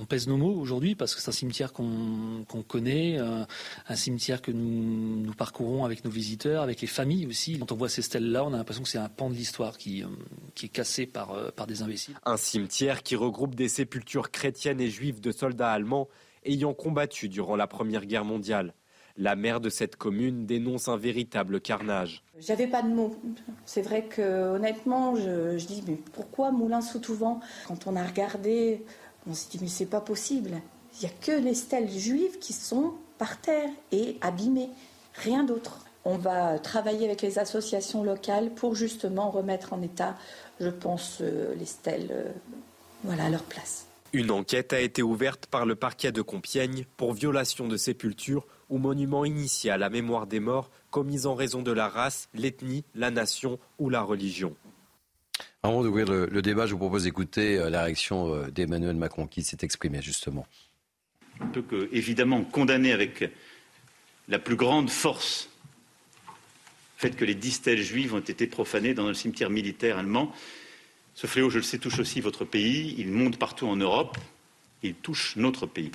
on 0.00 0.04
pèse 0.04 0.28
nos 0.28 0.36
mots 0.36 0.54
aujourd'hui 0.54 0.94
parce 0.94 1.14
que 1.14 1.20
c'est 1.20 1.28
un 1.28 1.32
cimetière 1.32 1.72
qu'on 1.72 2.44
connaît, 2.66 3.18
euh, 3.18 3.44
un 3.88 3.96
cimetière 3.96 4.42
que 4.42 4.50
nous, 4.50 5.22
nous, 5.22 5.34
parcourons 5.34 5.84
avec 5.84 6.04
nos 6.04 6.10
visiteurs, 6.10 6.62
avec 6.62 6.80
les 6.80 6.86
familles 6.86 7.26
aussi. 7.26 7.58
Quand 7.58 7.72
on 7.72 7.76
voit 7.76 7.88
ces 7.88 8.02
stèles-là, 8.02 8.44
on 8.44 8.52
a 8.52 8.56
l'impression 8.56 8.82
que 8.82 8.88
c'est 8.88 8.98
un 8.98 9.08
pan 9.08 9.30
de 9.30 9.34
l'histoire 9.34 9.78
qui, 9.78 10.02
euh, 10.02 10.06
qui, 10.54 10.66
est 10.66 10.70
cassé 10.70 11.06
par, 11.06 11.32
euh, 11.32 11.50
par 11.50 11.66
des 11.66 11.82
imbéciles. 11.82 12.14
Un 12.24 12.36
cimetière 12.36 13.02
qui 13.02 13.16
regroupe 13.16 13.54
des 13.54 13.68
sépultures 13.68 14.30
chrétiennes 14.30 14.80
et 14.80 14.90
juives 14.90 15.20
de 15.20 15.32
soldats 15.32 15.72
allemands 15.72 16.08
ayant 16.44 16.74
combattu 16.74 17.28
durant 17.28 17.56
la 17.56 17.66
Première 17.66 18.06
Guerre 18.06 18.24
mondiale. 18.24 18.74
La 19.18 19.36
maire 19.36 19.60
de 19.60 19.68
cette 19.68 19.96
commune 19.96 20.46
dénonce 20.46 20.88
un 20.88 20.96
véritable 20.96 21.60
carnage. 21.60 22.24
J'avais 22.38 22.66
pas 22.66 22.82
de 22.82 22.88
mots. 22.88 23.14
C'est 23.66 23.82
vrai 23.82 24.06
que 24.06 24.54
honnêtement, 24.54 25.14
je, 25.16 25.58
je 25.58 25.66
dis 25.66 25.84
mais 25.86 25.98
pourquoi 26.14 26.50
Moulin 26.50 26.80
sous 26.80 26.98
Touvent 26.98 27.38
Quand 27.68 27.86
on 27.86 27.94
a 27.94 28.02
regardé 28.02 28.86
on 29.28 29.34
s'est 29.34 29.48
dit, 29.50 29.58
mais 29.60 29.68
c'est 29.68 29.86
pas 29.86 30.00
possible. 30.00 30.60
Il 30.94 31.06
n'y 31.06 31.12
a 31.12 31.14
que 31.20 31.32
les 31.32 31.54
stèles 31.54 31.90
juives 31.90 32.38
qui 32.38 32.52
sont 32.52 32.94
par 33.18 33.40
terre 33.40 33.70
et 33.92 34.16
abîmées. 34.20 34.70
Rien 35.14 35.44
d'autre. 35.44 35.78
On 36.04 36.16
va 36.16 36.58
travailler 36.58 37.06
avec 37.06 37.22
les 37.22 37.38
associations 37.38 38.02
locales 38.02 38.50
pour 38.50 38.74
justement 38.74 39.30
remettre 39.30 39.72
en 39.72 39.82
état, 39.82 40.16
je 40.60 40.68
pense, 40.68 41.18
euh, 41.20 41.54
les 41.54 41.66
stèles 41.66 42.08
euh, 42.10 42.32
voilà, 43.04 43.26
à 43.26 43.30
leur 43.30 43.44
place. 43.44 43.86
Une 44.12 44.30
enquête 44.30 44.72
a 44.72 44.80
été 44.80 45.02
ouverte 45.02 45.46
par 45.46 45.64
le 45.64 45.74
parquet 45.74 46.12
de 46.12 46.20
Compiègne 46.20 46.84
pour 46.96 47.14
violation 47.14 47.68
de 47.68 47.76
sépulture 47.76 48.46
ou 48.68 48.78
monument 48.78 49.24
initié 49.24 49.70
à 49.70 49.78
la 49.78 49.88
mémoire 49.88 50.26
des 50.26 50.40
morts 50.40 50.70
commis 50.90 51.24
en 51.26 51.34
raison 51.34 51.62
de 51.62 51.72
la 51.72 51.88
race, 51.88 52.28
l'ethnie, 52.34 52.84
la 52.94 53.10
nation 53.10 53.58
ou 53.78 53.88
la 53.88 54.02
religion. 54.02 54.54
Avant 55.64 55.84
d'ouvrir 55.84 56.08
le, 56.08 56.42
débat, 56.42 56.66
je 56.66 56.72
vous 56.72 56.78
propose 56.78 57.04
d'écouter 57.04 57.56
euh, 57.56 57.70
la 57.70 57.84
réaction 57.84 58.34
euh, 58.34 58.50
d'Emmanuel 58.50 58.96
Macron 58.96 59.28
qui 59.28 59.44
s'est 59.44 59.58
exprimé 59.62 60.02
justement. 60.02 60.44
On 61.40 61.46
peut 61.46 61.62
que, 61.62 61.88
évidemment 61.92 62.42
condamner 62.42 62.92
avec 62.92 63.30
la 64.26 64.40
plus 64.40 64.56
grande 64.56 64.90
force 64.90 65.48
le 66.26 67.08
fait 67.08 67.16
que 67.16 67.24
les 67.24 67.36
dix 67.36 67.52
stèles 67.52 67.80
juives 67.80 68.12
ont 68.12 68.18
été 68.18 68.48
profanées 68.48 68.92
dans 68.92 69.06
le 69.06 69.14
cimetière 69.14 69.50
militaire 69.50 69.98
allemand. 69.98 70.32
Ce 71.14 71.28
fléau, 71.28 71.48
je 71.48 71.58
le 71.58 71.62
sais, 71.62 71.78
touche 71.78 72.00
aussi 72.00 72.20
votre 72.20 72.44
pays. 72.44 72.96
Il 72.98 73.12
monte 73.12 73.38
partout 73.38 73.68
en 73.68 73.76
Europe. 73.76 74.18
Il 74.82 74.94
touche 74.94 75.36
notre 75.36 75.66
pays. 75.66 75.92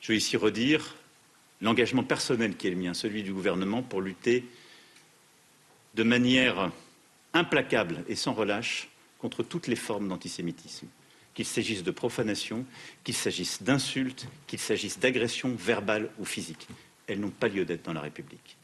Je 0.00 0.10
veux 0.10 0.18
ici 0.18 0.36
redire 0.36 0.96
l'engagement 1.60 2.02
personnel 2.02 2.56
qui 2.56 2.66
est 2.66 2.70
le 2.70 2.76
mien, 2.76 2.92
celui 2.92 3.22
du 3.22 3.32
gouvernement, 3.32 3.82
pour 3.82 4.00
lutter 4.00 4.44
de 5.94 6.02
manière 6.02 6.72
implacable 7.34 8.04
et 8.08 8.16
sans 8.16 8.32
relâche 8.32 8.88
contre 9.18 9.42
toutes 9.42 9.66
les 9.66 9.76
formes 9.76 10.08
d'antisémitisme, 10.08 10.86
qu'il 11.34 11.44
s'agisse 11.44 11.82
de 11.82 11.90
profanation, 11.90 12.64
qu'il 13.02 13.14
s'agisse 13.14 13.62
d'insultes, 13.62 14.26
qu'il 14.46 14.58
s'agisse 14.58 14.98
d'agressions 14.98 15.54
verbales 15.54 16.10
ou 16.18 16.24
physiques. 16.24 16.68
elles 17.06 17.20
n'ont 17.20 17.30
pas 17.30 17.48
lieu 17.48 17.64
d'être 17.64 17.84
dans 17.84 17.92
la 17.92 18.00
République. 18.00 18.56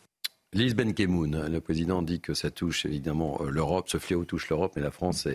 Lise 0.53 0.75
Benkemoun, 0.75 1.47
le 1.47 1.61
président 1.61 2.03
dit 2.03 2.21
que 2.21 2.35
ça 2.35 2.51
touche 2.51 2.85
évidemment 2.85 3.41
euh, 3.43 3.51
l'Europe, 3.51 3.89
ce 3.89 3.99
fléau 3.99 4.25
touche 4.25 4.49
l'Europe, 4.49 4.73
mais 4.75 4.83
la 4.83 4.91
France 4.91 5.29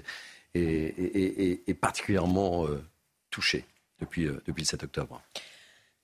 est, 0.54 1.80
particulièrement 1.80 2.68
euh, 2.68 2.84
touchée 3.30 3.66
depuis, 4.00 4.26
euh, 4.26 4.42
depuis 4.46 4.62
le 4.62 4.68
7 4.68 4.84
octobre. 4.84 5.22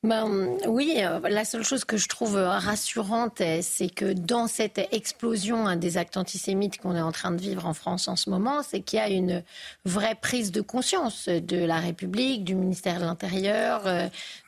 Ben, 0.04 0.58
oui, 0.68 1.00
la 1.30 1.46
seule 1.46 1.64
chose 1.64 1.86
que 1.86 1.96
je 1.96 2.08
trouve 2.08 2.36
rassurante, 2.36 3.44
c'est 3.62 3.90
que 3.94 4.14
dans 4.14 4.48
cette 4.48 4.80
explosion 4.92 5.76
des 5.76 5.98
actes 5.98 6.18
antisémites 6.18 6.80
qu'on 6.80 6.96
est 6.96 7.02
en 7.02 7.12
train 7.12 7.30
de 7.30 7.40
vivre 7.40 7.68
en 7.68 7.76
France 7.76 8.08
en 8.08 8.16
ce 8.16 8.32
moment, 8.32 8.64
c'est 8.64 8.82
qu'il 8.82 8.98
y 8.98 9.02
a 9.02 9.10
une 9.10 9.44
vraie 9.86 10.16
prise 10.16 10.52
de 10.52 10.62
conscience 10.62 11.30
de 11.30 11.64
la 11.64 11.80
République, 11.80 12.44
du 12.44 12.56
ministère 12.56 13.00
de 13.00 13.06
l'Intérieur, 13.06 13.84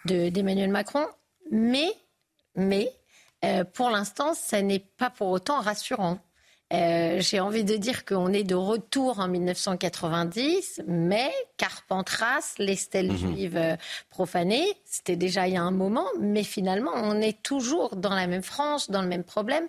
d'Emmanuel 0.06 0.72
Macron. 0.72 1.06
Mais, 1.51 1.91
mais 2.56 2.91
euh, 3.43 3.64
pour 3.64 3.89
l'instant, 3.89 4.34
ça 4.34 4.62
n'est 4.62 4.80
pas 4.80 5.10
pour 5.10 5.30
autant 5.30 5.60
rassurant. 5.60 6.20
Euh, 6.72 7.18
j'ai 7.20 7.39
envie 7.39 7.64
de 7.64 7.76
dire 7.76 8.03
qu'on 8.05 8.34
est 8.34 8.43
de 8.43 8.55
retour 8.55 9.20
en 9.20 9.28
1990, 9.28 10.82
mais 10.88 11.32
Carpentras, 11.57 12.55
les 12.57 12.76
stèles 12.76 13.11
mhm. 13.11 13.18
juives 13.18 13.57
euh, 13.57 13.76
profanées, 14.09 14.66
c'était 14.86 15.16
déjà 15.16 15.47
il 15.47 15.53
y 15.53 15.57
a 15.57 15.61
un 15.61 15.72
moment, 15.72 16.07
mais 16.20 16.43
finalement, 16.43 16.91
on 16.95 17.22
est 17.22 17.43
toujours 17.43 17.95
dans 17.95 18.16
la 18.16 18.26
même 18.28 18.41
France, 18.41 18.89
dans 18.89 19.01
le 19.01 19.07
même 19.07 19.24
problème. 19.24 19.68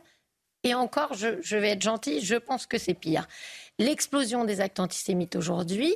Et 0.63 0.73
encore, 0.75 1.13
je, 1.13 1.43
je 1.43 1.57
vais 1.57 1.71
être 1.71 1.83
gentil, 1.83 2.23
je 2.23 2.37
pense 2.37 2.67
que 2.67 2.79
c'est 2.79 2.95
pire. 2.95 3.29
L'explosion 3.79 4.45
des 4.45 4.61
actes 4.61 4.81
antisémites 4.81 5.37
aujourd'hui, 5.37 5.95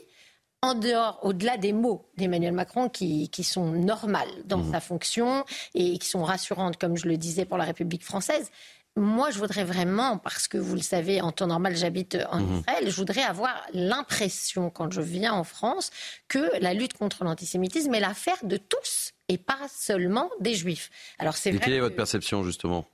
en 0.63 0.75
dehors, 0.75 1.21
au-delà 1.23 1.57
des 1.57 1.73
mots 1.73 2.05
d'Emmanuel 2.17 2.53
Macron 2.53 2.89
qui, 2.89 3.31
sont 3.43 3.71
normales 3.71 4.29
dans 4.45 4.59
mmh. 4.59 4.73
sa 4.73 4.81
fonction 4.81 5.45
et 5.75 5.99
qui 5.99 6.09
sont 6.09 6.25
rassurantes, 6.25 6.77
comme 6.79 6.97
je 6.97 7.07
le 7.07 7.17
disais, 7.17 7.45
pour 7.45 7.59
la 7.59 7.65
République 7.65 8.05
française, 8.05 8.51
moi, 8.97 9.31
je 9.31 9.39
voudrais 9.39 9.65
vraiment, 9.65 10.19
parce 10.19 10.49
que 10.49 10.59
vous 10.59 10.75
le 10.75 10.83
savez, 10.83 11.21
en 11.21 11.31
temps 11.31 11.47
normal, 11.47 11.77
j'habite 11.77 12.19
en 12.31 12.41
mmh. 12.41 12.59
Israël, 12.59 12.91
je 12.91 12.97
voudrais 12.97 13.23
avoir 13.23 13.55
l'impression, 13.73 14.71
quand 14.71 14.93
je 14.93 15.01
viens 15.01 15.33
en 15.33 15.45
France, 15.45 15.91
que 16.27 16.51
la 16.61 16.75
lutte 16.75 16.95
contre 16.95 17.25
l'antisémitisme 17.25 17.95
est 17.95 18.01
l'affaire 18.01 18.39
de 18.43 18.57
tous 18.57 19.13
et 19.29 19.39
pas 19.39 19.69
seulement 19.75 20.31
des 20.41 20.55
juifs. 20.55 20.91
Alors, 21.19 21.37
c'est 21.37 21.57
Quelle 21.59 21.75
est 21.75 21.81
votre 21.81 21.97
perception, 21.97 22.43
justement? 22.43 22.87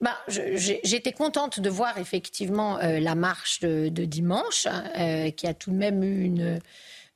Bah, 0.00 0.16
J'étais 0.28 1.12
contente 1.12 1.60
de 1.60 1.70
voir 1.70 1.98
effectivement 1.98 2.78
euh, 2.78 2.98
la 2.98 3.14
marche 3.14 3.60
de, 3.60 3.88
dimanche, 3.88 4.66
euh, 4.98 5.30
qui 5.30 5.46
a 5.46 5.54
tout 5.54 5.70
de 5.70 5.76
même 5.76 6.02
eu 6.02 6.24
une 6.24 6.60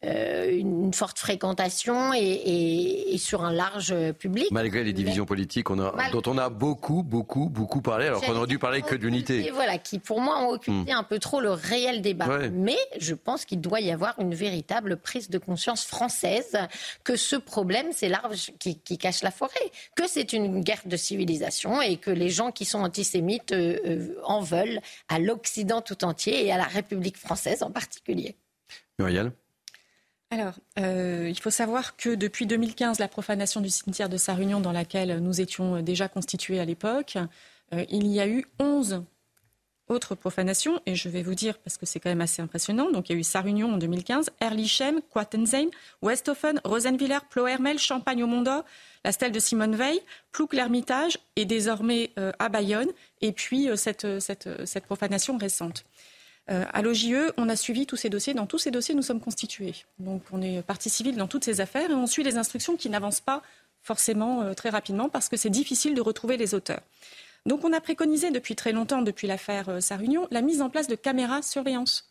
une 0.02 0.92
forte 0.94 1.18
fréquentation 1.18 2.12
et, 2.14 3.16
sur 3.18 3.44
un 3.44 3.52
large 3.52 3.94
public. 4.12 4.46
Malgré 4.52 4.84
les 4.84 4.92
divisions 4.92 5.24
politiques 5.24 5.70
on 5.70 5.78
a, 5.80 6.10
dont 6.12 6.22
on 6.26 6.38
a 6.38 6.48
beaucoup, 6.48 7.02
beaucoup, 7.02 7.48
beaucoup 7.48 7.80
parlé, 7.80 8.06
alors 8.06 8.22
qu'on 8.22 8.36
aurait 8.36 8.46
dû 8.46 8.58
parler 8.58 8.82
que 8.82 8.94
d'unité. 8.94 9.50
Voilà, 9.52 9.78
qui 9.78 9.98
pour 9.98 10.20
moi 10.20 10.42
ont 10.42 10.50
occupé 10.50 10.92
hmm. 10.92 10.96
un 10.96 11.02
peu 11.02 11.18
trop 11.18 11.40
le 11.40 11.50
réel 11.50 12.02
débat. 12.02 12.28
Mais 12.52 12.78
je 12.98 13.14
pense 13.14 13.44
qu'il 13.44 13.60
doit 13.60 13.80
y 13.80 13.90
avoir 13.90 14.18
une 14.18 14.34
véritable 14.34 14.96
prise 14.96 15.30
de 15.30 15.38
conscience 15.38 15.84
française 15.84 16.56
que 17.04 17.16
ce 17.16 17.36
problème, 17.36 17.88
c'est 17.92 18.08
l'arbre 18.08 18.34
qui, 18.58 18.98
cache 18.98 19.22
la 19.22 19.30
forêt, 19.30 19.54
que 19.96 20.08
c'est 20.08 20.32
une 20.32 20.60
guerre 20.60 20.82
de 20.84 20.96
civilisation 20.96 21.80
et 21.80 21.96
que 21.96 22.10
les 22.10 22.30
gens 22.30 22.50
qui 22.50 22.64
sont 22.64 22.80
antisémites 22.80 23.52
euh, 23.52 23.78
euh, 23.86 24.14
en 24.24 24.40
veulent 24.40 24.80
à 25.08 25.18
l'Occident 25.18 25.80
tout 25.82 26.04
entier 26.04 26.46
et 26.46 26.52
à 26.52 26.56
la 26.56 26.64
République 26.64 27.16
française 27.16 27.62
en 27.62 27.70
particulier. 27.70 28.36
Muriel? 28.98 29.32
Alors, 30.30 30.54
euh, 30.78 31.26
il 31.30 31.40
faut 31.40 31.50
savoir 31.50 31.96
que 31.96 32.14
depuis 32.14 32.46
2015, 32.46 32.98
la 32.98 33.08
profanation 33.08 33.62
du 33.62 33.70
cimetière 33.70 34.10
de 34.10 34.18
Sarre-Union, 34.18 34.60
dans 34.60 34.72
laquelle 34.72 35.20
nous 35.20 35.40
étions 35.40 35.80
déjà 35.80 36.08
constitués 36.08 36.60
à 36.60 36.66
l'époque, 36.66 37.16
euh, 37.72 37.84
il 37.88 38.06
y 38.08 38.20
a 38.20 38.28
eu 38.28 38.44
11 38.58 39.04
autres 39.88 40.14
profanations, 40.14 40.82
et 40.84 40.94
je 40.94 41.08
vais 41.08 41.22
vous 41.22 41.34
dire, 41.34 41.56
parce 41.60 41.78
que 41.78 41.86
c'est 41.86 41.98
quand 41.98 42.10
même 42.10 42.20
assez 42.20 42.42
impressionnant, 42.42 42.90
donc 42.90 43.08
il 43.08 43.14
y 43.14 43.16
a 43.16 43.18
eu 43.18 43.22
Sarre-Union 43.22 43.72
en 43.72 43.78
2015, 43.78 44.28
Erlichem, 44.42 45.00
Quatenzein, 45.10 45.68
Westhofen, 46.02 46.60
Rosenwiller, 46.62 47.20
Ploermel, 47.30 47.78
Champagne 47.78 48.22
au 48.22 48.26
Mont 48.26 48.44
la 49.04 49.12
stèle 49.12 49.32
de 49.32 49.40
Simone 49.40 49.76
Veil, 49.76 49.98
Plouc-l'Ermitage, 50.32 51.18
et 51.36 51.46
désormais 51.46 52.10
euh, 52.18 52.32
à 52.38 52.50
Bayonne, 52.50 52.90
et 53.22 53.32
puis 53.32 53.70
cette, 53.76 54.20
cette 54.20 54.84
profanation 54.84 55.38
récente. 55.38 55.86
Euh, 56.50 56.64
à 56.72 56.82
l'OJE, 56.82 57.32
on 57.36 57.48
a 57.48 57.56
suivi 57.56 57.86
tous 57.86 57.96
ces 57.96 58.08
dossiers. 58.08 58.34
Dans 58.34 58.46
tous 58.46 58.58
ces 58.58 58.70
dossiers, 58.70 58.94
nous 58.94 59.02
sommes 59.02 59.20
constitués. 59.20 59.74
Donc, 59.98 60.22
on 60.32 60.40
est 60.40 60.62
partie 60.62 60.88
civile 60.88 61.16
dans 61.16 61.26
toutes 61.26 61.44
ces 61.44 61.60
affaires 61.60 61.90
et 61.90 61.94
on 61.94 62.06
suit 62.06 62.22
les 62.22 62.38
instructions 62.38 62.76
qui 62.76 62.88
n'avancent 62.88 63.20
pas 63.20 63.42
forcément 63.82 64.42
euh, 64.42 64.54
très 64.54 64.70
rapidement 64.70 65.08
parce 65.08 65.28
que 65.28 65.36
c'est 65.36 65.50
difficile 65.50 65.94
de 65.94 66.00
retrouver 66.00 66.36
les 66.36 66.54
auteurs. 66.54 66.80
Donc, 67.44 67.64
on 67.64 67.72
a 67.72 67.80
préconisé 67.80 68.30
depuis 68.30 68.56
très 68.56 68.72
longtemps, 68.72 69.02
depuis 69.02 69.26
l'affaire 69.26 69.68
euh, 69.68 69.80
Sarunion, 69.80 70.26
la 70.30 70.40
mise 70.40 70.62
en 70.62 70.70
place 70.70 70.88
de 70.88 70.94
caméras 70.94 71.42
surveillance. 71.42 72.10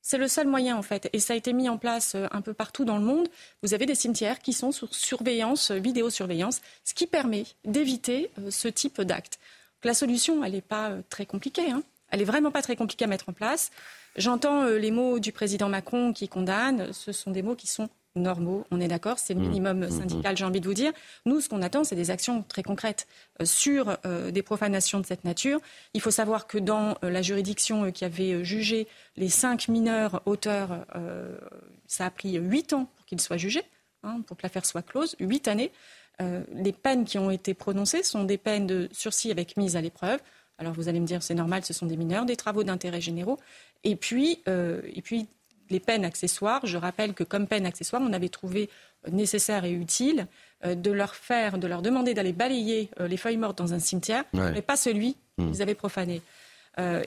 C'est 0.00 0.18
le 0.18 0.28
seul 0.28 0.46
moyen, 0.46 0.76
en 0.76 0.82
fait. 0.82 1.08
Et 1.12 1.18
ça 1.18 1.34
a 1.34 1.36
été 1.36 1.52
mis 1.52 1.68
en 1.68 1.78
place 1.78 2.14
un 2.30 2.42
peu 2.42 2.52
partout 2.52 2.84
dans 2.84 2.98
le 2.98 3.04
monde. 3.04 3.26
Vous 3.62 3.72
avez 3.72 3.86
des 3.86 3.94
cimetières 3.94 4.38
qui 4.40 4.52
sont 4.52 4.70
sous 4.70 4.86
surveillance, 4.92 5.70
vidéosurveillance, 5.70 6.60
ce 6.84 6.92
qui 6.92 7.06
permet 7.06 7.44
d'éviter 7.64 8.30
ce 8.50 8.68
type 8.68 9.00
d'acte. 9.00 9.38
La 9.82 9.94
solution, 9.94 10.44
elle 10.44 10.52
n'est 10.52 10.60
pas 10.60 10.92
très 11.08 11.24
compliquée. 11.24 11.70
Hein. 11.70 11.82
Elle 12.10 12.22
est 12.22 12.26
vraiment 12.26 12.50
pas 12.50 12.62
très 12.62 12.76
compliquée 12.76 13.04
à 13.04 13.08
mettre 13.08 13.28
en 13.28 13.32
place. 13.32 13.70
J'entends 14.16 14.62
euh, 14.62 14.78
les 14.78 14.90
mots 14.90 15.18
du 15.18 15.32
président 15.32 15.68
Macron 15.68 16.12
qui 16.12 16.28
condamne. 16.28 16.92
Ce 16.92 17.12
sont 17.12 17.30
des 17.30 17.42
mots 17.42 17.56
qui 17.56 17.66
sont 17.66 17.88
normaux, 18.16 18.64
on 18.70 18.80
est 18.80 18.86
d'accord, 18.86 19.18
c'est 19.18 19.34
le 19.34 19.40
mmh. 19.40 19.42
minimum 19.42 19.78
mmh. 19.80 19.90
syndical, 19.90 20.36
j'ai 20.36 20.44
envie 20.44 20.60
de 20.60 20.68
vous 20.68 20.74
dire. 20.74 20.92
Nous, 21.26 21.40
ce 21.40 21.48
qu'on 21.48 21.62
attend, 21.62 21.82
c'est 21.82 21.96
des 21.96 22.12
actions 22.12 22.44
très 22.44 22.62
concrètes 22.62 23.08
euh, 23.40 23.44
sur 23.44 23.96
euh, 24.06 24.30
des 24.30 24.42
profanations 24.42 25.00
de 25.00 25.06
cette 25.06 25.24
nature. 25.24 25.58
Il 25.94 26.00
faut 26.00 26.12
savoir 26.12 26.46
que 26.46 26.58
dans 26.58 26.96
la 27.02 27.22
juridiction 27.22 27.90
qui 27.90 28.04
avait 28.04 28.44
jugé 28.44 28.86
les 29.16 29.28
cinq 29.28 29.66
mineurs 29.66 30.22
auteurs, 30.26 30.86
ça 31.88 32.06
a 32.06 32.10
pris 32.10 32.34
huit 32.34 32.72
ans 32.72 32.88
pour 32.94 33.04
qu'ils 33.06 33.20
soient 33.20 33.36
jugés, 33.36 33.64
hein, 34.04 34.20
pour 34.26 34.36
que 34.36 34.42
l'affaire 34.44 34.64
soit 34.64 34.82
close, 34.82 35.16
huit 35.18 35.48
années. 35.48 35.72
les 36.20 36.72
peines 36.72 37.04
qui 37.04 37.18
ont 37.18 37.30
été 37.30 37.52
prononcées 37.54 38.04
sont 38.04 38.24
des 38.24 38.38
peines 38.38 38.66
de 38.66 38.88
sursis 38.92 39.32
avec 39.32 39.56
mise 39.56 39.76
à 39.76 39.80
l'épreuve. 39.80 40.20
Alors 40.58 40.72
vous 40.72 40.88
allez 40.88 41.00
me 41.00 41.06
dire, 41.06 41.22
c'est 41.22 41.34
normal, 41.34 41.64
ce 41.64 41.72
sont 41.72 41.86
des 41.86 41.96
mineurs, 41.96 42.26
des 42.26 42.36
travaux 42.36 42.64
d'intérêt 42.64 43.00
généraux. 43.00 43.38
Et 43.82 43.96
puis, 43.96 44.40
euh, 44.48 44.80
et 44.94 45.02
puis, 45.02 45.26
les 45.70 45.80
peines 45.80 46.04
accessoires, 46.04 46.64
je 46.66 46.76
rappelle 46.76 47.14
que 47.14 47.24
comme 47.24 47.46
peine 47.46 47.66
accessoire, 47.66 48.02
on 48.04 48.12
avait 48.12 48.28
trouvé 48.28 48.68
nécessaire 49.10 49.64
et 49.64 49.72
utile 49.72 50.26
euh, 50.64 50.74
de 50.74 50.90
leur 50.90 51.14
faire, 51.14 51.58
de 51.58 51.66
leur 51.66 51.82
demander 51.82 52.14
d'aller 52.14 52.32
balayer 52.32 52.90
euh, 53.00 53.08
les 53.08 53.16
feuilles 53.16 53.36
mortes 53.36 53.58
dans 53.58 53.74
un 53.74 53.78
cimetière, 53.78 54.24
mais 54.32 54.62
pas 54.62 54.76
celui 54.76 55.16
hmm. 55.38 55.50
qu'ils 55.50 55.62
avaient 55.62 55.74
profané. 55.74 56.22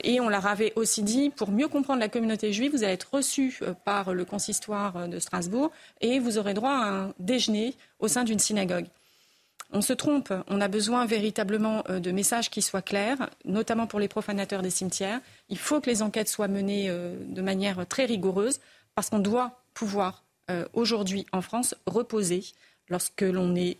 et 0.02 0.18
on 0.20 0.28
leur 0.28 0.46
avait 0.46 0.72
aussi 0.76 1.02
dit, 1.02 1.30
pour 1.30 1.50
mieux 1.50 1.68
comprendre 1.68 2.00
la 2.00 2.08
communauté 2.08 2.52
juive, 2.52 2.72
vous 2.72 2.84
allez 2.84 2.94
être 2.94 3.12
reçu 3.12 3.60
par 3.84 4.14
le 4.14 4.24
consistoire 4.24 5.08
de 5.08 5.18
Strasbourg 5.18 5.70
et 6.00 6.20
vous 6.20 6.38
aurez 6.38 6.54
droit 6.54 6.70
à 6.70 6.88
un 6.88 7.14
déjeuner 7.18 7.74
au 7.98 8.08
sein 8.08 8.24
d'une 8.24 8.38
synagogue. 8.38 8.86
On 9.70 9.82
se 9.82 9.92
trompe. 9.92 10.32
On 10.46 10.60
a 10.60 10.68
besoin 10.68 11.04
véritablement 11.04 11.84
euh, 11.88 12.00
de 12.00 12.10
messages 12.10 12.50
qui 12.50 12.62
soient 12.62 12.82
clairs, 12.82 13.28
notamment 13.44 13.86
pour 13.86 14.00
les 14.00 14.08
profanateurs 14.08 14.62
des 14.62 14.70
cimetières. 14.70 15.20
Il 15.48 15.58
faut 15.58 15.80
que 15.80 15.90
les 15.90 16.02
enquêtes 16.02 16.28
soient 16.28 16.48
menées 16.48 16.86
euh, 16.88 17.16
de 17.26 17.42
manière 17.42 17.86
très 17.86 18.06
rigoureuse, 18.06 18.60
parce 18.94 19.10
qu'on 19.10 19.18
doit 19.18 19.62
pouvoir 19.74 20.24
euh, 20.50 20.64
aujourd'hui 20.72 21.26
en 21.32 21.42
France 21.42 21.74
reposer 21.86 22.42
lorsque 22.90 23.20
l'on 23.20 23.54
est 23.54 23.76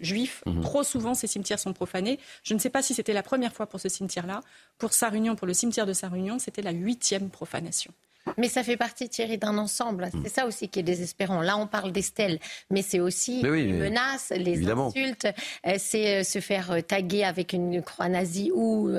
juif. 0.00 0.42
Mhm. 0.46 0.62
Trop 0.62 0.82
souvent, 0.82 1.14
ces 1.14 1.28
cimetières 1.28 1.60
sont 1.60 1.72
profanés. 1.72 2.18
Je 2.42 2.54
ne 2.54 2.58
sais 2.58 2.70
pas 2.70 2.82
si 2.82 2.92
c'était 2.92 3.12
la 3.12 3.22
première 3.22 3.52
fois 3.52 3.66
pour 3.66 3.78
ce 3.78 3.88
cimetière-là. 3.88 4.40
Pour 4.78 4.92
Sarunion, 4.92 5.36
pour 5.36 5.46
le 5.46 5.54
cimetière 5.54 5.86
de 5.86 5.92
Sarunion, 5.92 6.40
c'était 6.40 6.60
la 6.60 6.72
huitième 6.72 7.30
profanation. 7.30 7.92
Mais 8.38 8.48
ça 8.48 8.62
fait 8.62 8.76
partie, 8.76 9.08
Thierry, 9.08 9.38
d'un 9.38 9.58
ensemble. 9.58 10.08
C'est 10.22 10.30
ça 10.30 10.46
aussi 10.46 10.68
qui 10.68 10.80
est 10.80 10.84
désespérant. 10.84 11.40
Là, 11.42 11.56
on 11.56 11.66
parle 11.66 11.92
d'Estelle, 11.92 12.38
mais 12.70 12.82
c'est 12.82 13.00
aussi 13.00 13.42
les 13.42 13.72
menaces, 13.72 14.32
les 14.34 14.68
insultes. 14.68 15.28
Euh, 15.66 15.74
c'est 15.78 16.20
euh, 16.20 16.24
se 16.24 16.40
faire 16.40 16.70
euh, 16.72 16.80
taguer 16.80 17.24
avec 17.24 17.52
une 17.52 17.82
croix 17.82 18.08
nazie 18.08 18.50
ou 18.54 18.90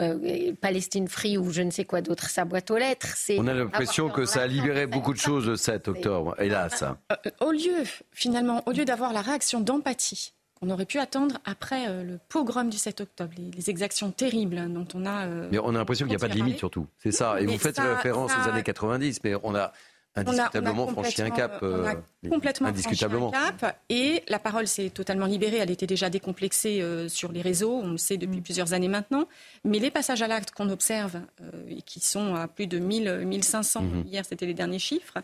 Palestine 0.61 1.07
Free 1.07 1.37
ou 1.37 1.51
je 1.51 1.61
ne 1.61 1.71
sais 1.71 1.85
quoi 1.85 2.01
d'autre, 2.01 2.29
sa 2.29 2.45
boîte 2.45 2.71
aux 2.71 2.77
lettres. 2.77 3.15
On 3.37 3.47
a 3.47 3.53
l'impression 3.53 4.09
que 4.09 4.25
ça 4.25 4.41
a 4.43 4.47
libéré 4.47 4.87
beaucoup 4.87 5.13
de 5.13 5.19
choses 5.19 5.47
le 5.47 5.55
7 5.55 5.87
octobre, 5.87 6.35
hélas. 6.39 6.83
Au 7.41 7.51
lieu, 7.51 7.83
finalement, 8.11 8.61
au 8.65 8.71
lieu 8.71 8.85
d'avoir 8.85 9.13
la 9.13 9.21
réaction 9.21 9.59
d'empathie 9.59 10.33
on 10.63 10.69
aurait 10.69 10.85
pu 10.85 10.99
attendre 10.99 11.39
après 11.45 11.87
euh, 11.87 12.03
le 12.03 12.19
pogrom 12.29 12.69
du 12.69 12.77
7 12.77 13.01
octobre, 13.01 13.33
les, 13.37 13.69
exactions 13.69 14.11
terribles 14.11 14.57
hein, 14.57 14.69
dont 14.69 14.87
on 14.93 15.05
a. 15.05 15.25
Euh, 15.25 15.49
mais 15.51 15.59
on 15.59 15.69
a 15.69 15.73
l'impression 15.73 16.05
qu'il 16.05 16.15
n'y 16.15 16.23
a 16.23 16.27
pas 16.27 16.33
de 16.33 16.37
limite 16.37 16.57
surtout. 16.57 16.87
C'est 16.99 17.11
ça. 17.11 17.39
Et 17.41 17.45
vous 17.45 17.57
faites 17.57 17.79
référence 17.79 18.31
aux 18.31 18.49
années 18.49 18.63
90, 18.63 19.19
mais 19.23 19.33
on 19.43 19.55
a 19.55 19.73
indiscutablement 20.15 20.87
franchi 20.87 21.21
un 21.21 21.31
cap. 21.31 21.57
on 21.61 21.85
a 21.85 21.95
euh, 21.95 22.29
complètement 22.29 22.67
indiscutablement. 22.69 23.31
franchi 23.31 23.45
un 23.45 23.51
cap. 23.57 23.81
Et 23.89 24.23
la 24.29 24.39
parole 24.39 24.67
s'est 24.67 24.89
totalement 24.89 25.25
libérée. 25.25 25.57
Elle 25.57 25.71
était 25.71 25.87
déjà 25.87 26.09
décomplexée 26.09 26.81
sur 27.09 27.31
les 27.31 27.41
réseaux. 27.41 27.81
On 27.83 27.91
le 27.91 27.97
sait 27.97 28.17
depuis 28.17 28.39
mm. 28.39 28.43
plusieurs 28.43 28.73
années 28.73 28.87
maintenant. 28.87 29.27
Mais 29.65 29.79
les 29.79 29.91
passages 29.91 30.21
à 30.21 30.27
l'acte 30.27 30.51
qu'on 30.51 30.69
observe, 30.69 31.19
et 31.67 31.81
qui 31.81 31.99
sont 31.99 32.35
à 32.35 32.47
plus 32.47 32.67
de 32.67 32.79
1000, 32.79 33.25
1500, 33.25 33.81
mm-hmm. 33.81 34.05
hier 34.07 34.25
c'était 34.25 34.45
les 34.45 34.53
derniers 34.53 34.79
chiffres, 34.79 35.17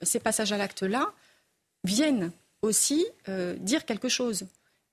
ces 0.00 0.20
passages 0.20 0.52
à 0.52 0.56
l'acte-là 0.56 1.12
viennent 1.84 2.30
aussi 2.62 3.04
dire 3.58 3.84
quelque 3.84 4.08
chose 4.08 4.46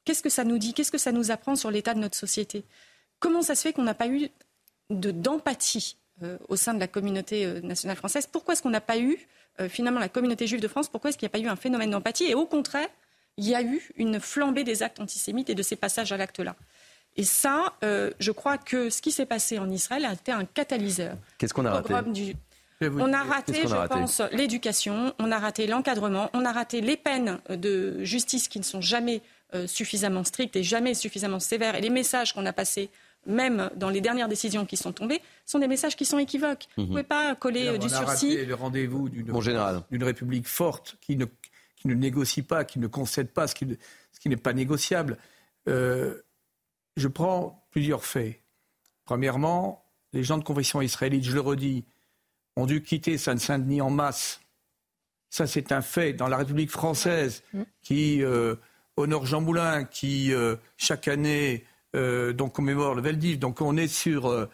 Qu'est-ce 0.06 0.22
que 0.22 0.30
ça 0.30 0.44
nous 0.44 0.58
dit? 0.58 0.74
Qu'est-ce 0.74 0.92
que 0.92 0.98
ça 0.98 1.12
nous 1.12 1.32
apprend 1.32 1.56
sur 1.56 1.72
l'état 1.72 1.94
de 1.94 2.00
notre 2.00 2.18
société? 2.18 2.64
Comment 3.20 3.42
ça 3.42 3.56
se 3.56 3.62
fait 3.62 3.74
qu'on 3.74 3.84
n'a 3.84 3.94
pas 3.94 4.08
eu 4.08 4.30
d'empathie 4.90 5.98
euh, 6.22 6.38
au 6.50 6.56
sein 6.56 6.74
de 6.74 6.80
la 6.80 6.88
communauté 6.88 7.46
euh, 7.46 7.62
nationale 7.62 7.96
française? 7.96 8.28
Pourquoi 8.28 8.54
est-ce 8.54 8.62
qu'on 8.62 8.70
n'a 8.70 8.82
pas 8.82 8.98
eu, 8.98 9.18
euh, 9.60 9.70
finalement, 9.70 10.00
la 10.00 10.10
communauté 10.10 10.46
juive 10.46 10.62
de 10.62 10.68
France 10.68 10.90
Pourquoi 10.90 11.10
est-ce 11.10 11.18
qu'il 11.18 11.26
n'y 11.26 11.32
a 11.32 11.38
pas 11.38 11.40
eu 11.40 11.48
un 11.48 11.56
phénomène 11.56 11.92
d'empathie? 11.92 12.26
Et 12.26 12.36
au 12.36 12.46
contraire, 12.46 12.90
il 13.38 13.48
y 13.48 13.56
a 13.56 13.62
eu 13.62 13.82
une 13.96 14.20
flambée 14.20 14.64
des 14.64 14.84
actes 14.84 15.00
antisémites 15.00 15.50
et 15.50 15.56
de 15.56 15.64
ces 15.64 15.76
passages 15.76 16.12
à 16.12 16.18
l'acte-là. 16.18 16.56
Et 17.16 17.24
ça, 17.24 17.74
je 17.82 18.32
crois 18.32 18.58
que 18.58 18.90
ce 18.90 19.02
qui 19.02 19.12
s'est 19.12 19.26
passé 19.26 19.60
en 19.60 19.70
Israël 19.70 20.06
a 20.06 20.14
été 20.14 20.32
un 20.32 20.46
catalyseur. 20.46 21.16
Qu'est-ce 21.38 21.54
qu'on 21.54 21.66
a 21.66 21.72
raté? 21.72 21.94
On 22.82 23.14
a 23.14 23.24
raté, 23.24 23.68
je 23.68 23.88
pense, 23.88 24.22
l'éducation, 24.32 25.14
on 25.20 25.32
a 25.32 25.40
raté 25.40 25.68
l'encadrement, 25.68 26.30
on 26.34 26.44
a 26.46 26.52
raté 26.52 26.82
les 26.82 26.98
peines 26.98 27.40
de 27.50 28.04
justice 28.04 28.48
qui 28.48 28.60
ne 28.60 28.64
sont 28.64 28.82
jamais 28.82 29.22
suffisamment 29.68 30.24
strictes 30.24 30.56
et 30.56 30.64
jamais 30.64 30.94
suffisamment 30.94 31.40
sévères. 31.40 31.76
Et 31.76 31.82
les 31.82 31.90
messages 31.90 32.34
qu'on 32.34 32.46
a 32.46 32.54
passés 32.54 32.90
même 33.26 33.70
dans 33.76 33.90
les 33.90 34.02
dernières 34.02 34.28
décisions 34.28 34.66
qui 34.66 34.78
sont 34.78 34.92
tombées, 34.92 35.22
sont 35.46 35.60
des 35.60 35.68
messages 35.68 35.96
qui 35.96 36.06
sont 36.06 36.18
équivoques. 36.18 36.68
Vous 36.76 36.84
ne 36.84 36.88
pouvez 36.88 37.04
pas 37.04 37.36
coller 37.36 37.68
euh, 37.68 37.78
du 37.78 37.90
sursis. 37.90 38.46
Le 38.46 38.56
rendez-vous 38.56 39.10
d'une 39.10 40.04
République 40.04 40.48
forte 40.48 40.98
qui 41.02 41.16
ne, 41.16 41.26
qui 41.76 41.88
ne, 41.88 41.94
négocie 41.94 42.44
pas, 42.44 42.66
qui 42.66 42.80
ne 42.80 42.88
concède 42.88 43.30
pas 43.30 43.48
ce 43.48 43.56
qui, 43.56 43.66
ce 44.12 44.20
qui 44.20 44.30
n'est 44.30 44.38
pas 44.38 44.54
négociable. 44.54 45.18
Euh, 45.68 46.22
je 46.98 47.08
prends 47.08 47.66
plusieurs 47.72 48.06
faits. 48.06 48.42
Premièrement, 49.06 49.86
les 50.14 50.24
gens 50.24 50.38
de 50.38 50.44
confession 50.44 50.82
israélite, 50.82 51.24
je 51.24 51.34
le 51.34 51.42
redis, 51.42 51.86
ont 52.56 52.66
dû 52.66 52.84
quitter 52.84 53.18
Saint-Denis 53.18 53.82
en 53.82 53.90
masse. 53.90 54.42
Ça, 55.30 55.48
c'est 55.48 55.72
un 55.72 55.82
fait. 55.82 56.14
Dans 56.14 56.28
la 56.28 56.38
République 56.38 56.70
française, 56.70 57.44
qui 57.82 58.22
euh, 58.22 58.56
honore 58.98 59.26
Jean 59.26 59.42
Moulin, 59.42 59.84
qui 59.84 60.32
chaque 60.78 61.08
année 61.08 61.66
euh, 61.96 62.34
donc 62.34 62.54
commémore 62.54 62.96
le 62.96 63.02
Veldiv. 63.02 63.40
Donc 63.40 63.62
on 63.62 63.78
est 63.78 63.88
sur 63.88 64.28
euh, 64.28 64.50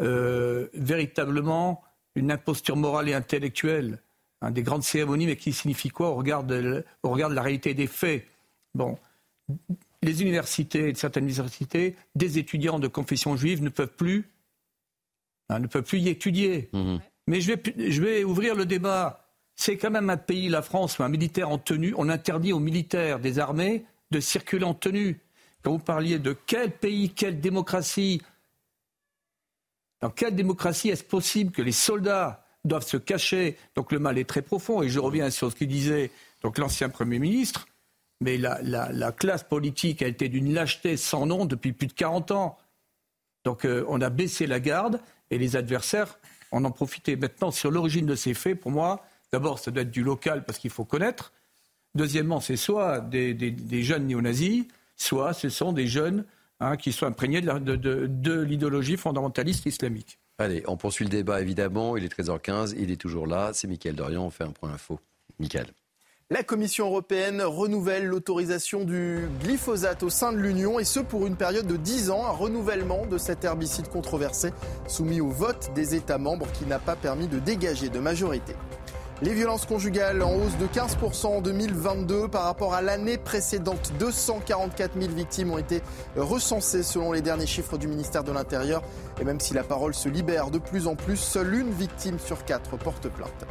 euh, 0.00 0.68
véritablement 0.74 1.82
une 2.14 2.30
imposture 2.30 2.76
morale 2.76 3.08
et 3.08 3.14
intellectuelle, 3.14 3.98
hein, 4.40 4.50
des 4.50 4.62
grandes 4.62 4.82
cérémonies, 4.82 5.26
mais 5.26 5.36
qui 5.36 5.52
signifie 5.52 5.90
quoi 5.90 6.10
au 6.10 6.14
regard, 6.14 6.44
de, 6.44 6.84
la 7.04 7.42
réalité 7.42 7.74
des 7.74 7.86
faits 7.86 8.26
Bon, 8.74 8.98
les 10.02 10.22
universités, 10.22 10.94
certaines 10.94 11.24
universités, 11.24 11.94
des 12.14 12.38
étudiants 12.38 12.78
de 12.78 12.88
confession 12.88 13.36
juive 13.36 13.62
ne 13.62 13.68
peuvent 13.68 13.94
plus, 13.94 14.30
hein, 15.50 15.58
ne 15.58 15.66
peuvent 15.66 15.84
plus 15.84 16.00
y 16.00 16.08
étudier. 16.08 16.70
Mmh. 16.72 16.96
Mais 17.28 17.40
je 17.40 17.52
vais, 17.52 17.90
je 17.90 18.02
vais 18.02 18.24
ouvrir 18.24 18.54
le 18.54 18.66
débat. 18.66 19.21
C'est 19.54 19.76
quand 19.76 19.90
même 19.90 20.10
un 20.10 20.16
pays, 20.16 20.48
la 20.48 20.62
France, 20.62 20.98
où 20.98 21.02
un 21.02 21.08
militaire 21.08 21.50
en 21.50 21.58
tenue, 21.58 21.94
on 21.96 22.08
interdit 22.08 22.52
aux 22.52 22.58
militaires 22.58 23.20
des 23.20 23.38
armées 23.38 23.84
de 24.10 24.20
circuler 24.20 24.64
en 24.64 24.74
tenue. 24.74 25.20
Quand 25.62 25.72
vous 25.72 25.78
parliez 25.78 26.18
de 26.18 26.36
quel 26.46 26.70
pays, 26.72 27.10
quelle 27.10 27.40
démocratie, 27.40 28.22
dans 30.00 30.10
quelle 30.10 30.34
démocratie 30.34 30.88
est-ce 30.88 31.04
possible 31.04 31.52
que 31.52 31.62
les 31.62 31.72
soldats 31.72 32.44
doivent 32.64 32.86
se 32.86 32.96
cacher? 32.96 33.56
Donc 33.74 33.92
le 33.92 33.98
mal 33.98 34.18
est 34.18 34.28
très 34.28 34.42
profond, 34.42 34.82
et 34.82 34.88
je 34.88 34.98
reviens 34.98 35.30
sur 35.30 35.50
ce 35.50 35.56
que 35.56 35.64
disait 35.64 36.10
l'ancien 36.58 36.88
Premier 36.88 37.18
ministre, 37.18 37.68
mais 38.20 38.36
la, 38.36 39.12
classe 39.12 39.44
politique 39.44 40.02
a 40.02 40.08
été 40.08 40.28
d'une 40.28 40.52
lâcheté 40.52 40.96
sans 40.96 41.26
nom 41.26 41.44
depuis 41.44 41.72
plus 41.72 41.86
de 41.86 41.92
40 41.92 42.32
ans. 42.32 42.58
Donc 43.44 43.64
euh, 43.64 43.84
on 43.88 44.00
a 44.00 44.10
baissé 44.10 44.46
la 44.46 44.60
garde, 44.60 45.00
et 45.30 45.38
les 45.38 45.56
adversaires 45.56 46.18
en 46.50 46.64
ont 46.64 46.70
profité. 46.70 47.16
Maintenant, 47.16 47.50
sur 47.50 47.70
l'origine 47.70 48.06
de 48.06 48.14
ces 48.14 48.34
faits, 48.34 48.60
pour 48.60 48.70
moi, 48.70 49.04
d'abord, 49.32 49.58
ça 49.58 49.70
doit 49.70 49.82
être 49.82 49.90
du 49.90 50.02
local 50.02 50.44
parce 50.44 50.58
qu'il 50.58 50.70
faut 50.70 50.84
connaître. 50.84 51.32
Deuxièmement, 51.94 52.40
c'est 52.40 52.56
soit 52.56 53.00
des, 53.00 53.34
des 53.34 53.82
jeunes 53.82 54.06
néo-nazis, 54.06 54.64
soit 54.96 55.32
ce 55.34 55.48
sont 55.48 55.72
des 55.72 55.86
jeunes 55.86 56.24
hein, 56.60 56.76
qui 56.76 56.92
sont 56.92 57.06
imprégnés 57.06 57.40
de, 57.40 58.40
l'idéologie 58.40 58.96
fondamentaliste 58.96 59.66
islamique. 59.66 60.18
Allez, 60.38 60.62
on 60.66 60.76
poursuit 60.76 61.04
le 61.04 61.10
débat 61.10 61.40
évidemment. 61.40 61.96
Il 61.96 62.04
est 62.04 62.18
13h15, 62.18 62.74
il 62.78 62.90
est 62.90 62.96
toujours 62.96 63.26
là. 63.26 63.50
C'est 63.52 63.68
Mickaël 63.68 63.94
Dorian, 63.94 64.24
on 64.24 64.30
fait 64.30 64.44
un 64.44 64.52
point 64.52 64.70
info. 64.70 64.98
Mickaël. 65.38 65.66
La 66.30 66.42
Commission 66.42 66.86
européenne 66.86 67.42
renouvelle 67.42 68.06
l'autorisation 68.06 68.84
du 68.84 69.18
glyphosate 69.42 70.02
au 70.02 70.08
sein 70.08 70.32
de 70.32 70.38
l'Union 70.38 70.78
et 70.78 70.84
ce 70.84 71.00
pour 71.00 71.26
une 71.26 71.36
période 71.36 71.66
de 71.66 71.76
10 71.76 72.10
ans, 72.10 72.24
un 72.26 72.30
renouvellement 72.30 73.04
de 73.04 73.18
cet 73.18 73.44
herbicide 73.44 73.88
controversé 73.88 74.50
soumis 74.88 75.20
au 75.20 75.28
vote 75.28 75.72
des 75.74 75.94
États 75.94 76.16
membres 76.16 76.50
qui 76.52 76.64
n'a 76.64 76.78
pas 76.78 76.96
permis 76.96 77.28
de 77.28 77.38
dégager 77.38 77.90
de 77.90 77.98
majorité. 77.98 78.54
Les 79.22 79.34
violences 79.34 79.66
conjugales 79.66 80.20
en 80.20 80.34
hausse 80.34 80.58
de 80.58 80.66
15% 80.66 81.26
en 81.26 81.40
2022 81.40 82.26
par 82.26 82.42
rapport 82.42 82.74
à 82.74 82.82
l'année 82.82 83.18
précédente. 83.18 83.92
244 84.00 85.00
000 85.00 85.14
victimes 85.14 85.52
ont 85.52 85.58
été 85.58 85.80
recensées 86.16 86.82
selon 86.82 87.12
les 87.12 87.20
derniers 87.20 87.46
chiffres 87.46 87.78
du 87.78 87.86
ministère 87.86 88.24
de 88.24 88.32
l'Intérieur. 88.32 88.82
Et 89.20 89.24
même 89.24 89.38
si 89.38 89.54
la 89.54 89.62
parole 89.62 89.94
se 89.94 90.08
libère 90.08 90.50
de 90.50 90.58
plus 90.58 90.88
en 90.88 90.96
plus, 90.96 91.16
seule 91.16 91.54
une 91.54 91.70
victime 91.70 92.18
sur 92.18 92.44
quatre 92.44 92.76
porte 92.76 93.08
plainte. 93.10 93.46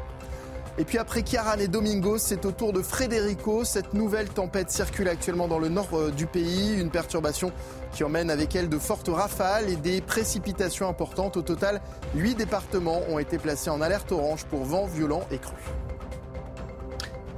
Et 0.77 0.83
puis 0.83 0.97
après 0.97 1.21
Kiaran 1.21 1.59
et 1.59 1.67
Domingo, 1.67 2.17
c'est 2.17 2.45
au 2.45 2.51
tour 2.51 2.73
de 2.73 2.81
Frederico. 2.81 3.63
Cette 3.63 3.93
nouvelle 3.93 4.27
tempête 4.27 4.71
circule 4.71 5.07
actuellement 5.07 5.47
dans 5.47 5.59
le 5.59 5.69
nord 5.69 5.87
euh, 5.93 6.11
du 6.11 6.25
pays. 6.25 6.79
Une 6.79 6.89
perturbation 6.89 7.53
qui 7.93 8.03
emmène 8.03 8.29
avec 8.29 8.55
elle 8.55 8.69
de 8.69 8.77
fortes 8.77 9.09
rafales 9.09 9.69
et 9.69 9.75
des 9.75 10.01
précipitations 10.01 10.87
importantes. 10.87 11.37
Au 11.37 11.41
total, 11.41 11.81
huit 12.15 12.35
départements 12.35 13.01
ont 13.09 13.19
été 13.19 13.37
placés 13.37 13.69
en 13.69 13.81
alerte 13.81 14.11
orange 14.11 14.45
pour 14.45 14.63
vent 14.63 14.85
violent 14.85 15.23
et 15.31 15.37
cru. 15.37 15.55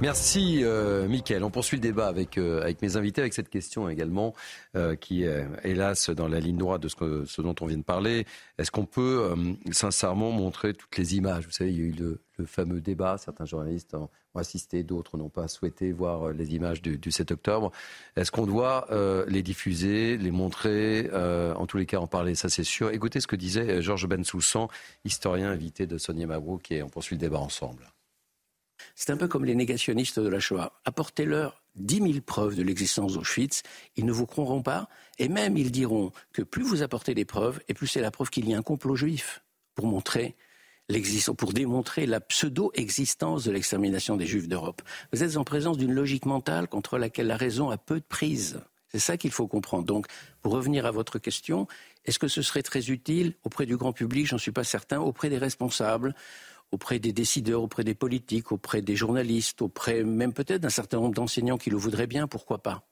Merci 0.00 0.64
euh, 0.64 1.06
Mickaël. 1.06 1.44
On 1.44 1.50
poursuit 1.50 1.76
le 1.76 1.80
débat 1.80 2.08
avec, 2.08 2.36
euh, 2.36 2.70
mes 2.82 2.96
invités, 2.96 3.20
avec 3.20 3.32
cette 3.32 3.48
question 3.48 3.88
également, 3.88 4.34
euh, 4.76 4.96
qui 4.96 5.22
est 5.22 5.46
hélas 5.62 6.10
dans 6.10 6.26
la 6.26 6.40
ligne 6.40 6.56
droite 6.56 6.82
de 6.82 6.88
ce, 6.88 7.24
ce 7.24 7.40
dont 7.40 7.54
on 7.60 7.66
vient 7.66 7.78
de 7.78 7.84
parler. 7.84 8.26
Est-ce 8.58 8.72
qu'on 8.72 8.86
peut 8.86 9.30
euh, 9.30 9.54
sincèrement 9.70 10.32
montrer 10.32 10.74
toutes 10.74 10.98
les 10.98 11.16
images? 11.16 11.46
Vous 11.46 11.52
savez, 11.52 11.72
il 11.72 11.78
y 11.78 11.82
a 11.82 11.84
eu 11.86 11.92
le, 11.92 12.20
le 12.38 12.44
fameux 12.44 12.80
débat, 12.80 13.18
certains 13.18 13.44
journalistes 13.44 13.94
ont, 13.94 14.10
assisté, 14.34 14.82
d'autres 14.82 15.16
n'ont 15.16 15.28
pas 15.28 15.46
souhaité 15.46 15.92
voir 15.92 16.32
les 16.32 16.56
images 16.56 16.82
du, 16.82 16.98
du 16.98 17.12
7 17.12 17.30
octobre. 17.30 17.70
Est-ce 18.16 18.32
qu'on 18.32 18.46
doit 18.46 18.88
les 19.28 19.44
diffuser, 19.44 20.16
les 20.16 20.32
montrer, 20.32 21.08
en 21.14 21.66
tous 21.66 21.76
les 21.76 21.86
cas 21.86 21.98
en 21.98 22.08
parler, 22.08 22.34
ça 22.34 22.48
c'est 22.48 22.64
sûr. 22.64 22.90
Écoutez 22.90 23.20
ce 23.20 23.28
que 23.28 23.36
disait 23.36 23.80
Georges 23.80 24.08
Bensoussan, 24.08 24.66
historien 25.04 25.50
invité 25.50 25.86
de 25.86 25.98
Sonia 25.98 26.26
Mabrouk, 26.26 26.72
et 26.72 26.82
on 26.82 26.88
poursuit 26.88 27.14
le 27.14 27.20
débat 27.20 27.38
ensemble. 27.38 27.93
C'est 28.94 29.10
un 29.10 29.16
peu 29.16 29.28
comme 29.28 29.44
les 29.44 29.54
négationnistes 29.54 30.20
de 30.20 30.28
la 30.28 30.40
Shoah. 30.40 30.72
Apportez-leur 30.84 31.62
dix 31.74 32.00
mille 32.00 32.22
preuves 32.22 32.56
de 32.56 32.62
l'existence 32.62 33.14
d'Auschwitz, 33.14 33.62
ils 33.96 34.06
ne 34.06 34.12
vous 34.12 34.26
croiront 34.26 34.62
pas, 34.62 34.88
et 35.18 35.28
même 35.28 35.56
ils 35.56 35.72
diront 35.72 36.12
que 36.32 36.42
plus 36.42 36.62
vous 36.62 36.82
apportez 36.82 37.14
des 37.14 37.24
preuves, 37.24 37.60
et 37.68 37.74
plus 37.74 37.86
c'est 37.86 38.00
la 38.00 38.10
preuve 38.10 38.30
qu'il 38.30 38.48
y 38.48 38.54
a 38.54 38.58
un 38.58 38.62
complot 38.62 38.96
juif 38.96 39.42
pour 39.74 39.86
montrer 39.86 40.36
l'existence, 40.88 41.36
pour 41.36 41.52
démontrer 41.52 42.06
la 42.06 42.20
pseudo-existence 42.20 43.44
de 43.44 43.50
l'extermination 43.50 44.16
des 44.16 44.26
juifs 44.26 44.48
d'Europe. 44.48 44.82
Vous 45.12 45.22
êtes 45.22 45.36
en 45.36 45.44
présence 45.44 45.78
d'une 45.78 45.92
logique 45.92 46.26
mentale 46.26 46.68
contre 46.68 46.98
laquelle 46.98 47.26
la 47.26 47.36
raison 47.36 47.70
a 47.70 47.78
peu 47.78 47.96
de 47.96 48.04
prise. 48.06 48.60
C'est 48.94 49.00
ça 49.00 49.16
qu'il 49.16 49.32
faut 49.32 49.48
comprendre. 49.48 49.84
Donc, 49.84 50.06
pour 50.40 50.52
revenir 50.52 50.86
à 50.86 50.92
votre 50.92 51.18
question, 51.18 51.66
est-ce 52.04 52.20
que 52.20 52.28
ce 52.28 52.42
serait 52.42 52.62
très 52.62 52.90
utile 52.90 53.34
auprès 53.42 53.66
du 53.66 53.76
grand 53.76 53.92
public 53.92 54.26
J'en 54.26 54.38
suis 54.38 54.52
pas 54.52 54.62
certain. 54.62 55.00
Auprès 55.00 55.30
des 55.30 55.38
responsables, 55.38 56.14
auprès 56.72 56.98
des 56.98 57.12
décideurs, 57.12 57.62
auprès 57.62 57.84
des 57.84 57.94
politiques, 57.94 58.52
auprès 58.52 58.82
des 58.82 58.96
journalistes, 58.96 59.62
auprès 59.62 60.02
même 60.02 60.32
peut-être 60.32 60.62
d'un 60.62 60.70
certain 60.70 60.98
nombre 60.98 61.14
d'enseignants 61.14 61.58
qui 61.58 61.70
le 61.70 61.76
voudraient 61.76 62.06
bien, 62.06 62.26
pourquoi 62.26 62.62
pas? 62.62 62.82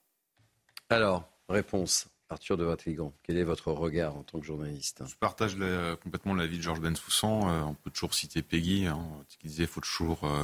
Alors, 0.89 1.29
réponse. 1.49 2.07
Arthur 2.29 2.57
de 2.57 2.63
Vatrigan, 2.63 3.13
quel 3.21 3.37
est 3.37 3.43
votre 3.43 3.71
regard 3.71 4.15
en 4.15 4.23
tant 4.23 4.39
que 4.39 4.45
journaliste? 4.45 5.03
Je 5.05 5.15
partage 5.15 5.55
complètement 6.01 6.33
l'avis 6.33 6.57
de 6.57 6.63
Georges 6.63 6.79
Bensoussan. 6.79 7.47
Euh, 7.47 7.61
on 7.61 7.75
peut 7.75 7.91
toujours 7.91 8.13
citer 8.13 8.41
Peggy, 8.41 8.87
hein, 8.87 8.99
qui 9.29 9.47
disait 9.47 9.65
qu'il 9.65 9.67
faut 9.67 9.81
toujours 9.81 10.23
euh, 10.23 10.43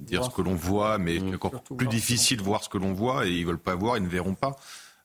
dire 0.00 0.24
ce 0.24 0.30
que 0.30 0.42
l'on 0.42 0.54
voit, 0.54 0.98
mais 0.98 1.18
c'est 1.18 1.34
encore 1.34 1.62
plus 1.62 1.88
difficile 1.88 2.38
de 2.38 2.42
voir 2.42 2.62
ce 2.62 2.68
que 2.68 2.78
l'on 2.78 2.92
voit, 2.92 3.26
et 3.26 3.32
ils 3.32 3.42
ne 3.42 3.46
veulent 3.46 3.58
pas 3.58 3.74
voir, 3.74 3.96
ils 3.96 4.02
ne 4.02 4.08
verront 4.08 4.34
pas. 4.34 4.56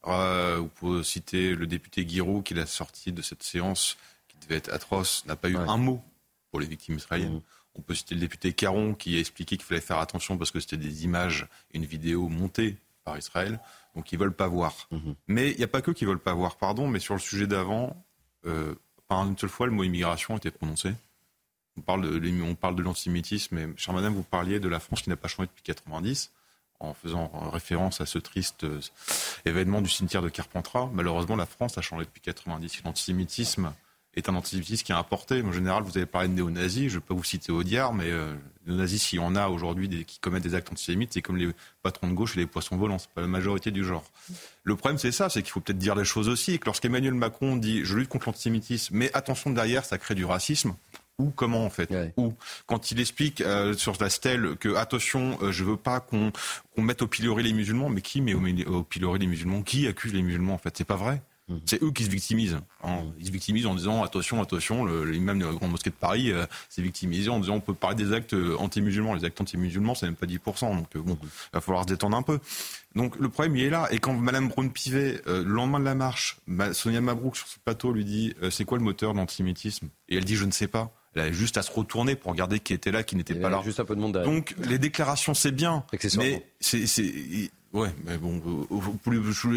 Euh, 0.08 0.58
vous 0.60 0.68
pouvez 0.68 1.04
citer 1.04 1.56
le 1.56 1.68
député 1.68 2.06
Guiraud, 2.06 2.42
qui, 2.42 2.54
l'a 2.54 2.66
sorti 2.66 3.14
de 3.14 3.22
cette 3.22 3.44
séance, 3.44 3.98
qui 4.28 4.38
devait 4.40 4.58
être 4.58 4.74
atroce, 4.74 5.26
n'a 5.26 5.36
pas 5.36 5.50
eu 5.50 5.56
un 5.56 5.78
mot 5.78 6.04
pour 6.52 6.60
les 6.60 6.68
victimes 6.68 6.96
israéliennes. 6.96 7.36
Mmh. 7.36 7.42
On 7.76 7.82
peut 7.82 7.96
citer 7.96 8.16
le 8.16 8.22
député 8.22 8.54
Caron 8.54 8.94
qui 8.94 9.16
a 9.16 9.20
expliqué 9.20 9.58
qu'il 9.58 9.66
fallait 9.66 9.82
faire 9.82 10.00
attention 10.00 10.38
parce 10.38 10.52
que 10.52 10.60
c'était 10.60 10.78
des 10.78 11.06
images 11.06 11.48
une 11.74 11.86
vidéo 11.86 12.28
montée 12.28 12.76
par 13.06 13.18
Israël. 13.18 13.60
Donc 13.96 14.12
ils 14.12 14.20
veulent 14.20 14.34
pas 14.34 14.48
voir. 14.48 14.88
Mmh. 14.92 15.12
Mais 15.28 15.52
il 15.52 15.58
n'y 15.58 15.64
a 15.64 15.70
pas 15.70 15.82
que 15.82 15.92
qui 15.92 16.06
veulent 16.06 16.20
pas 16.20 16.34
voir, 16.34 16.58
pardon, 16.58 16.88
mais 16.88 17.00
sur 17.00 17.14
le 17.14 17.20
sujet 17.20 17.48
d'avant, 17.48 18.06
euh, 18.46 18.76
pas 19.08 19.16
une 19.16 19.38
seule 19.38 19.50
fois 19.50 19.66
le 19.66 19.72
mot 19.72 19.84
immigration 19.84 20.36
a 20.36 20.38
été 20.38 20.52
prononcé. 20.52 20.94
On 21.78 21.82
parle 21.82 22.20
de, 22.20 22.44
on 22.44 22.56
parle 22.56 22.76
de 22.76 22.82
l'antisémitisme, 22.82 23.56
mais 23.56 23.68
chère 23.78 23.94
madame, 23.94 24.14
vous 24.14 24.24
parliez 24.24 24.60
de 24.60 24.68
la 24.68 24.80
France 24.80 25.02
qui 25.02 25.10
n'a 25.10 25.16
pas 25.16 25.30
changé 25.30 25.48
depuis 25.48 25.64
90 25.64 26.32
en 26.82 26.94
faisant 26.94 27.32
référence 27.52 28.02
à 28.02 28.06
ce 28.06 28.18
triste 28.18 28.64
euh, 28.64 28.80
événement 29.46 29.82
du 29.82 29.90
cimetière 29.90 30.22
de 30.22 30.30
Carpentras. 30.30 30.90
Malheureusement, 30.94 31.36
la 31.36 31.46
France 31.46 31.78
a 31.78 31.82
changé 31.82 32.06
depuis 32.06 32.22
90. 32.22 32.84
L'antisémitisme 32.84 33.72
est 34.16 34.30
un 34.30 34.36
antisémitisme 34.36 34.84
qui 34.84 34.92
est 34.92 34.96
importé. 34.96 35.42
En 35.42 35.52
général, 35.52 35.84
vous 35.84 35.98
avez 35.98 36.06
parlé 36.06 36.28
de 36.28 36.34
néo-nazis, 36.34 36.90
je 36.90 36.96
ne 36.96 37.00
vais 37.00 37.06
pas 37.08 37.14
vous 37.14 37.24
citer 37.24 37.52
Audiard, 37.52 37.94
mais 37.94 38.10
euh, 38.10 38.34
les 38.68 38.76
nazis, 38.76 39.02
s'il 39.02 39.20
y 39.20 39.22
en 39.22 39.36
a 39.36 39.48
aujourd'hui 39.48 40.06
qui 40.06 40.20
commettent 40.20 40.44
des 40.44 40.54
actes 40.56 40.72
antisémites, 40.72 41.14
c'est 41.14 41.22
comme 41.22 41.38
les 41.38 41.50
patrons 41.82 42.08
de 42.08 42.14
gauche 42.14 42.36
et 42.36 42.40
les 42.40 42.46
poissons 42.46 42.76
volants, 42.76 43.00
c'est 43.00 43.10
pas 43.12 43.22
la 43.22 43.28
majorité 43.28 43.72
du 43.72 43.86
genre. 43.86 44.04
Le 44.64 44.76
problème, 44.76 44.98
c'est 44.98 45.12
ça, 45.12 45.30
c'est 45.30 45.42
qu'il 45.42 45.52
faut 45.52 45.62
peut-être 45.62 45.80
dire 45.80 45.96
les 45.96 46.06
choses 46.06 46.28
aussi, 46.28 46.54
et 46.54 46.60
que 46.60 46.66
lorsqu'Emmanuel 46.66 47.14
Macron 47.14 47.56
dit 47.56 47.82
«je 47.86 47.96
lutte 47.96 48.10
contre 48.10 48.28
l'antisémitisme, 48.28 48.96
mais 48.96 49.12
attention 49.14 49.50
derrière, 49.50 49.86
ça 49.86 49.98
crée 49.98 50.16
du 50.16 50.26
racisme», 50.26 50.76
ou 51.18 51.30
comment 51.30 51.66
en 51.66 51.70
fait 51.70 51.94
Ou 52.18 52.34
quand 52.66 52.92
il 52.92 53.00
explique 53.00 53.42
euh, 53.42 53.74
sur 53.74 53.96
la 54.00 54.10
stèle 54.10 54.56
que 54.60 54.76
attention, 54.76 55.38
euh, 55.42 55.52
je 55.52 55.64
veux 55.64 55.78
pas 55.78 56.00
qu'on 56.00 56.32
mette 56.78 57.02
au 57.04 57.08
pilori 57.08 57.44
les 57.44 57.54
musulmans, 57.54 57.90
mais 57.90 58.02
qui 58.02 58.22
met 58.22 58.34
au, 58.34 58.42
au 58.74 58.84
pilori 58.84 59.20
les 59.20 59.28
musulmans? 59.28 59.62
Qui 59.62 59.88
accuse 59.88 60.14
les 60.14 60.24
musulmans 60.24 60.56
en 60.56 60.58
fait? 60.58 60.76
C'est 60.76 60.84
pas 60.84 60.96
vrai. 60.96 61.22
Mhm. 61.52 61.62
C'est 61.66 61.84
eux 61.84 61.92
qui 61.92 62.04
se 62.04 62.10
victimisent. 62.10 62.58
Hein. 62.84 63.04
Ils 63.20 63.28
se 63.28 63.32
victimisent 63.32 63.66
en 63.66 63.76
disant 63.76 64.04
attention, 64.04 64.42
attention, 64.42 64.86
l'imam 65.04 65.40
de 65.40 65.46
la 65.46 65.54
Grande 65.54 65.72
Mosquée 65.72 65.90
de 65.90 65.96
Paris 65.96 66.32
euh, 66.32 66.46
s'est 66.70 66.82
victimisé 66.82 67.30
en 67.30 67.40
disant 67.40 67.56
on 67.56 67.60
peut 67.60 67.74
parler 67.74 67.96
des 67.96 68.14
actes 68.14 68.36
anti-musulmans. 68.58 69.14
Les 69.14 69.26
actes 69.26 69.40
anti-musulmans, 69.42 69.96
c'est 69.96 70.06
même 70.06 70.16
pas 70.16 70.26
10%. 70.26 70.76
Donc 70.76 70.98
bon, 70.98 71.18
il 71.22 71.28
va 71.54 71.62
falloir 71.62 71.84
se 71.84 71.88
détendre 71.88 72.18
un 72.18 72.24
peu. 72.24 72.40
Donc 72.96 73.18
le 73.18 73.30
problème, 73.30 73.56
il 73.56 73.64
est 73.64 73.70
là. 73.70 73.88
Et 73.92 74.00
quand 74.00 74.14
Madame 74.14 74.50
Braun-Pivet, 74.50 75.22
le 75.26 75.44
lendemain 75.44 75.80
de 75.80 75.86
la 75.86 75.96
marche, 75.96 76.38
Sonia 76.74 77.02
Mabrouk 77.02 77.38
sur 77.38 77.48
ce 77.48 77.60
plateau 77.60 77.92
lui 77.92 78.06
dit 78.06 78.34
c'est 78.50 78.66
quoi 78.66 78.78
le 78.78 78.84
moteur 78.84 79.14
de 79.14 79.20
l'antisémitisme 79.20 79.90
Et 80.10 80.18
elle 80.18 80.26
dit 80.26 80.36
je 80.36 80.46
ne 80.46 80.52
sais 80.52 80.68
pas. 80.68 80.92
Elle 81.14 81.24
avait 81.24 81.34
juste 81.34 81.58
à 81.58 81.62
se 81.62 81.72
retourner 81.72 82.16
pour 82.16 82.32
regarder 82.32 82.60
qui 82.60 82.74
était 82.74 82.92
là, 82.92 83.04
qui 83.04 83.18
n'était 83.18 83.36
pas 83.36 83.50
là. 83.50 83.62
Juste 83.66 83.82
un 83.82 83.86
peu 83.86 83.96
de 83.96 84.02
monde 84.02 84.22
Donc 84.24 84.56
les 84.64 84.80
déclarations, 84.80 85.34
c'est 85.34 85.52
bien, 85.52 85.84
mais 86.18 86.46
c'est 86.60 87.52
ouais, 87.74 87.90
mais 88.06 88.18
bon, 88.18 88.42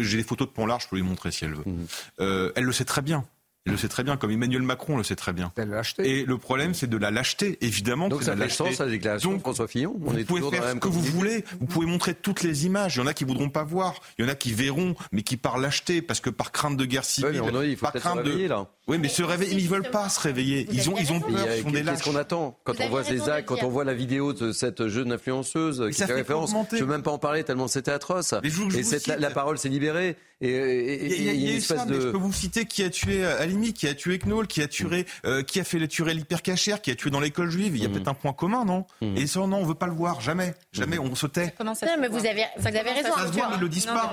j'ai 0.01 0.17
des 0.17 0.23
photos 0.23 0.47
de 0.47 0.53
Pont 0.53 0.65
Large, 0.65 0.83
je 0.83 0.89
peux 0.89 0.95
lui 0.95 1.03
montrer 1.03 1.31
si 1.31 1.45
elle 1.45 1.55
veut. 1.55 1.63
Mhm. 1.65 1.87
Euh, 2.19 2.51
elle 2.55 2.63
le 2.63 2.71
sait 2.71 2.85
très 2.85 3.01
bien. 3.01 3.25
Elle 3.65 3.71
le 3.71 3.77
sait 3.79 3.87
très 3.87 4.03
bien, 4.03 4.15
comme 4.15 4.29
Emmanuel 4.29 4.61
Macron 4.61 4.95
le 4.95 5.03
sait 5.03 5.15
très 5.15 5.33
bien. 5.33 5.51
Et 5.97 6.23
le 6.23 6.37
problème, 6.37 6.75
c'est 6.75 6.87
de 6.87 6.97
la 6.97 7.09
lâcheté, 7.09 7.57
évidemment. 7.61 8.09
Donc 8.09 8.21
ça 8.21 8.37
fait 8.37 8.49
sens 8.49 8.77
la 8.77 8.85
déclaration 8.85 9.33
de 9.33 9.39
François 9.39 9.67
Fillon. 9.67 9.95
On 10.05 10.11
vous 10.11 10.23
pouvez 10.23 10.41
faire 10.51 10.69
ce 10.69 10.75
que 10.75 10.87
vous 10.87 11.01
voulez. 11.01 11.43
Vous 11.59 11.65
pouvez 11.65 11.87
montrer 11.87 12.13
toutes 12.13 12.43
les 12.43 12.67
images. 12.67 12.95
Il 12.95 12.99
y 12.99 13.01
en 13.01 13.07
a 13.07 13.13
qui 13.15 13.23
voudront 13.23 13.49
pas 13.49 13.63
voir. 13.63 13.95
Il 14.19 14.25
y 14.25 14.27
en 14.27 14.31
a 14.31 14.35
qui 14.35 14.53
verront, 14.53 14.95
mais 15.11 15.23
qui 15.23 15.35
par 15.35 15.57
lâcheté, 15.57 16.03
parce 16.03 16.19
que 16.19 16.29
par 16.29 16.51
crainte 16.51 16.77
de 16.77 16.85
guerre 16.85 17.05
civile, 17.05 17.41
ouais, 17.41 17.51
mais 17.51 17.71
il 17.71 17.75
faut 17.75 17.85
par 17.85 17.93
crainte 17.93 18.23
de. 18.23 18.47
Là. 18.47 18.67
Oui, 18.87 18.99
mais 18.99 19.07
se 19.07 19.23
réveiller, 19.23 19.55
ils 19.55 19.67
veulent 19.67 19.89
pas 19.89 20.09
se 20.09 20.19
réveiller. 20.19 20.67
Ils 20.71 20.89
ont, 20.89 20.95
ils 20.97 21.11
ont 21.11 21.19
peur. 21.19 21.45
Qu'est-ce 21.45 22.03
qu'on 22.03 22.15
attend 22.15 22.57
quand 22.63 22.79
on 22.81 22.89
voit 22.89 23.03
ces 23.03 23.29
actes, 23.29 23.47
quand 23.47 23.63
on 23.63 23.69
voit 23.69 23.83
la 23.83 23.93
vidéo 23.93 24.33
de 24.33 24.51
cette 24.51 24.87
jeune 24.87 25.11
influenceuse 25.11 25.89
qui 25.91 26.03
fait 26.03 26.13
référence 26.13 26.53
Je 26.71 26.77
veux 26.77 26.85
même 26.85 27.03
pas 27.03 27.11
en 27.11 27.17
parler 27.17 27.43
tellement 27.43 27.67
c'était 27.67 27.91
atroce. 27.91 28.33
Et 28.43 28.83
cette, 28.83 29.07
la, 29.07 29.29
parole 29.31 29.57
s'est 29.57 29.69
libérée. 29.69 30.15
Et, 30.41 31.17
il 31.17 31.23
y 31.23 31.29
a, 31.29 31.33
une 31.33 31.57
espèce 31.57 31.85
de. 31.85 31.99
Je 31.99 32.07
peux 32.09 32.17
vous 32.17 32.33
citer 32.33 32.65
qui 32.65 32.83
a 32.83 32.89
tué 32.89 33.25
Alimi, 33.25 33.73
qui 33.73 33.87
a 33.87 33.93
tué 33.93 34.19
Knoll, 34.19 34.47
qui 34.47 34.61
a 34.61 34.67
tué, 34.67 35.05
euh, 35.25 35.43
qui 35.43 35.59
a 35.59 35.63
fait 35.63 35.85
tuer 35.87 36.13
l'hypercachère, 36.13 36.81
qui 36.81 36.91
a 36.91 36.95
tué 36.95 37.09
dans 37.09 37.21
l'école 37.21 37.49
juive. 37.49 37.75
Il 37.75 37.81
y 37.81 37.85
a 37.85 37.89
mm. 37.89 37.93
peut-être 37.93 38.07
un 38.09 38.13
point 38.13 38.33
commun, 38.33 38.65
non 38.65 38.85
mm. 39.01 39.17
Et 39.17 39.27
ça, 39.27 39.39
non, 39.41 39.57
on 39.57 39.65
veut 39.65 39.75
pas 39.75 39.87
le 39.87 39.93
voir, 39.93 40.21
jamais, 40.21 40.53
jamais. 40.73 40.99
On 40.99 41.15
se 41.15 41.27
tait. 41.27 41.53
Non, 41.63 41.73
mais 41.99 42.09
vous 42.09 42.25
avez, 42.25 42.45
vous 42.57 42.67
avez 42.67 42.81
raison. 42.81 43.09
Ça 43.15 43.27
se 43.27 43.31
voit, 43.31 43.49
ils 43.55 43.61
le 43.61 43.69
disent 43.69 43.85
pas. 43.85 44.11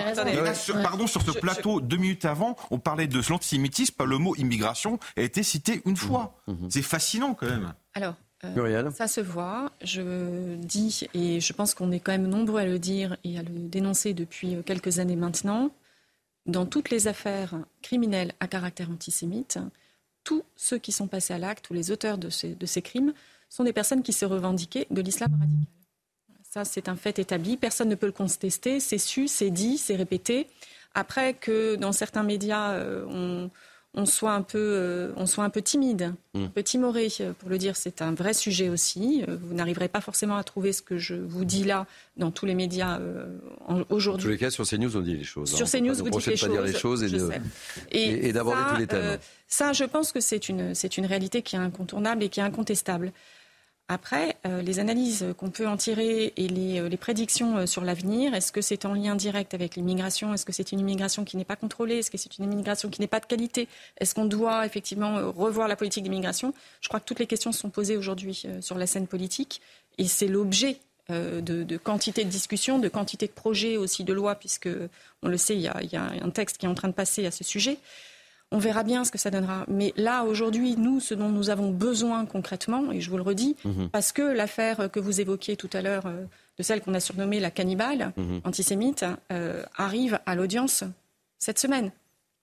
pardon, 0.82 1.06
sur 1.06 1.22
ce 1.22 1.32
plateau, 1.32 1.80
deux 1.80 1.96
minutes 1.96 2.24
avant, 2.24 2.56
on 2.70 2.78
parlait 2.78 3.08
de 3.08 3.20
l'antisémitisme, 3.28 4.04
le 4.04 4.18
mot 4.18 4.34
a 4.64 5.20
été 5.22 5.42
cité 5.42 5.82
une 5.86 5.96
fois. 5.96 6.40
Mm. 6.46 6.68
C'est 6.70 6.82
fascinant 6.82 7.34
quand 7.34 7.46
même. 7.46 7.72
Alors. 7.94 8.14
Euh, 8.44 8.90
ça 8.90 9.06
se 9.06 9.20
voit. 9.20 9.70
Je 9.84 10.56
dis, 10.56 11.06
et 11.14 11.40
je 11.40 11.52
pense 11.52 11.74
qu'on 11.74 11.92
est 11.92 12.00
quand 12.00 12.10
même 12.10 12.26
nombreux 12.26 12.60
à 12.60 12.66
le 12.66 12.80
dire 12.80 13.16
et 13.22 13.38
à 13.38 13.42
le 13.42 13.50
dénoncer 13.50 14.14
depuis 14.14 14.56
euh, 14.56 14.62
quelques 14.62 14.98
années 14.98 15.14
maintenant, 15.14 15.70
dans 16.46 16.66
toutes 16.66 16.90
les 16.90 17.06
affaires 17.06 17.54
criminelles 17.82 18.32
à 18.40 18.48
caractère 18.48 18.90
antisémite, 18.90 19.60
tous 20.24 20.42
ceux 20.56 20.78
qui 20.78 20.90
sont 20.90 21.06
passés 21.06 21.34
à 21.34 21.38
l'acte, 21.38 21.64
tous 21.64 21.74
les 21.74 21.92
auteurs 21.92 22.18
de 22.18 22.30
ces, 22.30 22.56
de 22.56 22.66
ces 22.66 22.82
crimes, 22.82 23.14
sont 23.48 23.64
des 23.64 23.72
personnes 23.72 24.02
qui 24.02 24.12
se 24.12 24.24
revendiquaient 24.24 24.86
de 24.90 25.02
l'islam 25.02 25.30
radical. 25.38 25.66
Ça, 26.42 26.64
c'est 26.64 26.88
un 26.88 26.96
fait 26.96 27.18
établi. 27.18 27.56
Personne 27.56 27.88
ne 27.88 27.94
peut 27.94 28.06
le 28.06 28.12
contester. 28.12 28.80
C'est 28.80 28.98
su, 28.98 29.28
c'est 29.28 29.50
dit, 29.50 29.78
c'est 29.78 29.96
répété. 29.96 30.48
Après 30.94 31.34
que 31.34 31.76
dans 31.76 31.92
certains 31.92 32.22
médias, 32.22 32.72
euh, 32.72 33.06
on, 33.08 33.50
on 33.94 34.06
soit 34.06 34.32
un 34.32 34.42
peu, 34.42 34.58
euh, 34.58 35.12
on 35.16 35.26
soit 35.26 35.44
un 35.44 35.50
peu 35.50 35.60
timide, 35.60 36.14
un 36.34 36.46
peu 36.46 36.62
timoré, 36.62 37.08
euh, 37.20 37.32
pour 37.38 37.50
le 37.50 37.58
dire. 37.58 37.76
C'est 37.76 38.00
un 38.00 38.14
vrai 38.14 38.32
sujet 38.32 38.70
aussi. 38.70 39.22
Euh, 39.28 39.36
vous 39.42 39.54
n'arriverez 39.54 39.88
pas 39.88 40.00
forcément 40.00 40.36
à 40.36 40.44
trouver 40.44 40.72
ce 40.72 40.80
que 40.80 40.96
je 40.96 41.14
vous 41.14 41.44
dis 41.44 41.64
là 41.64 41.86
dans 42.16 42.30
tous 42.30 42.46
les 42.46 42.54
médias 42.54 43.00
aujourd'hui. 43.90 44.24
En 44.24 44.28
tous 44.28 44.28
les 44.28 44.38
cas, 44.38 44.50
sur 44.50 44.66
CNews, 44.66 44.96
on 44.96 45.00
dit 45.00 45.16
les 45.16 45.24
choses. 45.24 45.52
Sur 45.52 45.66
hein. 45.66 45.70
CNews, 45.70 45.94
vous 45.94 46.10
dites 46.10 46.26
les 46.26 46.36
choses. 46.36 46.50
Dire 46.50 46.62
les 46.62 46.72
choses 46.72 47.02
et, 47.90 48.32
d'aborder 48.32 48.62
tous 48.70 48.80
les 48.80 48.86
thèmes. 48.86 49.18
ça, 49.46 49.72
je 49.72 49.84
pense 49.84 50.12
que 50.12 50.20
c'est 50.20 50.48
une, 50.48 50.74
c'est 50.74 50.96
une 50.96 51.06
réalité 51.06 51.42
qui 51.42 51.56
est 51.56 51.60
incontournable 51.60 52.22
et 52.22 52.28
qui 52.30 52.40
est 52.40 52.44
incontestable. 52.44 53.12
Après, 53.88 54.36
euh, 54.46 54.62
les 54.62 54.78
analyses 54.78 55.26
qu'on 55.36 55.50
peut 55.50 55.66
en 55.66 55.76
tirer 55.76 56.32
et 56.36 56.48
les, 56.48 56.80
euh, 56.80 56.96
prédictions 56.96 57.58
euh, 57.58 57.66
sur 57.66 57.84
l'avenir, 57.84 58.32
est-ce 58.32 58.52
que 58.52 58.62
c'est 58.62 58.86
en 58.86 58.94
lien 58.94 59.16
direct 59.16 59.54
avec 59.54 59.76
l'immigration? 59.76 60.32
Est-ce 60.32 60.46
que 60.46 60.52
c'est 60.52 60.72
une 60.72 60.80
immigration 60.80 61.24
qui 61.24 61.36
n'est 61.36 61.44
pas 61.44 61.56
contrôlée? 61.56 61.98
Est-ce 61.98 62.10
que 62.10 62.16
c'est 62.16 62.38
une 62.38 62.44
immigration 62.44 62.88
qui 62.88 63.00
n'est 63.00 63.06
pas 63.06 63.20
de 63.20 63.26
qualité? 63.26 63.68
Est-ce 63.98 64.14
qu'on 64.14 64.24
doit 64.24 64.64
effectivement 64.64 65.30
revoir 65.32 65.68
la 65.68 65.76
politique 65.76 66.04
d'immigration? 66.04 66.54
Je 66.80 66.88
crois 66.88 67.00
que 67.00 67.04
toutes 67.04 67.18
les 67.18 67.26
questions 67.26 67.52
sont 67.52 67.70
posées 67.70 67.96
aujourd'hui 67.96 68.46
sur 68.60 68.78
la 68.78 68.86
scène 68.86 69.06
politique. 69.06 69.60
Et 69.98 70.06
c'est 70.06 70.28
l'objet 70.28 70.78
de, 71.10 71.76
quantité 71.76 72.24
de 72.24 72.30
discussions, 72.30 72.78
de 72.78 72.88
quantité 72.88 73.26
de 73.26 73.32
projets 73.32 73.76
aussi 73.76 74.04
de 74.04 74.12
loi, 74.12 74.36
puisque 74.36 74.70
on 75.22 75.28
le 75.28 75.36
sait, 75.36 75.56
il 75.56 75.60
y 75.60 75.68
a 75.68 76.12
un 76.22 76.30
texte 76.30 76.58
qui 76.58 76.66
est 76.66 76.68
en 76.68 76.74
train 76.74 76.88
de 76.88 76.94
passer 76.94 77.26
à 77.26 77.30
ce 77.30 77.44
sujet. 77.44 77.78
On 78.52 78.58
verra 78.58 78.84
bien 78.84 79.04
ce 79.04 79.10
que 79.10 79.18
ça 79.18 79.30
donnera. 79.30 79.64
Mais 79.66 79.92
là, 79.96 80.24
aujourd'hui, 80.24 80.76
nous, 80.76 81.00
ce 81.00 81.14
dont 81.14 81.30
nous 81.30 81.50
avons 81.50 81.70
besoin 81.70 82.26
concrètement, 82.26 82.92
et 82.92 83.00
je 83.00 83.10
vous 83.10 83.16
le 83.16 83.22
redis, 83.22 83.56
mhm. 83.64 83.88
parce 83.88 84.12
que 84.12 84.22
l'affaire 84.22 84.90
que 84.92 85.00
vous 85.00 85.20
évoquiez 85.20 85.56
tout 85.56 85.70
à 85.72 85.80
l'heure, 85.80 86.06
euh, 86.06 86.24
de 86.58 86.62
celle 86.62 86.82
qu'on 86.82 86.94
a 86.94 87.00
surnommée 87.00 87.40
la 87.40 87.50
cannibale 87.50 88.12
mhm. 88.16 88.42
antisémite, 88.44 89.04
euh, 89.32 89.64
arrive 89.76 90.20
à 90.26 90.34
l'audience 90.34 90.84
cette 91.38 91.58
semaine. 91.58 91.90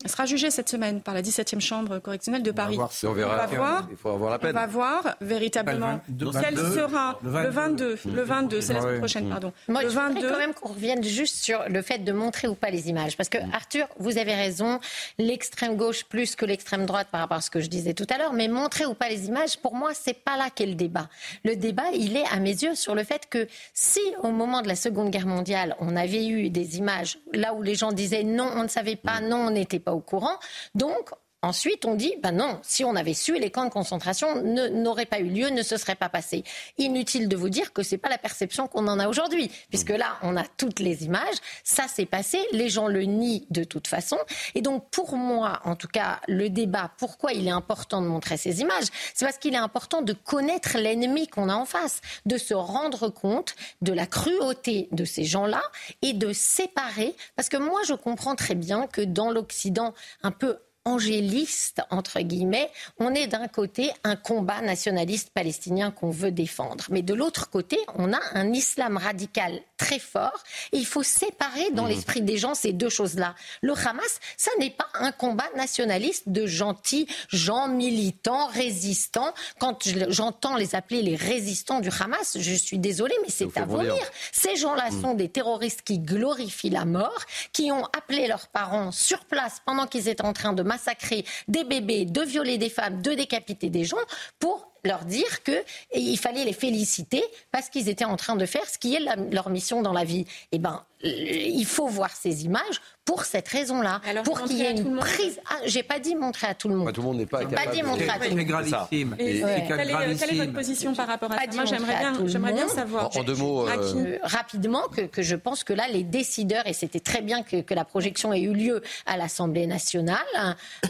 Elle 0.02 0.10
sera 0.10 0.26
jugée 0.26 0.50
cette 0.50 0.70
semaine 0.70 1.02
par 1.02 1.14
la 1.14 1.22
17e 1.22 1.60
chambre 1.60 2.00
correctionnelle 2.00 2.42
de 2.42 2.52
Paris. 2.52 2.78
On, 2.80 3.12
va 3.12 3.48
voir, 3.48 3.88
il 3.92 3.98
faut 3.98 4.08
avoir 4.08 4.32
la 4.32 4.40
peine. 4.40 4.52
On 4.56 4.60
va 4.60 4.66
voir 4.66 5.18
véritablement 5.20 6.00
quelle 6.08 6.58
sera 6.58 7.20
le 7.22 7.50
22. 7.50 8.00
Le 8.06 8.22
22, 8.22 8.62
c'est 8.62 8.72
la 8.72 8.80
semaine 8.80 9.00
prochaine, 9.00 9.28
pardon. 9.28 9.52
Moi, 9.68 9.84
le 9.84 9.90
je 9.90 9.96
22. 9.96 10.30
quand 10.30 10.38
même 10.38 10.54
qu'on 10.54 10.70
revienne 10.70 11.04
juste 11.04 11.44
sur 11.44 11.68
le 11.68 11.82
fait 11.82 11.98
de 11.98 12.14
montrer 12.14 12.48
ou 12.48 12.56
pas 12.56 12.70
les 12.70 12.88
images. 12.88 13.18
Parce 13.18 13.28
que, 13.28 13.40
Arthur, 13.52 13.88
vous 14.00 14.18
avez 14.18 14.36
raison, 14.36 14.80
l'extrême 15.18 15.76
gauche 15.76 16.06
plus 16.06 16.38
que 16.38 16.46
l'extrême 16.46 16.86
droite 16.86 17.10
par 17.12 17.20
rapport 17.20 17.40
à 17.40 17.42
ce 17.42 17.50
que 17.50 17.60
je 17.60 17.68
disais 17.68 17.94
tout 17.94 18.08
à 18.10 18.18
l'heure, 18.18 18.32
mais 18.32 18.48
montrer 18.48 18.86
ou 18.86 18.94
pas 18.94 19.10
les 19.10 19.28
images, 19.28 19.58
pour 19.58 19.76
moi, 19.76 19.92
c'est 19.94 20.24
pas 20.24 20.38
là 20.38 20.50
qu'est 20.50 20.66
le 20.66 20.76
débat. 20.76 21.10
Le 21.44 21.58
débat, 21.58 21.92
il 21.94 22.16
est, 22.16 22.26
à 22.32 22.40
mes 22.40 22.52
yeux, 22.52 22.76
sur 22.76 22.96
le 22.96 23.04
fait 23.04 23.24
que 23.30 23.50
si, 23.74 24.00
au 24.24 24.32
moment 24.32 24.62
de 24.62 24.70
la 24.70 24.78
Seconde 24.78 25.10
Guerre 25.10 25.28
mondiale, 25.28 25.76
on 25.82 25.98
avait 25.98 26.26
eu 26.26 26.50
des 26.50 26.78
images 26.78 27.20
là 27.34 27.54
où 27.54 27.62
les 27.62 27.76
gens 27.76 27.92
disaient 27.92 28.24
non, 28.24 28.50
on 28.56 28.64
ne 28.64 28.70
savait 28.70 28.96
pas, 28.96 29.20
non, 29.20 29.48
on 29.48 29.52
n'était 29.52 29.80
pas 29.80 29.89
au 29.94 30.00
courant. 30.00 30.38
Donc, 30.76 31.12
Ensuite, 31.42 31.86
on 31.86 31.96
dit, 31.96 32.14
ben 32.22 32.34
non, 32.34 32.60
si 32.64 32.84
on 32.84 32.98
avait 32.98 33.14
su, 33.14 33.40
les 33.40 33.50
camps 33.50 33.64
de 33.64 33.70
concentration 33.70 34.42
n'auraient 34.44 35.06
pas 35.06 35.20
eu 35.20 35.30
lieu, 35.30 35.50
ne 35.50 35.64
se 35.64 35.78
seraient 35.78 35.96
pas 35.96 36.10
passés. 36.10 36.44
Inutile 36.78 37.30
de 37.30 37.38
vous 37.38 37.48
dire 37.48 37.72
que 37.72 37.82
c'est 37.82 37.98
pas 37.98 38.10
la 38.10 38.18
perception 38.18 38.68
qu'on 38.68 38.90
en 38.90 39.00
a 39.00 39.08
aujourd'hui, 39.08 39.50
puisque 39.70 39.92
là, 39.92 40.18
on 40.22 40.36
a 40.36 40.44
toutes 40.58 40.82
les 40.82 41.06
images, 41.06 41.38
ça 41.64 41.88
s'est 41.88 42.06
passé, 42.06 42.40
les 42.52 42.68
gens 42.68 42.88
le 42.88 43.04
nient 43.04 43.46
de 43.52 43.64
toute 43.64 43.88
façon. 43.88 44.18
Et 44.54 44.62
donc, 44.62 44.90
pour 44.90 45.16
moi, 45.16 45.62
en 45.64 45.78
tout 45.78 45.88
cas, 45.88 46.20
le 46.28 46.50
débat, 46.50 46.92
pourquoi 46.98 47.32
il 47.32 47.48
est 47.48 47.52
important 47.52 48.02
de 48.02 48.08
montrer 48.08 48.36
ces 48.36 48.60
images, 48.60 48.88
c'est 49.14 49.24
parce 49.24 49.38
qu'il 49.38 49.54
est 49.54 49.58
important 49.58 50.02
de 50.02 50.12
connaître 50.12 50.78
l'ennemi 50.78 51.28
qu'on 51.28 51.48
a 51.48 51.56
en 51.56 51.66
face, 51.66 52.02
de 52.26 52.38
se 52.38 52.54
rendre 52.54 53.08
compte 53.08 53.56
de 53.82 53.94
la 53.94 54.08
cruauté 54.08 54.90
de 54.92 55.06
ces 55.06 55.24
gens-là 55.24 55.62
et 56.02 56.12
de 56.12 56.34
séparer, 56.34 57.16
parce 57.38 57.48
que 57.48 57.56
moi, 57.56 57.80
je 57.88 57.94
comprends 57.94 58.36
très 58.36 58.56
bien 58.56 58.88
que 58.88 59.02
dans 59.02 59.32
l'Occident 59.32 59.94
un 60.22 60.32
peu 60.32 60.58
angéliste, 60.86 61.82
entre 61.90 62.22
guillemets, 62.22 62.70
on 63.00 63.14
est 63.14 63.28
d'un 63.28 63.48
côté 63.48 63.92
un 64.04 64.16
combat 64.16 64.62
nationaliste 64.62 65.32
palestinien 65.32 65.92
qu'on 65.92 66.10
veut 66.10 66.32
défendre. 66.32 66.86
Mais 66.90 67.02
de 67.02 67.14
l'autre 67.14 67.50
côté, 67.50 67.78
on 67.96 68.14
a 68.14 68.20
un 68.34 68.54
islam 68.54 68.98
radical 68.98 69.60
très 69.80 69.98
fort. 69.98 70.44
Et 70.72 70.78
il 70.78 70.86
faut 70.86 71.02
séparer 71.02 71.72
dans 71.72 71.86
mmh. 71.86 71.90
l'esprit 71.90 72.22
des 72.22 72.38
gens 72.38 72.54
ces 72.54 72.74
deux 72.74 72.90
choses-là. 72.90 73.34
Le 73.62 73.74
Hamas, 73.74 74.20
ça 74.38 74.52
n'est 74.60 74.70
pas 74.70 74.88
un 74.94 75.12
combat 75.12 75.48
nationaliste 75.56 76.30
de 76.30 76.46
gentils 76.46 77.08
gens 77.30 77.68
militants, 77.68 78.48
résistants. 78.48 79.34
Quand 79.58 79.80
j'entends 80.10 80.58
les 80.58 80.76
appeler 80.76 81.02
les 81.02 81.16
résistants 81.16 81.80
du 81.80 81.90
Hamas, 82.00 82.38
je 82.40 82.54
suis 82.54 82.78
désolée, 82.78 83.16
mais 83.24 83.30
c'est 83.32 83.58
à 83.58 83.66
vomir. 83.66 83.96
Ces 84.32 84.56
gens-là 84.58 84.92
mmh. 84.92 85.02
sont 85.02 85.14
des 85.16 85.30
terroristes 85.30 85.82
qui 85.82 85.98
glorifient 85.98 86.70
la 86.70 86.86
mort, 86.86 87.22
qui 87.54 87.72
ont 87.72 87.86
appelé 87.98 88.28
leurs 88.28 88.50
parents 88.50 88.92
sur 88.92 89.26
place 89.26 89.62
pendant 89.66 89.88
qu'ils 89.88 90.10
étaient 90.10 90.26
en 90.26 90.34
train 90.34 90.54
de 90.54 90.62
massacrer 90.62 91.26
des 91.48 91.64
bébés, 91.64 92.04
de 92.04 92.22
violer 92.22 92.58
des 92.58 92.70
femmes, 92.70 93.02
de 93.02 93.14
décapiter 93.14 93.70
des 93.70 93.86
gens 93.86 93.98
pour 94.40 94.70
leur 94.84 95.06
dire 95.06 95.44
qu'il 95.44 96.18
fallait 96.18 96.46
les 96.46 96.54
féliciter 96.54 97.24
parce 97.52 97.70
qu'ils 97.70 97.90
étaient 97.90 98.06
en 98.06 98.16
train 98.16 98.36
de 98.36 98.46
faire 98.46 98.68
ce 98.70 98.78
qui 98.78 98.96
est 98.96 99.02
leur 99.32 99.50
mission 99.50 99.82
dans 99.82 99.94
la 99.94 100.04
vie. 100.04 100.26
Eh 100.52 100.60
ben, 100.60 100.84
il 101.02 101.66
faut 101.66 101.88
voir 101.88 102.12
ces 102.12 102.46
images 102.46 102.82
pour 103.06 103.24
cette 103.24 103.48
raison-là, 103.48 104.02
pour 104.24 104.44
qu'il 104.44 104.58
y 104.58 104.64
ait 104.64 104.72
une 104.72 104.98
prise. 104.98 105.40
Ah, 105.50 105.56
j'ai 105.66 105.82
pas 105.82 105.98
dit 105.98 106.16
montrer 106.16 106.48
à 106.48 106.54
tout 106.54 106.68
le 106.68 106.76
monde. 106.76 106.94
tout 106.94 107.02
le 107.02 107.08
monde 107.08 107.18
n'est 107.18 107.26
pas 107.26 107.44
dit 107.72 107.82
montrer 107.82 108.10
à 108.10 108.20
tout 108.20 108.30
le 108.30 108.36
monde. 108.36 108.46
Gravissime. 108.46 109.16
Et, 109.18 109.42
quelle, 109.68 109.90
est, 109.90 110.36
votre 110.36 110.54
position 110.54 110.94
par 110.94 111.08
rapport 111.08 111.32
à 111.32 111.38
ça 111.38 111.44
Moi, 111.54 111.66
j'aimerais 111.66 111.98
bien, 111.98 112.28
j'aimerais 112.28 112.54
bien 112.54 112.68
savoir. 112.68 113.16
En, 113.16 113.24
deux 113.24 113.36
mots, 113.36 113.68
euh, 113.68 114.18
rapidement, 114.24 114.88
que, 114.90 115.02
que, 115.02 115.22
je 115.22 115.36
pense 115.36 115.64
que 115.64 115.74
là, 115.74 115.88
les 115.88 116.04
décideurs, 116.04 116.68
et 116.68 116.74
c'était 116.74 117.00
très 117.00 117.22
bien 117.22 117.44
que, 117.44 117.62
que, 117.62 117.74
la 117.74 117.86
projection 117.86 118.34
ait 118.34 118.42
eu 118.42 118.54
lieu 118.54 118.82
à 119.06 119.18
l'Assemblée 119.18 119.68
nationale, 119.68 120.18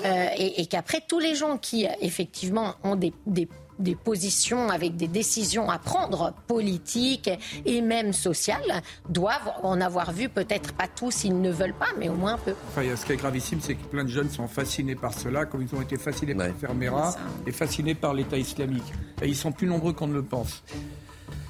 euh, 0.03 0.26
et, 0.38 0.61
et 0.61 0.66
qu'après 0.66 1.02
tous 1.07 1.20
les 1.20 1.36
gens 1.36 1.57
qui 1.57 1.88
effectivement 2.02 2.76
ont 2.84 2.95
des, 2.95 3.14
des 3.28 3.48
des 3.80 3.96
positions 3.96 4.70
avec 4.70 4.96
des 4.96 5.08
décisions 5.08 5.70
à 5.70 5.80
prendre, 5.80 6.34
politiques 6.48 7.30
et 7.66 7.82
même 7.82 8.14
sociales, 8.14 8.82
doivent 9.10 9.52
en 9.64 9.82
avoir 9.82 10.12
vu 10.12 10.30
peut-être 10.30 10.74
pas 10.74 10.88
tous, 10.88 11.24
ils 11.24 11.42
ne 11.42 11.52
veulent 11.52 11.74
pas, 11.74 11.90
mais 11.98 12.10
au 12.10 12.16
moins 12.16 12.34
un 12.34 12.38
peu. 12.38 12.54
Enfin, 12.70 12.84
ce 12.96 13.06
qui 13.06 13.14
est 13.14 13.18
gravissime, 13.18 13.60
c'est 13.62 13.76
que 13.76 13.86
plein 13.86 14.04
de 14.04 14.10
jeunes 14.10 14.30
sont 14.30 14.48
fascinés 14.48 14.96
par 14.96 15.14
cela, 15.14 15.46
comme 15.46 15.62
ils 15.62 15.76
ont 15.76 15.82
été 15.82 15.98
fascinés 15.98 16.36
par 16.36 16.48
Fermera 16.60 17.16
et 17.48 17.52
fascinés 17.52 17.96
par 17.96 18.14
l'État 18.14 18.38
islamique. 18.38 18.94
Et 19.22 19.28
ils 19.28 19.36
sont 19.36 19.52
plus 19.52 19.68
nombreux 19.68 19.94
qu'on 19.94 20.08
ne 20.08 20.14
le 20.14 20.24
pense. 20.24 20.64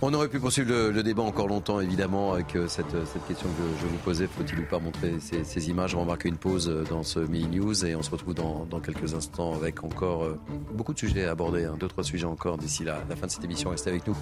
On 0.01 0.13
aurait 0.13 0.29
pu 0.29 0.39
poursuivre 0.39 0.71
le, 0.71 1.03
débat 1.03 1.23
encore 1.23 1.49
longtemps, 1.49 1.81
évidemment, 1.81 2.31
avec 2.31 2.55
euh, 2.55 2.69
cette, 2.69 2.91
cette 3.05 3.27
question 3.27 3.49
que 3.49 3.81
je, 3.81 3.85
vous 3.85 3.97
posais. 3.97 4.27
Faut-il 4.27 4.59
ou 4.59 4.65
pas 4.65 4.79
montrer 4.79 5.15
ces, 5.19 5.69
images? 5.69 5.93
On 5.93 5.99
va 5.99 6.05
marquer 6.05 6.29
une 6.29 6.37
pause 6.37 6.69
euh, 6.69 6.85
dans 6.89 7.03
ce 7.03 7.19
mini-news 7.19 7.85
et 7.85 7.95
on 7.95 8.01
se 8.01 8.09
retrouve 8.09 8.33
dans, 8.33 8.65
quelques 8.79 9.13
instants 9.13 9.53
avec 9.53 9.83
encore 9.83 10.23
euh, 10.23 10.39
beaucoup 10.71 10.93
de 10.93 10.99
sujets 10.99 11.25
à 11.25 11.31
aborder, 11.31 11.65
hein, 11.65 11.75
deux, 11.77 11.89
trois 11.89 12.05
sujets 12.05 12.25
encore 12.25 12.57
d'ici 12.57 12.85
la, 12.85 13.03
la 13.09 13.15
fin 13.17 13.27
de 13.27 13.31
cette 13.31 13.43
émission. 13.43 13.71
Restez 13.71 13.89
avec 13.89 14.07
nous. 14.07 14.15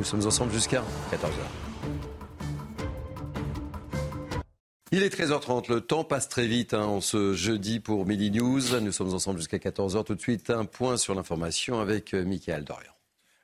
Nous 0.00 0.04
sommes 0.04 0.26
ensemble 0.26 0.52
jusqu'à 0.52 0.82
14h. 1.12 1.28
Il 4.90 5.04
est 5.04 5.14
13h30, 5.16 5.72
le 5.72 5.80
temps 5.80 6.04
passe 6.04 6.28
très 6.28 6.46
vite 6.46 6.74
hein, 6.74 6.84
en 6.84 7.00
ce 7.00 7.32
jeudi 7.32 7.78
pour 7.78 8.06
Midi 8.06 8.32
News. 8.32 8.60
Nous 8.80 8.92
sommes 8.92 9.14
ensemble 9.14 9.38
jusqu'à 9.38 9.58
14h. 9.58 10.04
Tout 10.04 10.16
de 10.16 10.20
suite, 10.20 10.50
un 10.50 10.64
point 10.64 10.96
sur 10.96 11.14
l'information 11.14 11.80
avec 11.80 12.12
Michael 12.12 12.64
Dorian. 12.64 12.91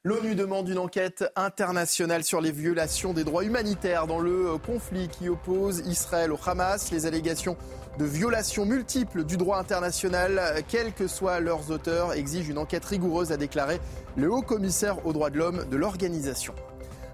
L'ONU 0.08 0.34
demande 0.34 0.70
une 0.70 0.78
enquête 0.78 1.30
internationale 1.36 2.24
sur 2.24 2.40
les 2.40 2.50
violations 2.50 3.12
des 3.12 3.24
droits 3.24 3.44
humanitaires 3.44 4.06
dans 4.06 4.20
le 4.20 4.56
conflit 4.56 5.06
qui 5.06 5.28
oppose 5.28 5.80
Israël 5.80 6.32
au 6.32 6.38
Hamas. 6.46 6.90
Les 6.90 7.04
allégations 7.04 7.58
de 7.98 8.06
violations 8.06 8.64
multiples 8.64 9.24
du 9.24 9.36
droit 9.36 9.58
international, 9.58 10.64
quels 10.66 10.94
que 10.94 11.08
soient 11.08 11.40
leurs 11.40 11.70
auteurs, 11.70 12.14
exigent 12.14 12.48
une 12.48 12.56
enquête 12.56 12.86
rigoureuse, 12.86 13.32
a 13.32 13.36
déclaré 13.36 13.80
le 14.16 14.32
haut 14.32 14.40
commissaire 14.40 15.04
aux 15.04 15.12
droits 15.12 15.28
de 15.28 15.36
l'homme 15.36 15.66
de 15.70 15.76
l'organisation. 15.76 16.54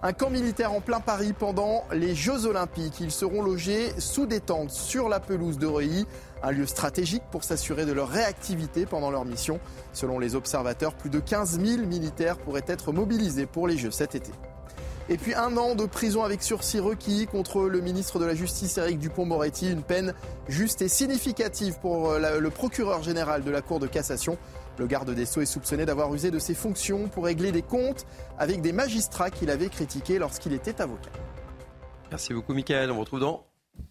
Un 0.03 0.13
camp 0.13 0.29
militaire 0.29 0.73
en 0.73 0.81
plein 0.81 1.01
Paris 1.01 1.33
pendant 1.33 1.85
les 1.93 2.15
Jeux 2.15 2.47
Olympiques. 2.47 3.01
Ils 3.01 3.11
seront 3.11 3.43
logés 3.43 3.93
sous 3.99 4.27
détente 4.27 4.71
sur 4.71 5.09
la 5.09 5.19
pelouse 5.19 5.59
de 5.59 5.67
Reuilly 5.67 6.07
un 6.43 6.51
lieu 6.51 6.67
stratégique 6.67 7.23
pour 7.31 7.43
s'assurer 7.43 7.87
de 7.87 7.93
leur 7.93 8.09
réactivité 8.09 8.85
pendant 8.85 9.11
leur 9.11 9.25
mission. 9.25 9.61
Selon 9.95 10.19
les 10.19 10.35
observateurs, 10.35 10.95
plus 10.95 11.09
de 11.09 11.21
15 11.21 11.59
000 11.59 11.87
militaires 11.87 12.37
pourraient 12.37 12.65
être 12.67 12.93
mobilisés 12.93 13.47
pour 13.47 13.67
les 13.67 13.79
Jeux 13.79 13.91
cet 13.91 14.15
été. 14.15 14.31
Et 15.11 15.19
puis 15.19 15.35
un 15.35 15.57
an 15.59 15.75
de 15.75 15.85
prison 15.85 16.23
avec 16.23 16.43
sursis 16.43 16.81
requis 16.81 17.27
contre 17.27 17.65
le 17.65 17.81
ministre 17.81 18.19
de 18.19 18.25
la 18.25 18.35
Justice 18.35 18.79
Éric 18.79 18.99
Dupont-Moretti, 18.99 19.71
une 19.71 19.83
peine 19.83 20.15
juste 20.49 20.81
et 20.81 20.89
significative 20.89 21.79
pour 21.81 22.11
euh, 22.11 22.41
le 22.41 22.51
procureur 22.51 23.03
général 23.03 23.45
de 23.45 23.51
la 23.51 23.61
Cour 23.61 23.81
de 23.81 23.87
cassation. 23.87 24.39
Le 24.79 24.87
garde 24.87 25.11
des 25.11 25.27
Sceaux 25.27 25.41
est 25.41 25.47
soupçonné 25.47 25.87
d'avoir 25.87 26.13
usé 26.15 26.31
de 26.31 26.39
ses 26.39 26.55
fonctions 26.55 27.09
pour 27.09 27.25
régler 27.25 27.53
des 27.53 27.63
comptes 27.63 28.07
avec 28.39 28.61
des 28.61 28.73
magistrats 28.73 29.31
qu'il 29.31 29.51
avait 29.51 29.69
critiqués 29.69 30.19
lorsqu'il 30.19 30.53
était 30.53 30.81
avocat. 30.81 31.11
Merci 32.11 32.35
beaucoup 32.35 32.55
Michael, 32.55 32.91
on 32.91 32.95
vous 32.95 33.01
retrouve 33.01 33.21
dans 33.21 33.47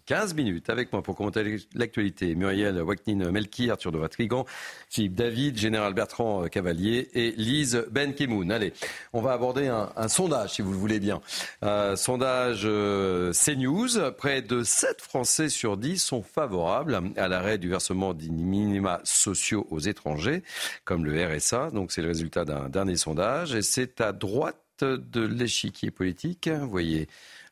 15 0.06 0.34
minutes 0.34 0.68
avec 0.68 0.92
moi 0.92 1.02
pour 1.02 1.16
commenter 1.16 1.56
l'actualité. 1.74 2.34
Muriel 2.34 2.80
Waknin 2.82 3.30
Melki, 3.30 3.70
Arthur 3.70 3.90
de 3.90 3.98
Vatrigan, 3.98 4.44
Philippe 4.90 5.14
David, 5.14 5.56
Général 5.56 5.94
Bertrand 5.94 6.46
Cavalier 6.48 7.08
et 7.14 7.32
Lise 7.32 7.86
Ben 7.90 8.14
Kemoun. 8.14 8.52
Allez, 8.52 8.74
on 9.12 9.22
va 9.22 9.32
aborder 9.32 9.68
un, 9.68 10.08
sondage, 10.08 10.54
si 10.54 10.62
vous 10.62 10.72
le 10.72 10.78
voulez 10.78 11.00
bien. 11.00 11.20
Un 11.62 11.96
sondage 11.96 12.62
euh, 12.64 13.32
CNews. 13.32 14.12
Près 14.18 14.42
de 14.42 14.62
7 14.62 15.00
Français 15.00 15.48
sur 15.48 15.76
10 15.76 15.98
sont 15.98 16.22
favorables 16.22 17.00
à 17.16 17.28
l'arrêt 17.28 17.56
du 17.56 17.68
versement 17.68 18.12
des 18.12 18.28
minima 18.28 19.00
sociaux 19.04 19.66
aux 19.70 19.80
étrangers, 19.80 20.42
comme 20.84 21.04
le 21.04 21.24
RSA. 21.26 21.70
Donc 21.70 21.92
c'est 21.92 22.02
le 22.02 22.08
résultat 22.08 22.44
d'un 22.44 22.68
dernier 22.68 22.96
sondage. 22.96 23.54
Et 23.54 23.62
c'est 23.62 24.00
à 24.02 24.12
droite 24.12 24.56
de 24.80 25.24
l'échiquier 25.24 25.90
politique. 25.90 26.48
Vous 26.48 26.68
voyez 26.68 27.08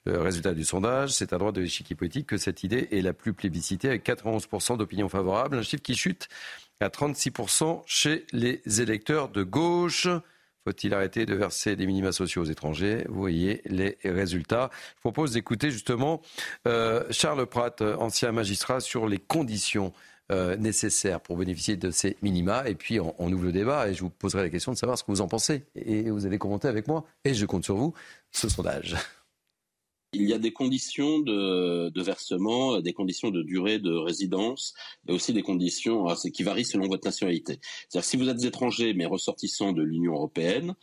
résultat 0.07 0.55
du 0.55 0.65
sondage, 0.65 1.11
c'est 1.11 1.33
à 1.33 1.39
droite 1.39 1.55
de 1.55 1.61
l'échiquier 1.61 1.95
politique 1.95 2.27
que 2.27 2.37
cette 2.37 2.65
idée 2.65 2.89
est 2.91 3.03
la 3.03 3.13
plus 3.13 3.33
plébiscitée, 3.33 3.89
avec 3.89 4.07
91% 4.07 4.77
d'opinion 4.77 5.09
favorable, 5.09 5.57
un 5.57 5.63
chiffre 5.63 5.83
qui 5.83 5.95
chute 5.95 6.29
à 6.81 6.89
36% 6.89 7.83
chez 7.87 8.27
les 8.33 8.63
électeurs 8.81 9.29
de 9.29 9.43
gauche. 9.43 10.09
Faut-il 10.65 10.95
arrêter 10.95 11.27
de 11.27 11.35
verser 11.35 11.75
des 11.75 11.87
minima 11.87 12.13
sociaux 12.13 12.43
aux 12.43 12.47
étrangers? 12.47 13.05
Vous 13.09 13.19
voyez 13.19 13.63
les 13.65 13.99
résultats. 14.05 14.71
Je 14.97 15.01
propose 15.01 15.33
d'écouter 15.33 15.71
justement 15.71 16.23
euh, 16.69 17.05
Charles 17.11 17.47
Pratt, 17.47 17.83
ancien 17.83 18.31
magistrat, 18.31 18.81
sur 18.81 19.09
les 19.09 19.19
conditions 19.19 19.93
euh, 20.31 20.57
nécessaires 20.57 21.21
pour 21.21 21.37
bénéficier 21.37 21.77
de 21.77 21.91
ces 21.91 22.17
minima. 22.23 22.69
Et 22.69 22.77
puis 22.77 23.01
on, 23.01 23.33
ouvre 23.33 23.45
le 23.45 23.53
débat 23.53 23.89
et 23.89 23.95
je 23.95 24.01
vous 24.01 24.11
poserai 24.11 24.43
la 24.43 24.51
question 24.51 24.73
de 24.73 24.79
savoir 24.79 24.97
ce 24.97 25.03
que 25.03 25.11
vous 25.11 25.21
en 25.21 25.29
pensez. 25.29 25.65
Et 25.75 26.11
vous 26.11 26.27
allez 26.27 26.39
commenter 26.39 26.69
avec 26.69 26.87
moi, 26.87 27.05
et 27.25 27.35
je 27.35 27.45
compte 27.45 27.65
sur 27.65 27.77
vous, 27.77 27.93
ce 28.31 28.49
sondage. 28.49 28.97
Il 30.15 30.29
y 30.29 30.35
a 30.35 30.39
des 30.39 30.53
conditions 30.53 31.21
de, 31.21 31.89
de, 31.89 32.03
versement, 32.03 32.81
des 32.83 32.93
conditions 32.93 33.31
de 33.31 33.43
durée 33.43 33.79
de 33.79 33.93
résidence, 33.93 34.75
et 35.09 35.13
aussi 35.13 35.33
des 35.33 35.41
conditions 35.41 36.07
qui 36.35 36.43
varient 36.43 36.67
selon 36.67 36.87
votre 36.87 37.07
nationalité. 37.07 37.61
C'est-à-dire 37.89 38.05
si 38.05 38.17
vous 38.19 38.29
êtes 38.29 38.45
étranger 38.45 38.93
mais 38.93 39.07
ressortissant 39.07 39.73
de 39.73 39.83
l'Union 39.83 40.13
européenne, 40.13 40.75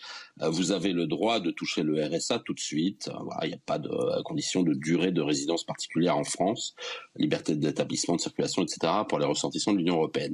euh, 0.41 0.49
vous 0.49 0.71
avez 0.71 0.93
le 0.93 1.05
droit 1.05 1.39
de 1.39 1.51
toucher 1.51 1.83
le 1.83 2.03
RSA 2.03 2.39
tout 2.39 2.55
de 2.55 2.59
suite. 2.59 3.11
il 3.43 3.49
n'y 3.49 3.53
a 3.53 3.59
pas 3.63 3.77
de 3.77 3.89
euh, 3.89 4.23
condition 4.23 4.63
de 4.63 4.73
durée 4.73 5.11
de 5.11 5.21
résidence 5.21 5.63
particulière 5.63 6.17
en 6.17 6.23
France, 6.23 6.73
liberté 7.15 7.55
d'établissement, 7.55 8.15
de 8.15 8.21
circulation, 8.21 8.63
etc. 8.63 8.79
pour 9.07 9.19
les 9.19 9.27
ressortissants 9.27 9.73
de 9.73 9.77
l'Union 9.77 9.97
européenne. 9.97 10.33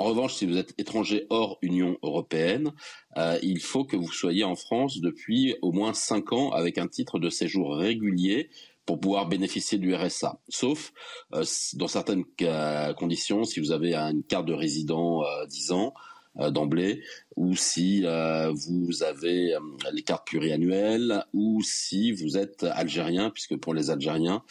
En 0.00 0.04
revanche, 0.04 0.32
si 0.32 0.46
vous 0.46 0.56
êtes 0.56 0.72
étranger 0.78 1.26
hors 1.28 1.58
Union 1.60 1.98
européenne, 2.02 2.72
euh, 3.18 3.38
il 3.42 3.60
faut 3.60 3.84
que 3.84 3.96
vous 3.96 4.10
soyez 4.10 4.44
en 4.44 4.56
France 4.56 4.98
depuis 5.02 5.56
au 5.60 5.72
moins 5.72 5.92
cinq 5.92 6.32
ans 6.32 6.52
avec 6.52 6.78
un 6.78 6.88
titre 6.88 7.18
de 7.18 7.28
séjour 7.28 7.76
régulier 7.76 8.48
pour 8.86 8.98
pouvoir 8.98 9.28
bénéficier 9.28 9.76
du 9.76 9.94
RSA. 9.94 10.40
Sauf 10.48 10.94
euh, 11.34 11.44
dans 11.74 11.86
certaines 11.86 12.24
euh, 12.40 12.94
conditions, 12.94 13.44
si 13.44 13.60
vous 13.60 13.72
avez 13.72 13.94
une 13.94 14.24
carte 14.24 14.46
de 14.46 14.54
résident 14.54 15.22
10 15.50 15.72
ans, 15.72 15.92
d'emblée, 16.36 17.02
ou 17.36 17.56
si 17.56 18.02
euh, 18.04 18.52
vous 18.52 19.02
avez 19.02 19.54
euh, 19.54 19.60
les 19.92 20.02
cartes 20.02 20.26
pluriannuelles, 20.26 21.24
ou 21.32 21.60
si 21.62 22.12
vous 22.12 22.36
êtes 22.36 22.64
algérien, 22.64 23.30
puisque 23.30 23.56
pour 23.56 23.74
les 23.74 23.90
Algériens, 23.90 24.42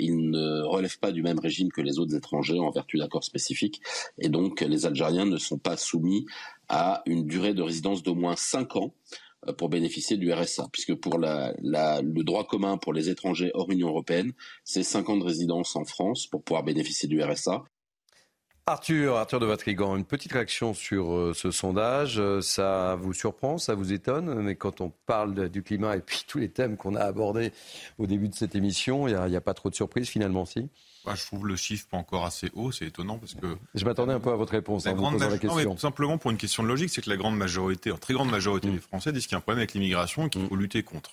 ils 0.00 0.30
ne 0.30 0.62
relèvent 0.62 0.98
pas 0.98 1.12
du 1.12 1.22
même 1.22 1.38
régime 1.38 1.70
que 1.70 1.80
les 1.80 1.98
autres 1.98 2.16
étrangers 2.16 2.58
en 2.58 2.70
vertu 2.70 2.98
d'accords 2.98 3.24
spécifiques, 3.24 3.80
et 4.18 4.28
donc 4.28 4.60
les 4.60 4.86
Algériens 4.86 5.26
ne 5.26 5.36
sont 5.36 5.58
pas 5.58 5.76
soumis 5.76 6.26
à 6.68 7.02
une 7.06 7.26
durée 7.26 7.54
de 7.54 7.62
résidence 7.62 8.02
d'au 8.02 8.14
moins 8.14 8.34
5 8.36 8.76
ans 8.76 8.94
pour 9.56 9.68
bénéficier 9.68 10.16
du 10.16 10.32
RSA, 10.32 10.68
puisque 10.72 10.94
pour 10.94 11.18
le 11.18 12.22
droit 12.22 12.46
commun 12.46 12.78
pour 12.78 12.92
les 12.92 13.10
étrangers 13.10 13.50
hors 13.54 13.70
Union 13.70 13.88
européenne, 13.88 14.32
c'est 14.64 14.82
5 14.82 15.08
ans 15.08 15.16
de 15.16 15.24
résidence 15.24 15.76
en 15.76 15.84
France 15.84 16.26
pour 16.26 16.42
pouvoir 16.42 16.64
bénéficier 16.64 17.08
du 17.08 17.22
RSA. 17.22 17.62
Arthur, 18.70 19.16
Arthur 19.16 19.40
de 19.40 19.46
Vatrigan, 19.46 19.96
une 19.96 20.04
petite 20.04 20.32
réaction 20.32 20.74
sur 20.74 21.12
euh, 21.12 21.32
ce 21.34 21.50
sondage. 21.50 22.20
Euh, 22.20 22.40
ça 22.40 22.94
vous 22.94 23.12
surprend, 23.12 23.58
ça 23.58 23.74
vous 23.74 23.92
étonne, 23.92 24.32
mais 24.42 24.54
quand 24.54 24.80
on 24.80 24.92
parle 25.06 25.48
du 25.48 25.64
climat 25.64 25.96
et 25.96 26.00
puis 26.00 26.22
tous 26.28 26.38
les 26.38 26.48
thèmes 26.48 26.76
qu'on 26.76 26.94
a 26.94 27.00
abordés 27.00 27.52
au 27.98 28.06
début 28.06 28.28
de 28.28 28.34
cette 28.34 28.54
émission, 28.54 29.08
il 29.08 29.16
n'y 29.16 29.36
a, 29.36 29.40
pas 29.40 29.54
trop 29.54 29.70
de 29.70 29.74
surprises 29.74 30.08
finalement, 30.08 30.44
si? 30.44 30.68
Je 31.12 31.26
trouve 31.26 31.48
le 31.48 31.56
chiffre 31.56 31.88
pas 31.90 31.96
encore 31.96 32.24
assez 32.24 32.50
haut, 32.54 32.70
c'est 32.70 32.86
étonnant 32.86 33.18
parce 33.18 33.34
que. 33.34 33.56
Je 33.74 33.84
m'attendais 33.84 34.12
un 34.12 34.20
peu 34.20 34.30
à 34.30 34.36
votre 34.36 34.52
réponse 34.52 34.86
en 34.86 34.94
vous 34.94 35.10
posant 35.10 35.28
la 35.28 35.38
question. 35.38 35.74
tout 35.74 35.80
simplement 35.80 36.18
pour 36.18 36.30
une 36.30 36.36
question 36.36 36.62
de 36.62 36.68
logique, 36.68 36.90
c'est 36.90 37.02
que 37.02 37.10
la 37.10 37.16
grande 37.16 37.36
majorité, 37.36 37.90
en 37.90 37.98
très 37.98 38.14
grande 38.14 38.30
majorité 38.30 38.68
mm. 38.68 38.72
des 38.72 38.80
Français 38.80 39.12
disent 39.12 39.26
qu'il 39.26 39.32
y 39.32 39.34
a 39.34 39.38
un 39.38 39.40
problème 39.40 39.60
avec 39.60 39.72
l'immigration 39.72 40.26
et 40.26 40.30
qu'il 40.30 40.46
faut 40.46 40.54
mm. 40.54 40.58
lutter 40.58 40.82
contre. 40.84 41.10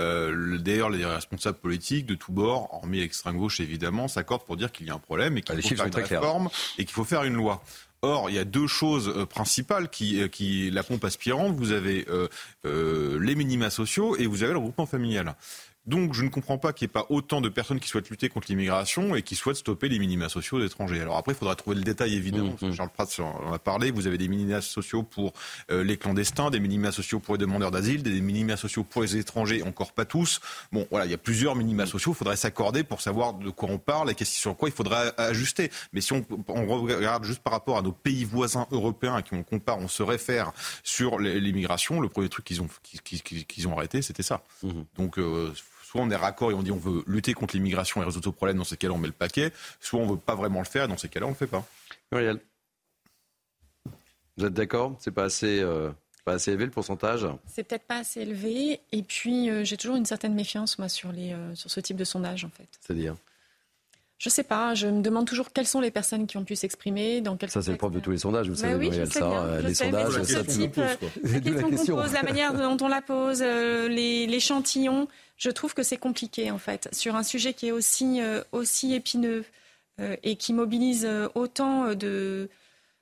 Euh, 0.00 0.58
D'ailleurs, 0.58 0.90
les 0.90 1.04
responsables 1.04 1.58
politiques 1.58 2.06
de 2.06 2.14
tous 2.14 2.32
bords, 2.32 2.72
hormis 2.72 3.00
l'extrême 3.00 3.36
gauche 3.36 3.60
évidemment, 3.60 4.08
s'accordent 4.08 4.44
pour 4.44 4.56
dire 4.56 4.72
qu'il 4.72 4.86
y 4.86 4.90
a 4.90 4.94
un 4.94 4.98
problème 4.98 5.36
et 5.38 5.42
qu'il 5.42 5.56
ah, 5.58 5.62
faut 5.62 5.74
faire 5.76 5.86
une 5.86 5.94
réforme 5.94 6.48
et 6.78 6.84
qu'il 6.84 6.94
faut 6.94 7.04
faire 7.04 7.24
une 7.24 7.34
loi. 7.34 7.62
Or, 8.02 8.30
il 8.30 8.36
y 8.36 8.38
a 8.38 8.44
deux 8.44 8.66
choses 8.66 9.12
euh, 9.14 9.26
principales 9.26 9.90
qui, 9.90 10.22
euh, 10.22 10.28
qui 10.28 10.70
la 10.70 10.82
pompe 10.82 11.04
aspirante. 11.04 11.54
Vous 11.56 11.72
avez 11.72 12.06
euh, 12.08 12.28
euh, 12.64 13.18
les 13.20 13.34
minima 13.34 13.68
sociaux 13.68 14.16
et 14.16 14.26
vous 14.26 14.42
avez 14.42 14.52
le 14.52 14.58
regroupement 14.58 14.86
familial. 14.86 15.34
Donc 15.86 16.12
je 16.12 16.22
ne 16.22 16.28
comprends 16.28 16.58
pas 16.58 16.72
qu'il 16.72 16.86
n'y 16.86 16.90
ait 16.90 16.92
pas 16.92 17.06
autant 17.08 17.40
de 17.40 17.48
personnes 17.48 17.80
qui 17.80 17.88
souhaitent 17.88 18.10
lutter 18.10 18.28
contre 18.28 18.48
l'immigration 18.50 19.14
et 19.14 19.22
qui 19.22 19.34
souhaitent 19.34 19.56
stopper 19.56 19.88
les 19.88 19.98
minima 19.98 20.28
sociaux 20.28 20.60
d'étrangers. 20.60 21.00
Alors 21.00 21.16
après, 21.16 21.32
il 21.32 21.38
faudra 21.38 21.56
trouver 21.56 21.76
le 21.76 21.82
détail 21.82 22.14
évidemment. 22.14 22.54
Mmh, 22.60 22.72
Charles 22.72 22.90
Prats 22.90 23.06
en 23.18 23.52
a 23.52 23.58
parlé. 23.58 23.90
Vous 23.90 24.06
avez 24.06 24.18
des 24.18 24.28
minima 24.28 24.60
sociaux 24.60 25.02
pour 25.02 25.32
euh, 25.70 25.82
les 25.82 25.96
clandestins, 25.96 26.50
des 26.50 26.60
minima 26.60 26.92
sociaux 26.92 27.18
pour 27.18 27.34
les 27.34 27.38
demandeurs 27.38 27.70
d'asile, 27.70 28.02
des 28.02 28.20
minima 28.20 28.56
sociaux 28.56 28.84
pour 28.84 29.02
les 29.02 29.16
étrangers, 29.16 29.62
encore 29.62 29.92
pas 29.92 30.04
tous. 30.04 30.40
Bon, 30.70 30.86
voilà, 30.90 31.06
il 31.06 31.10
y 31.10 31.14
a 31.14 31.18
plusieurs 31.18 31.56
minima 31.56 31.86
sociaux. 31.86 32.12
Il 32.12 32.16
faudrait 32.16 32.36
s'accorder 32.36 32.84
pour 32.84 33.00
savoir 33.00 33.32
de 33.34 33.48
quoi 33.48 33.70
on 33.70 33.78
parle 33.78 34.10
et 34.10 34.24
sur 34.24 34.56
quoi 34.56 34.68
il 34.68 34.74
faudra 34.74 35.12
ajuster. 35.16 35.70
Mais 35.94 36.02
si 36.02 36.12
on, 36.12 36.26
on, 36.48 36.66
regarde 36.66 37.24
juste 37.24 37.40
par 37.40 37.54
rapport 37.54 37.78
à 37.78 37.82
nos 37.82 37.92
pays 37.92 38.24
voisins 38.24 38.66
européens 38.70 39.14
à 39.14 39.22
qui 39.22 39.32
on 39.32 39.42
compare, 39.42 39.78
on 39.78 39.88
se 39.88 40.02
réfère 40.02 40.52
sur 40.84 41.18
l'immigration, 41.18 42.00
le 42.00 42.08
premier 42.08 42.28
truc 42.28 42.44
qu'ils 42.44 42.60
ont, 42.60 42.68
qu'ils 43.48 43.66
ont 43.66 43.76
arrêté, 43.76 44.02
c'était 44.02 44.22
ça. 44.22 44.42
Mmh. 44.62 44.70
Donc 44.96 45.18
euh, 45.18 45.52
soit 45.90 46.00
on 46.00 46.10
est 46.10 46.16
raccord 46.16 46.52
et 46.52 46.54
on 46.54 46.62
dit 46.62 46.70
on 46.70 46.76
veut 46.76 47.02
lutter 47.08 47.34
contre 47.34 47.56
l'immigration 47.56 48.00
et 48.00 48.04
résoudre 48.04 48.26
ce 48.26 48.30
problème, 48.30 48.58
dans 48.58 48.64
ces 48.64 48.76
cas-là 48.76 48.94
on 48.94 48.98
met 48.98 49.08
le 49.08 49.12
paquet, 49.12 49.52
soit 49.80 49.98
on 49.98 50.06
veut 50.06 50.16
pas 50.16 50.36
vraiment 50.36 50.60
le 50.60 50.64
faire 50.64 50.84
et 50.84 50.88
dans 50.88 50.96
ces 50.96 51.08
cas-là 51.08 51.26
on 51.26 51.30
le 51.30 51.34
fait 51.34 51.48
pas. 51.48 51.66
Muriel. 52.12 52.38
Vous 54.36 54.44
êtes 54.46 54.54
d'accord? 54.54 54.96
C'est 55.00 55.10
pas 55.10 55.24
assez. 55.24 55.60
Euh, 55.60 55.90
pas 56.24 56.34
assez 56.34 56.52
élevé 56.52 56.66
le 56.66 56.70
pourcentage? 56.70 57.26
C'est 57.46 57.64
peut-être 57.64 57.86
pas 57.86 57.98
assez 57.98 58.20
élevé. 58.20 58.80
Et 58.92 59.02
puis, 59.02 59.50
euh, 59.50 59.64
j'ai 59.64 59.76
toujours 59.76 59.96
une 59.96 60.04
certaine 60.04 60.34
méfiance, 60.34 60.78
moi, 60.78 60.88
sur, 60.88 61.12
les, 61.12 61.32
euh, 61.32 61.54
sur 61.54 61.70
ce 61.70 61.80
type 61.80 61.96
de 61.96 62.04
sondage, 62.04 62.44
en 62.44 62.50
fait. 62.50 62.68
C'est-à-dire? 62.80 63.16
Je 64.20 64.28
sais 64.28 64.42
pas, 64.42 64.74
je 64.74 64.86
me 64.86 65.00
demande 65.00 65.26
toujours 65.26 65.50
quelles 65.50 65.66
sont 65.66 65.80
les 65.80 65.90
personnes 65.90 66.26
qui 66.26 66.36
ont 66.36 66.44
pu 66.44 66.54
s'exprimer, 66.54 67.22
dans 67.22 67.38
quel 67.38 67.48
Ça, 67.50 67.62
c'est 67.62 67.70
le 67.70 67.78
propre 67.78 67.94
de 67.94 68.00
tous 68.00 68.10
les 68.10 68.18
sondages, 68.18 68.48
vous 68.50 68.54
bah 68.54 68.60
savez, 68.68 68.74
oui, 68.88 68.94
sais 68.94 69.06
ça, 69.06 69.28
bien, 69.30 69.60
les 69.62 69.74
sais, 69.74 69.84
sondages, 69.86 70.22
ça 70.24 70.44
type, 70.44 70.74
pose, 70.74 70.84
la 71.22 71.40
question 71.62 71.96
qu'on 71.96 72.02
pose, 72.02 72.12
la 72.12 72.22
manière 72.22 72.52
dont 72.52 72.76
on 72.84 72.88
la 72.88 73.00
pose, 73.00 73.40
euh, 73.42 73.88
l'échantillon, 73.88 75.08
je 75.38 75.48
trouve 75.48 75.72
que 75.72 75.82
c'est 75.82 75.96
compliqué, 75.96 76.50
en 76.50 76.58
fait, 76.58 76.90
sur 76.92 77.16
un 77.16 77.22
sujet 77.22 77.54
qui 77.54 77.68
est 77.68 77.72
aussi, 77.72 78.20
euh, 78.20 78.42
aussi 78.52 78.92
épineux 78.92 79.42
euh, 80.00 80.16
et 80.22 80.36
qui 80.36 80.52
mobilise 80.52 81.08
autant 81.34 81.94
de, 81.94 82.50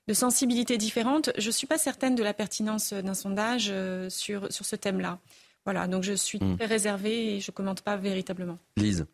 de 0.07 0.15
sensibilités 0.15 0.78
différentes. 0.78 1.31
Je 1.36 1.51
suis 1.51 1.66
pas 1.66 1.78
certaine 1.78 2.15
de 2.15 2.23
la 2.23 2.32
pertinence 2.32 2.93
d'un 2.93 3.15
sondage 3.15 3.73
sur, 4.09 4.53
sur 4.53 4.65
ce 4.65 4.77
thème-là. 4.77 5.19
Voilà, 5.65 5.89
donc 5.89 6.05
je 6.05 6.12
suis 6.12 6.39
Hmm. 6.39 6.57
très 6.57 6.66
réservée 6.66 7.35
et 7.35 7.40
je 7.40 7.51
commente 7.51 7.82
pas 7.82 7.97
véritablement. 7.97 8.59
Lise 8.77 9.05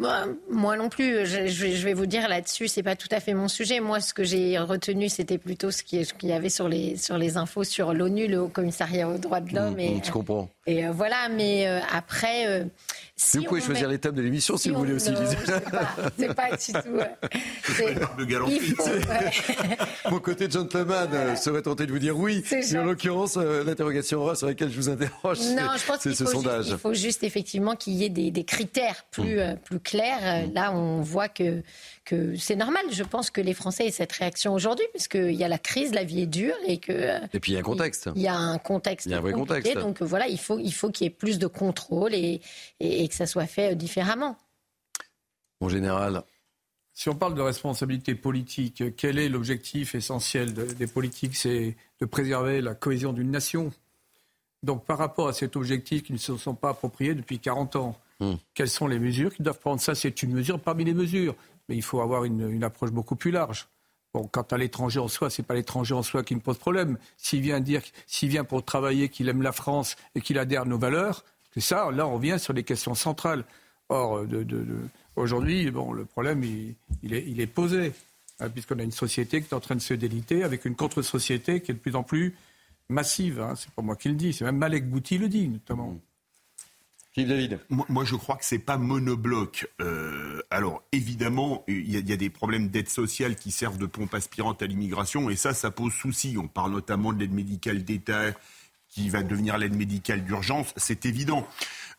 Moi, 0.00 0.24
moi 0.50 0.76
non 0.76 0.88
plus, 0.88 1.26
je, 1.26 1.46
je 1.46 1.84
vais- 1.84 1.92
vous 1.92 2.06
dire 2.06 2.28
là-dessus, 2.28 2.68
c'est 2.68 2.82
pas 2.82 2.96
tout 2.96 3.08
à 3.10 3.20
fait 3.20 3.34
mon 3.34 3.48
sujet. 3.48 3.80
Moi, 3.80 4.00
ce 4.00 4.14
que 4.14 4.24
j'ai 4.24 4.58
retenu, 4.58 5.08
c'était 5.08 5.38
plutôt 5.38 5.70
ce 5.70 5.82
qui- 5.82 6.04
ce 6.04 6.14
qu'il 6.14 6.28
y 6.30 6.32
avait 6.32 6.48
sur 6.48 6.68
les, 6.68 6.96
sur 6.96 7.18
les 7.18 7.36
infos 7.36 7.64
sur 7.64 7.92
l'ONU, 7.92 8.26
le 8.26 8.40
Haut 8.40 8.48
Commissariat 8.48 9.08
aux 9.08 9.18
droits 9.18 9.40
de 9.40 9.54
l'homme. 9.54 9.78
et, 9.78 9.96
Mmh, 9.96 10.00
Je 10.04 10.10
comprends. 10.10 10.48
Et 10.66 10.86
euh, 10.86 10.92
voilà, 10.92 11.28
mais 11.28 11.66
euh, 11.66 11.80
après. 11.92 12.46
euh, 12.48 12.64
si 13.16 13.36
vous 13.38 13.44
pouvez 13.44 13.60
choisir 13.60 13.88
met- 13.88 13.94
les 13.94 13.98
thèmes 13.98 14.14
de 14.14 14.22
l'émission 14.22 14.56
si, 14.56 14.64
si 14.64 14.70
vous 14.70 14.78
voulez 14.78 14.94
aussi, 14.94 15.12
pas, 15.72 15.94
C'est 16.18 16.34
pas 16.34 16.50
du 16.56 16.72
tout. 16.72 17.00
Mon 20.10 20.20
côté 20.20 20.50
gentleman 20.50 21.08
euh, 21.12 21.36
serait 21.36 21.62
tenté 21.62 21.86
de 21.86 21.92
vous 21.92 21.98
dire 21.98 22.16
oui, 22.18 22.42
C'est 22.46 22.72
mais 22.72 22.78
en 22.78 22.84
l'occurrence, 22.84 23.36
euh, 23.36 23.62
l'interrogation 23.64 24.34
sur 24.34 24.46
laquelle 24.46 24.70
je 24.70 24.76
vous 24.76 24.88
interroge, 24.88 25.38
c'est- 25.38 25.54
Non, 25.54 25.68
je 25.76 25.86
pense 25.86 25.98
c'est 26.00 26.10
qu'il 26.10 26.16
ce 26.16 26.24
faut, 26.24 26.30
sondage. 26.30 26.64
juste, 26.64 26.70
il 26.72 26.78
faut 26.78 26.94
juste 26.94 27.24
effectivement 27.24 27.76
qu'il 27.76 27.94
y 27.94 28.04
ait 28.04 28.08
des, 28.08 28.30
des 28.30 28.44
critères 28.44 29.04
plus, 29.10 29.36
Mmh. 29.36 29.38
euh, 29.38 29.54
plus 29.56 29.80
clairs. 29.80 30.46
Là, 30.54 30.72
on 30.72 31.00
voit 31.02 31.28
que, 31.28 31.62
que 32.10 32.36
c'est 32.36 32.56
normal. 32.56 32.84
Je 32.90 33.02
pense 33.04 33.30
que 33.30 33.40
les 33.40 33.54
Français 33.54 33.86
aient 33.86 33.90
cette 33.90 34.12
réaction 34.12 34.52
aujourd'hui, 34.54 34.86
parce 34.92 35.08
qu'il 35.08 35.32
y 35.34 35.44
a 35.44 35.48
la 35.48 35.58
crise, 35.58 35.92
la 35.94 36.04
vie 36.04 36.20
est 36.22 36.26
dure 36.26 36.56
et 36.66 36.78
que. 36.78 36.92
euh, 36.92 37.18
Et 37.32 37.40
puis 37.40 37.52
il 37.52 37.54
y 37.54 37.56
a 37.56 37.60
un 37.60 37.62
contexte. 37.62 38.08
Il 38.16 38.22
y 38.22 38.28
a 38.28 38.36
un 38.36 38.58
contexte. 38.58 39.06
Il 39.06 39.12
y 39.12 39.14
a 39.14 39.18
un 39.18 39.20
vrai 39.20 39.32
contexte. 39.32 39.74
Donc 39.78 40.02
voilà, 40.02 40.26
il 40.28 40.38
faut, 40.38 40.58
il 40.58 40.72
faut 40.72 40.90
qu'il 40.90 41.04
y 41.04 41.08
ait 41.08 41.10
plus 41.24 41.38
de 41.38 41.46
contrôle 41.46 42.14
et, 42.14 42.40
et, 42.80 43.04
et 43.04 43.08
que 43.08 43.14
ça 43.14 43.26
soit 43.26 43.46
fait 43.46 43.72
euh, 43.72 43.74
différemment. 43.74 44.36
En 45.60 45.68
général, 45.68 46.22
Si 46.92 47.08
on 47.08 47.14
parle 47.14 47.34
de 47.34 47.40
responsabilité 47.42 48.14
politique, 48.14 48.82
quel 48.96 49.18
est 49.18 49.28
l'objectif 49.28 49.94
essentiel 49.94 50.52
de- 50.52 50.64
des 50.64 50.86
politiques? 50.86 51.36
C'est 51.36 51.76
de 52.00 52.06
préserver 52.06 52.60
la 52.60 52.74
cohésion 52.74 53.12
d'une 53.12 53.30
nation. 53.30 53.72
Donc 54.62 54.84
par 54.84 54.98
rapport 54.98 55.28
à 55.28 55.32
cet 55.32 55.56
objectif 55.56 56.02
qui 56.02 56.12
ne 56.12 56.18
se 56.18 56.36
sont 56.36 56.54
pas 56.54 56.70
appropriés 56.70 57.14
depuis 57.14 57.38
40 57.38 57.76
ans, 57.76 57.96
Hmm. 58.22 58.34
quelles 58.52 58.68
sont 58.68 58.86
les 58.86 58.98
mesures 58.98 59.34
qu'ils 59.34 59.46
doivent 59.46 59.58
prendre? 59.60 59.80
Ça, 59.80 59.94
c'est 59.94 60.22
une 60.22 60.32
mesure 60.34 60.60
parmi 60.60 60.84
les 60.84 60.92
mesures. 60.92 61.34
Mais 61.70 61.76
il 61.76 61.82
faut 61.82 62.00
avoir 62.00 62.24
une, 62.24 62.64
approche 62.64 62.90
beaucoup 62.90 63.14
plus 63.14 63.30
large. 63.30 63.68
Bon, 64.12 64.26
quant 64.26 64.42
à 64.42 64.58
l'étranger 64.58 64.98
en 64.98 65.06
soi, 65.06 65.30
c'est 65.30 65.44
pas 65.44 65.54
l'étranger 65.54 65.94
en 65.94 66.02
soi 66.02 66.24
qui 66.24 66.34
me 66.34 66.40
pose 66.40 66.58
problème. 66.58 66.98
S'il 67.16 67.42
vient 67.42 67.60
dire, 67.60 67.80
vient 68.22 68.42
pour 68.42 68.64
travailler, 68.64 69.08
qu'il 69.08 69.28
aime 69.28 69.40
la 69.40 69.52
France 69.52 69.94
et 70.16 70.20
qu'il 70.20 70.36
adhère 70.36 70.62
à 70.62 70.64
nos 70.64 70.78
valeurs, 70.78 71.24
c'est 71.54 71.60
ça. 71.60 71.92
Là, 71.92 72.08
on 72.08 72.14
revient 72.14 72.38
sur 72.40 72.52
les 72.52 72.64
questions 72.64 72.96
centrales. 72.96 73.44
Or, 73.88 74.24
aujourd'hui, 75.14 75.70
bon, 75.70 75.92
le 75.92 76.04
problème, 76.04 76.42
il, 76.42 77.40
est, 77.40 77.46
posé, 77.46 77.92
hein, 78.40 78.50
puisqu'on 78.50 78.80
a 78.80 78.82
une 78.82 78.90
société 78.90 79.40
qui 79.40 79.46
est 79.50 79.54
en 79.54 79.60
train 79.60 79.76
de 79.76 79.80
se 79.80 79.94
déliter, 79.94 80.42
avec 80.42 80.64
une 80.64 80.74
contre-société 80.74 81.60
qui 81.60 81.70
est 81.70 81.74
de 81.74 81.78
plus 81.78 81.94
en 81.94 82.02
plus 82.02 82.34
massive. 82.88 83.40
Hein. 83.40 83.54
C'est 83.56 83.70
pas 83.70 83.82
moi 83.82 83.94
qui 83.94 84.08
le 84.08 84.16
dis, 84.16 84.32
c'est 84.32 84.44
même 84.44 84.58
Malek 84.58 84.90
Bouti 84.90 85.18
le 85.18 85.28
dit, 85.28 85.46
notamment. 85.46 86.00
David. 87.16 87.58
Moi, 87.68 88.04
je 88.04 88.14
crois 88.16 88.36
que 88.36 88.44
c'est 88.44 88.58
pas 88.60 88.78
monobloc. 88.78 89.68
Euh, 89.80 90.40
alors, 90.50 90.82
évidemment, 90.92 91.64
il 91.68 91.90
y, 91.90 91.96
a- 91.96 92.00
il 92.00 92.08
y 92.08 92.12
a 92.12 92.16
des 92.16 92.30
problèmes 92.30 92.68
d'aide 92.68 92.88
sociale 92.88 93.36
qui 93.36 93.50
servent 93.50 93.78
de 93.78 93.86
pompe 93.86 94.14
aspirante 94.14 94.62
à 94.62 94.66
l'immigration, 94.66 95.28
et 95.28 95.36
ça, 95.36 95.52
ça 95.52 95.70
pose 95.70 95.92
souci. 95.92 96.36
On 96.38 96.48
parle 96.48 96.72
notamment 96.72 97.12
de 97.12 97.18
l'aide 97.18 97.32
médicale 97.34 97.84
d'État 97.84 98.30
qui 98.88 99.08
va 99.08 99.22
devenir 99.22 99.58
l'aide 99.58 99.74
médicale 99.76 100.24
d'urgence, 100.24 100.72
c'est 100.76 101.04
évident. 101.06 101.46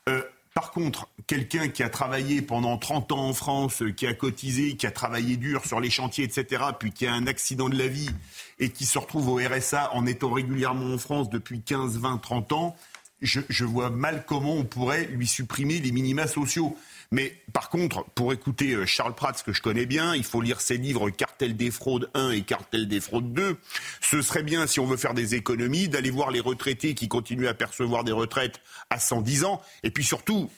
Euh, 0.09 0.21
par 0.53 0.71
contre, 0.71 1.07
quelqu'un 1.27 1.69
qui 1.69 1.83
a 1.83 1.89
travaillé 1.89 2.41
pendant 2.41 2.77
30 2.77 3.11
ans 3.13 3.29
en 3.29 3.33
France, 3.33 3.81
euh, 3.83 3.91
qui 3.91 4.07
a 4.07 4.13
cotisé, 4.13 4.75
qui 4.75 4.85
a 4.87 4.91
travaillé 4.91 5.37
dur 5.37 5.65
sur 5.65 5.79
les 5.79 5.89
chantiers, 5.89 6.25
etc., 6.25 6.63
puis 6.77 6.91
qui 6.91 7.05
a 7.05 7.13
un 7.13 7.27
accident 7.27 7.69
de 7.69 7.77
la 7.77 7.87
vie 7.87 8.09
et 8.59 8.69
qui 8.69 8.85
se 8.85 8.97
retrouve 8.99 9.29
au 9.29 9.35
RSA 9.37 9.93
en 9.93 10.05
étant 10.05 10.31
régulièrement 10.31 10.93
en 10.93 10.97
France 10.97 11.29
depuis 11.29 11.61
15, 11.61 11.97
20, 11.99 12.17
30 12.17 12.51
ans, 12.51 12.75
je, 13.21 13.65
vois 13.65 13.89
mal 13.89 14.25
comment 14.27 14.55
on 14.55 14.63
pourrait 14.63 15.05
lui 15.05 15.27
supprimer 15.27 15.79
les 15.79 15.91
minima 15.91 16.27
sociaux. 16.27 16.77
Mais 17.11 17.35
par 17.53 17.69
contre, 17.69 18.05
pour 18.15 18.31
écouter 18.31 18.73
euh, 18.73 18.85
Charles 18.85 19.15
Prats, 19.15 19.33
que 19.45 19.53
je 19.53 19.61
connais 19.61 19.85
bien, 19.85 20.15
il 20.15 20.23
faut 20.23 20.41
lire 20.41 20.61
ses 20.61 20.77
livres 20.77 21.09
Cartel 21.09 21.57
des 21.57 21.69
fraudes 21.69 22.09
1 22.13 22.31
et 22.31 22.41
Cartel 22.41 22.87
des 22.87 23.01
fraudes 23.01 23.33
2. 23.33 23.57
Ce 23.99 24.21
serait 24.21 24.43
bien, 24.43 24.65
si 24.65 24.79
on 24.79 24.85
veut 24.85 24.97
faire 24.97 25.13
des 25.13 25.35
économies, 25.35 25.89
d'aller 25.89 26.09
voir 26.09 26.31
les 26.31 26.39
retraités 26.39 26.95
qui 26.95 27.09
continuent 27.09 27.47
à 27.47 27.53
percevoir 27.53 28.03
des 28.03 28.13
retraites 28.13 28.61
à 28.89 28.97
110 28.97 29.43
ans. 29.43 29.61
Et 29.83 29.91
puis 29.91 30.03
surtout, 30.03 30.49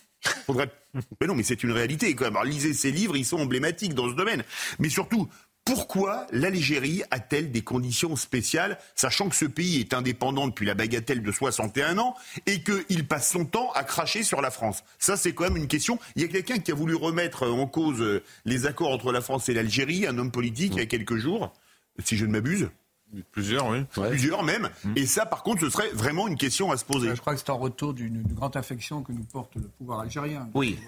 faudrait... 0.45 0.69
Mais 1.19 1.26
non, 1.26 1.34
mais 1.34 1.41
c'est 1.41 1.64
une 1.64 1.72
réalité 1.72 2.14
quand 2.14 2.30
même. 2.30 2.38
Lisez 2.45 2.76
ces 2.76 2.91
livres, 2.91 3.18
ils 3.18 3.26
sont 3.26 3.40
emblématiques 3.40 3.95
dans 3.95 4.10
ce 4.10 4.14
domaine. 4.14 4.44
Mais 4.77 4.90
surtout, 4.90 5.27
pourquoi 5.65 6.27
l'Algérie 6.31 7.03
a-t-elle 7.10 7.52
des 7.52 7.61
conditions 7.61 8.15
spéciales, 8.15 8.77
sachant 8.95 9.30
que 9.30 9.35
ce 9.35 9.45
pays 9.45 9.80
est 9.80 9.94
indépendant 9.94 10.48
depuis 10.48 10.65
la 10.65 10.73
bagatelle 10.73 11.23
de 11.23 11.31
61 11.31 11.98
ans 11.99 12.15
et 12.45 12.61
qu'il 12.64 13.07
passe 13.07 13.31
son 13.31 13.45
temps 13.45 13.72
à 13.73 13.84
cracher 13.84 14.23
sur 14.23 14.41
la 14.41 14.52
France? 14.52 14.84
Ça, 14.99 15.15
c'est 15.15 15.34
quand 15.34 15.45
même 15.45 15.57
une 15.57 15.68
question. 15.68 15.99
Il 16.15 16.22
y 16.22 16.26
a 16.26 16.27
quelqu'un 16.27 16.60
qui 16.60 16.72
a 16.72 16.76
voulu 16.76 16.95
remettre 16.95 17.48
en 17.48 17.65
cause 17.65 18.02
euh, 18.02 18.23
les 18.45 18.65
accords 18.65 18.91
entre 18.91 19.11
la 19.11 19.22
France 19.22 19.48
et 19.48 19.53
l'Algérie, 19.53 20.06
un 20.06 20.18
homme 20.18 20.31
politique, 20.31 20.73
il 20.76 20.80
y 20.80 20.84
a 20.84 20.85
quelques 20.85 21.18
jours, 21.18 21.53
si 22.03 22.18
je 22.18 22.26
ne 22.26 22.31
m'abuse. 22.31 22.69
Plusieurs, 23.31 23.68
oui. 23.68 23.85
Plusieurs 23.94 24.44
même. 24.44 24.69
Et 24.95 25.06
ça, 25.06 25.26
par 25.26 25.44
contre, 25.44 25.61
ce 25.61 25.69
serait 25.69 25.90
vraiment 25.90 26.27
une 26.27 26.38
question 26.38 26.72
à 26.72 26.77
se 26.77 26.85
poser. 26.85 27.10
Je 27.15 27.22
crois 27.22 27.34
que 27.34 27.40
c'est 27.40 27.52
en 27.52 27.57
retour 27.57 27.94
d'une 27.94 28.23
d'une 28.23 28.34
grande 28.34 28.57
affection 28.57 29.03
que 29.03 29.11
nous 29.11 29.23
porte 29.23 29.56
le 29.56 29.68
pouvoir 29.77 30.02
algérien. 30.02 30.49
Oui. 30.53 30.80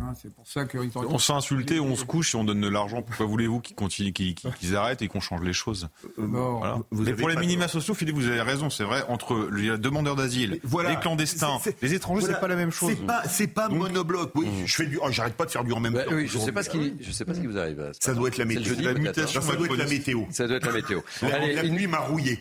Hein, 0.00 0.12
c'est 0.20 0.32
pour 0.32 0.46
ça. 0.46 0.64
On 1.08 1.18
s'est 1.18 1.32
insulté, 1.32 1.80
on 1.80 1.96
se 1.96 2.04
couche 2.04 2.34
et 2.34 2.38
on 2.38 2.44
donne 2.44 2.60
de 2.60 2.68
l'argent. 2.68 3.02
Pourquoi 3.02 3.26
voulez-vous 3.26 3.60
qu'ils 3.60 3.76
continuent, 3.76 4.12
qu'ils 4.12 4.76
arrêtent 4.76 5.02
et 5.02 5.08
qu'on 5.08 5.20
change 5.20 5.42
les 5.42 5.52
choses? 5.52 5.88
Non, 6.18 6.58
Voilà. 6.58 6.78
vous 6.90 7.02
Mais 7.04 7.14
pour 7.14 7.28
les 7.28 7.36
minima 7.36 7.68
sociaux, 7.68 7.94
Philippe, 7.94 8.16
vous 8.16 8.26
avez 8.28 8.42
raison, 8.42 8.70
c'est 8.70 8.84
vrai. 8.84 9.04
Entre 9.08 9.48
les 9.52 9.76
demandeurs 9.78 10.16
d'asile, 10.16 10.60
Voilà. 10.62 10.90
les 10.90 10.96
clandestins, 10.96 11.58
les 11.82 11.94
étrangers, 11.94 12.20
voilà. 12.20 12.34
c'est 12.34 12.40
pas 12.40 12.48
la 12.48 12.56
même 12.56 12.70
chose. 12.70 12.92
C'est 13.28 13.46
pas, 13.48 13.68
pas 13.68 13.74
monobloc. 13.74 14.32
Oui, 14.34 14.46
je 14.66 14.74
fais 14.74 14.86
du. 14.86 14.98
oh, 15.02 15.08
j'arrête 15.10 15.34
pas 15.34 15.44
de 15.44 15.50
faire 15.50 15.64
du 15.64 15.72
en 15.72 15.80
même 15.80 15.94
Bah 15.94 16.04
temps. 16.04 16.14
oui, 16.14 16.26
je 16.26 16.38
sais 16.38 16.52
pas 16.52 16.62
ce 16.62 16.70
qui, 16.70 16.94
je 17.00 17.10
sais 17.10 17.24
pas 17.24 17.34
ce 17.34 17.40
qui 17.40 17.46
vous 17.46 17.58
arrive. 17.58 17.80
euh, 17.80 17.92
Ça 17.98 18.14
doit 18.14 18.28
être 18.28 18.38
la 18.38 18.44
météo. 18.44 18.64
jeudi, 18.64 18.82
La 18.82 18.94
mutation, 18.94 19.40
ça 19.40 19.54
doit 19.56 19.66
être 19.66 19.76
la 19.76 19.86
météo. 19.86 20.20
Ça 20.30 20.46
doit 20.46 20.56
être 20.56 20.66
la 20.66 20.72
météo. 20.72 21.00
Allez, 21.22 21.54
la 21.54 21.62
nuit 21.64 21.86
m'a 21.86 21.98
rouillé. 22.00 22.38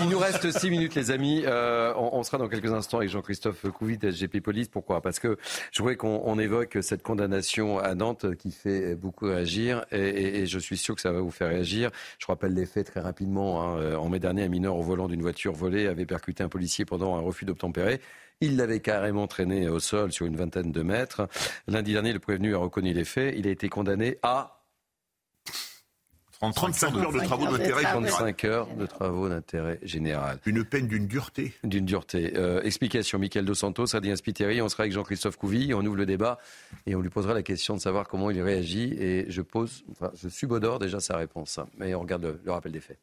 Il, 0.00 0.08
nous 0.08 0.18
reste 0.18 0.50
6 0.50 0.70
minutes, 0.70 0.94
les 0.94 1.10
amis. 1.10 1.42
Euh, 1.46 1.92
on, 1.96 2.22
sera 2.22 2.38
dans 2.38 2.48
quelques 2.48 2.72
instants 2.72 2.98
avec 2.98 3.10
Jean-Christophe 3.10 3.66
Couvit, 3.70 3.98
SGP 4.02 4.40
Police. 4.40 4.68
Pourquoi? 4.68 5.00
Parce 5.00 5.18
que 5.18 5.36
je 5.72 5.82
voudrais 5.82 5.96
qu'on 5.96 6.22
on 6.24 6.38
évoque 6.38 6.78
cette 6.84 7.02
condamnation 7.02 7.78
à 7.78 7.94
Nantes 7.94 8.36
qui 8.36 8.52
fait 8.52 8.94
beaucoup 8.94 9.26
réagir. 9.26 9.84
Et, 9.90 10.46
je 10.46 10.58
suis 10.58 10.76
sûr 10.76 10.94
que 10.94 11.00
ça 11.00 11.10
va 11.10 11.20
vous 11.20 11.30
faire 11.32 11.48
réagir. 11.48 11.90
Je 12.18 12.26
rappelle 12.26 12.54
les 12.54 12.66
faits 12.66 12.86
très 12.86 13.00
rapidement. 13.00 13.62
hein. 13.62 13.78
Euh, 13.78 13.96
En 13.96 14.08
mai 14.08 14.20
dernier, 14.20 14.44
un 14.44 14.48
mineur 14.48 14.76
au 14.76 14.82
volant 14.82 15.08
d'une 15.08 15.22
voiture 15.22 15.52
volée 15.52 15.86
avait 15.88 16.06
percuté 16.06 16.42
un 16.44 16.48
policier 16.48 16.84
pendant 16.84 17.16
un 17.16 17.20
refus 17.20 17.44
d'obtempérer. 17.44 18.00
Il 18.40 18.56
l'avait 18.56 18.80
carrément 18.80 19.26
traîné 19.26 19.68
au 19.68 19.80
sol 19.80 20.12
sur 20.12 20.26
une 20.26 20.36
vingtaine 20.36 20.70
de 20.72 20.82
mètres. 20.82 21.28
Lundi 21.66 21.92
dernier, 21.92 22.12
le 22.12 22.18
prévenu 22.18 22.54
a 22.54 22.58
reconnu 22.58 22.92
les 22.92 23.04
faits. 23.04 23.34
Il 23.36 23.46
a 23.46 23.50
été 23.50 23.68
condamné 23.68 24.18
à 24.22 24.63
35 26.52 26.96
heures 26.96 27.12
de 27.12 27.18
travaux 27.20 27.46
d'intérêt 27.46 27.82
général. 27.82 28.02
35 28.02 28.44
heures 28.44 28.68
de 28.76 28.86
travaux 28.86 29.28
d'intérêt 29.28 29.78
général. 29.82 30.38
Une 30.46 30.64
peine 30.64 30.88
d'une 30.88 31.06
dureté. 31.06 31.52
D'une 31.64 31.84
dureté. 31.84 32.32
Euh, 32.36 32.62
explication, 32.62 33.18
Michael 33.18 33.44
Dos 33.44 33.54
Santos, 33.54 33.94
Adrien 33.94 34.16
Spiteri, 34.16 34.60
on 34.62 34.68
sera 34.68 34.82
avec 34.82 34.92
Jean-Christophe 34.92 35.36
Couvi, 35.36 35.72
on 35.74 35.84
ouvre 35.84 35.96
le 35.96 36.06
débat 36.06 36.38
et 36.86 36.94
on 36.94 37.00
lui 37.00 37.10
posera 37.10 37.34
la 37.34 37.42
question 37.42 37.74
de 37.74 37.80
savoir 37.80 38.08
comment 38.08 38.30
il 38.30 38.40
réagit. 38.40 38.94
Et 38.98 39.26
je 39.28 39.42
pose, 39.42 39.84
enfin, 39.92 40.10
je 40.14 40.28
subodore 40.28 40.78
déjà 40.78 41.00
sa 41.00 41.16
réponse. 41.16 41.60
Mais 41.78 41.94
on 41.94 42.00
regarde 42.00 42.22
le, 42.22 42.40
le 42.44 42.52
rappel 42.52 42.72
des 42.72 42.80
faits. 42.80 42.98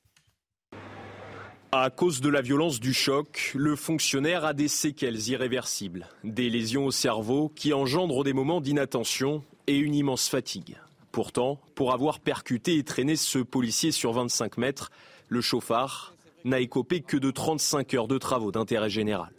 À 1.73 1.89
cause 1.89 2.19
de 2.19 2.27
la 2.27 2.41
violence 2.41 2.81
du 2.81 2.93
choc, 2.93 3.53
le 3.55 3.77
fonctionnaire 3.77 4.43
a 4.43 4.53
des 4.53 4.67
séquelles 4.67 5.29
irréversibles, 5.29 6.05
des 6.25 6.49
lésions 6.49 6.85
au 6.85 6.91
cerveau 6.91 7.47
qui 7.47 7.71
engendrent 7.73 8.25
des 8.25 8.33
moments 8.33 8.59
d'inattention 8.59 9.41
et 9.67 9.77
une 9.77 9.95
immense 9.95 10.27
fatigue. 10.27 10.75
Pourtant, 11.11 11.59
pour 11.75 11.93
avoir 11.93 12.19
percuté 12.19 12.77
et 12.77 12.83
traîné 12.83 13.15
ce 13.15 13.39
policier 13.39 13.91
sur 13.91 14.13
25 14.13 14.57
mètres, 14.57 14.91
le 15.27 15.41
chauffard 15.41 16.15
n'a 16.45 16.59
écopé 16.59 17.01
que 17.01 17.17
de 17.17 17.31
35 17.31 17.93
heures 17.93 18.07
de 18.07 18.17
travaux 18.17 18.51
d'intérêt 18.51 18.89
général. 18.89 19.31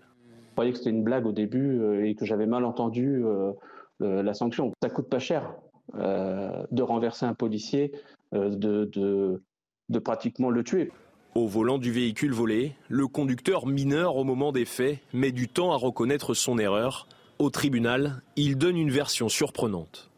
Je 0.52 0.52
croyais 0.52 0.72
que 0.72 0.78
c'était 0.78 0.90
une 0.90 1.02
blague 1.02 1.26
au 1.26 1.32
début 1.32 1.80
euh, 1.80 2.06
et 2.06 2.14
que 2.14 2.26
j'avais 2.26 2.46
mal 2.46 2.66
entendu 2.66 3.24
euh, 3.24 3.52
la 4.00 4.34
sanction. 4.34 4.72
Ça 4.82 4.90
coûte 4.90 5.08
pas 5.08 5.18
cher 5.18 5.54
euh, 5.94 6.62
de 6.70 6.82
renverser 6.82 7.24
un 7.24 7.34
policier, 7.34 7.92
de, 8.32 8.84
de, 8.84 9.42
de 9.88 9.98
pratiquement 9.98 10.50
le 10.50 10.64
tuer. 10.64 10.90
Au 11.34 11.46
volant 11.46 11.78
du 11.78 11.90
véhicule 11.90 12.32
volé, 12.32 12.72
le 12.88 13.06
conducteur 13.06 13.66
mineur 13.66 14.16
au 14.16 14.24
moment 14.24 14.52
des 14.52 14.66
faits 14.66 14.98
met 15.14 15.32
du 15.32 15.48
temps 15.48 15.72
à 15.72 15.76
reconnaître 15.76 16.34
son 16.34 16.58
erreur. 16.58 17.08
Au 17.38 17.48
tribunal, 17.48 18.22
il 18.36 18.58
donne 18.58 18.76
une 18.76 18.90
version 18.90 19.30
surprenante. 19.30 20.11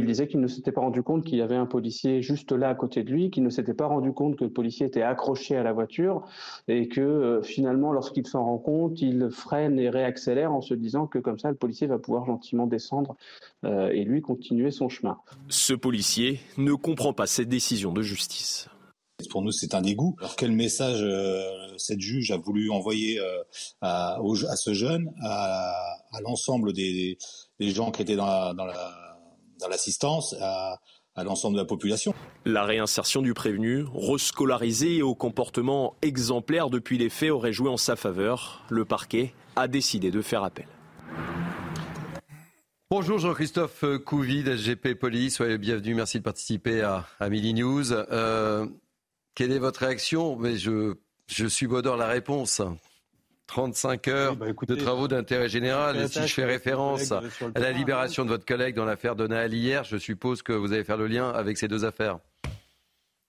Il 0.00 0.06
disait 0.06 0.26
qu'il 0.26 0.40
ne 0.40 0.46
s'était 0.46 0.72
pas 0.72 0.80
rendu 0.80 1.02
compte 1.02 1.24
qu'il 1.24 1.36
y 1.38 1.42
avait 1.42 1.56
un 1.56 1.66
policier 1.66 2.22
juste 2.22 2.52
là 2.52 2.70
à 2.70 2.74
côté 2.74 3.02
de 3.04 3.10
lui, 3.10 3.30
qu'il 3.30 3.42
ne 3.42 3.50
s'était 3.50 3.74
pas 3.74 3.86
rendu 3.86 4.12
compte 4.12 4.36
que 4.36 4.44
le 4.44 4.50
policier 4.50 4.86
était 4.86 5.02
accroché 5.02 5.56
à 5.56 5.62
la 5.62 5.72
voiture 5.72 6.26
et 6.68 6.88
que 6.88 7.00
euh, 7.00 7.42
finalement, 7.42 7.92
lorsqu'il 7.92 8.26
s'en 8.26 8.44
rend 8.44 8.58
compte, 8.58 9.00
il 9.02 9.28
freine 9.30 9.78
et 9.78 9.90
réaccélère 9.90 10.52
en 10.52 10.62
se 10.62 10.74
disant 10.74 11.06
que 11.06 11.18
comme 11.18 11.38
ça, 11.38 11.50
le 11.50 11.56
policier 11.56 11.86
va 11.86 11.98
pouvoir 11.98 12.24
gentiment 12.24 12.66
descendre 12.66 13.14
euh, 13.64 13.90
et 13.90 14.04
lui 14.04 14.22
continuer 14.22 14.70
son 14.70 14.88
chemin. 14.88 15.18
Ce 15.48 15.74
policier 15.74 16.40
ne 16.56 16.72
comprend 16.72 17.12
pas 17.12 17.26
cette 17.26 17.48
décision 17.48 17.92
de 17.92 18.02
justice. 18.02 18.68
Pour 19.30 19.42
nous, 19.42 19.52
c'est 19.52 19.74
un 19.74 19.82
dégoût. 19.82 20.16
Alors 20.20 20.34
quel 20.34 20.52
message 20.52 21.02
euh, 21.02 21.42
cette 21.76 22.00
juge 22.00 22.30
a 22.30 22.38
voulu 22.38 22.70
envoyer 22.70 23.20
euh, 23.20 23.42
à, 23.82 24.18
au- 24.22 24.46
à 24.46 24.56
ce 24.56 24.72
jeune, 24.72 25.12
à, 25.22 25.74
à 26.12 26.20
l'ensemble 26.22 26.72
des, 26.72 27.18
des 27.58 27.68
gens 27.68 27.90
qui 27.90 28.00
étaient 28.00 28.16
dans 28.16 28.24
la- 28.24 28.54
dans 28.54 28.64
la- 28.64 29.09
dans 29.60 29.68
l'assistance, 29.68 30.34
à, 30.40 30.80
à 31.14 31.24
l'ensemble 31.24 31.56
de 31.56 31.60
la 31.60 31.66
population 31.66 32.14
La 32.44 32.64
réinsertion 32.64 33.22
du 33.22 33.34
prévenu, 33.34 33.84
rescolarisé 33.94 34.96
et 34.96 35.02
au 35.02 35.14
comportement 35.14 35.94
exemplaire 36.02 36.70
depuis 36.70 36.98
les 36.98 37.10
faits, 37.10 37.30
aurait 37.30 37.52
joué 37.52 37.68
en 37.68 37.76
sa 37.76 37.96
faveur. 37.96 38.64
Le 38.70 38.84
parquet 38.84 39.34
a 39.56 39.68
décidé 39.68 40.10
de 40.10 40.22
faire 40.22 40.42
appel. 40.42 40.66
Bonjour 42.90 43.18
Jean-Christophe 43.18 43.84
Couvi 44.04 44.42
d'SGP 44.42 44.96
Police, 44.96 45.36
soyez 45.36 45.52
le 45.52 45.58
bienvenu, 45.58 45.94
merci 45.94 46.18
de 46.18 46.24
participer 46.24 46.82
à, 46.82 47.06
à 47.20 47.28
Midi 47.28 47.54
News. 47.54 47.92
Euh, 47.92 48.66
quelle 49.36 49.52
est 49.52 49.60
votre 49.60 49.80
réaction? 49.80 50.34
Mais 50.36 50.56
je, 50.56 50.94
je 51.28 51.46
subodore 51.46 51.96
la 51.96 52.08
réponse. 52.08 52.60
35 53.50 54.08
heures 54.08 54.36
de 54.36 54.74
travaux 54.76 55.08
d'intérêt 55.08 55.48
général. 55.48 55.96
Et 55.96 56.06
si 56.08 56.20
je 56.26 56.34
fais 56.34 56.44
référence 56.44 57.10
à 57.12 57.58
la 57.58 57.72
libération 57.72 58.24
de 58.24 58.30
votre 58.30 58.44
collègue 58.46 58.76
dans 58.76 58.84
l'affaire 58.84 59.16
de 59.16 59.26
Naël 59.26 59.52
hier, 59.52 59.82
je 59.84 59.96
suppose 59.96 60.42
que 60.42 60.52
vous 60.52 60.72
allez 60.72 60.84
faire 60.84 60.96
le 60.96 61.08
lien 61.08 61.28
avec 61.30 61.58
ces 61.58 61.66
deux 61.66 61.84
affaires. 61.84 62.18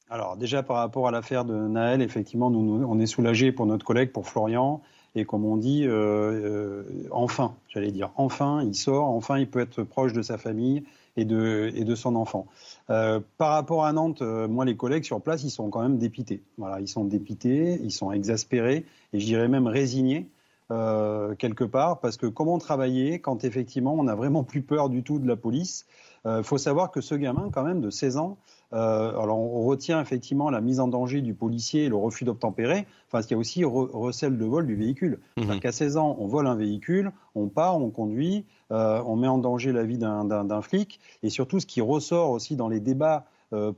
Alors 0.10 0.38
déjà 0.38 0.61
par 0.61 0.77
rapport 0.77 1.07
à 1.07 1.11
l'affaire 1.11 1.43
de 1.45 1.53
Naël, 1.56 2.02
effectivement, 2.02 2.49
nous, 2.52 2.61
nous- 2.80 2.85
on 2.88 2.99
est 2.99 3.06
soulagés 3.07 3.52
pour 3.52 3.65
notre 3.65 3.85
collègue, 3.85 4.11
pour 4.11 4.27
Florian. 4.27 4.81
Et 5.15 5.26
comme 5.26 5.43
on 5.43 5.57
dit, 5.57 5.85
euh, 5.85 5.91
euh, 5.91 6.84
enfin, 7.11 7.56
j'allais 7.68 7.91
dire, 7.91 8.11
enfin, 8.15 8.61
il 8.64 8.76
sort, 8.76 9.06
enfin, 9.07 9.39
il 9.39 9.48
peut 9.48 9.60
être 9.60 9.84
proche 9.84 10.14
de 10.14 10.22
sa 10.22 10.38
famille 10.38 10.84
et 11.18 11.26
de, 11.26 11.69
et 11.76 11.84
de 11.84 11.95
son 11.95 12.15
enfant. 12.15 12.45
Euh, 12.91 13.19
par 13.38 13.51
rapport 13.53 13.85
à 13.85 13.93
Nantes, 13.93 14.22
euh, 14.22 14.47
moi, 14.47 14.65
les 14.65 14.76
collègues 14.76 15.05
sur 15.05 15.22
place, 15.22 15.43
ils 15.43 15.49
sont 15.49 15.69
quand 15.69 15.81
même 15.81 15.97
dépités. 15.97 16.41
Voilà, 16.57 16.80
ils 16.81 16.88
sont 16.88 17.05
dépités, 17.05 17.80
ils 17.81 17.91
sont 17.91 18.11
exaspérés 18.11 18.85
et 19.13 19.19
je 19.19 19.26
dirais 19.26 19.47
même 19.47 19.68
résignés. 19.68 20.27
euh, 20.72 21.35
quelque 21.35 21.65
part, 21.65 21.99
parce 21.99 22.15
que 22.15 22.27
comment 22.27 22.57
travailler 22.57 23.19
quand 23.19 23.43
effectivement 23.43 23.93
on 23.93 24.03
n'a 24.03 24.15
vraiment 24.15 24.43
plus 24.45 24.61
peur 24.61 24.88
du 24.89 25.03
tout 25.03 25.19
de 25.19 25.27
la 25.27 25.35
police? 25.35 25.85
Il 26.23 26.43
faut 26.43 26.59
savoir 26.59 26.91
que 26.91 27.01
ce 27.01 27.15
gamin, 27.15 27.49
quand 27.51 27.63
même, 27.63 27.81
de 27.81 27.89
16 27.89 28.18
ans, 28.18 28.38
alors 28.72 29.39
on 29.39 29.63
retient 29.65 29.99
effectivement 29.99 30.51
la 30.51 30.61
mise 30.61 30.80
en 30.80 30.88
danger 30.88 31.19
du 31.22 31.34
policier 31.34 31.85
et 31.85 31.89
le 31.89 31.95
refus 31.95 32.26
d'obtempérer, 32.26 32.85
enfin 33.07 33.26
il 33.27 33.31
y 33.31 33.34
a 33.34 33.38
aussi 33.38 33.63
re- 33.63 33.89
recel 33.91 34.38
de 34.38 34.45
vol 34.45 34.68
du 34.68 34.76
véhicule. 34.76 35.19
C'est-à-dire 35.35 35.59
qu'à 35.59 35.72
16 35.72 35.97
ans, 35.97 36.15
on 36.19 36.27
vole 36.27 36.45
un 36.45 36.55
véhicule, 36.55 37.11
on 37.34 37.47
part, 37.47 37.76
on 37.77 37.89
conduit, 37.89 38.45
euh, 38.72 39.02
on 39.06 39.15
met 39.15 39.27
en 39.27 39.38
danger 39.38 39.72
la 39.72 39.84
vie 39.84 39.98
d'un- 39.98 40.61
flic, 40.61 40.99
et 41.23 41.30
surtout 41.30 41.60
ce 41.60 41.65
qui 41.65 41.81
ressort 41.81 42.31
aussi 42.31 42.56
dans 42.56 42.69
les 42.69 42.80
débats 42.80 43.26
euh, 43.53 43.72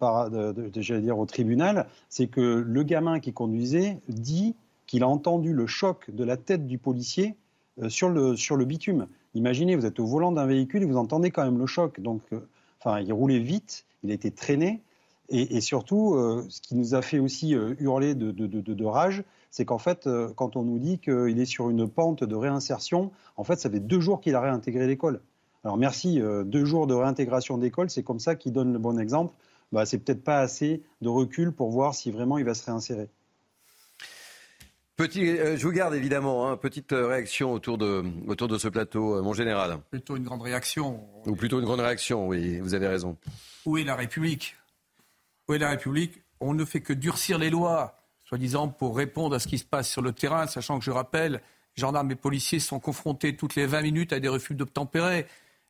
dire 1.02 1.18
au 1.18 1.26
tribunal, 1.26 1.88
c'est 2.10 2.28
que 2.28 2.64
le 2.66 2.84
gamin 2.84 3.20
qui 3.20 3.34
conduisait 3.34 3.98
dit 4.08 4.56
qu'il 4.86 5.04
a 5.04 5.08
entendu 5.08 5.54
le 5.54 5.66
choc 5.66 6.12
de 6.12 6.24
la 6.24 6.38
tête 6.38 6.68
du 6.68 6.78
policier 6.78 7.36
euh, 7.82 7.90
sur, 7.90 8.10
le, 8.10 8.36
sur 8.36 8.56
le 8.56 8.66
bitume. 8.66 9.08
Imaginez, 9.34 9.76
vous 9.76 9.86
êtes 9.86 10.00
au 10.00 10.06
volant 10.06 10.32
d'un 10.32 10.46
véhicule 10.46 10.84
et 10.84 10.86
vous 10.86 10.98
entendez 10.98 11.32
quand 11.32 11.44
même 11.44 11.58
le 11.58 11.66
choc. 11.66 12.00
Donc, 12.00 12.22
enfin, 12.80 13.00
il 13.00 13.12
roulait 13.12 13.40
vite, 13.40 13.86
il 14.04 14.12
été 14.12 14.30
traîné. 14.30 14.82
Et, 15.30 15.62
surtout, 15.62 16.16
ce 16.50 16.62
qui 16.62 16.76
nous 16.76 16.94
a 16.94 17.02
fait 17.02 17.18
aussi 17.18 17.56
hurler 17.80 18.14
de 18.14 18.86
rage, 18.86 19.24
c'est 19.54 19.66
qu'en 19.66 19.78
fait, 19.78 20.08
euh, 20.08 20.30
quand 20.36 20.56
on 20.56 20.64
nous 20.64 20.80
dit 20.80 20.98
qu'il 20.98 21.40
est 21.40 21.46
sur 21.46 21.70
une 21.70 21.88
pente 21.88 22.24
de 22.24 22.36
réinsertion, 22.36 23.12
en 23.38 23.44
fait, 23.44 23.60
ça 23.60 23.70
fait 23.70 23.80
deux 23.80 24.00
jours 24.00 24.20
qu'il 24.20 24.34
a 24.34 24.42
réintégré 24.42 24.88
l'école. 24.88 25.22
Alors 25.64 25.78
merci, 25.78 26.20
euh, 26.20 26.44
deux 26.44 26.66
jours 26.66 26.88
de 26.88 26.96
réintégration 26.96 27.60
d'école, 27.60 27.92
c'est 27.92 28.02
comme 28.02 28.20
ça 28.20 28.34
qu'il 28.34 28.52
donne 28.52 28.74
le 28.74 28.80
bon 28.80 28.98
exemple. 28.98 29.36
Bah, 29.72 29.86
c'est 29.86 30.00
peut-être 30.00 30.24
pas 30.24 30.40
assez 30.40 30.82
de 31.02 31.08
recul 31.08 31.52
pour 31.52 31.70
voir 31.70 31.94
si 31.94 32.10
vraiment 32.10 32.40
il 32.40 32.46
va 32.46 32.56
se 32.56 32.66
réinsérer. 32.66 33.10
Petit, 34.96 35.38
euh, 35.38 35.56
je 35.56 35.68
vous 35.68 35.72
garde 35.72 35.94
évidemment, 35.94 36.50
hein, 36.50 36.58
petite 36.58 36.92
réaction 36.92 37.54
autour 37.54 37.78
de, 37.78 38.04
autour 38.28 38.48
de 38.48 38.58
ce 38.58 38.68
plateau, 38.68 39.18
euh, 39.18 39.22
mon 39.22 39.34
général. 39.34 39.78
Plutôt 39.92 40.18
une 40.18 40.24
grande 40.24 40.42
réaction. 40.42 41.00
Ou 41.28 41.36
plutôt 41.36 41.60
une 41.60 41.66
grande 41.66 41.80
réaction, 41.80 42.28
oui, 42.28 42.60
vous 42.60 42.74
avez 42.74 42.88
raison. 42.88 43.18
Où 43.68 43.78
est 43.78 43.84
la 43.84 43.96
République? 43.96 44.56
Où 45.48 45.54
est 45.54 45.60
la 45.60 45.70
République? 45.70 46.24
On 46.40 46.56
ne 46.56 46.66
fait 46.66 46.82
que 46.82 46.94
durcir 46.94 47.38
les 47.38 47.52
lois, 47.52 48.03
soi-disant 48.34 48.68
pour 48.68 48.98
répondre 48.98 49.36
à 49.36 49.40
ce 49.40 49.48
qui 49.48 49.60
se 49.60 49.64
passe 49.64 49.88
sur 49.88 50.02
le 50.02 50.12
terrain, 50.12 50.48
sachant 50.48 50.80
que 50.80 50.86
je 50.86 50.90
rappelle, 50.90 51.40
gendarmes 51.76 52.10
et 52.10 52.16
policiers 52.16 52.60
sont 52.60 52.80
confrontés 52.80 53.36
toutes 53.36 53.54
les 53.54 53.68
20 53.68 53.82
minutes 53.84 54.12
à 54.12 54.20
des 54.20 54.28
refus 54.28 54.56
d'obtempérer. 54.56 55.28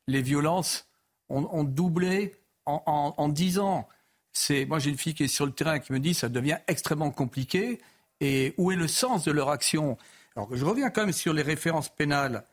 Les 0.08 0.22
violences 0.22 0.88
ont, 1.28 1.66
doublé 1.66 2.36
en, 2.66 2.82
en, 2.86 3.14
en 3.18 3.28
10 3.28 3.60
ans. 3.60 3.90
C'est, 4.32 4.66
moi, 4.66 4.80
j'ai 4.80 4.92
une 4.92 4.98
fille 4.98 5.14
qui 5.14 5.26
est 5.26 5.28
sur 5.28 5.46
le 5.46 5.52
terrain 5.52 5.80
qui 5.80 5.92
me 5.92 6.00
dit 6.00 6.14
ça 6.14 6.30
devient 6.30 6.58
extrêmement 6.70 7.12
compliqué. 7.12 7.82
Et 8.22 8.54
où 8.58 8.72
est 8.72 8.78
le 8.78 8.88
sens 8.88 9.26
de 9.26 9.32
leur 9.34 9.50
action? 9.50 9.98
Je 10.52 10.64
reviens 10.64 10.90
quand 10.90 11.02
même 11.02 11.12
sur 11.12 11.34
les 11.34 11.42
références 11.42 11.90
pénales. 11.90 12.46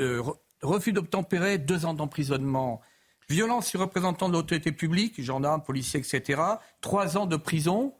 Euh, 0.00 0.22
re- 0.22 0.36
refus 0.62 0.94
d'obtempérer, 0.94 1.58
deux 1.58 1.84
ans 1.84 1.92
d'emprisonnement. 1.92 2.80
Violence 3.28 3.66
sur 3.66 3.80
représentant 3.80 4.30
de 4.30 4.34
l'autorité 4.34 4.72
publique, 4.72 5.22
gendarmes, 5.22 5.62
policiers, 5.62 6.00
etc. 6.00 6.40
Trois 6.80 7.18
ans 7.18 7.26
de 7.26 7.36
prison 7.36 7.92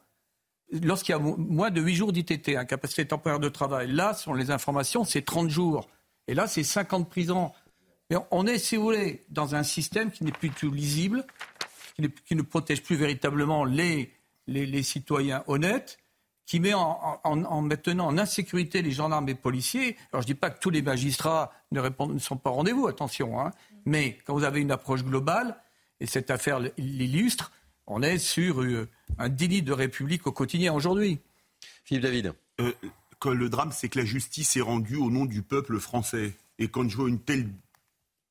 lorsqu'il 0.83 1.13
y 1.13 1.17
a 1.17 1.19
mo- 1.19 1.37
moins 1.37 1.71
de 1.71 1.81
huit 1.81 1.95
jours 1.95 2.13
d'ITT, 2.13 2.57
incapacité 2.57 3.07
temporaire 3.07 3.41
de 3.41 3.49
travail. 3.49 3.91
Là, 3.91 4.15
selon 4.15 4.35
les 4.37 4.51
informations, 4.51 5.05
c'est 5.05 5.23
30 5.23 5.49
jours. 5.51 5.89
Et 6.29 6.35
là, 6.35 6.47
c'est 6.47 6.63
50 6.65 7.05
de 7.05 7.09
prison. 7.09 7.53
Mais 8.11 8.17
on 8.31 8.47
est, 8.47 8.59
si 8.59 8.77
vous 8.77 8.83
voulez, 8.85 9.23
dans 9.31 9.55
un 9.55 9.63
système 9.63 10.11
qui 10.11 10.25
n'est 10.25 10.33
plus 10.33 10.51
tout 10.51 10.71
lisible, 10.71 11.25
qui, 12.27 12.35
ne 12.35 12.43
protège 12.43 12.83
plus 12.83 12.97
véritablement 12.97 13.65
les, 13.65 14.13
les, 14.47 14.67
les 14.67 14.83
citoyens 14.83 15.45
honnêtes, 15.47 15.99
qui 16.47 16.59
met 16.59 16.75
en, 16.75 17.21
en- 17.23 17.45
en 17.45 17.63
maintenant 17.63 18.07
en 18.09 18.19
insécurité 18.19 18.83
les 18.83 18.91
gendarmes 18.91 19.29
et 19.29 19.35
policiers. 19.37 19.97
Alors 20.13 20.23
je 20.23 20.27
ne 20.29 20.33
dis 20.33 20.35
pas 20.35 20.51
que 20.51 20.59
tous 20.59 20.71
les 20.71 20.83
magistrats 20.83 21.53
ne, 21.71 21.79
répondent, 21.79 22.15
ne 22.15 22.19
sont 22.19 22.37
pas 22.37 22.51
au 22.51 22.55
rendez-vous, 22.55 22.89
attention, 22.89 23.39
hein, 23.41 23.53
mais 23.85 24.19
quand 24.25 24.35
vous 24.35 24.43
avez 24.45 24.61
une 24.61 24.73
approche 24.73 25.05
globale, 25.05 25.57
et 26.01 26.07
cette 26.07 26.31
affaire 26.31 26.59
l'illustre, 26.79 27.53
on 27.86 28.02
est 28.02 28.19
sur 28.19 28.62
euh, 28.62 28.89
un 29.19 29.28
délit 29.28 29.62
de 29.62 29.73
république 29.73 30.27
au 30.27 30.32
quotidien 30.32 30.73
aujourd'hui. 30.73 31.19
Philippe 31.85 32.05
David. 32.05 32.32
Euh, 32.61 32.73
que 33.20 33.28
le 33.28 33.48
drame, 33.48 33.73
c'est 33.73 33.89
que 33.89 33.98
la 33.98 34.05
justice 34.05 34.57
est 34.57 34.62
rendue 34.62 34.97
au 34.97 35.11
nom 35.11 35.27
du 35.27 35.43
peuple 35.43 35.78
français. 35.78 36.32
Et 36.59 36.69
quand 36.69 36.89
je 36.89 36.97
vois 36.97 37.09
une 37.09 37.20
telle 37.20 37.48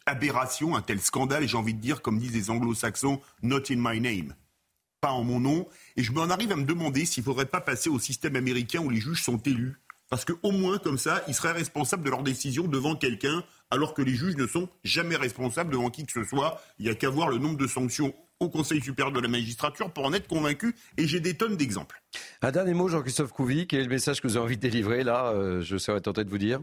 aberration, 0.06 0.76
un 0.76 0.82
tel 0.82 1.00
scandale, 1.00 1.48
j'ai 1.48 1.58
envie 1.58 1.74
de 1.74 1.80
dire, 1.80 2.02
comme 2.02 2.18
disent 2.18 2.34
les 2.34 2.50
anglo-saxons, 2.50 3.22
not 3.44 3.64
in 3.70 3.78
my 3.78 4.00
name. 4.00 4.34
Pas 5.02 5.12
en 5.12 5.24
mon 5.24 5.40
nom. 5.40 5.68
Et 5.96 6.04
je 6.04 6.12
m'en 6.12 6.30
arrive 6.30 6.52
à 6.52 6.56
me 6.56 6.66
demander 6.66 7.06
s'il 7.06 7.22
ne 7.22 7.26
faudrait 7.26 7.46
pas 7.46 7.62
passer 7.62 7.90
au 7.90 8.00
système 8.00 8.36
américain 8.36 8.80
où 8.80 8.90
les 8.90 9.00
juges 9.00 9.24
sont 9.24 9.38
élus. 9.38 9.76
Parce 10.10 10.26
qu'au 10.26 10.52
moins, 10.52 10.80
comme 10.80 10.98
ça, 10.98 11.24
ils 11.28 11.36
seraient 11.36 11.52
responsables 11.52 12.04
de 12.04 12.10
leurs 12.10 12.24
décisions 12.24 12.68
devant 12.68 12.96
quelqu'un 12.96 13.44
alors 13.70 13.94
que 13.94 14.02
les 14.02 14.16
juges 14.16 14.36
ne 14.36 14.48
sont 14.48 14.68
jamais 14.84 15.16
responsables 15.16 15.72
devant 15.72 15.92
qui 15.92 16.06
que 16.06 16.12
ce 16.12 16.24
soit. 16.24 16.60
Il 16.80 16.86
n'y 16.86 16.92
a 16.92 16.96
qu'à 16.96 17.10
voir 17.10 17.30
le 17.30 17.38
nombre 17.38 17.58
de 17.58 17.68
sanctions 17.68 18.14
au 18.40 18.50
Conseil 18.50 18.82
supérieur 18.82 19.12
de 19.14 19.20
la 19.20 19.28
magistrature 19.28 19.92
pour 19.92 20.06
en 20.06 20.14
être 20.14 20.28
convaincu, 20.28 20.76
et 20.98 21.08
j'ai 21.08 21.20
des 21.20 21.36
tonnes 21.36 21.58
d'exemples. 21.58 22.02
Un 22.42 22.52
dernier 22.52 22.74
mot, 22.74 22.88
Jean-Christophe 22.88 23.34
Couvi, 23.34 23.68
quel 23.68 23.82
est 23.82 23.84
le 23.84 23.90
message 23.90 24.22
que 24.22 24.28
vous 24.28 24.38
avez 24.38 24.46
envie 24.46 24.58
de 24.58 24.62
délivrer 24.62 25.04
là 25.04 25.32
euh, 25.34 25.62
Je 25.62 25.78
serais 25.78 26.02
tenté 26.02 26.24
de 26.24 26.30
vous 26.30 26.38
dire? 26.38 26.62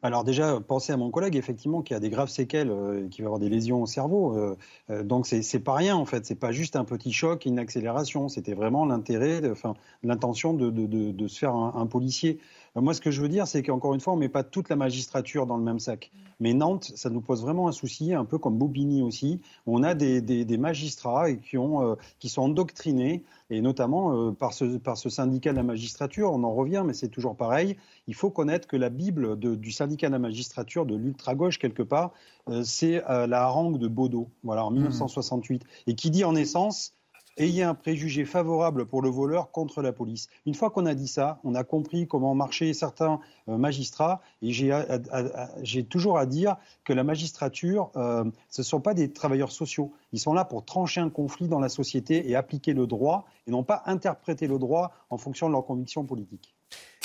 Alors 0.00 0.22
déjà, 0.22 0.60
pensez 0.60 0.92
à 0.92 0.96
mon 0.96 1.10
collègue, 1.10 1.34
effectivement, 1.34 1.82
qui 1.82 1.92
a 1.92 1.98
des 1.98 2.08
graves 2.08 2.28
séquelles, 2.28 2.70
euh, 2.70 3.08
qui 3.08 3.20
va 3.20 3.26
avoir 3.26 3.40
des 3.40 3.48
lésions 3.48 3.82
au 3.82 3.86
cerveau. 3.86 4.36
Euh, 4.36 4.56
euh, 4.90 5.02
donc 5.02 5.26
c'est 5.26 5.58
pas 5.58 5.74
rien, 5.74 5.96
en 5.96 6.04
fait. 6.04 6.24
C'est 6.24 6.38
pas 6.38 6.52
juste 6.52 6.76
un 6.76 6.84
petit 6.84 7.12
choc, 7.12 7.46
une 7.46 7.58
accélération. 7.58 8.28
C'était 8.28 8.54
vraiment 8.54 8.84
l'intérêt, 8.86 9.42
enfin 9.50 9.74
l'intention 10.04 10.54
de, 10.54 10.70
de, 10.70 10.86
de, 10.86 11.10
de, 11.10 11.28
se 11.28 11.38
faire 11.40 11.52
un, 11.52 11.74
un 11.74 11.86
policier. 11.86 12.38
Euh, 12.76 12.80
moi, 12.80 12.94
ce 12.94 13.00
que 13.00 13.10
je 13.10 13.20
veux 13.20 13.28
dire, 13.28 13.46
c'est 13.46 13.62
qu'encore 13.62 13.94
une 13.94 14.00
fois, 14.00 14.12
on 14.12 14.16
ne 14.16 14.20
met 14.20 14.28
pas 14.28 14.42
toute 14.42 14.68
la 14.68 14.76
magistrature 14.76 15.46
dans 15.46 15.56
le 15.56 15.62
même 15.62 15.78
sac. 15.78 16.10
Mais 16.40 16.54
Nantes, 16.54 16.92
ça 16.94 17.10
nous 17.10 17.20
pose 17.20 17.42
vraiment 17.42 17.68
un 17.68 17.72
souci, 17.72 18.14
un 18.14 18.24
peu 18.24 18.38
comme 18.38 18.58
Bobigny 18.58 19.02
aussi. 19.02 19.40
On 19.66 19.82
a 19.82 19.94
des, 19.94 20.20
des, 20.20 20.44
des 20.44 20.58
magistrats 20.58 21.32
qui, 21.32 21.58
ont, 21.58 21.82
euh, 21.82 21.94
qui 22.18 22.28
sont 22.28 22.42
endoctrinés, 22.42 23.24
et 23.50 23.60
notamment 23.60 24.14
euh, 24.14 24.32
par, 24.32 24.52
ce, 24.52 24.76
par 24.76 24.96
ce 24.96 25.08
syndicat 25.08 25.52
de 25.52 25.56
la 25.56 25.62
magistrature. 25.62 26.32
On 26.32 26.44
en 26.44 26.54
revient, 26.54 26.82
mais 26.86 26.94
c'est 26.94 27.08
toujours 27.08 27.36
pareil. 27.36 27.76
Il 28.06 28.14
faut 28.14 28.30
connaître 28.30 28.68
que 28.68 28.76
la 28.76 28.90
Bible 28.90 29.38
de, 29.38 29.54
du 29.54 29.72
syndicat 29.72 30.08
de 30.08 30.12
la 30.12 30.18
magistrature, 30.18 30.86
de 30.86 30.96
l'ultra-gauche 30.96 31.58
quelque 31.58 31.82
part, 31.82 32.12
euh, 32.48 32.62
c'est 32.64 33.02
la 33.08 33.42
harangue 33.42 33.78
de 33.78 33.88
Baudot, 33.88 34.28
voilà, 34.42 34.64
en 34.64 34.70
1968, 34.70 35.64
et 35.86 35.94
qui 35.94 36.10
dit 36.10 36.24
en 36.24 36.34
essence 36.34 36.97
ayez 37.38 37.62
un 37.62 37.74
préjugé 37.74 38.24
favorable 38.24 38.86
pour 38.86 39.02
le 39.02 39.08
voleur 39.08 39.50
contre 39.50 39.82
la 39.82 39.92
police. 39.92 40.28
Une 40.46 40.54
fois 40.54 40.70
qu'on 40.70 40.86
a 40.86 40.94
dit 40.94 41.08
ça, 41.08 41.40
on 41.44 41.54
a 41.54 41.64
compris 41.64 42.06
comment 42.06 42.34
marchaient 42.34 42.74
certains 42.74 43.20
euh, 43.48 43.56
magistrats, 43.56 44.20
et 44.42 44.52
j'ai 44.52 45.84
toujours 45.84 46.18
à 46.18 46.26
dire 46.26 46.56
que 46.84 46.92
la 46.92 47.04
magistrature, 47.04 47.90
euh, 47.96 48.24
ce 48.50 48.62
ne 48.62 48.64
sont 48.64 48.80
pas 48.80 48.94
des 48.94 49.12
travailleurs 49.12 49.52
sociaux. 49.52 49.92
Ils 50.12 50.20
sont 50.20 50.34
là 50.34 50.44
pour 50.44 50.64
trancher 50.64 51.00
un 51.00 51.10
conflit 51.10 51.48
dans 51.48 51.60
la 51.60 51.68
société 51.68 52.28
et 52.28 52.36
appliquer 52.36 52.74
le 52.74 52.86
droit, 52.86 53.26
et 53.46 53.50
non 53.50 53.62
pas 53.62 53.82
interpréter 53.86 54.46
le 54.46 54.58
droit 54.58 54.92
en 55.10 55.18
fonction 55.18 55.48
de 55.48 55.52
leurs 55.52 55.64
convictions 55.64 56.04
politiques. 56.04 56.54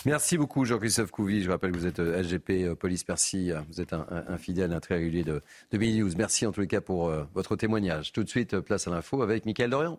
Merci 0.06 0.38
beaucoup 0.38 0.66
Jean-Christophe 0.66 1.12
Couvi. 1.12 1.44
Je 1.44 1.50
rappelle 1.50 1.72
que 1.72 1.78
vous 1.78 1.86
êtes 1.88 2.00
euh, 2.00 2.22
SGP 2.22 2.74
Police 2.78 3.06
Percy. 3.06 3.52
Vous 3.70 3.80
êtes 3.80 3.94
un, 3.94 4.38
fidèle, 4.38 4.74
un 4.74 4.82
très 4.82 4.96
régulier 4.96 5.24
de, 5.24 5.42
de 5.72 5.78
News. 5.78 6.12
Merci 6.18 6.46
en 6.46 6.52
tous 6.52 6.60
les 6.60 6.68
cas 6.68 6.82
pour 6.82 7.10
votre 7.34 7.56
témoignage. 7.56 8.12
Tout 8.12 8.24
de 8.24 8.30
suite, 8.30 8.60
place 8.60 8.88
à 8.88 8.92
l'info 8.92 9.22
avec 9.22 9.46
Mickaël 9.46 9.70
Dorian. 9.70 9.98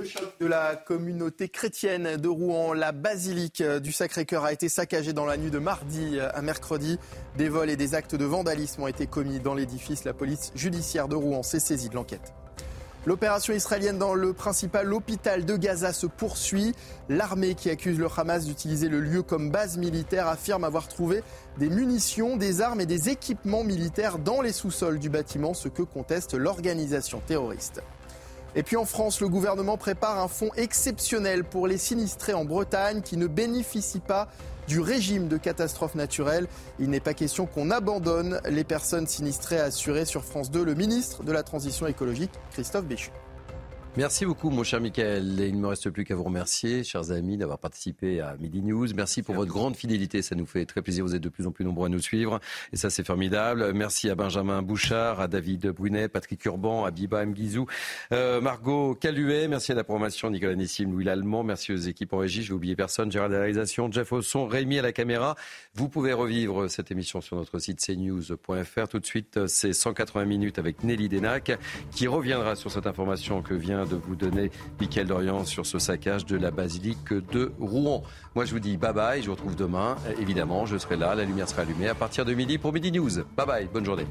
Le 0.00 0.06
choc 0.06 0.32
de 0.40 0.46
la 0.46 0.76
communauté 0.76 1.50
chrétienne 1.50 2.16
de 2.16 2.28
Rouen, 2.28 2.72
la 2.72 2.90
basilique 2.90 3.62
du 3.62 3.92
Sacré-Cœur 3.92 4.46
a 4.46 4.52
été 4.54 4.70
saccagée 4.70 5.12
dans 5.12 5.26
la 5.26 5.36
nuit 5.36 5.50
de 5.50 5.58
mardi 5.58 6.18
à 6.18 6.40
mercredi. 6.40 6.98
Des 7.36 7.50
vols 7.50 7.68
et 7.68 7.76
des 7.76 7.94
actes 7.94 8.14
de 8.14 8.24
vandalisme 8.24 8.82
ont 8.82 8.86
été 8.86 9.06
commis 9.06 9.40
dans 9.40 9.52
l'édifice. 9.52 10.04
La 10.04 10.14
police 10.14 10.52
judiciaire 10.54 11.06
de 11.06 11.16
Rouen 11.16 11.42
s'est 11.42 11.60
saisie 11.60 11.90
de 11.90 11.96
l'enquête. 11.96 12.32
L'opération 13.04 13.52
israélienne 13.52 13.98
dans 13.98 14.14
le 14.14 14.32
principal 14.32 14.90
hôpital 14.94 15.44
de 15.44 15.56
Gaza 15.58 15.92
se 15.92 16.06
poursuit. 16.06 16.74
L'armée 17.10 17.54
qui 17.54 17.68
accuse 17.68 17.98
le 17.98 18.08
Hamas 18.16 18.46
d'utiliser 18.46 18.88
le 18.88 19.00
lieu 19.00 19.22
comme 19.22 19.50
base 19.50 19.76
militaire 19.76 20.28
affirme 20.28 20.64
avoir 20.64 20.88
trouvé 20.88 21.22
des 21.58 21.68
munitions, 21.68 22.38
des 22.38 22.62
armes 22.62 22.80
et 22.80 22.86
des 22.86 23.10
équipements 23.10 23.64
militaires 23.64 24.18
dans 24.18 24.40
les 24.40 24.52
sous-sols 24.52 24.98
du 24.98 25.10
bâtiment, 25.10 25.52
ce 25.52 25.68
que 25.68 25.82
conteste 25.82 26.32
l'organisation 26.32 27.20
terroriste. 27.26 27.82
Et 28.56 28.62
puis 28.62 28.76
en 28.76 28.84
France, 28.84 29.20
le 29.20 29.28
gouvernement 29.28 29.76
prépare 29.76 30.18
un 30.18 30.28
fonds 30.28 30.50
exceptionnel 30.56 31.44
pour 31.44 31.66
les 31.66 31.78
sinistrés 31.78 32.34
en 32.34 32.44
Bretagne 32.44 33.00
qui 33.02 33.16
ne 33.16 33.26
bénéficient 33.26 34.00
pas 34.00 34.28
du 34.66 34.80
régime 34.80 35.28
de 35.28 35.36
catastrophe 35.36 35.94
naturelle. 35.94 36.46
Il 36.78 36.90
n'est 36.90 37.00
pas 37.00 37.14
question 37.14 37.46
qu'on 37.46 37.70
abandonne 37.70 38.40
les 38.48 38.64
personnes 38.64 39.06
sinistrées, 39.06 39.58
a 39.58 39.64
assuré 39.64 40.04
sur 40.04 40.24
France 40.24 40.50
2 40.50 40.64
le 40.64 40.74
ministre 40.74 41.22
de 41.22 41.32
la 41.32 41.42
Transition 41.42 41.86
écologique, 41.86 42.32
Christophe 42.52 42.84
Béchu. 42.84 43.10
Merci 43.96 44.24
beaucoup, 44.24 44.50
mon 44.50 44.62
cher 44.62 44.80
Michael. 44.80 45.40
Il 45.40 45.56
ne 45.56 45.60
me 45.60 45.66
reste 45.66 45.90
plus 45.90 46.04
qu'à 46.04 46.14
vous 46.14 46.22
remercier, 46.22 46.84
chers 46.84 47.10
amis, 47.10 47.36
d'avoir 47.36 47.58
participé 47.58 48.20
à 48.20 48.36
Midi 48.38 48.62
News. 48.62 48.86
Merci 48.94 49.24
pour 49.24 49.34
votre 49.34 49.50
grande 49.50 49.74
fidélité. 49.74 50.22
Ça 50.22 50.36
nous 50.36 50.46
fait 50.46 50.64
très 50.64 50.80
plaisir. 50.80 51.04
Vous 51.04 51.16
êtes 51.16 51.22
de 51.22 51.28
plus 51.28 51.48
en 51.48 51.50
plus 51.50 51.64
nombreux 51.64 51.86
à 51.86 51.88
nous 51.88 51.98
suivre. 51.98 52.38
Et 52.72 52.76
ça, 52.76 52.88
c'est 52.88 53.04
formidable. 53.04 53.72
Merci 53.74 54.08
à 54.08 54.14
Benjamin 54.14 54.62
Bouchard, 54.62 55.18
à 55.18 55.26
David 55.26 55.70
Brunet, 55.70 56.06
Patrick 56.08 56.44
Urban, 56.44 56.84
à 56.84 56.92
Biba 56.92 57.26
Mguizou, 57.26 57.66
euh, 58.12 58.40
Margot 58.40 58.94
Caluet. 58.94 59.48
Merci 59.48 59.72
à 59.72 59.74
la 59.74 59.82
programmation, 59.82 60.30
Nicolas 60.30 60.54
Nissim, 60.54 60.92
Louis 60.92 61.04
Lallemand. 61.04 61.42
Merci 61.42 61.72
aux 61.72 61.76
équipes 61.76 62.12
en 62.12 62.18
régie. 62.18 62.44
Je 62.44 62.50
vais 62.50 62.54
oublier 62.54 62.76
personne. 62.76 63.10
Gérald 63.10 63.32
à 63.32 63.38
la 63.38 63.40
réalisation, 63.40 63.90
Jeff 63.90 64.12
Osson, 64.12 64.46
Rémi 64.46 64.78
à 64.78 64.82
la 64.82 64.92
caméra. 64.92 65.34
Vous 65.74 65.88
pouvez 65.88 66.12
revivre 66.12 66.70
cette 66.70 66.92
émission 66.92 67.20
sur 67.20 67.36
notre 67.36 67.58
site 67.58 67.84
cnews.fr. 67.84 68.88
Tout 68.88 69.00
de 69.00 69.06
suite, 69.06 69.48
c'est 69.48 69.72
180 69.72 70.26
minutes 70.26 70.60
avec 70.60 70.84
Nelly 70.84 71.08
Denac 71.08 71.58
qui 71.90 72.06
reviendra 72.06 72.54
sur 72.54 72.70
cette 72.70 72.86
information 72.86 73.42
que 73.42 73.52
vient 73.52 73.79
de 73.86 73.96
vous 73.96 74.16
donner 74.16 74.50
Mickaël 74.80 75.06
Dorian 75.06 75.44
sur 75.44 75.66
ce 75.66 75.78
saccage 75.78 76.26
de 76.26 76.36
la 76.36 76.50
basilique 76.50 77.12
de 77.12 77.52
Rouen. 77.60 78.02
Moi, 78.34 78.44
je 78.44 78.52
vous 78.52 78.60
dis 78.60 78.76
bye 78.76 78.92
bye. 78.92 79.22
Je 79.22 79.26
vous 79.26 79.34
retrouve 79.34 79.56
demain. 79.56 79.96
Évidemment, 80.20 80.66
je 80.66 80.76
serai 80.78 80.96
là. 80.96 81.14
La 81.14 81.24
lumière 81.24 81.48
sera 81.48 81.62
allumée 81.62 81.88
à 81.88 81.94
partir 81.94 82.24
de 82.24 82.34
midi 82.34 82.58
pour 82.58 82.72
Midi 82.72 82.92
News. 82.92 83.10
Bye 83.36 83.46
bye. 83.46 83.68
Bonne 83.72 83.84
journée. 83.84 84.06